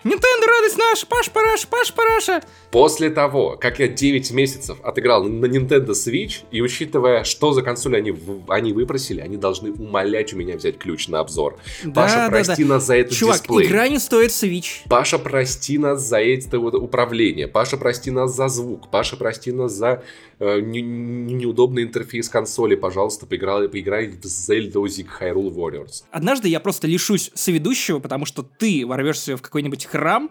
Нинтендо, 0.06 0.46
радость 0.48 0.78
наша! 0.78 1.06
Паш, 1.08 1.32
Параша, 1.32 1.68
Паш, 1.68 1.92
Параша!» 1.94 2.42
После 2.70 3.10
того, 3.10 3.58
как 3.60 3.80
я 3.80 3.88
9 3.88 4.32
месяцев 4.32 4.78
отыграл 4.84 5.24
на 5.24 5.46
Nintendo 5.48 5.90
Switch, 5.94 6.44
и 6.52 6.62
учитывая, 6.62 7.24
что 7.24 7.54
за 7.54 7.64
консоль 7.64 7.98
они, 7.98 8.14
они 8.48 8.72
выпросили, 8.72 9.20
они 9.22 9.38
должны 9.38 9.72
умолять 9.72 10.32
у 10.34 10.38
меня 10.38 10.58
взять 10.58 10.78
ключ 10.78 11.08
на 11.08 11.22
обзор. 11.22 11.58
Паша, 11.96 12.16
Да, 12.16 12.26
да, 12.26 12.30
прости 12.30 12.64
да. 12.64 12.76
нас 12.76 12.86
за 12.86 12.98
этот 12.98 13.14
Чувак, 13.14 13.38
дисплей. 13.38 13.68
игра 13.68 13.88
не 13.88 13.98
стоит 13.98 14.30
Switch. 14.30 14.82
Паша, 14.90 15.18
прости 15.18 15.78
нас 15.80 16.04
за 16.08 16.20
это 16.22 16.60
вот 16.60 16.76
управление. 16.76 17.48
Паша, 17.48 17.78
прости 17.78 18.12
нас 18.12 18.36
за 18.36 18.48
звук. 18.48 18.92
Паша, 18.92 19.18
прости 19.18 19.52
нас 19.52 19.72
за 19.74 20.04
э, 20.38 20.60
не- 20.60 20.82
не- 20.82 21.34
неудобный 21.34 21.82
интерфейс 21.84 22.30
консоли. 22.30 22.76
Пожалуйста, 22.76 23.26
поиграй, 23.26 23.70
поиграй 23.70 24.08
в 24.10 24.20
Zelda 24.26 24.74
Zig 24.84 25.08
Hyrule 25.20 25.50
Warriors. 25.52 26.04
Однажды 26.12 26.50
я 26.50 26.60
просто 26.60 26.86
лишусь 26.88 27.32
соведущего, 27.34 28.00
потому 28.00 28.26
что 28.26 28.44
ты 28.44 28.86
ворвешься 28.86 29.38
в 29.38 29.42
какой-нибудь 29.42 29.88
храм 29.96 30.30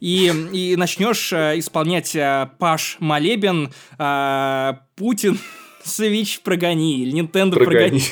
и, 0.00 0.32
и 0.52 0.76
начнешь 0.76 1.32
э, 1.32 1.58
исполнять 1.58 2.14
э, 2.14 2.50
Паш 2.58 2.96
Молебен, 3.00 3.72
э, 3.98 4.72
Путин, 4.96 5.38
Свич 5.84 6.40
прогони, 6.40 7.02
или 7.02 7.20
Nintendo 7.20 7.54
прогони. 7.54 8.00
Прогони. 8.00 8.02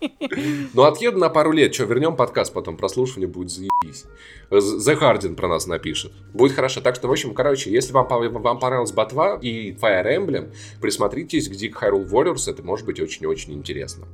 Ну, 0.74 0.84
отъеду 0.84 1.18
на 1.18 1.28
пару 1.28 1.52
лет. 1.52 1.74
Что, 1.74 1.84
вернем 1.84 2.16
подкаст, 2.16 2.52
потом 2.54 2.76
прослушивание 2.76 3.28
будет 3.28 3.50
заебись. 3.50 4.06
The 4.50 4.98
Guardian 4.98 5.34
про 5.34 5.48
нас 5.48 5.66
напишет. 5.66 6.12
Будет 6.32 6.52
хорошо. 6.52 6.80
Так 6.80 6.94
что, 6.94 7.08
в 7.08 7.12
общем, 7.12 7.34
короче, 7.34 7.70
если 7.70 7.92
вам, 7.92 8.06
вам 8.08 8.58
понравилась 8.58 8.92
Ботва 8.92 9.38
и 9.42 9.72
Fire 9.72 10.06
Emblem, 10.06 10.54
присмотритесь 10.80 11.48
к 11.48 11.52
Dick 11.52 11.72
Hyrule 11.72 12.08
Warriors. 12.08 12.50
Это 12.50 12.62
может 12.62 12.86
быть 12.86 13.00
очень-очень 13.00 13.52
интересно. 13.52 14.06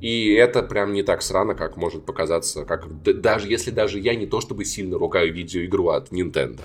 И 0.00 0.32
это 0.32 0.62
прям 0.62 0.92
не 0.92 1.02
так 1.02 1.22
срано, 1.22 1.54
как 1.54 1.76
может 1.76 2.04
показаться, 2.04 2.64
как 2.64 3.02
даже 3.02 3.48
если 3.48 3.70
даже 3.70 3.98
я 3.98 4.14
не 4.14 4.26
то 4.26 4.40
чтобы 4.40 4.64
сильно 4.64 4.98
ругаю 4.98 5.32
видеоигру 5.32 5.88
от 5.88 6.10
Nintendo. 6.12 6.60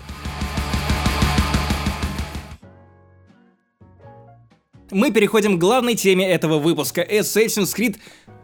Мы 4.92 5.12
переходим 5.12 5.58
к 5.58 5.62
главной 5.62 5.96
теме 5.96 6.28
этого 6.30 6.58
выпуска. 6.58 7.02
Assassin's 7.02 7.76
Creed... 7.76 7.98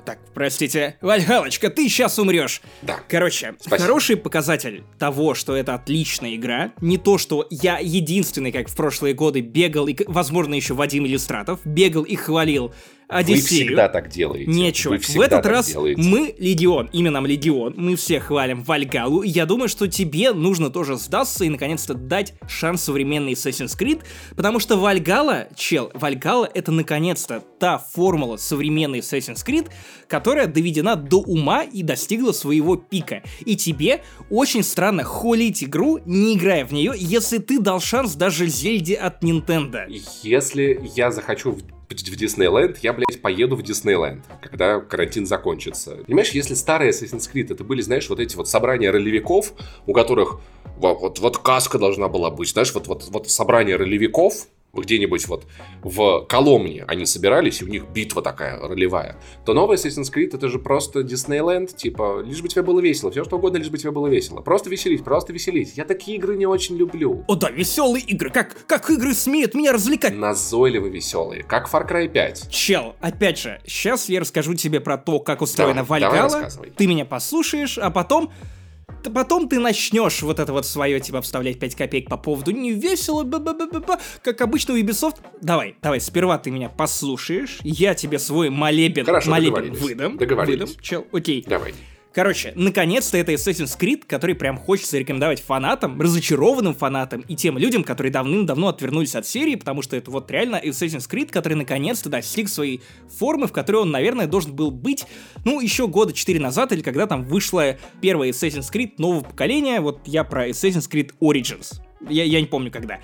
Так, 0.05 0.19
простите. 0.35 0.97
Вальгалочка, 1.01 1.71
ты 1.71 1.89
сейчас 1.89 2.19
умрешь. 2.19 2.61
Да. 2.83 2.99
Короче, 3.09 3.55
Спасибо. 3.59 3.87
хороший 3.87 4.17
показатель 4.17 4.83
того, 4.99 5.33
что 5.33 5.55
это 5.55 5.73
отличная 5.73 6.35
игра, 6.35 6.73
не 6.79 6.99
то, 6.99 7.17
что 7.17 7.47
я 7.49 7.79
единственный, 7.79 8.51
как 8.51 8.69
в 8.69 8.75
прошлые 8.75 9.15
годы, 9.15 9.41
бегал, 9.41 9.87
и, 9.87 9.95
возможно, 10.05 10.53
еще 10.53 10.75
Вадим 10.75 11.07
Иллюстратов, 11.07 11.59
бегал 11.65 12.03
и 12.03 12.15
хвалил 12.15 12.71
Вы 13.07 13.15
Одиссею. 13.15 13.67
всегда 13.67 13.87
так 13.89 14.09
делаете. 14.09 14.49
Не, 14.49 14.65
Вы 14.67 14.71
чувак, 14.71 15.01
в 15.03 15.21
этот 15.21 15.45
раз 15.45 15.67
делаете. 15.67 16.01
мы 16.01 16.35
Легион, 16.39 16.89
именно 16.91 17.15
нам 17.15 17.25
Легион, 17.25 17.73
мы 17.77 17.95
все 17.95 18.19
хвалим 18.19 18.63
Вальгалу, 18.63 19.21
и 19.21 19.29
я 19.29 19.45
думаю, 19.45 19.69
что 19.69 19.87
тебе 19.87 20.33
нужно 20.33 20.69
тоже 20.69 20.97
сдаться 20.97 21.45
и 21.45 21.49
наконец-то 21.49 21.93
дать 21.93 22.33
шанс 22.47 22.83
современной 22.83 23.33
Assassin's 23.33 23.77
Creed, 23.79 24.01
потому 24.35 24.59
что 24.59 24.75
Вальгала, 24.75 25.47
чел, 25.55 25.91
Вальгала 25.93 26.49
это 26.53 26.71
наконец-то 26.71 27.43
та 27.59 27.77
формула 27.77 28.37
современной 28.37 28.99
Assassin's 28.99 29.45
Creed, 29.45 29.69
которая 30.07 30.47
доведена 30.47 30.95
до 30.95 31.19
ума 31.21 31.63
и 31.63 31.83
достигла 31.83 32.31
своего 32.31 32.75
пика. 32.75 33.23
И 33.45 33.55
тебе 33.55 34.01
очень 34.29 34.63
странно 34.63 35.03
холить 35.03 35.63
игру, 35.63 35.99
не 36.05 36.35
играя 36.35 36.65
в 36.65 36.73
нее, 36.73 36.93
если 36.97 37.37
ты 37.37 37.59
дал 37.59 37.79
шанс 37.79 38.15
даже 38.15 38.47
Зельде 38.47 38.95
от 38.95 39.23
Nintendo. 39.23 39.85
Если 40.23 40.81
я 40.95 41.11
захочу 41.11 41.51
в, 41.89 42.15
Диснейленд, 42.15 42.77
я, 42.79 42.93
блядь, 42.93 43.21
поеду 43.21 43.55
в 43.55 43.63
Диснейленд, 43.63 44.23
когда 44.41 44.79
карантин 44.79 45.25
закончится. 45.25 45.97
Понимаешь, 46.05 46.31
если 46.31 46.53
старые 46.53 46.91
Assassin's 46.91 47.29
Creed, 47.31 47.53
это 47.53 47.63
были, 47.63 47.81
знаешь, 47.81 48.09
вот 48.09 48.19
эти 48.19 48.35
вот 48.35 48.47
собрания 48.47 48.91
ролевиков, 48.91 49.53
у 49.85 49.93
которых 49.93 50.39
вот, 50.77 50.99
вот, 50.99 51.19
вот 51.19 51.37
каска 51.37 51.79
должна 51.79 52.07
была 52.07 52.31
быть, 52.31 52.49
знаешь, 52.49 52.73
вот, 52.73 52.87
вот, 52.87 53.05
вот 53.09 53.29
собрание 53.29 53.75
ролевиков, 53.75 54.47
где-нибудь 54.81 55.27
вот 55.27 55.45
в 55.83 56.25
Коломне 56.27 56.83
они 56.87 57.05
собирались, 57.05 57.61
и 57.61 57.65
у 57.65 57.67
них 57.67 57.85
битва 57.85 58.21
такая 58.21 58.59
ролевая, 58.59 59.17
то 59.45 59.53
новый 59.53 59.77
Assassin's 59.77 60.11
Creed 60.13 60.35
это 60.35 60.49
же 60.49 60.59
просто 60.59 61.03
Диснейленд, 61.03 61.75
типа, 61.75 62.21
лишь 62.21 62.41
бы 62.41 62.47
тебе 62.47 62.61
было 62.61 62.79
весело, 62.79 63.11
все 63.11 63.23
что 63.23 63.37
угодно, 63.37 63.57
лишь 63.57 63.69
бы 63.69 63.77
тебе 63.77 63.91
было 63.91 64.07
весело. 64.07 64.41
Просто 64.41 64.69
веселись, 64.69 65.01
просто 65.01 65.33
веселись. 65.33 65.73
Я 65.75 65.85
такие 65.85 66.17
игры 66.17 66.35
не 66.35 66.45
очень 66.45 66.75
люблю. 66.77 67.23
О 67.27 67.35
да, 67.35 67.49
веселые 67.49 68.03
игры, 68.03 68.29
как, 68.29 68.65
как 68.67 68.89
игры 68.89 69.13
смеют 69.13 69.53
меня 69.53 69.71
развлекать. 69.71 70.13
Назойливо 70.15 70.87
веселые, 70.87 71.43
как 71.43 71.69
Far 71.71 71.89
Cry 71.89 72.07
5. 72.07 72.49
Чел, 72.49 72.95
опять 72.99 73.39
же, 73.39 73.61
сейчас 73.65 74.09
я 74.09 74.19
расскажу 74.19 74.53
тебе 74.55 74.79
про 74.79 74.97
то, 74.97 75.19
как 75.19 75.41
устроена 75.41 75.83
Давай, 75.83 76.01
давай 76.01 76.19
Вальгала. 76.21 76.41
рассказывай. 76.41 76.71
Ты 76.75 76.87
меня 76.87 77.05
послушаешь, 77.05 77.77
а 77.77 77.91
потом 77.91 78.31
Потом 79.09 79.47
ты 79.47 79.59
начнешь 79.59 80.21
вот 80.21 80.39
это 80.39 80.51
вот 80.53 80.65
свое, 80.65 80.99
типа, 80.99 81.21
вставлять 81.21 81.59
5 81.59 81.75
копеек 81.75 82.09
по 82.09 82.17
поводу 82.17 82.51
не 82.51 82.71
весело, 82.73 83.23
ба-ба-ба-ба-ба, 83.23 83.99
как 84.23 84.41
обычно 84.41 84.73
у 84.73 84.77
Ubisoft. 84.77 85.17
Давай, 85.41 85.75
давай, 85.81 85.99
сперва 85.99 86.37
ты 86.37 86.51
меня 86.51 86.69
послушаешь, 86.69 87.59
я 87.63 87.95
тебе 87.95 88.19
свой 88.19 88.49
молебен, 88.49 89.05
Хорошо, 89.05 89.31
молебен 89.31 89.53
договорились. 89.53 89.79
выдам. 89.81 90.17
Договорились. 90.17 90.69
Выдам, 90.69 90.81
чел, 90.81 91.07
окей. 91.11 91.43
Давай. 91.47 91.73
Короче, 92.15 92.53
наконец-то 92.55 93.17
это 93.17 93.33
Assassin's 93.33 93.77
Creed, 93.77 94.05
который 94.07 94.35
прям 94.35 94.57
хочется 94.57 94.97
рекомендовать 94.97 95.41
фанатам, 95.41 95.99
разочарованным 95.99 96.73
фанатам 96.73 97.25
и 97.27 97.35
тем 97.35 97.57
людям, 97.57 97.83
которые 97.83 98.09
давным-давно 98.09 98.69
отвернулись 98.69 99.15
от 99.15 99.27
серии, 99.27 99.55
потому 99.55 99.81
что 99.81 99.97
это 99.97 100.11
вот 100.11 100.31
реально 100.31 100.61
Assassin's 100.63 101.09
Creed, 101.11 101.29
который 101.29 101.55
наконец-то 101.55 102.07
достиг 102.07 102.47
своей 102.47 102.79
формы, 103.09 103.47
в 103.47 103.51
которой 103.51 103.81
он, 103.81 103.91
наверное, 103.91 104.27
должен 104.27 104.55
был 104.55 104.71
быть, 104.71 105.05
ну, 105.43 105.59
еще 105.59 105.89
года 105.89 106.13
4 106.13 106.39
назад, 106.39 106.71
или 106.71 106.81
когда 106.81 107.05
там 107.05 107.25
вышла 107.25 107.75
первая 107.99 108.29
Assassin's 108.29 108.71
Creed 108.71 108.93
нового 108.97 109.25
поколения, 109.25 109.81
вот 109.81 110.07
я 110.07 110.23
про 110.23 110.47
Assassin's 110.47 110.89
Creed 110.89 111.11
Origins. 111.19 111.81
Я, 112.09 112.23
я 112.23 112.39
не 112.39 112.47
помню 112.47 112.71
когда. 112.71 113.01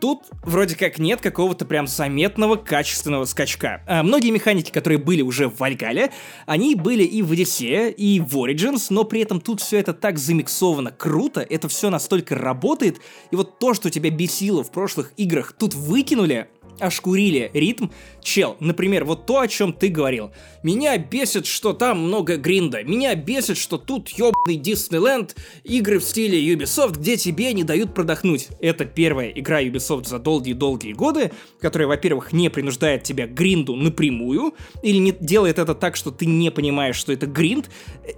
Тут 0.00 0.30
вроде 0.42 0.76
как 0.76 0.98
нет 0.98 1.20
какого-то 1.20 1.66
прям 1.66 1.86
заметного 1.86 2.56
качественного 2.56 3.26
скачка. 3.26 3.82
А 3.86 4.02
многие 4.02 4.30
механики, 4.30 4.70
которые 4.70 4.98
были 4.98 5.20
уже 5.20 5.48
в 5.48 5.58
Вальгале, 5.58 6.10
они 6.46 6.74
были 6.74 7.04
и 7.04 7.20
в 7.20 7.32
Одиссее, 7.32 7.92
и 7.92 8.18
в 8.18 8.34
Origins, 8.38 8.86
но 8.88 9.04
при 9.04 9.20
этом 9.20 9.42
тут 9.42 9.60
все 9.60 9.78
это 9.78 9.92
так 9.92 10.18
замиксовано 10.18 10.90
круто, 10.90 11.42
это 11.42 11.68
все 11.68 11.90
настолько 11.90 12.34
работает, 12.34 13.00
и 13.30 13.36
вот 13.36 13.58
то, 13.58 13.74
что 13.74 13.90
тебя 13.90 14.10
бесило 14.10 14.64
в 14.64 14.70
прошлых 14.70 15.12
играх, 15.18 15.52
тут 15.52 15.74
выкинули, 15.74 16.48
ошкурили 16.78 17.50
ритм. 17.54 17.88
Чел, 18.22 18.56
например, 18.60 19.04
вот 19.04 19.26
то, 19.26 19.40
о 19.40 19.48
чем 19.48 19.72
ты 19.72 19.88
говорил. 19.88 20.30
Меня 20.62 20.96
бесит, 20.98 21.46
что 21.46 21.72
там 21.72 22.00
много 22.00 22.36
гринда. 22.36 22.84
Меня 22.84 23.14
бесит, 23.14 23.56
что 23.56 23.78
тут 23.78 24.10
ёбаный 24.10 24.56
Диснейленд, 24.56 25.34
игры 25.64 25.98
в 25.98 26.04
стиле 26.04 26.38
Ubisoft, 26.52 26.98
где 26.98 27.16
тебе 27.16 27.52
не 27.52 27.64
дают 27.64 27.94
продохнуть. 27.94 28.48
Это 28.60 28.84
первая 28.84 29.30
игра 29.30 29.62
Ubisoft 29.62 30.06
за 30.06 30.18
долгие-долгие 30.18 30.92
годы, 30.92 31.32
которая, 31.60 31.88
во-первых, 31.88 32.32
не 32.32 32.50
принуждает 32.50 33.02
тебя 33.02 33.26
к 33.26 33.32
гринду 33.32 33.74
напрямую, 33.74 34.54
или 34.82 34.98
не 34.98 35.12
делает 35.12 35.58
это 35.58 35.74
так, 35.74 35.96
что 35.96 36.10
ты 36.10 36.26
не 36.26 36.50
понимаешь, 36.50 36.96
что 36.96 37.12
это 37.12 37.26
гринд, 37.26 37.70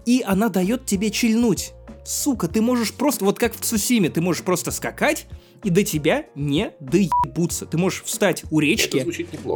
и 0.04 0.22
она 0.26 0.48
дает 0.48 0.84
тебе 0.84 1.10
чильнуть. 1.10 1.72
Сука, 2.04 2.48
ты 2.48 2.60
можешь 2.60 2.92
просто, 2.92 3.24
вот 3.24 3.38
как 3.38 3.54
в 3.54 3.60
Цусиме, 3.60 4.08
ты 4.08 4.20
можешь 4.20 4.42
просто 4.42 4.72
скакать, 4.72 5.26
и 5.64 5.70
до 5.70 5.82
тебя 5.84 6.26
не 6.34 6.72
доебутся. 6.80 7.66
Ты 7.66 7.78
можешь 7.78 8.02
встать 8.04 8.44
у 8.50 8.60
речки, 8.60 9.06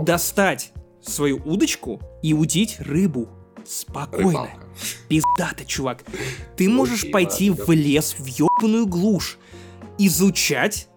достать 0.02 0.72
свою 1.02 1.40
удочку 1.44 2.00
и 2.22 2.34
удить 2.34 2.76
рыбу. 2.80 3.28
Спокойно. 3.64 4.28
Рыбалка. 4.28 4.66
Пиздато, 5.08 5.64
чувак. 5.64 6.04
Ты 6.56 6.68
можешь 6.68 7.10
пойти 7.10 7.50
в 7.50 7.68
лес, 7.72 8.14
в 8.18 8.26
ёбаную 8.26 8.86
глушь, 8.86 9.38
изучать 9.98 10.88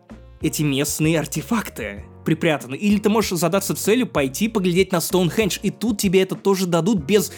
эти 0.41 0.61
местные 0.61 1.19
артефакты 1.19 2.06
припрятаны. 2.26 2.76
Или 2.76 2.99
ты 2.99 3.10
можешь 3.10 3.40
задаться 3.40 3.76
целью 3.76 4.06
пойти 4.06 4.49
поглядеть 4.49 4.91
на 4.91 5.02
Стоунхендж, 5.02 5.57
и 5.64 5.72
тут 5.72 5.99
тебе 5.99 6.22
это 6.22 6.36
тоже 6.36 6.68
дадут 6.68 7.03
без 7.03 7.31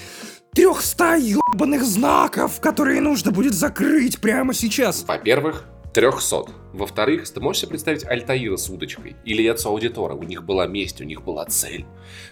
300 0.54 1.16
ёбаных 1.18 1.84
знаков, 1.86 2.60
которые 2.60 3.00
нужно 3.00 3.32
будет 3.32 3.54
закрыть 3.54 4.20
прямо 4.20 4.54
сейчас. 4.54 5.06
Во-первых, 5.08 5.66
300. 5.94 6.61
Во-вторых, 6.74 7.30
ты 7.30 7.40
можешь 7.42 7.62
себе 7.62 7.72
представить 7.72 8.06
Альтаира 8.06 8.56
с 8.58 8.70
удочкой? 8.70 9.16
Или 9.26 9.50
Эцо 9.52 9.70
Аудитора? 9.70 10.14
У 10.14 10.24
них 10.24 10.44
была 10.44 10.68
месть, 10.68 11.02
у 11.02 11.04
них 11.04 11.22
была 11.24 11.46
цель, 11.46 11.86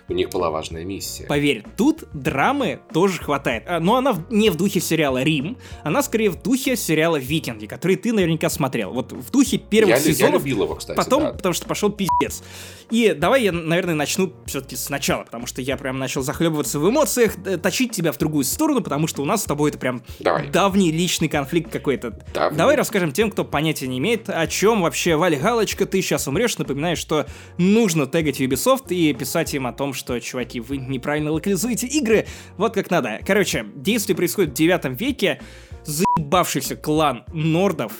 у 0.07 0.13
них 0.13 0.29
была 0.29 0.49
важная 0.49 0.85
миссия. 0.85 1.25
Поверь, 1.25 1.63
тут 1.77 2.03
драмы 2.13 2.79
тоже 2.93 3.21
хватает. 3.21 3.63
А, 3.67 3.79
Но 3.79 3.97
она 3.97 4.15
не 4.29 4.49
в 4.49 4.55
духе 4.55 4.79
сериала 4.79 5.23
«Рим», 5.23 5.57
она 5.83 6.01
скорее 6.03 6.29
в 6.29 6.41
духе 6.41 6.75
сериала 6.75 7.17
«Викинги», 7.17 7.65
который 7.65 7.95
ты 7.95 8.13
наверняка 8.13 8.49
смотрел. 8.49 8.91
Вот 8.91 9.11
в 9.11 9.29
духе 9.31 9.57
первых 9.57 9.95
я, 9.97 10.01
лю- 10.01 10.07
я 10.07 10.13
сезонов, 10.13 10.43
любил 10.43 10.63
его, 10.63 10.75
кстати, 10.75 10.97
потом, 10.97 11.23
да. 11.23 11.31
потому 11.33 11.53
что 11.53 11.67
пошел 11.67 11.89
пиздец. 11.91 12.43
И 12.89 13.13
давай 13.13 13.43
я, 13.43 13.51
наверное, 13.51 13.95
начну 13.95 14.33
все-таки 14.45 14.75
сначала, 14.75 15.23
потому 15.23 15.45
что 15.45 15.61
я 15.61 15.77
прям 15.77 15.99
начал 15.99 16.21
захлебываться 16.23 16.79
в 16.79 16.89
эмоциях, 16.89 17.35
э, 17.45 17.57
точить 17.57 17.91
тебя 17.91 18.11
в 18.11 18.17
другую 18.17 18.43
сторону, 18.45 18.81
потому 18.81 19.07
что 19.07 19.21
у 19.21 19.25
нас 19.25 19.41
с 19.41 19.45
тобой 19.45 19.69
это 19.69 19.79
прям 19.79 20.01
Давай. 20.19 20.47
давний 20.49 20.91
личный 20.91 21.27
конфликт 21.27 21.71
какой-то. 21.71 22.17
Давний. 22.33 22.57
Давай 22.57 22.75
расскажем 22.75 23.11
тем, 23.11 23.31
кто 23.31 23.43
понятия 23.43 23.87
не 23.87 23.99
имеет, 23.99 24.28
о 24.29 24.47
чем 24.47 24.81
вообще 24.81 25.15
Валя 25.15 25.39
Галочка, 25.39 25.85
ты 25.85 26.01
сейчас 26.01 26.27
умрешь, 26.27 26.57
напоминаю, 26.57 26.95
что 26.95 27.25
нужно 27.57 28.07
тегать 28.07 28.39
Ubisoft 28.39 28.93
и 28.93 29.13
писать 29.13 29.53
им 29.53 29.67
о 29.67 29.73
том, 29.73 29.93
что, 29.93 30.19
чуваки, 30.19 30.59
вы 30.59 30.77
неправильно 30.77 31.31
локализуете 31.31 31.87
игры, 31.87 32.27
вот 32.57 32.73
как 32.73 32.89
надо. 32.89 33.19
Короче, 33.25 33.65
действие 33.75 34.15
происходит 34.15 34.51
в 34.51 34.53
9 34.53 34.99
веке, 34.99 35.41
заебавшийся 35.83 36.75
клан 36.75 37.23
нордов, 37.33 37.93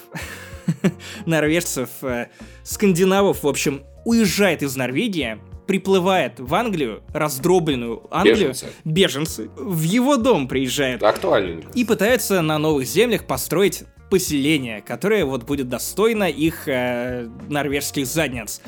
норвежцев, 1.26 1.90
э, 2.02 2.28
скандинавов, 2.64 3.44
в 3.44 3.48
общем, 3.48 3.84
уезжает 4.06 4.64
из 4.64 4.76
Норвегии, 4.76 5.40
приплывает 5.68 6.40
в 6.40 6.56
Англию, 6.56 7.04
раздробленную 7.14 8.08
Англию, 8.10 8.50
Беженцы. 8.50 8.68
беженцы, 8.86 9.50
в 9.56 9.84
его 9.84 10.18
дом 10.18 10.48
приезжают 10.48 11.04
Актуальненько. 11.04 11.70
и 11.76 11.86
пытаются 11.86 12.42
на 12.42 12.58
новых 12.58 12.88
землях 12.88 13.28
построить 13.28 13.84
поселение, 14.10 14.82
которое 14.82 15.26
вот 15.26 15.44
будет 15.44 15.70
достойно 15.70 16.26
их 16.26 16.68
э, 16.68 17.28
норвежских 17.50 18.06
задниц. 18.06 18.62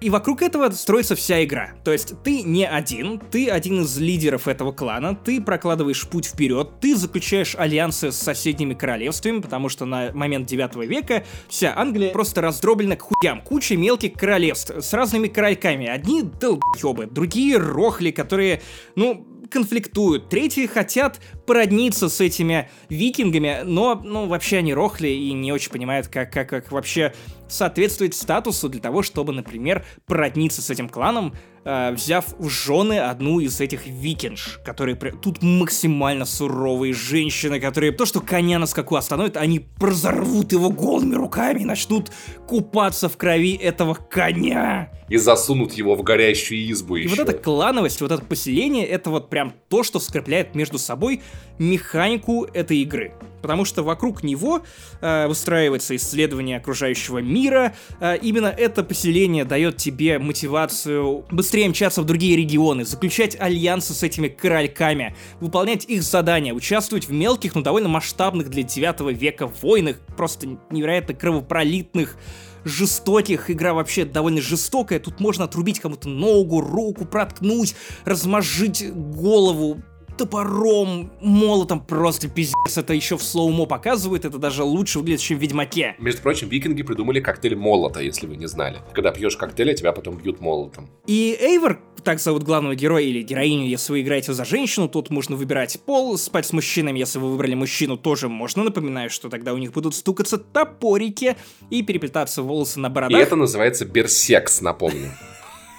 И 0.00 0.08
вокруг 0.08 0.40
этого 0.40 0.70
строится 0.70 1.14
вся 1.14 1.44
игра. 1.44 1.72
То 1.84 1.92
есть 1.92 2.14
ты 2.22 2.42
не 2.42 2.66
один, 2.66 3.20
ты 3.20 3.50
один 3.50 3.82
из 3.82 3.98
лидеров 3.98 4.48
этого 4.48 4.72
клана, 4.72 5.14
ты 5.14 5.42
прокладываешь 5.42 6.08
путь 6.08 6.24
вперед, 6.24 6.70
ты 6.80 6.96
заключаешь 6.96 7.54
альянсы 7.54 8.10
с 8.10 8.16
соседними 8.16 8.72
королевствами, 8.72 9.40
потому 9.40 9.68
что 9.68 9.84
на 9.84 10.10
момент 10.14 10.46
9 10.46 10.76
века 10.88 11.24
вся 11.48 11.74
Англия 11.76 12.12
просто 12.12 12.40
раздроблена 12.40 12.96
к 12.96 13.02
хуям. 13.02 13.42
Куча 13.42 13.76
мелких 13.76 14.14
королевств 14.14 14.72
с 14.74 14.92
разными 14.94 15.28
корольками. 15.28 15.86
Одни 15.86 16.22
долбоебы, 16.22 17.04
другие 17.04 17.58
рохли, 17.58 18.10
которые, 18.10 18.62
ну, 18.96 19.26
конфликтуют. 19.50 20.28
Третьи 20.28 20.66
хотят 20.66 21.20
породниться 21.46 22.08
с 22.08 22.20
этими 22.20 22.70
викингами, 22.88 23.60
но, 23.64 23.94
ну, 23.94 24.26
вообще 24.26 24.58
они 24.58 24.72
рохли 24.72 25.08
и 25.08 25.32
не 25.32 25.52
очень 25.52 25.70
понимают, 25.70 26.08
как, 26.08 26.32
как, 26.32 26.48
как 26.48 26.72
вообще 26.72 27.12
соответствовать 27.48 28.14
статусу 28.14 28.68
для 28.68 28.80
того, 28.80 29.02
чтобы, 29.02 29.32
например, 29.32 29.84
породниться 30.06 30.62
с 30.62 30.70
этим 30.70 30.88
кланом, 30.88 31.34
взяв 31.64 32.24
в 32.38 32.48
жены 32.48 32.98
одну 33.00 33.40
из 33.40 33.60
этих 33.60 33.86
викинж, 33.86 34.60
которые 34.64 34.96
при- 34.96 35.10
тут 35.10 35.42
максимально 35.42 36.24
суровые 36.24 36.94
женщины, 36.94 37.60
которые 37.60 37.92
то, 37.92 38.06
что 38.06 38.20
коня 38.20 38.58
на 38.58 38.66
скаку 38.66 38.96
остановят, 38.96 39.36
они 39.36 39.66
разорвут 39.78 40.52
его 40.52 40.70
голыми 40.70 41.14
руками 41.16 41.60
и 41.60 41.64
начнут 41.64 42.10
купаться 42.46 43.08
в 43.08 43.16
крови 43.16 43.54
этого 43.56 43.94
коня. 43.94 44.90
И 45.08 45.16
засунут 45.16 45.72
его 45.72 45.96
в 45.96 46.02
горящую 46.02 46.70
избу 46.70 46.96
И 46.96 47.02
еще. 47.02 47.10
вот 47.16 47.18
эта 47.28 47.32
клановость, 47.36 48.00
вот 48.00 48.12
это 48.12 48.24
поселение, 48.24 48.86
это 48.86 49.10
вот 49.10 49.28
прям 49.28 49.52
то, 49.68 49.82
что 49.82 49.98
скрепляет 49.98 50.54
между 50.54 50.78
собой 50.78 51.20
механику 51.58 52.44
этой 52.54 52.78
игры. 52.78 53.12
Потому 53.42 53.64
что 53.64 53.82
вокруг 53.82 54.22
него 54.22 54.62
э, 55.00 55.26
выстраивается 55.26 55.96
исследование 55.96 56.58
окружающего 56.58 57.18
мира. 57.18 57.74
Э, 57.98 58.16
именно 58.20 58.46
это 58.48 58.84
поселение 58.84 59.44
дает 59.44 59.78
тебе 59.78 60.18
мотивацию 60.18 61.24
быстрее 61.30 61.49
мчаться 61.68 62.02
в 62.02 62.04
другие 62.04 62.36
регионы, 62.36 62.84
заключать 62.84 63.38
альянсы 63.38 63.94
с 63.94 64.02
этими 64.02 64.28
корольками, 64.28 65.14
выполнять 65.40 65.84
их 65.84 66.02
задания, 66.02 66.54
участвовать 66.54 67.08
в 67.08 67.12
мелких, 67.12 67.54
но 67.54 67.62
довольно 67.62 67.88
масштабных 67.88 68.48
для 68.48 68.62
9 68.62 69.16
века 69.16 69.46
войнах, 69.46 69.96
просто 70.16 70.58
невероятно 70.70 71.14
кровопролитных 71.14 72.16
жестоких, 72.64 73.50
игра 73.50 73.74
вообще 73.74 74.04
довольно 74.04 74.40
жестокая, 74.40 75.00
тут 75.00 75.20
можно 75.20 75.44
отрубить 75.44 75.80
кому-то 75.80 76.08
ногу, 76.08 76.60
руку, 76.60 77.04
проткнуть, 77.04 77.74
размозжить 78.04 78.92
голову 78.92 79.82
топором, 80.20 81.10
молотом, 81.22 81.80
просто 81.80 82.28
пиздец, 82.28 82.76
это 82.76 82.92
еще 82.92 83.16
в 83.16 83.22
слоумо 83.22 83.64
показывает, 83.64 84.26
это 84.26 84.38
даже 84.38 84.64
лучше 84.64 84.98
выглядит, 84.98 85.20
чем 85.20 85.38
в 85.38 85.40
Ведьмаке. 85.40 85.96
Между 85.98 86.20
прочим, 86.20 86.48
викинги 86.48 86.82
придумали 86.82 87.20
коктейль 87.20 87.56
молота, 87.56 88.00
если 88.00 88.26
вы 88.26 88.36
не 88.36 88.46
знали. 88.46 88.80
Когда 88.92 89.12
пьешь 89.12 89.36
коктейль, 89.36 89.70
а 89.70 89.74
тебя 89.74 89.92
потом 89.92 90.18
бьют 90.18 90.40
молотом. 90.40 90.90
И 91.06 91.36
Эйвор, 91.40 91.80
так 92.04 92.20
зовут 92.20 92.42
главного 92.42 92.74
героя 92.74 93.02
или 93.02 93.22
героиню, 93.22 93.66
если 93.66 93.92
вы 93.92 94.02
играете 94.02 94.34
за 94.34 94.44
женщину, 94.44 94.88
тут 94.88 95.08
можно 95.08 95.36
выбирать 95.36 95.80
пол, 95.86 96.18
спать 96.18 96.46
с 96.46 96.52
мужчинами, 96.52 96.98
если 96.98 97.18
вы 97.18 97.30
выбрали 97.30 97.54
мужчину, 97.54 97.96
тоже 97.96 98.28
можно. 98.28 98.62
Напоминаю, 98.62 99.08
что 99.08 99.30
тогда 99.30 99.54
у 99.54 99.56
них 99.56 99.72
будут 99.72 99.94
стукаться 99.94 100.36
топорики 100.36 101.36
и 101.70 101.82
переплетаться 101.82 102.42
волосы 102.42 102.78
на 102.78 102.88
И 102.88 102.90
бородах. 102.90 103.20
это 103.20 103.36
называется 103.36 103.86
берсекс, 103.86 104.60
напомню. 104.60 105.10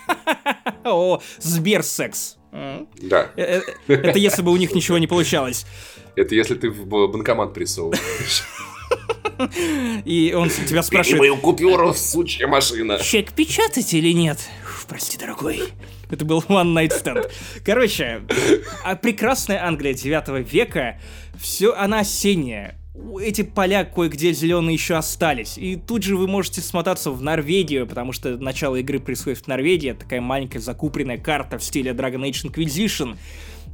О, 0.84 1.22
Сберсекс. 1.40 2.38
Да. 2.52 3.32
Э, 3.38 3.62
э, 3.88 3.94
это 3.94 4.20
если 4.20 4.42
бы 4.42 4.52
у 4.52 4.58
них 4.58 4.76
ничего 4.76 4.98
не 4.98 5.08
получалось. 5.08 5.66
Это 6.16 6.36
если 6.36 6.56
ты 6.56 6.70
в 6.70 6.86
банкомат 6.86 7.54
присовываешь. 7.54 8.44
И 10.06 10.34
он 10.36 10.50
тебя 10.50 10.84
спрашивает... 10.84 11.20
мою 11.20 11.38
купюру, 11.38 11.94
сучья 11.94 12.48
машина. 12.48 13.00
Чек 13.00 13.32
печатать 13.32 13.94
или 13.94 14.12
нет? 14.12 14.38
Прости, 14.88 15.18
дорогой. 15.18 15.64
Это 16.10 16.26
был 16.26 16.44
One 16.50 16.74
Night 16.74 16.92
Stand. 17.02 17.32
Короче, 17.64 18.24
а 18.84 18.96
прекрасная 18.96 19.66
Англия 19.66 19.94
9 19.94 20.52
века, 20.52 21.00
все, 21.40 21.74
она 21.74 22.00
осенняя. 22.00 22.78
Эти 22.94 23.44
поля 23.44 23.86
кое-где 23.86 24.34
зеленые 24.34 24.74
еще 24.74 24.96
остались. 24.96 25.58
И 25.58 25.78
тут 25.78 26.04
же 26.04 26.18
вы 26.18 26.28
можете 26.28 26.60
смотаться 26.60 27.12
в 27.12 27.22
Норвегию, 27.22 27.88
потому 27.88 28.12
что 28.12 28.38
начало 28.38 28.76
игры 28.78 29.00
происходит 29.00 29.40
в 29.40 29.48
Норвегии. 29.48 29.94
Такая 29.94 30.20
маленькая 30.20 30.60
закупленная 30.60 31.18
карта 31.18 31.58
в 31.58 31.64
стиле 31.64 31.92
Dragon 31.92 32.30
Age 32.30 32.52
Inquisition. 32.52 33.18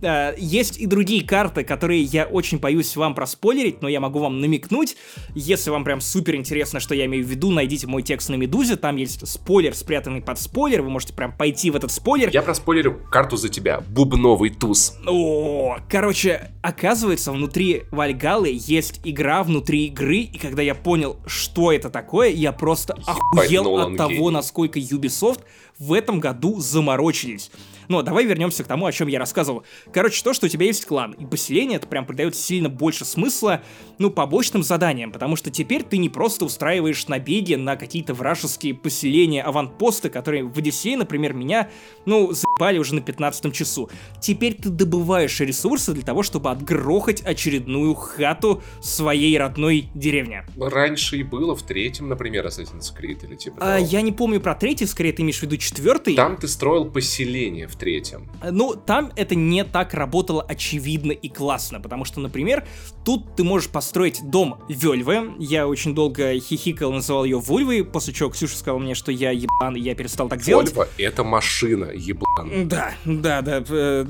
Э, 0.02 0.34
есть 0.38 0.78
и 0.78 0.86
другие 0.86 1.26
карты, 1.26 1.64
которые 1.64 2.04
я 2.04 2.26
очень 2.26 2.60
боюсь 2.60 2.96
вам 2.96 3.16
проспойлерить, 3.16 3.82
но 3.82 3.88
я 3.88 4.00
могу 4.00 4.20
вам 4.20 4.40
намекнуть. 4.40 4.96
Если 5.34 5.70
вам 5.70 5.84
прям 5.84 6.02
супер 6.02 6.36
интересно, 6.36 6.80
что 6.80 6.94
я 6.96 7.06
имею 7.06 7.26
в 7.26 7.28
виду, 7.28 7.52
найдите 7.52 7.88
мой 7.88 8.04
текст 8.04 8.30
на 8.30 8.36
Медузе, 8.36 8.76
там 8.76 8.96
есть 8.98 9.28
спойлер, 9.28 9.76
спрятанный 9.76 10.22
под 10.22 10.40
спойлер, 10.40 10.82
вы 10.82 10.90
можете 10.90 11.14
прям 11.14 11.36
пойти 11.36 11.72
в 11.72 11.76
этот 11.76 11.92
спойлер. 11.92 12.30
Я 12.32 12.42
проспойлерю 12.42 13.02
карту 13.12 13.38
за 13.38 13.50
тебя. 13.50 13.82
Бубновый 13.90 14.50
туз. 14.50 14.96
О, 15.06 15.78
короче, 15.90 16.52
оказывается, 16.62 17.32
внутри 17.32 17.84
Вальгалы 17.92 18.50
есть 18.54 19.02
игра 19.04 19.44
внутри 19.44 19.88
игры, 19.88 20.18
и 20.18 20.38
когда 20.38 20.62
я 20.62 20.76
понял, 20.76 21.18
что 21.26 21.72
это 21.72 21.90
такое, 21.90 22.30
я 22.30 22.52
просто 22.52 22.96
Ебать, 22.98 23.46
охуел 23.46 23.64
Нолан 23.64 23.92
от 23.94 23.98
того, 23.98 24.10
гей. 24.10 24.30
насколько 24.32 24.80
Ubisoft 24.80 25.42
в 25.80 25.94
этом 25.94 26.20
году 26.20 26.60
заморочились. 26.60 27.52
Но 27.88 28.02
давай 28.02 28.26
вернемся 28.26 28.64
к 28.64 28.68
тому, 28.68 28.86
о 28.86 28.92
чем 28.92 29.08
я 29.08 29.20
рассказывал. 29.20 29.64
Короче, 29.94 30.24
то, 30.24 30.34
что 30.34 30.48
у 30.48 30.50
тебя 30.50 30.66
есть 30.66 30.86
клан 30.86 31.14
и 31.14 31.26
поселение, 31.26 31.78
это 31.78 31.88
прям 31.88 32.06
придает 32.06 32.36
сильно 32.36 32.70
больше 32.70 33.06
смысла, 33.06 33.62
ну, 33.98 34.10
побочным 34.10 34.64
заданиям, 34.64 35.12
потому 35.12 35.36
что 35.36 35.50
теперь 35.50 35.84
ты 35.84 35.98
не 35.98 36.10
просто 36.10 36.46
устраиваешь 36.46 37.08
набеги 37.08 37.56
на 37.56 37.76
какие-то 37.76 38.14
вражеские 38.14 38.74
поселения, 38.74 39.42
аванпосты, 39.42 40.10
которые 40.10 40.44
в 40.44 40.58
Одиссее, 40.58 40.98
например, 40.98 41.34
меня, 41.34 41.70
ну, 42.06 42.34
заебали 42.34 42.78
уже 42.78 42.96
на 42.96 43.02
15 43.02 43.54
часу. 43.54 43.90
Теперь 44.20 44.56
ты 44.56 44.70
добываешь 44.70 45.40
ресурсы 45.40 45.94
для 45.94 46.04
того, 46.04 46.24
чтобы 46.24 46.52
отгрохать 46.52 47.22
очередную 47.22 47.94
хату 47.94 48.62
своей 48.82 49.38
родной 49.38 49.90
деревни. 49.94 50.44
Раньше 50.58 51.18
и 51.18 51.24
было 51.24 51.56
в 51.56 51.64
третьем, 51.64 52.10
например, 52.10 52.46
Assassin's 52.46 52.92
Creed 52.94 53.26
или 53.26 53.36
типа 53.36 53.58
а, 53.60 53.78
Я 53.78 54.02
не 54.02 54.12
помню 54.12 54.42
про 54.42 54.56
третий, 54.56 54.86
скорее 54.86 55.14
ты 55.14 55.22
имеешь 55.22 55.40
в 55.40 55.44
виду 55.44 55.58
четвертый. 55.68 56.16
Там 56.16 56.38
ты 56.38 56.48
строил 56.48 56.86
поселение 56.86 57.68
в 57.68 57.76
третьем. 57.76 58.30
Ну, 58.44 58.76
там 58.76 59.12
это 59.16 59.36
не 59.36 59.64
так 59.64 59.94
работало 59.94 60.42
очевидно 60.42 61.12
и 61.12 61.30
классно, 61.30 61.80
потому 61.80 62.06
что, 62.06 62.20
например, 62.20 62.66
тут 63.04 63.36
ты 63.36 63.44
можешь 63.44 63.70
построить 63.70 64.22
дом 64.24 64.62
Вельвы. 64.70 65.34
Я 65.40 65.68
очень 65.68 65.94
долго 65.94 66.40
хихикал, 66.40 66.92
называл 66.92 67.26
ее 67.26 67.40
Вульвой, 67.40 67.84
после 67.84 68.14
чего 68.14 68.30
Ксюша 68.30 68.58
сказала 68.58 68.80
мне, 68.80 68.96
что 68.96 69.12
я 69.12 69.32
ебан, 69.32 69.76
и 69.76 69.80
я 69.80 69.96
перестал 69.96 70.30
так 70.30 70.42
делать. 70.42 70.74
Вольва— 70.74 70.90
это 70.98 71.24
машина, 71.24 71.92
еблан. 71.94 72.68
Да, 72.68 72.94
да, 73.06 73.42
да. 73.42 74.08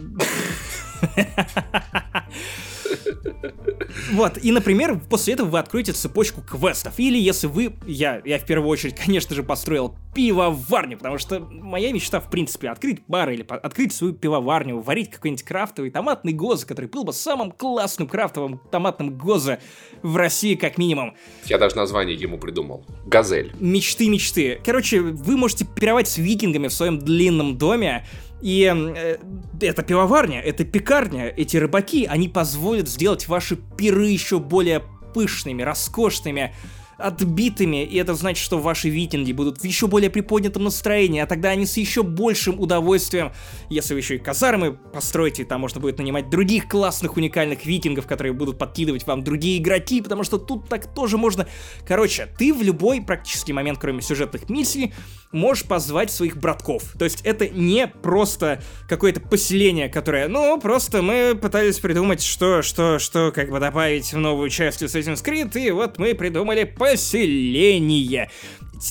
Вот, 4.11 4.37
и, 4.41 4.51
например, 4.51 4.99
после 5.09 5.33
этого 5.33 5.47
вы 5.47 5.59
откроете 5.59 5.91
цепочку 5.91 6.41
квестов. 6.41 6.93
Или 6.97 7.17
если 7.17 7.47
вы, 7.47 7.73
я, 7.85 8.21
я 8.23 8.39
в 8.39 8.45
первую 8.45 8.69
очередь, 8.69 8.95
конечно 8.95 9.35
же, 9.35 9.43
построил 9.43 9.95
пивоварню, 10.13 10.97
потому 10.97 11.17
что 11.17 11.39
моя 11.39 11.91
мечта, 11.91 12.19
в 12.19 12.29
принципе, 12.29 12.69
открыть 12.69 13.01
бар 13.07 13.29
или 13.29 13.45
открыть 13.47 13.93
свою 13.93 14.13
пивоварню, 14.13 14.79
варить 14.79 15.11
какой-нибудь 15.11 15.43
крафтовый 15.43 15.91
томатный 15.91 16.33
гоза, 16.33 16.65
который 16.65 16.87
был 16.87 17.03
бы 17.03 17.13
самым 17.13 17.51
классным 17.51 18.07
крафтовым 18.07 18.59
томатным 18.71 19.17
гоза 19.17 19.59
в 20.01 20.15
России, 20.15 20.55
как 20.55 20.77
минимум. 20.77 21.15
Я 21.45 21.57
даже 21.57 21.75
название 21.75 22.15
ему 22.15 22.37
придумал. 22.37 22.85
Газель. 23.05 23.53
Мечты, 23.59 24.09
мечты. 24.09 24.59
Короче, 24.65 25.01
вы 25.01 25.37
можете 25.37 25.65
пировать 25.65 26.07
с 26.07 26.17
викингами 26.17 26.67
в 26.67 26.73
своем 26.73 26.99
длинном 26.99 27.57
доме, 27.57 28.05
и 28.41 28.71
э, 28.73 29.17
это 29.61 29.81
пивоварня, 29.83 30.41
это 30.41 30.63
пекарня, 30.63 31.27
эти 31.27 31.57
рыбаки, 31.57 32.05
они 32.05 32.29
позволят 32.29 32.87
сделать 32.87 33.27
ваши 33.27 33.55
пиры 33.55 34.07
еще 34.07 34.39
более 34.39 34.83
пышными, 35.13 35.63
роскошными, 35.63 36.53
отбитыми, 36.97 37.83
и 37.83 37.97
это 37.97 38.13
значит, 38.15 38.43
что 38.43 38.59
ваши 38.59 38.89
викинги 38.89 39.31
будут 39.31 39.59
в 39.59 39.63
еще 39.63 39.87
более 39.87 40.09
приподнятом 40.09 40.63
настроении, 40.63 41.21
а 41.21 41.25
тогда 41.25 41.49
они 41.49 41.65
с 41.65 41.77
еще 41.77 42.03
большим 42.03 42.59
удовольствием, 42.59 43.31
если 43.69 43.93
вы 43.93 43.99
еще 43.99 44.15
и 44.15 44.19
казармы 44.19 44.73
построите, 44.73 45.45
там 45.45 45.61
можно 45.61 45.79
будет 45.79 45.97
нанимать 45.97 46.29
других 46.29 46.67
классных 46.67 47.17
уникальных 47.17 47.65
викингов, 47.65 48.07
которые 48.07 48.33
будут 48.33 48.57
подкидывать 48.57 49.05
вам 49.05 49.23
другие 49.23 49.61
игроки, 49.61 50.01
потому 50.01 50.23
что 50.23 50.37
тут 50.37 50.69
так 50.69 50.93
тоже 50.93 51.17
можно... 51.17 51.47
Короче, 51.85 52.27
ты 52.37 52.53
в 52.53 52.61
любой 52.61 53.01
практически 53.01 53.51
момент, 53.51 53.79
кроме 53.79 54.01
сюжетных 54.01 54.49
миссий, 54.49 54.93
можешь 55.31 55.65
позвать 55.65 56.11
своих 56.11 56.37
братков. 56.37 56.93
То 56.97 57.05
есть 57.05 57.21
это 57.23 57.47
не 57.49 57.87
просто 57.87 58.61
какое-то 58.87 59.19
поселение, 59.19 59.89
которое, 59.89 60.27
ну, 60.27 60.59
просто 60.59 61.01
мы 61.01 61.37
пытались 61.39 61.79
придумать, 61.79 62.21
что, 62.21 62.61
что, 62.61 62.99
что, 62.99 63.31
как 63.31 63.49
бы 63.49 63.59
добавить 63.59 64.13
в 64.13 64.17
новую 64.17 64.49
часть 64.49 64.81
Assassin's 64.81 65.23
Creed, 65.23 65.59
и 65.59 65.71
вот 65.71 65.97
мы 65.97 66.13
придумали 66.13 66.63
поселение. 66.91 68.29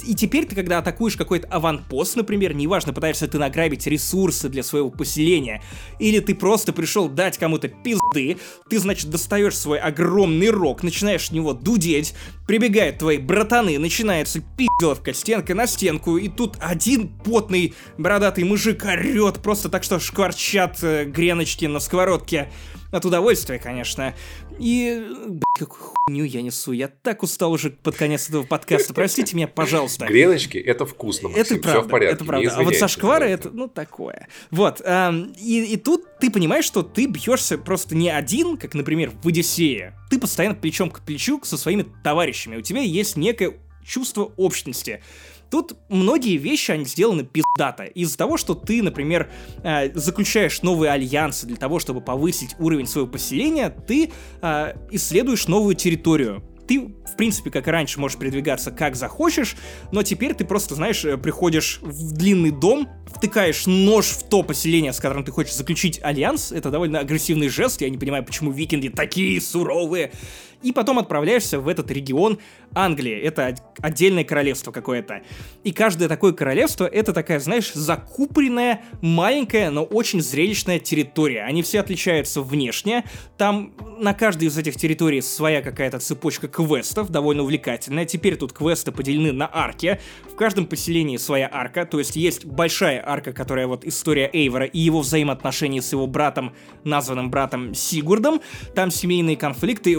И 0.05 0.15
теперь 0.17 0.47
ты, 0.47 0.57
когда 0.57 0.79
атакуешь 0.79 1.17
какой-то 1.17 1.47
аванпост, 1.47 2.17
например, 2.17 2.55
неважно, 2.55 2.93
пытаешься 2.93 3.29
ты 3.29 3.39
награбить 3.39 3.87
ресурсы 3.87 4.49
для 4.49 4.65
своего 4.65 4.91
поселения, 4.91 5.63
или 6.01 6.19
ты 6.19 6.35
просто 6.35 6.73
пришел 6.73 7.09
дать 7.09 7.39
кому-то 7.39 7.69
пизды, 7.69 8.37
ты, 8.69 8.79
значит, 8.81 9.11
достаешь 9.11 9.57
свой 9.57 9.79
огромный 9.79 10.51
рог, 10.51 10.83
начинаешь 10.83 11.29
в 11.29 11.33
него 11.33 11.53
дудеть, 11.53 12.15
прибегают 12.49 12.99
твои 12.99 13.19
братаны, 13.19 13.79
начинается 13.79 14.41
пизделовка 14.57 15.15
стенка 15.15 15.55
на 15.55 15.69
стенку, 15.69 16.17
и 16.17 16.29
тут 16.29 16.57
один 16.59 17.09
потный 17.09 17.75
бородатый 17.97 18.43
мужик 18.43 18.85
орет 18.85 19.39
просто 19.41 19.69
так, 19.69 19.85
что 19.85 20.01
шкварчат 20.01 20.83
э, 20.83 21.05
греночки 21.05 21.67
на 21.67 21.79
сковородке. 21.79 22.51
От 22.93 23.05
удовольствия, 23.05 23.59
конечно. 23.59 24.15
И, 24.59 25.07
блядь, 25.27 25.43
какую 25.59 25.81
хуйню 25.81 26.25
я 26.25 26.43
несу. 26.43 26.73
Я 26.73 26.89
так 26.89 27.23
устал 27.23 27.53
уже 27.53 27.71
под 27.71 27.97
конец 27.97 28.29
этого 28.29 28.43
подкаста. 28.45 28.95
Простите 28.95 29.37
меня, 29.37 29.49
пожалуйста. 29.49 30.07
Греночки— 30.07 30.57
это 30.67 30.87
вкусно, 30.87 31.29
Максим. 31.29 31.57
Это 31.57 31.63
правда, 31.63 31.81
Все 31.81 31.87
в 31.87 31.91
порядке. 31.91 32.15
это 32.15 32.25
правда. 32.25 32.57
А 32.57 32.63
вот 32.63 32.75
со 32.77 32.89
шквары 32.89 33.27
это, 33.27 33.51
ну, 33.51 33.69
такое. 33.69 34.29
Вот. 34.51 34.81
И, 34.81 35.65
и 35.73 35.77
тут 35.77 36.19
ты 36.21 36.31
понимаешь, 36.31 36.65
что 36.65 36.83
ты 36.83 37.07
бьешься 37.07 37.59
просто 37.59 37.95
не 37.95 38.09
один, 38.11 38.57
как, 38.57 38.75
например, 38.75 39.13
в 39.23 39.29
Одиссее. 39.29 39.95
Ты 40.11 40.19
постоянно 40.19 40.55
плечом 40.55 40.91
к 40.91 41.01
плечу 41.01 41.41
со 41.45 41.57
своими 41.59 41.87
товарищами. 42.03 42.57
У 42.57 42.63
тебя 42.63 42.81
есть 42.81 43.17
некое 43.17 43.59
чувство 43.85 44.33
общности. 44.37 45.03
Тут 45.51 45.77
многие 45.89 46.37
вещи, 46.37 46.73
они 46.73 46.85
сделаны 46.85 47.25
пиздато. 47.25 47.85
Из-за 47.85 48.17
того, 48.17 48.37
что 48.37 48.55
ты, 48.55 48.83
например, 48.83 49.31
э, 49.63 49.93
заключаешь 49.95 50.63
новые 50.63 50.91
альянсы 50.91 51.47
для 51.47 51.57
того, 51.57 51.79
чтобы 51.79 52.01
повысить 52.01 52.57
уровень 52.59 52.87
своего 52.87 53.09
поселения, 53.09 53.71
ты 53.71 54.11
э, 54.43 54.75
исследуешь 54.91 55.47
новую 55.49 55.75
территорию 55.75 56.43
ты, 56.67 56.81
в 56.81 57.17
принципе, 57.17 57.51
как 57.51 57.69
и 57.69 57.71
раньше, 57.71 58.01
можешь 58.01 58.19
передвигаться 58.19 58.71
как 58.71 58.97
захочешь, 58.97 59.57
но 59.93 60.03
теперь 60.03 60.35
ты 60.35 60.45
просто, 60.45 60.75
знаешь, 60.75 61.05
э, 61.05 61.17
приходишь 61.17 61.79
в 61.83 62.13
длинный 62.13 62.51
дом, 62.51 62.89
втыкаешь 63.07 63.67
нож 63.67 64.07
в 64.07 64.29
то 64.29 64.43
поселение, 64.43 64.93
с 64.93 65.01
которым 65.01 65.25
ты 65.25 65.33
хочешь 65.33 65.55
заключить 65.55 66.01
альянс. 66.03 66.53
Это 66.53 66.71
довольно 66.71 66.99
агрессивный 66.99 67.49
жест, 67.49 67.81
я 67.81 67.89
не 67.89 67.99
понимаю, 67.99 68.25
почему 68.25 68.51
викинги 68.51 68.89
такие 68.89 69.41
суровые 69.41 70.13
и 70.63 70.73
потом 70.73 70.99
отправляешься 70.99 71.61
в 71.61 71.69
этот 71.69 71.91
регион 71.91 72.39
Англии. 72.75 73.19
Это 73.19 73.55
отдельное 73.81 74.25
королевство 74.25 74.73
какое-то. 74.73 75.23
И 75.65 75.73
каждое 75.73 76.09
такое 76.09 76.33
королевство— 76.33 76.85
это 76.93 77.13
такая, 77.13 77.41
знаешь, 77.41 77.73
закупоренная, 77.73 78.83
маленькая, 79.01 79.71
но 79.71 79.85
очень 79.85 80.21
зрелищная 80.21 80.79
территория. 80.79 81.45
Они 81.45 81.63
все 81.63 81.81
отличаются 81.81 82.43
внешне. 82.43 83.05
Там 83.37 83.73
на 83.99 84.15
каждой 84.15 84.49
из 84.49 84.59
этих 84.59 84.77
территорий 84.77 85.21
своя 85.21 85.63
какая-то 85.63 85.99
цепочка 85.99 86.49
квестов, 86.49 87.11
довольно 87.11 87.43
увлекательная. 87.43 88.05
Теперь 88.05 88.37
тут 88.37 88.53
квесты 88.53 88.93
поделены 88.93 89.33
на 89.33 89.49
арки. 89.51 90.01
В 90.31 90.37
каждом 90.37 90.67
поселении 90.67 91.17
своя 91.17 91.49
арка, 91.51 91.87
то 91.87 91.99
есть 91.99 92.17
есть 92.17 92.45
большая 92.45 93.03
арка, 93.05 93.33
которая 93.33 93.67
вот 93.67 93.85
история 93.85 94.29
Эйвора 94.33 94.67
и 94.67 94.79
его 94.79 95.01
взаимоотношения 95.01 95.81
с 95.81 95.93
его 95.93 96.07
братом, 96.07 96.55
названным 96.85 97.31
братом 97.31 97.75
Сигурдом. 97.75 98.41
Там 98.75 98.91
семейные 98.91 99.37
конфликты. 99.37 99.97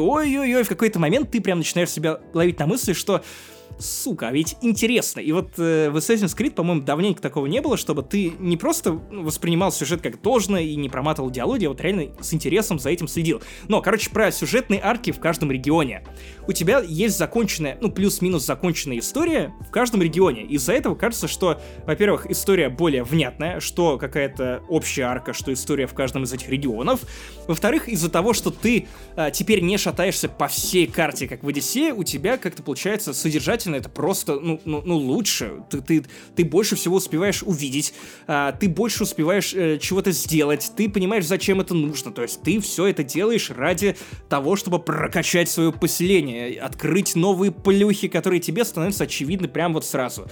Ой-ой-ой, 0.47 0.63
в 0.63 0.69
какой-то 0.69 0.97
момент 0.97 1.29
ты 1.29 1.41
прям 1.41 1.57
начинаешь 1.57 1.89
себя 1.89 2.21
ловить 2.33 2.57
на 2.57 2.67
мысли, 2.67 2.93
что 2.93 3.21
сука, 3.79 4.29
а 4.29 4.31
ведь 4.31 4.57
интересно. 4.61 5.19
И 5.19 5.31
вот 5.31 5.57
э, 5.57 5.89
в 5.89 5.97
Assassin's 5.97 6.35
Creed, 6.35 6.51
по-моему, 6.51 6.81
давненько 6.81 7.21
такого 7.21 7.45
не 7.45 7.61
было, 7.61 7.77
чтобы 7.77 8.03
ты 8.03 8.33
не 8.39 8.57
просто 8.57 8.91
воспринимал 8.91 9.71
сюжет 9.71 10.01
как 10.01 10.21
должно 10.21 10.57
и 10.57 10.75
не 10.75 10.89
проматывал 10.89 11.29
диалоги, 11.29 11.65
а 11.65 11.69
вот 11.69 11.81
реально 11.81 12.11
с 12.21 12.33
интересом 12.33 12.79
за 12.79 12.89
этим 12.89 13.07
следил. 13.07 13.41
Но, 13.67 13.81
короче, 13.81 14.09
про 14.09 14.31
сюжетные 14.31 14.81
арки 14.81 15.11
в 15.11 15.19
каждом 15.19 15.51
регионе. 15.51 16.03
У 16.47 16.53
тебя 16.53 16.79
есть 16.79 17.17
законченная, 17.17 17.77
ну, 17.81 17.91
плюс-минус 17.91 18.45
законченная 18.45 18.99
история 18.99 19.53
в 19.67 19.71
каждом 19.71 20.01
регионе. 20.01 20.43
Из-за 20.43 20.73
этого 20.73 20.95
кажется, 20.95 21.27
что, 21.27 21.61
во-первых, 21.85 22.29
история 22.29 22.69
более 22.69 23.03
внятная, 23.03 23.59
что 23.59 23.97
какая-то 23.97 24.63
общая 24.69 25.03
арка, 25.03 25.33
что 25.33 25.53
история 25.53 25.87
в 25.87 25.93
каждом 25.93 26.23
из 26.23 26.33
этих 26.33 26.49
регионов. 26.49 27.01
Во-вторых, 27.47 27.89
из-за 27.89 28.09
того, 28.09 28.33
что 28.33 28.51
ты 28.51 28.87
а, 29.15 29.31
теперь 29.31 29.61
не 29.61 29.77
шатаешься 29.77 30.29
по 30.29 30.47
всей 30.47 30.87
карте, 30.87 31.27
как 31.27 31.43
в 31.43 31.47
Одиссее, 31.47 31.93
у 31.93 32.03
тебя 32.03 32.37
как-то 32.37 32.63
получается 32.63 33.13
содержательно 33.67 33.75
это 33.75 33.89
просто, 33.89 34.39
ну, 34.39 34.59
ну, 34.65 34.81
ну 34.85 34.95
лучше. 34.97 35.63
Ты, 35.69 35.81
ты, 35.81 36.05
ты 36.35 36.45
больше 36.45 36.75
всего 36.75 36.97
успеваешь 36.97 37.43
увидеть, 37.43 37.93
а, 38.27 38.51
ты 38.51 38.69
больше 38.69 39.03
успеваешь 39.03 39.53
э, 39.53 39.77
чего-то 39.79 40.11
сделать, 40.11 40.71
ты 40.75 40.89
понимаешь, 40.89 41.25
зачем 41.25 41.59
это 41.59 41.73
нужно. 41.73 42.11
То 42.11 42.21
есть 42.21 42.41
ты 42.41 42.59
все 42.59 42.87
это 42.87 43.03
делаешь 43.03 43.51
ради 43.51 43.95
того, 44.29 44.55
чтобы 44.55 44.79
прокачать 44.79 45.49
свое 45.49 45.71
поселение, 45.71 46.59
открыть 46.59 47.15
новые 47.15 47.51
плюхи, 47.51 48.07
которые 48.07 48.39
тебе 48.39 48.65
становятся 48.65 49.03
очевидны 49.03 49.47
прямо 49.47 49.75
вот 49.75 49.85
сразу. 49.85 50.27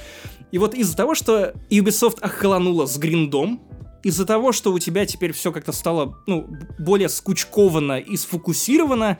И 0.51 0.57
вот 0.57 0.73
из-за 0.73 0.95
того, 0.95 1.15
что 1.15 1.53
Ubisoft 1.69 2.19
охолонула 2.21 2.85
с 2.85 2.97
гриндом, 2.97 3.61
из-за 4.03 4.25
того, 4.25 4.51
что 4.51 4.71
у 4.71 4.79
тебя 4.79 5.05
теперь 5.05 5.31
все 5.31 5.51
как-то 5.51 5.71
стало, 5.71 6.15
ну, 6.27 6.47
более 6.77 7.09
скучковано 7.09 7.99
и 7.99 8.17
сфокусировано, 8.17 9.17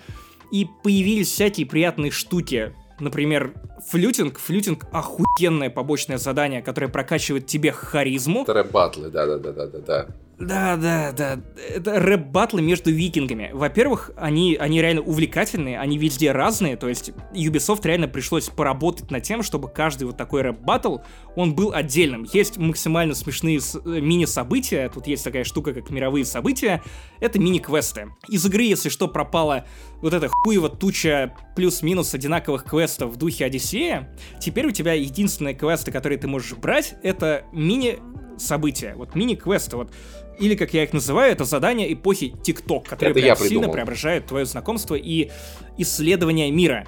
и 0.52 0.68
появились 0.84 1.32
всякие 1.32 1.66
приятные 1.66 2.12
штуки, 2.12 2.72
например, 3.00 3.54
flyting. 3.90 4.40
Flyting— 4.40 4.86
охуенное 4.92 5.70
побочное 5.70 6.18
задание, 6.18 6.62
которое 6.62 6.88
прокачивает 6.88 7.48
тебе 7.48 7.72
харизму. 7.72 8.44
Это 8.44 8.54
рэп-батлы, 8.54 9.10
да-да-да-да-да. 9.10 10.08
Да, 10.40 10.76
да, 10.76 11.14
да. 11.14 11.40
Это 11.74 12.00
рэп-батлы 12.00 12.62
между 12.62 12.92
викингами. 12.92 13.52
Во-первых, 13.54 14.12
они, 14.18 14.58
они 14.60 14.82
реально 14.82 15.02
увлекательные, 15.02 15.80
они 15.80 15.98
везде 15.98 16.34
разные, 16.34 16.76
то 16.76 16.90
есть 16.90 17.12
Ubisoft 17.34 17.82
реально 17.84 18.10
пришлось 18.10 18.50
поработать 18.50 19.12
над 19.12 19.24
тем, 19.24 19.44
чтобы 19.44 19.70
каждый 19.70 20.04
вот 20.04 20.18
такой 20.18 20.42
рэп-баттл, 20.42 20.98
он 21.38 21.56
был 21.56 21.72
отдельным. 21.74 22.28
Есть 22.34 22.58
максимально 22.58 23.16
смешные 23.16 23.60
э, 23.60 24.00
мини-события, 24.02 24.90
тут 24.90 25.08
есть 25.08 25.24
такая 25.24 25.46
штука, 25.46 25.74
как 25.74 25.90
мировые 25.90 26.26
события, 26.26 26.84
это 27.22 27.40
мини-квесты. 27.40 28.10
Из 28.28 28.46
игры, 28.46 28.64
если 28.64 28.90
что, 28.90 29.08
пропала 29.08 29.66
вот 30.02 30.14
эта 30.14 30.28
хуева 30.28 30.68
туча 30.68 31.34
плюс-минус 31.56 32.14
одинаковых 32.14 32.66
квестов 32.66 33.12
в 33.12 33.16
духе 33.16 33.46
Одиссея, 33.46 34.14
теперь 34.42 34.68
у 34.68 34.72
тебя 34.72 34.94
единственные 34.94 35.56
квесты, 35.56 35.94
которые 35.94 36.20
ты 36.20 36.28
можешь 36.28 36.54
брать, 36.58 36.96
это 37.04 37.46
мини 37.54 38.00
события, 38.38 38.96
вот 38.96 39.16
мини-квесты, 39.16 39.78
вот 39.78 39.94
или, 40.40 40.56
как 40.56 40.74
я 40.74 40.84
их 40.84 40.94
называю, 40.94 41.32
это 41.32 41.46
задания 41.46 41.92
эпохи 41.92 42.36
ТикТок, 42.44 42.88
которые 42.88 43.14
прям 43.14 43.38
сильно 43.38 43.70
преображают 43.70 44.28
твое 44.28 44.46
знакомство 44.46 44.96
и 44.96 45.30
исследование 45.78 46.52
мира. 46.52 46.88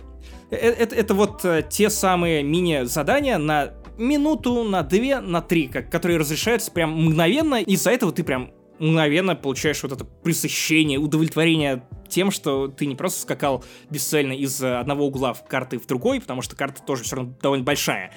Это, 0.50 0.84
это, 0.84 0.96
это 0.96 1.14
вот 1.14 1.44
э, 1.44 1.64
те 1.70 1.90
самые 1.90 2.42
мини-задания 2.42 3.38
на 3.38 3.74
минуту, 3.98 4.64
на 4.64 4.84
две, 4.84 5.20
на 5.20 5.42
три, 5.42 5.68
как, 5.68 5.92
которые 5.92 6.18
разрешаются 6.18 6.72
прям 6.72 6.92
мгновенно, 6.92 7.62
и 7.62 7.74
из-за 7.74 7.92
этого 7.92 8.12
ты 8.12 8.24
прям 8.24 8.52
мгновенно 8.80 9.36
получаешь 9.36 9.82
вот 9.84 9.92
это 9.92 10.06
пресыщение, 10.06 11.00
удовлетворение 11.00 11.84
тем, 12.08 12.32
что 12.32 12.68
ты 12.68 12.86
не 12.86 12.96
просто 12.96 13.22
скакал 13.22 13.64
бесцельно 13.90 14.34
из 14.34 14.62
одного 14.62 15.08
угла 15.08 15.34
в 15.34 15.46
карты 15.46 15.80
в 15.80 15.88
другой, 15.88 16.22
потому 16.22 16.42
что 16.42 16.56
карта 16.56 16.82
тоже 16.82 17.04
все 17.04 17.18
равно 17.18 17.34
довольно 17.42 17.66
большая, 17.66 18.12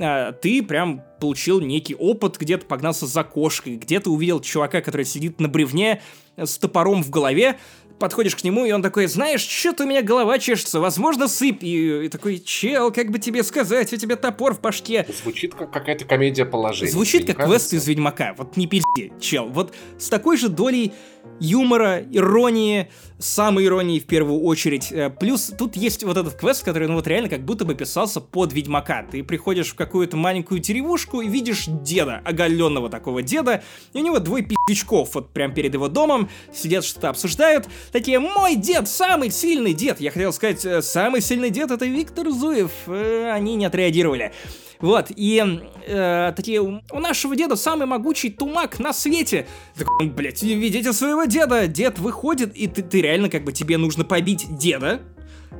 а, 0.00 0.32
ты 0.32 0.62
прям 0.62 1.02
получил 1.18 1.60
некий 1.60 1.94
опыт, 1.94 2.36
где-то 2.38 2.66
погнался 2.66 3.06
за 3.06 3.24
кошкой, 3.24 3.76
где-то 3.76 4.10
увидел 4.10 4.40
чувака, 4.40 4.80
который 4.80 5.06
сидит 5.06 5.40
на 5.40 5.48
бревне 5.48 6.02
с 6.36 6.58
топором 6.58 7.02
в 7.02 7.10
голове, 7.10 7.58
подходишь 7.98 8.36
к 8.36 8.44
нему, 8.44 8.64
и 8.64 8.72
он 8.72 8.82
такой, 8.82 9.06
знаешь, 9.06 9.40
что-то 9.40 9.84
у 9.84 9.86
меня 9.86 10.02
голова 10.02 10.38
чешется, 10.38 10.80
возможно, 10.80 11.28
сыпь. 11.28 11.62
И, 11.62 12.06
и 12.06 12.08
такой, 12.08 12.38
чел, 12.38 12.92
как 12.92 13.10
бы 13.10 13.18
тебе 13.18 13.42
сказать, 13.42 13.92
у 13.92 13.96
тебя 13.96 14.16
топор 14.16 14.54
в 14.54 14.60
башке. 14.60 15.06
Звучит 15.22 15.54
как 15.54 15.72
какая-то 15.72 16.04
комедия 16.04 16.44
положения. 16.44 16.90
Звучит 16.90 17.26
как 17.26 17.44
квест 17.44 17.72
из 17.72 17.86
Ведьмака. 17.86 18.34
Вот 18.36 18.56
не 18.56 18.66
пизди, 18.66 19.12
чел. 19.20 19.48
Вот 19.48 19.74
с 19.98 20.08
такой 20.08 20.36
же 20.36 20.48
долей 20.48 20.92
юмора, 21.40 22.00
иронии, 22.10 22.90
самой 23.18 23.66
иронии 23.66 23.98
в 23.98 24.06
первую 24.06 24.40
очередь. 24.42 24.92
Э, 24.92 25.10
плюс 25.10 25.52
тут 25.56 25.76
есть 25.76 26.04
вот 26.04 26.16
этот 26.16 26.34
квест, 26.34 26.64
который, 26.64 26.88
ну 26.88 26.94
вот 26.94 27.06
реально 27.06 27.28
как 27.28 27.44
будто 27.44 27.64
бы 27.64 27.74
писался 27.74 28.20
под 28.20 28.52
Ведьмака. 28.52 29.04
Ты 29.10 29.22
приходишь 29.22 29.70
в 29.70 29.74
какую-то 29.74 30.16
маленькую 30.16 30.60
деревушку 30.60 31.20
и 31.20 31.28
видишь 31.28 31.64
деда, 31.66 32.20
оголенного 32.24 32.88
такого 32.88 33.22
деда, 33.22 33.62
и 33.92 33.98
у 33.98 34.02
него 34.04 34.18
двое 34.18 34.44
пиздючков 34.44 35.14
вот 35.14 35.32
прям 35.32 35.54
перед 35.54 35.74
его 35.74 35.88
домом, 35.88 36.28
сидят 36.52 36.84
что-то 36.84 37.10
обсуждают, 37.10 37.68
такие, 37.92 38.18
мой 38.18 38.54
дед, 38.56 38.88
самый 38.88 39.30
сильный 39.30 39.74
дед. 39.74 40.00
Я 40.00 40.10
хотел 40.10 40.32
сказать, 40.32 40.64
э, 40.64 40.82
самый 40.82 41.20
сильный 41.20 41.50
дед 41.50 41.70
это 41.70 41.86
Виктор 41.86 42.30
Зуев. 42.30 42.70
Э, 42.86 43.30
они 43.32 43.56
не 43.56 43.64
отреагировали. 43.64 44.32
Вот, 44.80 45.06
и 45.10 45.60
э, 45.86 46.32
такие, 46.36 46.60
у 46.60 47.00
нашего 47.00 47.34
деда 47.34 47.56
самый 47.56 47.86
могучий 47.86 48.30
тумак 48.30 48.78
на 48.78 48.92
свете. 48.92 49.46
Такой, 49.76 50.08
блядь, 50.08 50.42
видите 50.42 50.92
своего 50.92 51.17
деда? 51.26 51.66
Дед 51.66 51.98
выходит, 51.98 52.56
и 52.56 52.66
ты, 52.66 52.82
ты 52.82 53.02
реально 53.02 53.28
как 53.28 53.44
бы 53.44 53.52
тебе 53.52 53.76
нужно 53.76 54.04
побить 54.04 54.46
деда, 54.58 55.00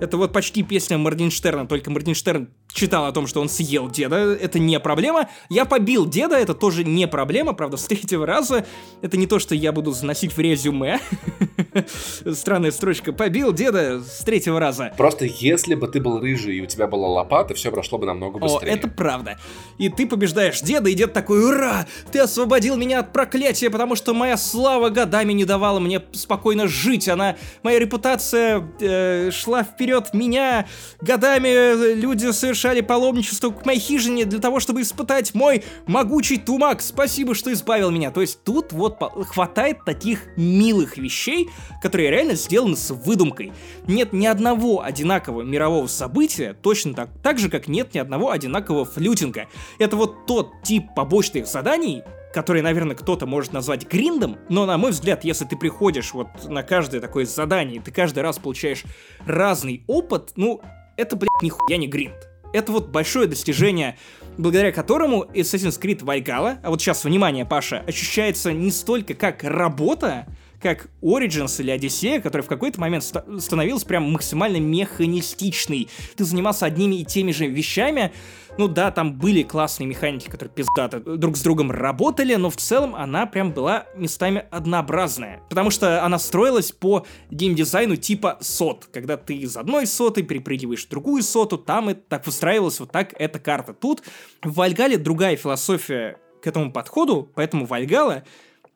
это 0.01 0.17
вот 0.17 0.33
почти 0.33 0.63
песня 0.63 0.97
Моргенштерна, 0.99 1.67
только 1.67 1.91
Моргенштерн 1.91 2.49
читал 2.73 3.07
о 3.07 3.13
том, 3.13 3.27
что 3.27 3.41
он 3.41 3.49
съел 3.49 3.91
деда, 3.91 4.17
это 4.17 4.59
не 4.59 4.79
проблема. 4.79 5.29
Я 5.49 5.65
побил 5.65 6.07
деда, 6.07 6.37
это 6.37 6.55
тоже 6.55 6.85
не 6.85 7.09
проблема, 7.09 7.53
правда, 7.55 7.77
с 7.77 7.85
третьего 7.85 8.27
раза. 8.27 8.65
Это 9.03 9.17
не 9.17 9.27
то, 9.27 9.39
что 9.39 9.55
я 9.55 9.73
буду 9.73 9.91
заносить 9.93 10.37
в 10.37 10.39
резюме. 10.39 11.01
Странная 12.33 12.71
строчка. 12.71 13.13
Побил 13.13 13.53
деда 13.53 14.01
с 14.01 14.23
третьего 14.23 14.61
раза. 14.61 14.93
Просто 14.97 15.25
если 15.25 15.75
бы 15.75 15.89
ты 15.89 16.01
был 16.01 16.21
рыжий 16.21 16.59
и 16.59 16.61
у 16.61 16.67
тебя 16.67 16.87
была 16.87 17.09
лопата, 17.09 17.55
все 17.55 17.71
прошло 17.71 17.99
бы 17.99 18.07
намного 18.07 18.39
быстрее. 18.39 18.71
О, 18.71 18.75
это 18.77 18.89
правда. 18.89 19.39
И 19.79 19.89
ты 19.89 20.07
побеждаешь 20.07 20.61
деда, 20.61 20.91
и 20.91 20.95
дед 20.95 21.13
такой, 21.13 21.45
ура, 21.45 21.87
ты 22.13 22.21
освободил 22.21 22.77
меня 22.77 23.01
от 23.01 23.13
проклятия, 23.13 23.71
потому 23.71 23.97
что 23.97 24.15
моя 24.15 24.37
слава 24.37 24.91
годами 24.91 25.33
не 25.33 25.45
давала 25.45 25.81
мне 25.81 26.03
спокойно 26.13 26.69
жить. 26.69 27.09
Она, 27.09 27.37
моя 27.63 27.79
репутация 27.79 28.69
э, 28.81 29.31
шла 29.33 29.65
вперед 29.65 29.78
вперед 29.79 30.13
меня. 30.13 30.67
Годами 31.01 31.49
э, 31.49 31.95
люди 31.95 32.33
совершали 32.33 32.81
паломничество 32.81 33.51
к 33.51 33.65
моей 33.65 33.79
хижине 33.79 34.25
для 34.25 34.41
того, 34.41 34.59
чтобы 34.59 34.83
испытать 34.83 35.35
мой 35.35 35.63
могучий 35.87 36.37
тумак. 36.37 36.83
Спасибо, 36.83 37.37
что 37.37 37.53
избавил 37.53 37.93
меня. 37.93 38.11
То 38.11 38.21
есть 38.21 38.43
тут 38.43 38.73
вот 38.73 38.99
хватает 39.29 39.85
таких 39.85 40.27
милых 40.37 40.99
вещей, 40.99 41.49
которые 41.81 42.11
реально 42.11 42.35
сделаны 42.35 42.77
с 42.77 42.91
выдумкой. 42.91 43.53
Нет 43.87 44.13
ни 44.13 44.27
одного 44.27 44.83
одинакового 44.83 45.43
мирового 45.43 45.87
события, 45.87 46.57
точно 46.61 46.95
так, 46.95 47.11
так 47.23 47.39
же, 47.39 47.49
как 47.49 47.69
нет 47.69 47.95
ни 47.95 47.99
одного 47.99 48.33
одинакового 48.33 48.85
флютинга. 48.85 49.47
Это 49.79 49.95
вот 49.95 50.27
тот 50.27 50.63
тип 50.65 50.87
побочных 50.97 51.47
заданий, 51.47 52.03
который, 52.33 52.63
наверное, 52.63 52.97
кто-то 52.97 53.27
может 53.27 53.53
назвать 53.53 53.87
гриндом, 53.89 54.39
но, 54.49 54.67
на 54.67 54.79
мой 54.79 54.91
взгляд, 54.91 55.25
если 55.25 55.45
ты 55.45 55.57
приходишь 55.57 56.13
вот 56.13 56.29
на 56.49 56.63
каждое 56.63 57.01
такое 57.01 57.25
задание, 57.25 57.81
ты 57.81 57.91
каждый 57.91 58.21
раз 58.21 58.39
получаешь 58.39 58.85
разный 59.27 59.85
опыт, 59.87 60.33
ну, 60.37 60.61
это, 60.97 61.17
блядь, 61.17 61.43
нихуя 61.43 61.77
не 61.77 61.87
гринд. 61.87 62.29
Это 62.53 62.73
вот 62.73 62.89
большое 62.89 63.27
достижение, 63.27 63.99
благодаря 64.39 64.73
которому 64.73 65.25
Assassin's 65.25 65.81
Creed 65.81 66.01
Valhalla, 66.01 66.59
а 66.63 66.71
вот 66.71 66.81
сейчас, 66.81 67.05
внимание, 67.05 67.45
Паша, 67.45 67.85
ощущается 67.87 68.53
не 68.53 68.71
столько 68.71 69.15
как 69.15 69.45
работа, 69.45 70.27
как 70.61 70.89
Origins 71.03 71.61
или 71.61 71.71
Одиссея, 71.71 72.21
который 72.21 72.43
в 72.43 72.47
какой-то 72.47 72.81
момент 72.81 73.05
ст- 73.05 73.25
становился 73.41 73.87
прям 73.87 74.11
максимально 74.11 74.59
механистичный. 74.59 75.89
Ты 76.17 76.25
занимался 76.25 76.67
одними 76.67 76.97
и 76.97 77.05
теми 77.05 77.33
же 77.33 77.47
вещами, 77.47 78.13
ну 78.59 78.67
да, 78.67 78.91
там 78.91 79.17
были 79.17 79.45
классные 79.45 79.87
механики, 79.87 80.29
которые 80.29 80.53
пиздато 80.53 80.99
друг 80.99 81.37
с 81.37 81.43
другом 81.43 81.71
работали, 81.71 82.35
но 82.35 82.51
в 82.51 82.57
целом 82.57 82.97
она 82.97 83.25
прям 83.27 83.53
была 83.53 83.87
местами 83.95 84.47
однообразная. 84.51 85.43
Потому 85.49 85.71
что 85.71 86.05
она 86.05 86.19
строилась 86.19 86.73
по 86.73 87.07
геймдизайну 87.31 87.95
типа 87.95 88.39
сот. 88.41 88.89
Когда 88.93 89.17
ты 89.17 89.37
из 89.37 89.57
одной 89.57 89.87
соты 89.87 90.25
перепрыгиваешь 90.25 90.87
в 90.87 90.89
другую 90.89 91.23
соту, 91.23 91.57
там 91.57 91.89
это 91.89 92.01
так 92.09 92.27
выстраивалась 92.27 92.81
вот 92.81 92.91
так 92.91 93.15
эта 93.17 93.39
карта. 93.39 93.75
Тут 93.75 94.03
в 94.43 94.55
Вальгале 94.55 94.99
другая 94.99 95.37
философия 95.37 96.19
к 96.43 96.47
этому 96.49 96.73
подходу, 96.73 97.31
поэтому 97.35 97.65
Вальгала 97.65 98.25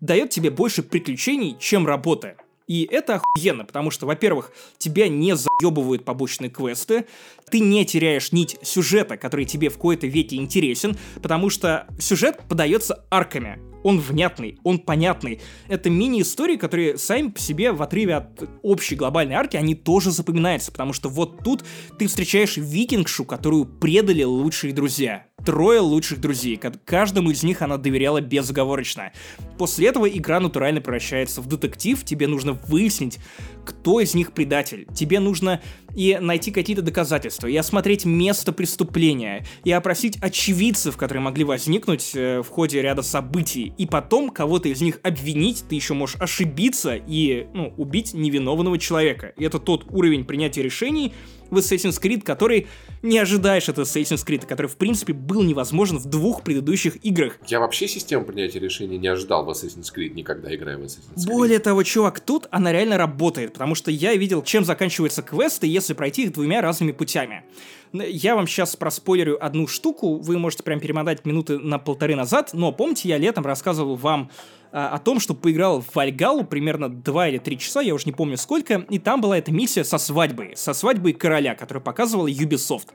дает 0.03 0.29
тебе 0.29 0.51
больше 0.51 0.83
приключений, 0.83 1.57
чем 1.59 1.87
работа. 1.87 2.37
И 2.69 2.87
это 2.91 3.15
охуенно, 3.15 3.65
потому 3.65 3.91
что, 3.91 4.07
во-первых, 4.07 4.53
тебя 4.79 5.09
не 5.09 5.35
заебывают 5.37 6.05
побочные 6.05 6.51
квесты, 6.51 7.07
ты 7.51 7.61
не 7.61 7.85
теряешь 7.85 8.33
нить 8.33 8.59
сюжета, 8.63 9.17
который 9.17 9.47
тебе 9.47 9.69
в 9.69 9.79
кои-то 9.79 10.07
веке 10.07 10.37
интересен, 10.37 10.97
потому 11.23 11.51
что 11.51 11.87
сюжет 11.99 12.41
подается 12.49 13.05
арками. 13.11 13.72
Он 13.83 13.99
внятный, 14.01 14.59
он 14.63 14.79
понятный. 14.79 15.41
Это 15.69 15.91
мини-истории, 15.91 16.57
которые 16.57 16.99
сами 16.99 17.29
по 17.29 17.41
себе 17.41 17.73
в 17.73 17.83
отрыве 17.83 18.17
от 18.17 18.49
общей 18.63 18.95
глобальной 18.95 19.35
арки, 19.35 19.57
они 19.57 19.75
тоже 19.75 20.11
запоминаются, 20.11 20.73
потому 20.73 20.93
что 20.93 21.09
вот 21.09 21.43
тут 21.43 21.65
ты 21.99 22.07
встречаешь 22.07 22.57
викингшу, 22.57 23.25
которую 23.25 23.65
предали 23.65 24.23
лучшие 24.23 24.73
друзья 24.73 25.27
трое 25.45 25.81
лучших 25.81 26.21
друзей. 26.21 26.61
Каждому 26.85 27.31
из 27.31 27.43
них 27.43 27.63
она 27.63 27.77
доверяла 27.77 28.21
безоговорочно. 28.21 29.13
После 29.59 29.89
этого 29.89 30.09
игра 30.09 30.41
натурально 30.41 30.81
превращается 30.81 31.41
в 31.41 31.47
детектив. 31.47 32.03
Тебе 32.05 32.27
нужно 32.27 32.53
выяснить, 32.53 33.19
кто 33.65 34.01
из 34.01 34.15
них 34.15 34.33
предатель. 34.33 34.87
Тебе 34.95 35.21
нужно 35.21 35.61
и 35.95 36.19
найти 36.21 36.51
какие-то 36.51 36.83
доказательства, 36.83 37.47
и 37.47 37.57
осмотреть 37.57 38.05
место 38.05 38.53
преступления, 38.53 39.47
и 39.65 39.73
опросить 39.73 40.19
очевидцев, 40.21 40.97
которые 40.97 41.23
могли 41.23 41.45
возникнуть 41.45 42.13
э, 42.15 42.43
в 42.43 42.49
ходе 42.49 42.83
ряда 42.83 43.03
событий, 43.03 43.73
и 43.79 43.87
потом 43.87 44.31
кого-то 44.31 44.69
из 44.69 44.81
них 44.81 45.01
обвинить, 45.03 45.65
ты 45.69 45.75
еще 45.75 45.95
можешь 45.95 46.17
ошибиться 46.21 46.95
и 46.95 47.47
ну, 47.53 47.73
убить 47.77 48.15
невиновного 48.15 48.79
человека. 48.79 49.33
И 49.37 49.45
это 49.45 49.59
тот 49.59 49.87
уровень 49.91 50.25
принятия 50.25 50.63
решений, 50.63 51.13
в 51.53 51.59
Assassin's 51.59 52.01
Creed, 52.01 52.23
который 52.23 52.67
не 53.03 53.19
ожидаешь 53.19 53.69
от 53.69 53.79
Assassin's 53.79 54.27
Creed, 54.27 54.47
который, 54.47 54.67
в 54.67 54.77
принципе, 54.77 55.13
был 55.13 55.43
невозможен 55.43 55.99
в 55.99 56.07
двух 56.07 56.43
предыдущих 56.43 56.97
играх. 57.05 57.39
Я 57.47 57.61
вообще 57.61 57.87
систему 57.87 58.25
принятия 58.25 58.59
решений 58.59 58.99
не 58.99 59.09
ожидал 59.09 59.45
в 59.45 59.51
Assassin's 59.51 59.93
Creed, 59.95 60.15
никогда 60.15 60.53
играя 60.55 60.79
в 60.79 60.81
Assassin's 60.81 61.15
Creed. 61.17 61.27
Более 61.27 61.59
того, 61.59 61.83
чувак, 61.83 62.21
тут 62.21 62.49
она 62.51 62.73
реально 62.73 62.97
работает, 62.97 63.53
потому 63.53 63.75
что 63.75 63.91
я 63.91 64.15
видел, 64.15 64.43
чем 64.43 64.65
заканчиваются 64.65 65.23
квесты, 65.23 65.67
если 65.67 65.93
пройти 65.93 66.25
их 66.25 66.33
двумя 66.33 66.63
разными 66.63 66.93
путями. 66.93 67.45
Я 67.93 68.35
вам 68.35 68.47
сейчас 68.47 68.75
проспойлерю 68.75 69.45
одну 69.45 69.67
штуку, 69.67 70.17
вы 70.17 70.39
можете 70.39 70.63
прям 70.63 70.81
перемотать 70.81 71.27
минуты 71.27 71.59
на 71.59 71.79
полторы 71.79 72.17
назад, 72.17 72.51
но 72.55 72.73
помните, 72.73 73.11
я 73.11 73.19
летом 73.19 73.45
рассказывал 73.45 73.97
вам 73.97 74.31
о 74.73 74.99
том, 74.99 75.21
что 75.21 75.35
поиграл 75.35 75.83
в 75.83 75.95
Вальгалу 75.95 76.45
примерно 76.45 76.89
2 76.89 77.29
или 77.29 77.39
3 77.39 77.59
часа, 77.59 77.81
я 77.83 77.95
уже 77.95 78.07
не 78.07 78.13
помню 78.13 78.37
сколько, 78.37 78.87
и 78.89 78.99
там 78.99 79.21
была 79.21 79.37
эта 79.37 79.53
миссия 79.53 79.85
со 79.85 79.99
свадьбой, 79.99 80.57
со 80.57 80.73
свадьбой 80.73 81.13
короля, 81.13 81.55
которую 81.55 81.83
показывала 81.83 82.27
Ubisoft. 82.27 82.89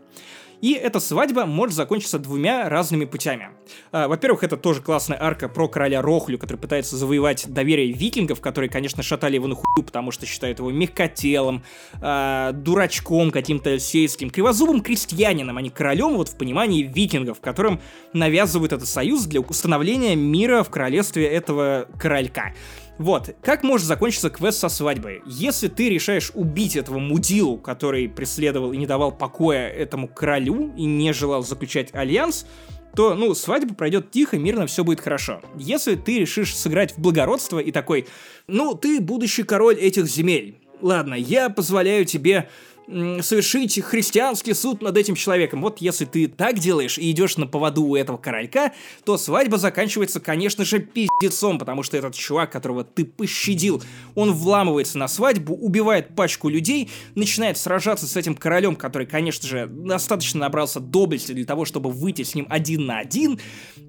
И 0.62 0.74
эта 0.74 1.00
свадьба 1.00 1.46
может 1.46 1.76
закончиться 1.76 2.18
двумя 2.18 2.68
разными 2.68 3.06
путями. 3.06 3.50
А, 3.92 4.08
во-первых, 4.08 4.44
это 4.44 4.58
тоже 4.58 4.82
классная 4.82 5.22
арка 5.22 5.50
про 5.50 5.68
короля 5.68 6.02
Рохлю, 6.02 6.40
который 6.40 6.58
пытается 6.58 6.98
завоевать 6.98 7.48
доверие 7.48 7.92
викингов, 7.92 8.42
которые, 8.42 8.70
конечно, 8.70 9.04
шатали 9.04 9.36
его 9.36 9.48
на 9.48 9.56
хую, 9.56 9.86
потому 9.86 10.12
что 10.12 10.26
считают 10.26 10.60
его 10.60 10.72
мягкотелым, 10.72 11.64
э, 12.02 12.52
дурачком 12.54 13.32
каким-то 13.32 13.78
сельским, 13.80 14.30
кривозубым 14.30 14.82
крестьянином, 14.82 15.58
а 15.58 15.62
не 15.62 15.70
королем 15.70 16.16
вот 16.16 16.30
в 16.30 16.38
понимании 16.38 16.84
викингов, 16.84 17.40
которым 17.40 17.80
навязывают 18.14 18.74
этот 18.74 18.88
союз 18.88 19.26
для 19.26 19.42
установления 19.42 20.16
мира 20.16 20.64
в 20.64 20.70
королевстве 20.70 21.28
этого 21.28 21.88
королька. 22.00 22.54
Вот, 22.98 23.36
как 23.44 23.64
может 23.64 23.86
закончиться 23.86 24.30
квест 24.30 24.60
со 24.60 24.70
свадьбой? 24.70 25.22
Если 25.26 25.68
ты 25.68 25.90
решаешь 25.90 26.32
убить 26.34 26.76
этого 26.76 26.98
мудилу, 26.98 27.58
который 27.58 28.10
преследовал 28.10 28.74
и 28.74 28.78
не 28.78 28.88
давал 28.88 29.12
покоя 29.12 29.68
этому 29.68 30.08
королю 30.08 30.74
и 30.76 30.86
не 30.86 31.14
желал 31.14 31.44
заключать 31.44 31.94
альянс, 31.94 32.48
то, 32.96 33.14
ну, 33.14 33.36
свадьба 33.36 33.76
пройдет 33.76 34.10
тихо, 34.10 34.40
мирно, 34.40 34.66
все 34.66 34.84
будет 34.84 35.02
хорошо. 35.02 35.42
Если 35.56 35.94
ты 35.94 36.20
решишь 36.20 36.56
сыграть 36.56 36.94
в 36.94 37.00
благородство 37.00 37.60
и 37.60 37.72
такой, 37.72 38.08
ну, 38.48 38.74
ты 38.74 39.00
будущий 39.00 39.44
король 39.44 39.76
этих 39.76 40.08
земель, 40.08 40.58
ладно, 40.82 41.14
я 41.14 41.50
позволяю 41.50 42.06
тебе 42.06 42.50
совершить 42.88 43.82
христианский 43.84 44.54
суд 44.54 44.82
над 44.82 44.96
этим 44.96 45.16
человеком. 45.16 45.62
Вот 45.62 45.80
если 45.80 46.06
ты 46.06 46.28
так 46.28 46.58
делаешь 46.60 46.98
и 46.98 47.12
идешь 47.12 47.38
на 47.38 47.46
поводу 47.46 47.84
у 47.84 47.96
этого 47.96 48.18
королька, 48.18 48.74
то 49.04 49.18
свадьба 49.18 49.58
заканчивается, 49.58 50.20
конечно 50.20 50.64
же, 50.64 50.80
пиздецом, 50.80 51.60
потому 51.60 51.84
что 51.84 51.98
этот 51.98 52.16
чувак, 52.16 52.52
которого 52.52 52.86
ты 52.86 53.04
пощадил, 53.04 53.84
он 54.16 54.32
вламывается 54.32 54.98
на 54.98 55.08
свадьбу, 55.08 55.54
убивает 55.54 56.16
пачку 56.16 56.48
людей, 56.48 56.90
начинает 57.16 57.58
сражаться 57.58 58.08
с 58.08 58.16
этим 58.16 58.36
королем, 58.36 58.76
который, 58.76 59.06
конечно 59.06 59.48
же, 59.48 59.68
достаточно 59.68 60.42
набрался 60.42 60.80
доблести 60.80 61.34
для 61.34 61.46
того, 61.46 61.66
чтобы 61.66 61.92
выйти 61.92 62.24
с 62.24 62.36
ним 62.36 62.48
один 62.50 62.86
на 62.86 63.00
один, 63.00 63.40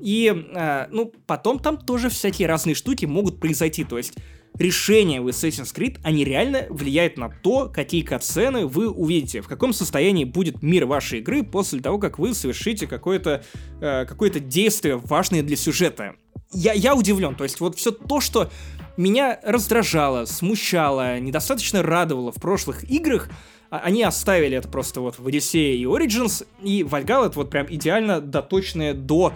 и, 0.01 0.47
э, 0.55 0.87
ну, 0.91 1.13
потом 1.27 1.61
там 1.61 1.77
тоже 1.77 2.09
всякие 2.09 2.49
разные 2.49 2.75
штуки 2.75 3.05
могут 3.05 3.39
произойти, 3.39 3.85
то 3.85 3.97
есть 3.97 4.15
решения 4.59 5.21
в 5.21 5.29
Assassin's 5.29 5.75
Creed, 5.75 5.99
они 6.03 6.25
реально 6.25 6.67
влияют 6.69 7.17
на 7.17 7.29
то, 7.29 7.69
какие 7.69 8.03
катсцены 8.03 8.67
вы 8.67 8.91
увидите, 8.91 9.41
в 9.41 9.49
каком 9.49 9.73
состоянии 9.73 10.25
будет 10.25 10.63
мир 10.63 10.87
вашей 10.87 11.21
игры 11.21 11.43
после 11.43 11.81
того, 11.81 11.99
как 11.99 12.19
вы 12.19 12.35
совершите 12.35 12.87
какое-то 12.87 13.45
э, 13.81 14.05
какое 14.07 14.31
действие 14.31 14.97
важное 14.97 15.43
для 15.43 15.57
сюжета. 15.57 16.15
Я, 16.53 16.73
я 16.73 16.95
удивлен, 16.95 17.35
то 17.35 17.45
есть 17.45 17.61
вот 17.61 17.77
все 17.77 17.91
то, 17.91 18.21
что 18.21 18.51
меня 18.97 19.39
раздражало, 19.43 20.25
смущало, 20.25 21.21
недостаточно 21.21 21.83
радовало 21.83 22.33
в 22.33 22.37
прошлых 22.37 22.89
играх, 22.91 23.29
а, 23.71 23.79
они 23.81 24.03
оставили 24.03 24.57
это 24.57 24.69
просто 24.69 25.01
вот 25.01 25.19
в 25.19 25.27
Odyssey 25.27 25.77
и 25.77 25.85
Origins, 25.85 26.47
и 26.63 26.83
Valhalla 26.83 27.27
это 27.27 27.39
вот 27.39 27.51
прям 27.51 27.67
идеально 27.69 28.21
доточное 28.21 28.95
до 28.95 29.35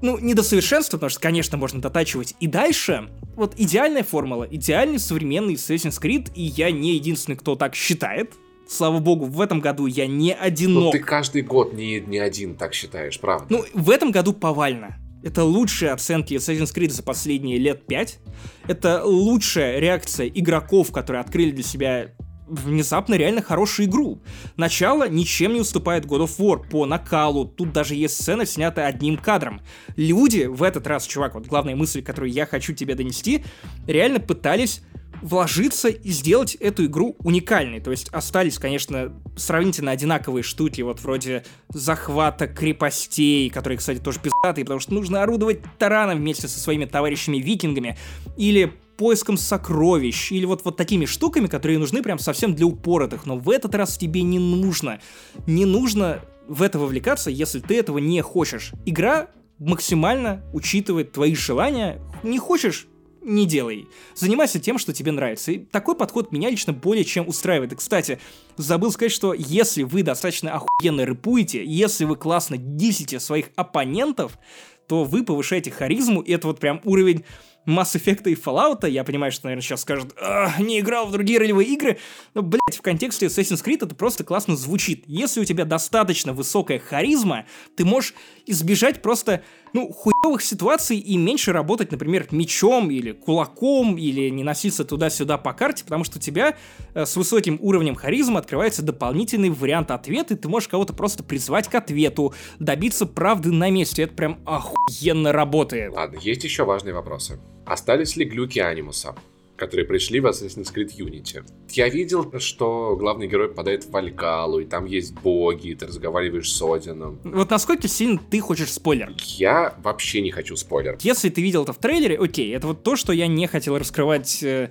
ну, 0.00 0.18
не 0.18 0.34
до 0.34 0.42
совершенства, 0.42 0.96
потому 0.96 1.10
что, 1.10 1.20
конечно, 1.20 1.56
можно 1.56 1.80
дотачивать 1.80 2.34
и 2.40 2.46
дальше. 2.46 3.08
Вот 3.36 3.54
идеальная 3.56 4.02
формула, 4.02 4.46
идеальный 4.50 4.98
современный 4.98 5.54
Assassin's 5.54 6.00
Creed, 6.00 6.32
и 6.34 6.42
я 6.42 6.70
не 6.70 6.94
единственный, 6.94 7.36
кто 7.36 7.54
так 7.54 7.74
считает. 7.74 8.32
Слава 8.68 8.98
богу, 8.98 9.26
в 9.26 9.40
этом 9.40 9.60
году 9.60 9.86
я 9.86 10.06
не 10.06 10.34
одинок. 10.34 10.84
Ну, 10.84 10.90
ты 10.92 10.98
каждый 10.98 11.42
год 11.42 11.72
не, 11.72 12.00
не 12.00 12.18
один 12.18 12.56
так 12.56 12.74
считаешь, 12.74 13.18
правда? 13.20 13.46
Ну, 13.48 13.64
в 13.74 13.90
этом 13.90 14.10
году 14.10 14.32
повально. 14.32 14.98
Это 15.22 15.44
лучшие 15.44 15.92
оценки 15.92 16.34
Assassin's 16.34 16.74
Creed 16.74 16.90
за 16.90 17.02
последние 17.02 17.58
лет 17.58 17.86
пять. 17.86 18.18
Это 18.66 19.04
лучшая 19.04 19.78
реакция 19.78 20.26
игроков, 20.26 20.90
которые 20.90 21.20
открыли 21.20 21.52
для 21.52 21.62
себя 21.62 22.12
внезапно 22.52 23.14
реально 23.14 23.42
хорошую 23.42 23.88
игру. 23.88 24.20
Начало 24.56 25.08
ничем 25.08 25.54
не 25.54 25.60
уступает 25.60 26.04
God 26.04 26.26
of 26.26 26.38
War 26.38 26.68
по 26.68 26.86
накалу, 26.86 27.46
тут 27.46 27.72
даже 27.72 27.94
есть 27.94 28.20
сцена, 28.20 28.46
снятая 28.46 28.86
одним 28.86 29.16
кадром. 29.16 29.60
Люди 29.96 30.44
в 30.44 30.62
этот 30.62 30.86
раз, 30.86 31.06
чувак, 31.06 31.34
вот 31.34 31.46
главная 31.46 31.76
мысль, 31.76 32.02
которую 32.02 32.32
я 32.32 32.46
хочу 32.46 32.72
тебе 32.74 32.94
донести, 32.94 33.44
реально 33.86 34.20
пытались 34.20 34.82
вложиться 35.22 35.88
и 35.88 36.10
сделать 36.10 36.56
эту 36.56 36.86
игру 36.86 37.16
уникальной. 37.20 37.80
То 37.80 37.92
есть 37.92 38.08
остались, 38.08 38.58
конечно, 38.58 39.12
сравнительно 39.36 39.92
одинаковые 39.92 40.42
штуки, 40.42 40.80
вот 40.82 41.00
вроде 41.00 41.44
захвата 41.68 42.48
крепостей, 42.48 43.48
которые, 43.48 43.78
кстати, 43.78 43.98
тоже 43.98 44.18
пиздатые, 44.20 44.64
потому 44.64 44.80
что 44.80 44.94
нужно 44.94 45.22
орудовать 45.22 45.60
тараном 45.78 46.18
вместе 46.18 46.48
со 46.48 46.58
своими 46.58 46.86
товарищами-викингами, 46.86 47.96
или 48.36 48.72
поиском 49.02 49.36
сокровищ, 49.36 50.30
или 50.30 50.44
вот, 50.44 50.64
вот 50.64 50.76
такими 50.76 51.06
штуками, 51.06 51.48
которые 51.48 51.80
нужны 51.80 52.04
прям 52.04 52.20
совсем 52.20 52.54
для 52.54 52.66
упоротых, 52.66 53.26
но 53.26 53.36
в 53.36 53.50
этот 53.50 53.74
раз 53.74 53.98
тебе 53.98 54.22
не 54.22 54.38
нужно. 54.38 55.00
Не 55.48 55.64
нужно 55.64 56.20
в 56.46 56.62
это 56.62 56.78
вовлекаться, 56.78 57.28
если 57.28 57.58
ты 57.58 57.80
этого 57.80 57.98
не 57.98 58.20
хочешь. 58.22 58.70
Игра 58.86 59.26
максимально 59.58 60.44
учитывает 60.52 61.10
твои 61.10 61.34
желания. 61.34 62.00
Не 62.22 62.38
хочешь 62.38 62.86
не 63.22 63.44
делай. 63.44 63.88
Занимайся 64.14 64.60
тем, 64.60 64.78
что 64.78 64.92
тебе 64.92 65.10
нравится. 65.10 65.50
И 65.50 65.58
такой 65.58 65.96
подход 65.96 66.30
меня 66.30 66.48
лично 66.48 66.72
более 66.72 67.04
чем 67.04 67.26
устраивает. 67.26 67.72
И, 67.72 67.76
кстати, 67.76 68.20
забыл 68.56 68.92
сказать, 68.92 69.10
что 69.10 69.34
если 69.34 69.82
вы 69.82 70.04
достаточно 70.04 70.52
охуенно 70.52 71.04
рэпуете, 71.04 71.64
если 71.64 72.04
вы 72.04 72.14
классно 72.14 72.56
дисите 72.56 73.18
своих 73.18 73.46
оппонентов, 73.56 74.38
то 74.86 75.02
вы 75.02 75.24
повышаете 75.24 75.72
харизму, 75.72 76.20
и 76.20 76.32
это 76.32 76.46
вот 76.46 76.60
прям 76.60 76.80
уровень 76.84 77.24
Mass 77.66 77.94
Effect 77.94 78.30
и 78.30 78.34
Fallout, 78.34 78.88
я 78.88 79.04
понимаю, 79.04 79.32
что, 79.32 79.46
наверное, 79.46 79.62
сейчас 79.62 79.82
скажут, 79.82 80.14
не 80.58 80.80
играл 80.80 81.06
в 81.06 81.12
другие 81.12 81.38
ролевые 81.38 81.68
игры, 81.68 81.98
но, 82.34 82.42
блядь, 82.42 82.76
в 82.76 82.82
контексте 82.82 83.26
Assassin's 83.26 83.64
Creed 83.64 83.84
это 83.84 83.94
просто 83.94 84.24
классно 84.24 84.56
звучит. 84.56 85.04
Если 85.06 85.40
у 85.40 85.44
тебя 85.44 85.64
достаточно 85.64 86.32
высокая 86.32 86.78
харизма, 86.78 87.46
ты 87.76 87.84
можешь 87.84 88.14
избежать 88.46 89.02
просто 89.02 89.42
ну, 89.72 89.92
хуевых 89.92 90.42
ситуаций 90.42 90.98
и 90.98 91.16
меньше 91.16 91.52
работать, 91.52 91.90
например, 91.90 92.26
мечом 92.30 92.90
или 92.90 93.12
кулаком, 93.12 93.96
или 93.96 94.28
не 94.28 94.44
носиться 94.44 94.84
туда-сюда 94.84 95.38
по 95.38 95.52
карте, 95.52 95.84
потому 95.84 96.04
что 96.04 96.18
у 96.18 96.20
тебя 96.20 96.56
э, 96.94 97.04
с 97.06 97.16
высоким 97.16 97.58
уровнем 97.60 97.94
харизма 97.94 98.40
открывается 98.40 98.82
дополнительный 98.82 99.50
вариант 99.50 99.90
ответа, 99.90 100.34
и 100.34 100.36
ты 100.36 100.48
можешь 100.48 100.68
кого-то 100.68 100.92
просто 100.92 101.22
призвать 101.24 101.68
к 101.68 101.74
ответу, 101.74 102.34
добиться 102.58 103.06
правды 103.06 103.50
на 103.50 103.70
месте. 103.70 104.02
Это 104.02 104.14
прям 104.14 104.38
охуенно 104.44 105.32
работает. 105.32 105.92
Ладно, 105.94 106.18
есть 106.18 106.44
еще 106.44 106.64
важные 106.64 106.94
вопросы. 106.94 107.40
Остались 107.66 108.16
ли 108.16 108.24
глюки 108.24 108.58
анимуса? 108.58 109.14
Которые 109.62 109.86
пришли 109.86 110.18
в 110.18 110.26
Assassin's 110.26 110.74
Creed 110.74 110.90
Unity. 110.98 111.44
Я 111.70 111.88
видел, 111.88 112.32
что 112.40 112.96
главный 112.96 113.28
герой 113.28 113.48
попадает 113.48 113.84
в 113.84 113.90
Валькалу, 113.90 114.58
и 114.58 114.64
там 114.64 114.86
есть 114.86 115.14
боги, 115.14 115.68
и 115.68 115.74
ты 115.76 115.86
разговариваешь 115.86 116.52
с 116.52 116.60
Одином. 116.62 117.20
Вот 117.22 117.48
насколько 117.48 117.86
сильно 117.86 118.20
ты 118.28 118.40
хочешь 118.40 118.72
спойлер? 118.72 119.14
Я 119.36 119.76
вообще 119.78 120.20
не 120.20 120.32
хочу 120.32 120.56
спойлер. 120.56 120.98
Если 121.02 121.28
ты 121.28 121.40
видел 121.40 121.62
это 121.62 121.72
в 121.72 121.78
трейлере, 121.78 122.18
окей, 122.18 122.52
это 122.56 122.66
вот 122.66 122.82
то, 122.82 122.96
что 122.96 123.12
я 123.12 123.28
не 123.28 123.46
хотел 123.46 123.78
раскрывать... 123.78 124.42
Э 124.42 124.70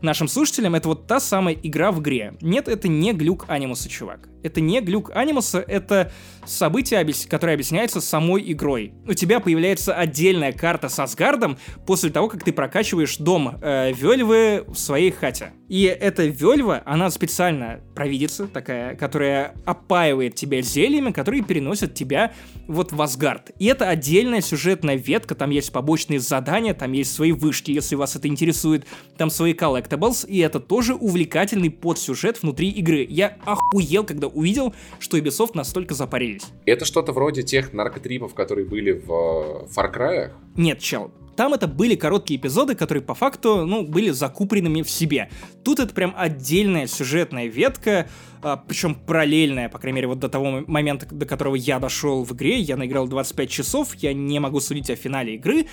нашим 0.00 0.28
слушателям, 0.28 0.76
это 0.76 0.88
вот 0.88 1.08
та 1.08 1.18
самая 1.18 1.54
игра 1.54 1.90
в 1.90 2.00
игре. 2.00 2.34
Нет, 2.40 2.68
это 2.68 2.86
не 2.86 3.12
глюк 3.12 3.46
анимуса, 3.48 3.88
чувак. 3.88 4.28
Это 4.42 4.60
не 4.60 4.80
глюк 4.80 5.10
анимуса, 5.14 5.58
это 5.66 6.12
событие, 6.44 7.06
которое 7.28 7.54
объясняется 7.54 8.00
самой 8.00 8.50
игрой. 8.52 8.92
У 9.06 9.14
тебя 9.14 9.40
появляется 9.40 9.94
отдельная 9.94 10.52
карта 10.52 10.88
с 10.88 10.98
Асгардом 10.98 11.58
после 11.86 12.10
того, 12.10 12.28
как 12.28 12.44
ты 12.44 12.52
прокачиваешь 12.52 13.16
дом 13.18 13.58
э, 13.60 13.92
Вельвы 13.92 14.64
в 14.66 14.76
своей 14.76 15.10
хате. 15.10 15.52
И 15.68 15.82
эта 15.82 16.24
Вельва, 16.24 16.82
она 16.86 17.10
специально 17.10 17.80
провидица 17.94 18.46
такая, 18.46 18.96
которая 18.96 19.54
опаивает 19.66 20.34
тебя 20.34 20.62
зельями, 20.62 21.10
которые 21.10 21.42
переносят 21.42 21.94
тебя 21.94 22.32
вот 22.66 22.92
в 22.92 23.02
Асгард. 23.02 23.50
И 23.58 23.66
это 23.66 23.88
отдельная 23.88 24.40
сюжетная 24.40 24.96
ветка, 24.96 25.34
там 25.34 25.50
есть 25.50 25.72
побочные 25.72 26.20
задания, 26.20 26.72
там 26.72 26.92
есть 26.92 27.12
свои 27.12 27.32
вышки, 27.32 27.70
если 27.70 27.96
вас 27.96 28.16
это 28.16 28.28
интересует, 28.28 28.86
там 29.18 29.28
свои 29.30 29.52
collectibles, 29.52 30.26
и 30.26 30.38
это 30.38 30.60
тоже 30.60 30.94
увлекательный 30.94 31.70
подсюжет 31.70 32.42
внутри 32.42 32.70
игры. 32.70 33.06
Я 33.08 33.36
охуел, 33.44 34.04
когда 34.04 34.27
увидел, 34.28 34.74
что 34.98 35.18
Ubisoft 35.18 35.50
настолько 35.54 35.94
запарились. 35.94 36.46
Это 36.66 36.84
что-то 36.84 37.12
вроде 37.12 37.42
тех 37.42 37.72
наркотрипов, 37.72 38.34
которые 38.34 38.66
были 38.66 38.92
в 38.92 39.10
э, 39.10 39.66
Far 39.74 39.94
Cry? 39.94 40.30
Нет, 40.56 40.78
чел, 40.80 41.12
там 41.38 41.54
это 41.54 41.68
были 41.68 41.94
короткие 41.94 42.40
эпизоды, 42.40 42.74
которые 42.74 43.00
по 43.00 43.14
факту, 43.14 43.64
ну, 43.64 43.86
были 43.86 44.10
закупленными 44.10 44.82
в 44.82 44.90
себе. 44.90 45.30
Тут 45.62 45.78
это 45.78 45.94
прям 45.94 46.12
отдельная 46.16 46.88
сюжетная 46.88 47.46
ветка, 47.46 48.08
а, 48.42 48.56
причем 48.56 48.96
параллельная, 48.96 49.68
по 49.68 49.78
крайней 49.78 49.98
мере, 49.98 50.08
вот 50.08 50.18
до 50.18 50.28
того 50.28 50.64
момента, 50.66 51.06
до 51.06 51.26
которого 51.26 51.54
я 51.54 51.78
дошел 51.78 52.24
в 52.24 52.32
игре, 52.32 52.58
я 52.58 52.76
наиграл 52.76 53.06
25 53.06 53.48
часов, 53.48 53.94
я 53.94 54.12
не 54.14 54.40
могу 54.40 54.58
судить 54.58 54.90
о 54.90 54.96
финале 54.96 55.36
игры, 55.36 55.66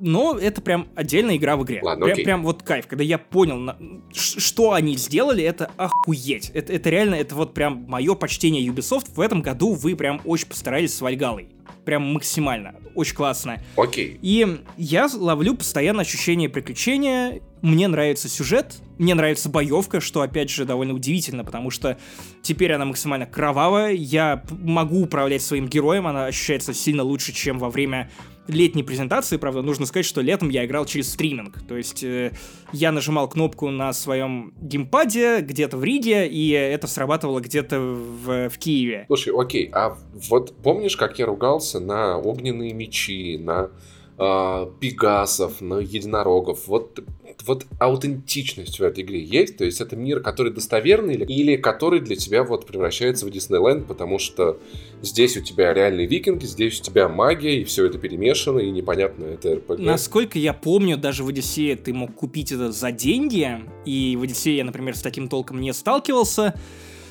но 0.00 0.38
это 0.38 0.60
прям 0.60 0.88
отдельная 0.94 1.36
игра 1.36 1.56
в 1.56 1.64
игре. 1.64 1.80
Ладно, 1.82 2.06
прям, 2.06 2.18
прям 2.18 2.42
вот 2.44 2.62
кайф, 2.62 2.86
когда 2.86 3.04
я 3.04 3.18
понял, 3.18 3.56
на, 3.56 3.76
что 4.12 4.72
они 4.72 4.96
сделали, 4.96 5.42
это 5.44 5.70
охуеть. 5.76 6.50
Это, 6.54 6.72
это 6.72 6.90
реально, 6.90 7.14
это 7.16 7.34
вот 7.34 7.54
прям 7.54 7.84
мое 7.88 8.14
почтение 8.14 8.66
Ubisoft. 8.66 9.06
В 9.14 9.20
этом 9.20 9.42
году 9.42 9.74
вы 9.74 9.96
прям 9.96 10.20
очень 10.24 10.48
постарались 10.48 10.94
с 10.94 11.00
Вальгалой 11.00 11.48
прям 11.84 12.02
максимально. 12.14 12.74
Очень 12.94 13.14
классно. 13.16 13.62
Окей. 13.76 14.18
И 14.22 14.60
я 14.76 15.08
ловлю 15.14 15.54
постоянно 15.54 16.02
ощущение 16.02 16.48
приключения. 16.48 17.40
Мне 17.62 17.88
нравится 17.88 18.28
сюжет, 18.28 18.76
мне 18.98 19.14
нравится 19.14 19.48
боевка, 19.48 20.00
что, 20.00 20.20
опять 20.20 20.50
же, 20.50 20.64
довольно 20.64 20.94
удивительно, 20.94 21.44
потому 21.44 21.70
что 21.70 21.98
теперь 22.42 22.72
она 22.72 22.84
максимально 22.84 23.26
кровавая. 23.26 23.92
Я 23.92 24.42
могу 24.50 25.02
управлять 25.02 25.42
своим 25.42 25.66
героем, 25.68 26.06
она 26.06 26.26
ощущается 26.26 26.74
сильно 26.74 27.02
лучше, 27.02 27.32
чем 27.32 27.58
во 27.58 27.70
время 27.70 28.10
летней 28.48 28.82
презентации, 28.82 29.36
правда, 29.36 29.62
нужно 29.62 29.86
сказать, 29.86 30.06
что 30.06 30.20
летом 30.20 30.48
я 30.48 30.64
играл 30.64 30.84
через 30.84 31.12
стриминг. 31.12 31.62
То 31.66 31.76
есть 31.76 32.02
э, 32.04 32.32
я 32.72 32.92
нажимал 32.92 33.28
кнопку 33.28 33.70
на 33.70 33.92
своем 33.92 34.52
геймпаде 34.60 35.40
где-то 35.40 35.76
в 35.76 35.84
Риге, 35.84 36.26
и 36.28 36.50
это 36.50 36.86
срабатывало 36.86 37.40
где-то 37.40 37.80
в, 37.80 38.48
в 38.48 38.58
Киеве. 38.58 39.04
Слушай, 39.06 39.32
окей, 39.36 39.70
а 39.72 39.96
вот 40.28 40.54
помнишь, 40.62 40.96
как 40.96 41.18
я 41.18 41.26
ругался 41.26 41.80
на 41.80 42.18
огненные 42.18 42.72
мечи, 42.72 43.38
на 43.38 43.70
э, 44.18 44.66
пегасов, 44.80 45.60
на 45.60 45.78
единорогов? 45.78 46.66
Вот 46.66 47.00
вот 47.42 47.66
аутентичность 47.78 48.78
в 48.78 48.82
этой 48.82 49.04
игре 49.04 49.22
есть? 49.22 49.56
То 49.56 49.64
есть 49.64 49.80
это 49.80 49.96
мир, 49.96 50.20
который 50.20 50.52
достоверный 50.52 51.14
или, 51.14 51.24
или 51.24 51.56
который 51.56 52.00
для 52.00 52.16
тебя 52.16 52.44
вот 52.44 52.66
превращается 52.66 53.26
в 53.26 53.30
Диснейленд, 53.30 53.86
потому 53.86 54.18
что 54.18 54.58
здесь 55.02 55.36
у 55.36 55.40
тебя 55.40 55.72
реальные 55.74 56.06
викинги, 56.06 56.46
здесь 56.46 56.80
у 56.80 56.82
тебя 56.82 57.08
магия, 57.08 57.60
и 57.60 57.64
все 57.64 57.86
это 57.86 57.98
перемешано, 57.98 58.60
и 58.60 58.70
непонятно, 58.70 59.24
это 59.24 59.56
РПГ. 59.56 59.78
Насколько 59.78 60.38
я 60.38 60.52
помню, 60.52 60.96
даже 60.96 61.24
в 61.24 61.28
Одиссее 61.28 61.76
ты 61.76 61.92
мог 61.92 62.14
купить 62.14 62.52
это 62.52 62.72
за 62.72 62.92
деньги, 62.92 63.60
и 63.84 64.16
в 64.18 64.22
Одиссее 64.22 64.58
я, 64.58 64.64
например, 64.64 64.96
с 64.96 65.02
таким 65.02 65.28
толком 65.28 65.60
не 65.60 65.72
сталкивался, 65.72 66.54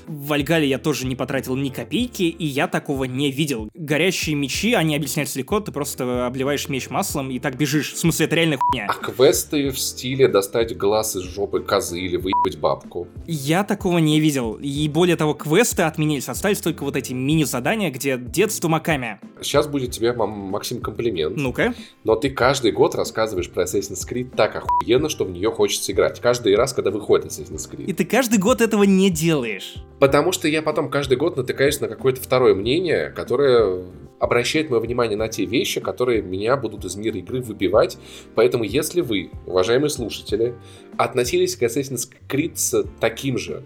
в 0.07 0.27
Вальгале 0.27 0.67
я 0.67 0.77
тоже 0.77 1.05
не 1.05 1.15
потратил 1.15 1.55
ни 1.55 1.69
копейки, 1.69 2.23
и 2.23 2.45
я 2.45 2.67
такого 2.67 3.05
не 3.05 3.31
видел. 3.31 3.69
Горящие 3.73 4.35
мечи, 4.35 4.73
они 4.73 4.95
объясняются 4.95 5.39
легко, 5.39 5.59
ты 5.59 5.71
просто 5.71 6.25
обливаешь 6.25 6.69
меч 6.69 6.89
маслом 6.89 7.31
и 7.31 7.39
так 7.39 7.57
бежишь. 7.57 7.93
В 7.93 7.97
смысле, 7.97 8.25
это 8.25 8.35
реально 8.35 8.57
хуйня. 8.57 8.87
А 8.89 8.93
квесты 8.93 9.69
в 9.69 9.79
стиле 9.79 10.27
достать 10.27 10.75
глаз 10.77 11.15
из 11.15 11.23
жопы 11.23 11.61
козы 11.61 11.99
или 11.99 12.17
выебать 12.17 12.57
бабку? 12.57 13.07
Я 13.25 13.63
такого 13.63 13.97
не 13.99 14.19
видел. 14.19 14.53
И 14.61 14.87
более 14.89 15.15
того, 15.15 15.33
квесты 15.33 15.83
отменились. 15.83 16.29
Остались 16.29 16.59
только 16.59 16.83
вот 16.83 16.95
эти 16.95 17.13
мини-задания, 17.13 17.91
где 17.91 18.17
дед 18.17 18.51
с 18.51 18.59
тумаками. 18.59 19.19
Сейчас 19.41 19.67
будет 19.67 19.91
тебе, 19.91 20.13
Максим, 20.13 20.81
комплимент. 20.81 21.35
Ну-ка. 21.37 21.73
Но 22.03 22.15
ты 22.15 22.29
каждый 22.29 22.71
год 22.71 22.95
рассказываешь 22.95 23.49
про 23.49 23.63
Assassin's 23.63 24.07
Creed 24.09 24.35
так 24.35 24.55
охуенно, 24.55 25.09
что 25.09 25.25
в 25.25 25.31
нее 25.31 25.51
хочется 25.51 25.91
играть. 25.91 26.19
Каждый 26.19 26.55
раз, 26.55 26.73
когда 26.73 26.91
выходит 26.91 27.27
Assassin's 27.27 27.69
Creed. 27.69 27.85
И 27.85 27.93
ты 27.93 28.05
каждый 28.05 28.39
год 28.39 28.61
этого 28.61 28.83
не 28.83 29.09
делаешь. 29.09 29.75
Потому 30.03 30.33
что 30.33 30.49
я 30.49 30.61
потом 30.61 30.89
каждый 30.89 31.15
год 31.15 31.37
натыкаюсь 31.37 31.79
на 31.79 31.87
какое-то 31.87 32.19
второе 32.19 32.53
мнение, 32.53 33.09
которое 33.09 33.85
обращает 34.19 34.69
мое 34.69 34.81
внимание 34.81 35.15
на 35.15 35.29
те 35.29 35.45
вещи, 35.45 35.79
которые 35.79 36.21
меня 36.21 36.57
будут 36.57 36.83
из 36.83 36.97
мира 36.97 37.17
игры 37.19 37.39
выбивать. 37.39 37.97
Поэтому 38.35 38.65
если 38.65 38.99
вы, 38.99 39.31
уважаемые 39.45 39.89
слушатели, 39.89 40.55
относились 40.97 41.55
к 41.55 41.63
Assassin's 41.63 42.09
Creed 42.27 42.51
с 42.55 42.83
таким 42.99 43.37
же 43.37 43.63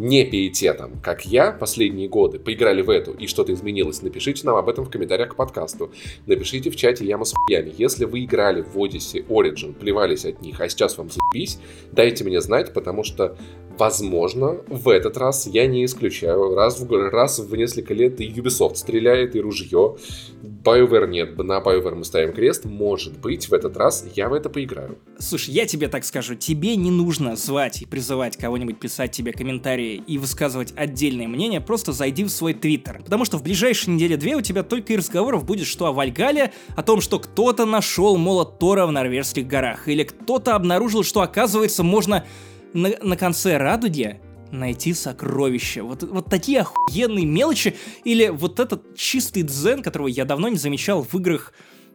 не 0.00 0.24
пиететом, 0.24 0.98
как 1.02 1.26
я 1.26 1.52
последние 1.52 2.08
годы, 2.08 2.38
поиграли 2.38 2.80
в 2.80 2.88
эту 2.88 3.12
и 3.12 3.26
что-то 3.26 3.52
изменилось, 3.52 4.00
напишите 4.00 4.46
нам 4.46 4.56
об 4.56 4.68
этом 4.70 4.86
в 4.86 4.90
комментариях 4.90 5.30
к 5.30 5.36
подкасту. 5.36 5.92
Напишите 6.24 6.70
в 6.70 6.76
чате 6.76 7.04
Яма 7.04 7.26
с 7.26 7.34
хуями. 7.34 7.74
Если 7.76 8.06
вы 8.06 8.24
играли 8.24 8.62
в 8.62 8.76
Odyssey 8.78 9.26
Origin, 9.26 9.74
плевались 9.74 10.24
от 10.24 10.40
них, 10.40 10.58
а 10.60 10.68
сейчас 10.70 10.96
вам 10.96 11.10
заебись, 11.10 11.58
дайте 11.92 12.24
мне 12.24 12.40
знать, 12.40 12.72
потому 12.72 13.04
что 13.04 13.36
Возможно, 13.80 14.60
в 14.68 14.90
этот 14.90 15.16
раз 15.16 15.46
я 15.46 15.66
не 15.66 15.86
исключаю. 15.86 16.54
Раз 16.54 16.80
в, 16.80 17.10
раз 17.10 17.38
в 17.38 17.56
несколько 17.56 17.94
лет 17.94 18.20
и 18.20 18.28
Ubisoft 18.28 18.74
стреляет, 18.74 19.34
и 19.34 19.40
ружье. 19.40 19.96
BioWare 20.42 21.08
нет, 21.08 21.38
на 21.38 21.60
BioWare 21.60 21.94
мы 21.94 22.04
ставим 22.04 22.34
крест. 22.34 22.66
Может 22.66 23.18
быть, 23.18 23.48
в 23.48 23.54
этот 23.54 23.78
раз 23.78 24.04
я 24.14 24.28
в 24.28 24.34
это 24.34 24.50
поиграю. 24.50 24.98
Слушай, 25.18 25.54
я 25.54 25.64
тебе 25.64 25.88
так 25.88 26.04
скажу, 26.04 26.34
тебе 26.34 26.76
не 26.76 26.90
нужно 26.90 27.36
звать 27.36 27.80
и 27.80 27.86
призывать 27.86 28.36
кого-нибудь 28.36 28.78
писать 28.78 29.12
тебе 29.12 29.32
комментарии 29.32 29.89
и 29.96 30.18
высказывать 30.18 30.72
отдельное 30.76 31.28
мнение, 31.28 31.60
просто 31.60 31.92
зайди 31.92 32.24
в 32.24 32.30
свой 32.30 32.54
твиттер. 32.54 33.02
Потому 33.04 33.24
что 33.24 33.38
в 33.38 33.42
ближайшие 33.42 33.94
недели-две 33.94 34.36
у 34.36 34.40
тебя 34.40 34.62
только 34.62 34.92
и 34.92 34.96
разговоров 34.96 35.44
будет, 35.44 35.66
что 35.66 35.86
о 35.86 35.92
Вальгале, 35.92 36.52
о 36.76 36.82
том, 36.82 37.00
что 37.00 37.18
кто-то 37.18 37.66
нашел 37.66 38.16
молот 38.16 38.58
Тора 38.58 38.86
в 38.86 38.92
норвежских 38.92 39.46
горах, 39.46 39.88
или 39.88 40.04
кто-то 40.04 40.54
обнаружил, 40.54 41.02
что 41.04 41.20
оказывается 41.20 41.82
можно 41.82 42.24
на, 42.72 42.90
на 43.02 43.16
конце 43.16 43.56
радуги 43.56 44.20
найти 44.50 44.94
сокровища. 44.94 45.82
Вот, 45.82 46.02
вот 46.02 46.26
такие 46.26 46.60
охуенные 46.60 47.24
мелочи. 47.24 47.76
Или 48.04 48.28
вот 48.28 48.60
этот 48.60 48.96
чистый 48.96 49.42
дзен, 49.42 49.82
которого 49.82 50.08
я 50.08 50.24
давно 50.24 50.48
не 50.48 50.56
замечал 50.56 51.02
в 51.02 51.14
играх 51.14 51.52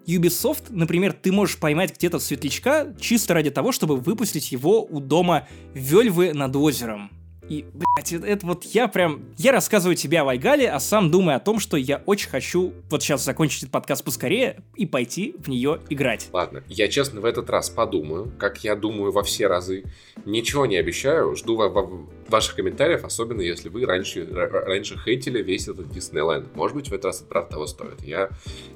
Ubisoft. 0.07 0.65
Например, 0.69 1.13
ты 1.13 1.31
можешь 1.31 1.57
поймать 1.57 1.95
где-то 1.97 2.19
светлячка 2.19 2.93
чисто 2.99 3.33
ради 3.33 3.49
того, 3.49 3.71
чтобы 3.71 3.97
выпустить 3.97 4.51
его 4.51 4.83
у 4.83 4.99
дома 4.99 5.47
Вельвы 5.73 6.33
над 6.33 6.55
озером. 6.55 7.11
И, 7.49 7.65
блядь, 7.73 8.11
это, 8.11 8.25
это 8.25 8.45
вот 8.45 8.63
я 8.65 8.87
прям... 8.87 9.23
Я 9.37 9.51
рассказываю 9.51 9.95
тебе 9.95 10.21
о 10.21 10.23
Вайгале, 10.23 10.69
а 10.69 10.79
сам 10.79 11.11
думаю 11.11 11.37
о 11.37 11.39
том, 11.39 11.59
что 11.59 11.77
я 11.77 12.01
очень 12.05 12.29
хочу 12.29 12.73
вот 12.89 13.03
сейчас 13.03 13.23
закончить 13.23 13.63
этот 13.63 13.71
подкаст 13.71 14.03
поскорее 14.03 14.63
и 14.75 14.85
пойти 14.85 15.35
в 15.37 15.47
нее 15.47 15.79
играть. 15.89 16.29
Ладно, 16.33 16.63
я 16.67 16.87
честно 16.87 17.21
в 17.21 17.25
этот 17.25 17.49
раз 17.49 17.69
подумаю, 17.69 18.31
как 18.39 18.63
я 18.63 18.75
думаю 18.75 19.11
во 19.11 19.23
все 19.23 19.47
разы. 19.47 19.83
Ничего 20.25 20.65
не 20.65 20.77
обещаю, 20.77 21.35
жду 21.35 21.55
ва- 21.55 21.69
ва- 21.69 22.07
ваших 22.27 22.55
комментариев, 22.55 23.03
особенно 23.03 23.41
если 23.41 23.69
вы 23.69 23.85
раньше, 23.85 24.27
раньше 24.31 24.97
хейтили 24.97 25.41
весь 25.43 25.67
этот 25.67 25.89
Диснейленд. 25.89 26.55
Может 26.55 26.75
быть, 26.75 26.87
в 26.89 26.93
этот 26.93 27.05
раз 27.05 27.19
это 27.19 27.29
правда 27.29 27.51
того 27.51 27.67
стоит. 27.67 28.01
Я 28.03 28.29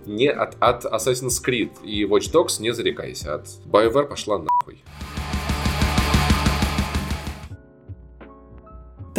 не 0.06 0.28
от, 0.28 0.56
от 0.60 0.86
Assassin's 0.86 1.44
Creed 1.44 1.72
и 1.84 2.04
Watch 2.04 2.32
Dogs 2.32 2.62
не 2.62 2.72
зарекайся, 2.72 3.36
от 3.36 3.48
BioWare 3.66 4.08
пошла 4.08 4.38
нахуй. 4.38 4.84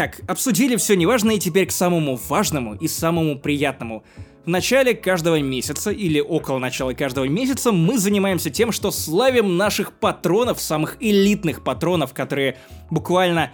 Так, 0.01 0.19
обсудили 0.27 0.77
все 0.77 0.97
неважное, 0.97 1.35
и 1.35 1.39
теперь 1.39 1.67
к 1.67 1.73
самому 1.73 2.17
важному 2.17 2.75
и 2.75 2.89
самому 2.89 3.39
приятному. 3.39 4.03
В 4.47 4.49
начале 4.49 4.95
каждого 4.95 5.39
месяца 5.43 5.91
или 5.91 6.21
около 6.21 6.57
начала 6.57 6.95
каждого 6.95 7.27
месяца 7.27 7.71
мы 7.71 7.99
занимаемся 7.99 8.49
тем, 8.49 8.73
что 8.73 8.93
славим 8.93 9.59
наших 9.59 9.93
патронов, 9.93 10.59
самых 10.59 10.97
элитных 11.01 11.63
патронов, 11.63 12.15
которые 12.15 12.57
буквально 12.89 13.53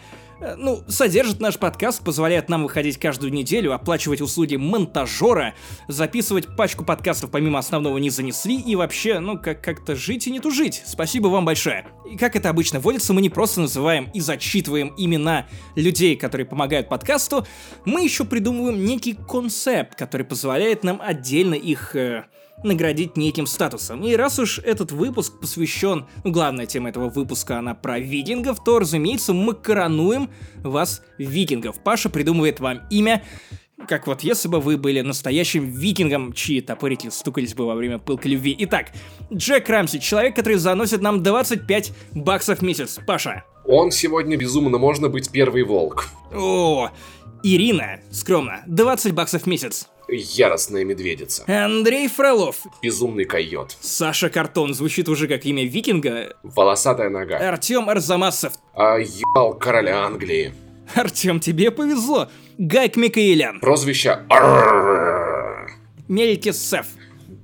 ну, 0.56 0.82
содержит 0.88 1.40
наш 1.40 1.58
подкаст, 1.58 2.04
позволяет 2.04 2.48
нам 2.48 2.64
выходить 2.64 2.98
каждую 2.98 3.32
неделю, 3.32 3.72
оплачивать 3.72 4.20
услуги 4.20 4.56
монтажера, 4.56 5.54
записывать 5.88 6.54
пачку 6.56 6.84
подкастов 6.84 7.30
помимо 7.30 7.58
основного 7.58 7.98
не 7.98 8.10
занесли 8.10 8.60
и 8.60 8.76
вообще, 8.76 9.18
ну, 9.18 9.38
как- 9.38 9.62
как-то 9.62 9.96
жить 9.96 10.26
и 10.26 10.30
не 10.30 10.40
тужить. 10.40 10.82
Спасибо 10.84 11.28
вам 11.28 11.44
большое. 11.44 11.86
И 12.10 12.16
как 12.16 12.36
это 12.36 12.50
обычно 12.50 12.80
водится, 12.80 13.12
мы 13.12 13.22
не 13.22 13.30
просто 13.30 13.60
называем 13.62 14.10
и 14.12 14.20
зачитываем 14.20 14.92
имена 14.96 15.46
людей, 15.74 16.16
которые 16.16 16.46
помогают 16.46 16.88
подкасту, 16.88 17.46
мы 17.84 18.04
еще 18.04 18.24
придумываем 18.24 18.84
некий 18.84 19.14
концепт, 19.14 19.96
который 19.96 20.26
позволяет 20.26 20.84
нам 20.84 21.00
отдельно 21.02 21.54
их... 21.54 21.96
э, 21.96 22.24
наградить 22.66 23.16
неким 23.16 23.46
статусом. 23.46 24.04
И 24.04 24.14
раз 24.14 24.38
уж 24.38 24.58
этот 24.58 24.92
выпуск 24.92 25.40
посвящен, 25.40 26.06
ну, 26.24 26.30
главная 26.30 26.66
тема 26.66 26.90
этого 26.90 27.08
выпуска, 27.08 27.58
она 27.58 27.74
про 27.74 27.98
викингов, 27.98 28.62
то, 28.62 28.78
разумеется, 28.78 29.32
мы 29.32 29.54
коронуем 29.54 30.30
вас 30.62 31.02
викингов. 31.18 31.82
Паша 31.82 32.10
придумывает 32.10 32.60
вам 32.60 32.82
имя, 32.90 33.22
как 33.88 34.06
вот 34.06 34.22
если 34.22 34.48
бы 34.48 34.60
вы 34.60 34.76
были 34.76 35.00
настоящим 35.02 35.70
викингом, 35.70 36.32
чьи 36.32 36.60
топорики 36.60 37.08
стукались 37.08 37.54
бы 37.54 37.66
во 37.66 37.74
время 37.74 37.98
пылкой 37.98 38.32
любви. 38.32 38.56
Итак, 38.60 38.86
Джек 39.32 39.68
Рамси, 39.68 39.98
человек, 40.00 40.34
который 40.34 40.56
заносит 40.56 41.02
нам 41.02 41.22
25 41.22 41.92
баксов 42.12 42.60
в 42.60 42.62
месяц. 42.62 42.98
Паша. 43.06 43.44
Он 43.64 43.90
сегодня 43.90 44.36
безумно 44.36 44.78
можно 44.78 45.08
быть 45.08 45.30
первый 45.30 45.62
волк. 45.62 46.08
О, 46.34 46.90
Ирина, 47.42 48.00
скромно, 48.10 48.62
20 48.66 49.12
баксов 49.12 49.42
в 49.42 49.46
месяц. 49.46 49.88
Яростная 50.08 50.84
медведица. 50.84 51.44
Андрей 51.48 52.08
Фролов, 52.08 52.58
Безумный 52.82 53.24
койот. 53.24 53.76
Саша 53.80 54.30
Картон, 54.30 54.72
звучит 54.74 55.08
уже 55.08 55.26
как 55.26 55.44
имя 55.44 55.64
викинга. 55.64 56.36
Волосатая 56.42 57.10
нога. 57.10 57.36
Артем 57.38 57.88
Арзамасов, 57.88 58.52
А 58.74 58.98
ебал 58.98 59.54
короля 59.54 60.04
Англии. 60.04 60.54
Артем, 60.94 61.40
тебе 61.40 61.70
повезло. 61.72 62.28
Гайк 62.58 62.96
Микаэлян, 62.96 63.58
Прозвище. 63.60 64.20
Мелькис 66.08 66.56
Сеф, 66.70 66.86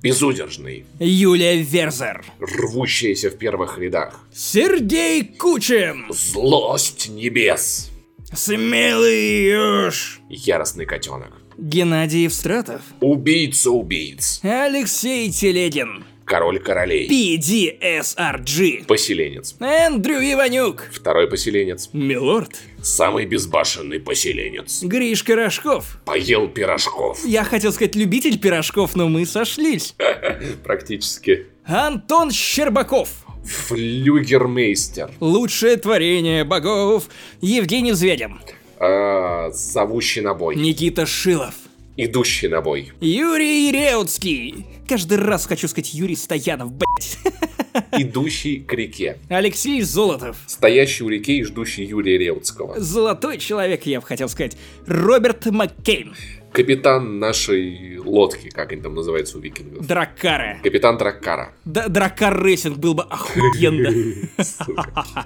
Безудержный. 0.01 0.85
Юлия 0.99 1.57
Верзер, 1.57 2.23
Рвущаяся 2.39 3.29
в 3.29 3.37
первых 3.37 3.77
рядах. 3.77 4.21
Сергей 4.33 5.23
Кучин, 5.25 6.05
Злость 6.09 7.09
небес. 7.09 7.89
Смелый 8.33 9.43
Ёж, 9.51 10.21
Яростный 10.29 10.85
котенок. 10.85 11.33
Геннадий 11.57 12.23
Евстратов, 12.23 12.81
Убийца 12.99 13.71
убийц. 13.71 14.39
Алексей 14.43 15.29
Телегин, 15.31 16.03
Король 16.25 16.59
королей. 16.59 17.07
PDSRG, 17.09 18.85
Поселенец. 18.85 19.55
Эндрю 19.59 20.15
Иванюк, 20.19 20.83
Второй 20.91 21.27
поселенец. 21.27 21.89
Милорд, 21.93 22.51
Самый 22.81 23.25
безбашенный 23.25 23.99
поселенец. 23.99 24.83
Гришка 24.83 25.35
Рожков. 25.35 25.99
Поел 26.05 26.47
пирожков. 26.47 27.23
Я 27.25 27.43
хотел 27.43 27.71
сказать 27.73 27.95
любитель 27.95 28.39
пирожков, 28.39 28.95
но 28.95 29.09
мы 29.09 29.25
сошлись. 29.25 29.95
Практически. 30.63 31.47
Антон 31.65 32.31
Щербаков, 32.31 33.09
Флюгермейстер. 33.45 35.11
лучшее 35.19 35.75
творение 35.77 36.43
богов. 36.45 37.05
Евгений 37.41 37.91
Зведин, 37.91 38.39
А, 38.85 39.49
зовущий 39.51 40.21
на 40.21 40.33
бой. 40.33 40.55
Никита 40.57 41.05
Шилов, 41.05 41.53
Идущий 41.95 42.49
на 42.49 42.59
бой. 42.61 42.91
Юрий 42.99 43.71
Реутский. 43.71 44.65
Каждый 44.89 45.19
раз 45.19 45.45
хочу 45.45 45.69
сказать 45.69 45.93
Юрий 45.93 46.17
Стоянов, 46.17 46.73
блять. 46.73 47.17
Идущий 47.93 48.59
к 48.59 48.73
реке. 48.73 49.19
Алексей 49.29 49.81
Золотов. 49.83 50.35
Стоящий 50.47 51.03
у 51.05 51.09
реки 51.09 51.37
и 51.37 51.43
ждущий 51.43 51.85
Юрия 51.85 52.17
Реутского. 52.17 52.77
Золотой 52.77 53.37
человек, 53.37 53.85
я 53.85 54.01
бы 54.01 54.05
хотел 54.05 54.27
сказать. 54.27 54.57
Роберт 54.85 55.45
Маккейн. 55.45 56.13
Капитан 56.51 57.19
нашей 57.19 57.97
лодки, 57.99 58.49
как 58.49 58.73
они 58.73 58.81
там 58.81 58.95
называются 58.95 59.37
у 59.37 59.41
викингов. 59.41 59.87
Драккара. 59.87 60.59
Капитан 60.61 60.97
Драккара. 60.97 61.53
Д- 61.63 61.87
Драккар 61.87 62.43
Racing 62.43 62.77
был 62.79 62.95
бы 62.95 63.03
охуенно. 63.03 63.91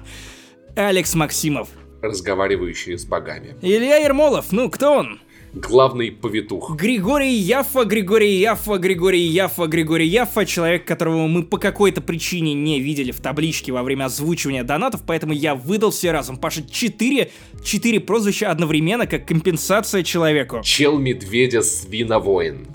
Алекс 0.76 1.12
Максимов. 1.14 1.68
Разговаривающие 2.02 2.96
с 2.98 3.04
богами. 3.04 3.56
Илья 3.62 3.96
Ермолов. 3.96 4.52
Ну, 4.52 4.70
кто 4.70 4.92
он? 4.98 5.20
Главный 5.54 6.12
повитух. 6.12 6.76
Григорий 6.76 7.34
Яффа, 7.34 7.84
Григорий 7.84 8.38
Яффа, 8.38 8.76
Григорий 8.76 9.22
Яффа, 9.22 9.66
Григорий 9.66 10.06
Яффа, 10.06 10.44
человек, 10.44 10.84
которого 10.84 11.26
мы 11.26 11.42
по 11.42 11.56
какой-то 11.56 12.00
причине 12.02 12.52
не 12.52 12.80
видели 12.80 13.12
в 13.12 13.20
табличке 13.20 13.72
во 13.72 13.82
время 13.82 14.04
озвучивания 14.04 14.62
донатов, 14.62 15.02
поэтому 15.06 15.32
я 15.32 15.54
выдал 15.54 15.90
все 15.90 16.12
разом. 16.12 16.36
Паша, 16.36 16.62
четыре, 16.68 17.30
четыре 17.64 17.98
прозвища 17.98 18.50
одновременно, 18.50 19.06
как 19.06 19.26
компенсация 19.26 20.02
человеку. 20.02 20.60
Чел 20.62 20.98
медведя 20.98 21.62
свиновоин. 21.62 22.66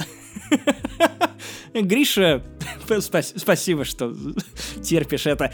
Гриша, 1.73 2.43
спас- 3.01 3.33
спасибо, 3.35 3.85
что 3.85 4.13
терпишь 4.83 5.27
это. 5.27 5.53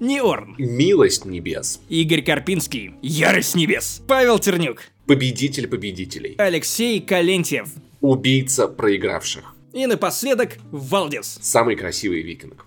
Неорн. 0.00 0.54
Милость 0.58 1.24
небес. 1.24 1.80
Игорь 1.88 2.22
Карпинский. 2.22 2.94
Ярость 3.02 3.56
небес. 3.56 4.00
Павел 4.06 4.38
Тернюк. 4.38 4.82
Победитель 5.06 5.66
победителей. 5.66 6.36
Алексей 6.38 7.00
Калентьев. 7.00 7.68
Убийца 8.00 8.68
проигравших. 8.68 9.56
И 9.72 9.86
напоследок 9.86 10.58
Валдис. 10.70 11.38
Самый 11.42 11.74
красивый 11.74 12.22
викинг. 12.22 12.64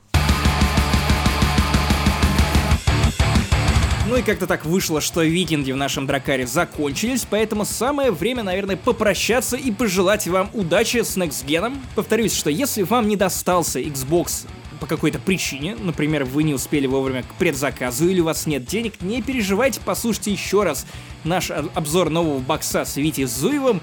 Ну 4.09 4.17
и 4.17 4.23
как-то 4.23 4.45
так 4.45 4.65
вышло, 4.65 4.99
что 4.99 5.23
викинги 5.23 5.71
в 5.71 5.77
нашем 5.77 6.05
дракаре 6.05 6.45
закончились, 6.45 7.25
поэтому 7.29 7.63
самое 7.63 8.11
время, 8.11 8.43
наверное, 8.43 8.75
попрощаться 8.75 9.55
и 9.55 9.71
пожелать 9.71 10.27
вам 10.27 10.49
удачи 10.53 10.97
с 10.97 11.15
Next 11.15 11.45
Gen. 11.45 11.77
Повторюсь, 11.95 12.33
что 12.33 12.49
если 12.49 12.81
вам 12.81 13.07
не 13.07 13.15
достался 13.15 13.79
Xbox 13.79 14.47
по 14.81 14.87
какой-то 14.87 15.19
причине, 15.19 15.77
например, 15.79 16.25
вы 16.25 16.41
не 16.41 16.55
успели 16.55 16.87
вовремя 16.87 17.21
к 17.21 17.35
предзаказу 17.35 18.09
или 18.09 18.19
у 18.19 18.25
вас 18.25 18.47
нет 18.47 18.65
денег, 18.65 18.99
не 19.01 19.21
переживайте, 19.21 19.79
послушайте 19.85 20.31
еще 20.31 20.63
раз 20.63 20.87
наш 21.23 21.51
об- 21.51 21.69
обзор 21.75 22.09
нового 22.09 22.39
бокса 22.39 22.83
с 22.83 22.97
Витей 22.97 23.25
Зуевым, 23.25 23.79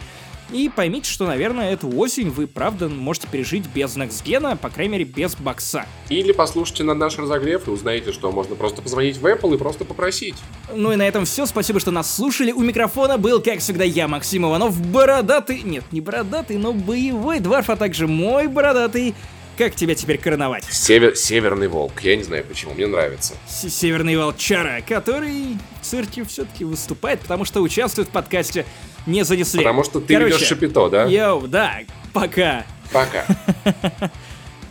и 0.51 0.71
поймите, 0.75 1.09
что, 1.09 1.27
наверное, 1.27 1.73
эту 1.73 1.95
осень 1.97 2.31
вы, 2.31 2.47
правда, 2.47 2.89
можете 2.89 3.29
пережить 3.29 3.67
без 3.67 3.97
Gen, 3.97 4.57
по 4.57 4.71
крайней 4.71 4.93
мере, 4.93 5.05
без 5.05 5.37
бокса. 5.37 5.85
Или 6.09 6.33
послушайте 6.33 6.85
на 6.85 6.95
наш 6.95 7.19
разогрев 7.19 7.69
и 7.69 7.71
узнаете, 7.71 8.13
что 8.13 8.33
можно 8.33 8.57
просто 8.57 8.81
позвонить 8.81 9.19
в 9.19 9.27
Apple 9.27 9.55
и 9.55 9.59
просто 9.59 9.85
попросить. 9.85 10.37
Ну 10.75 10.91
и 10.91 10.97
на 10.97 11.07
этом 11.07 11.27
все. 11.27 11.45
Спасибо, 11.45 11.81
что 11.81 11.91
нас 11.91 12.13
слушали. 12.13 12.53
У 12.53 12.63
микрофона 12.63 13.19
был, 13.19 13.43
как 13.43 13.59
всегда, 13.59 13.85
я, 13.85 14.09
Максим 14.09 14.47
Иванов, 14.47 14.81
бородатый... 14.91 15.61
Нет, 15.63 15.85
не 15.93 16.01
бородатый, 16.01 16.57
но 16.57 16.73
боевой 16.73 17.41
дворф, 17.41 17.69
а 17.69 17.77
также 17.77 18.07
мой 18.07 18.49
бородатый... 18.49 19.15
Как 19.59 19.75
тебя 19.75 19.97
теперь 19.97 20.19
короновать? 20.19 20.63
Север, 20.71 21.17
Северный 21.17 21.67
волк. 21.67 22.01
Я 22.03 22.15
не 22.15 22.23
знаю 22.23 22.45
почему, 22.45 22.75
мне 22.75 22.87
нравится. 22.87 23.35
С- 23.49 23.69
Северный 23.69 24.17
волчара, 24.17 24.81
который 24.87 25.59
в 25.83 25.85
цирке 25.85 26.23
все-таки 26.23 26.65
выступает, 26.65 27.19
потому 27.19 27.45
что 27.45 27.61
участвует 27.61 28.07
в 28.07 28.13
подкасте 28.13 28.65
«Не 29.05 29.25
занесли». 29.25 29.59
Потому 29.59 29.83
что 29.83 30.01
ты 30.01 30.15
Короче, 30.15 30.35
ведешь 30.35 30.47
Шапито, 30.47 30.89
да? 30.89 31.07
Йоу, 31.07 31.49
да, 31.49 31.81
пока. 32.13 32.65
Пока. 32.93 33.27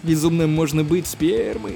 Безумным 0.04 0.52
можно 0.52 0.86
быть 0.86 1.06
спермой. 1.06 1.76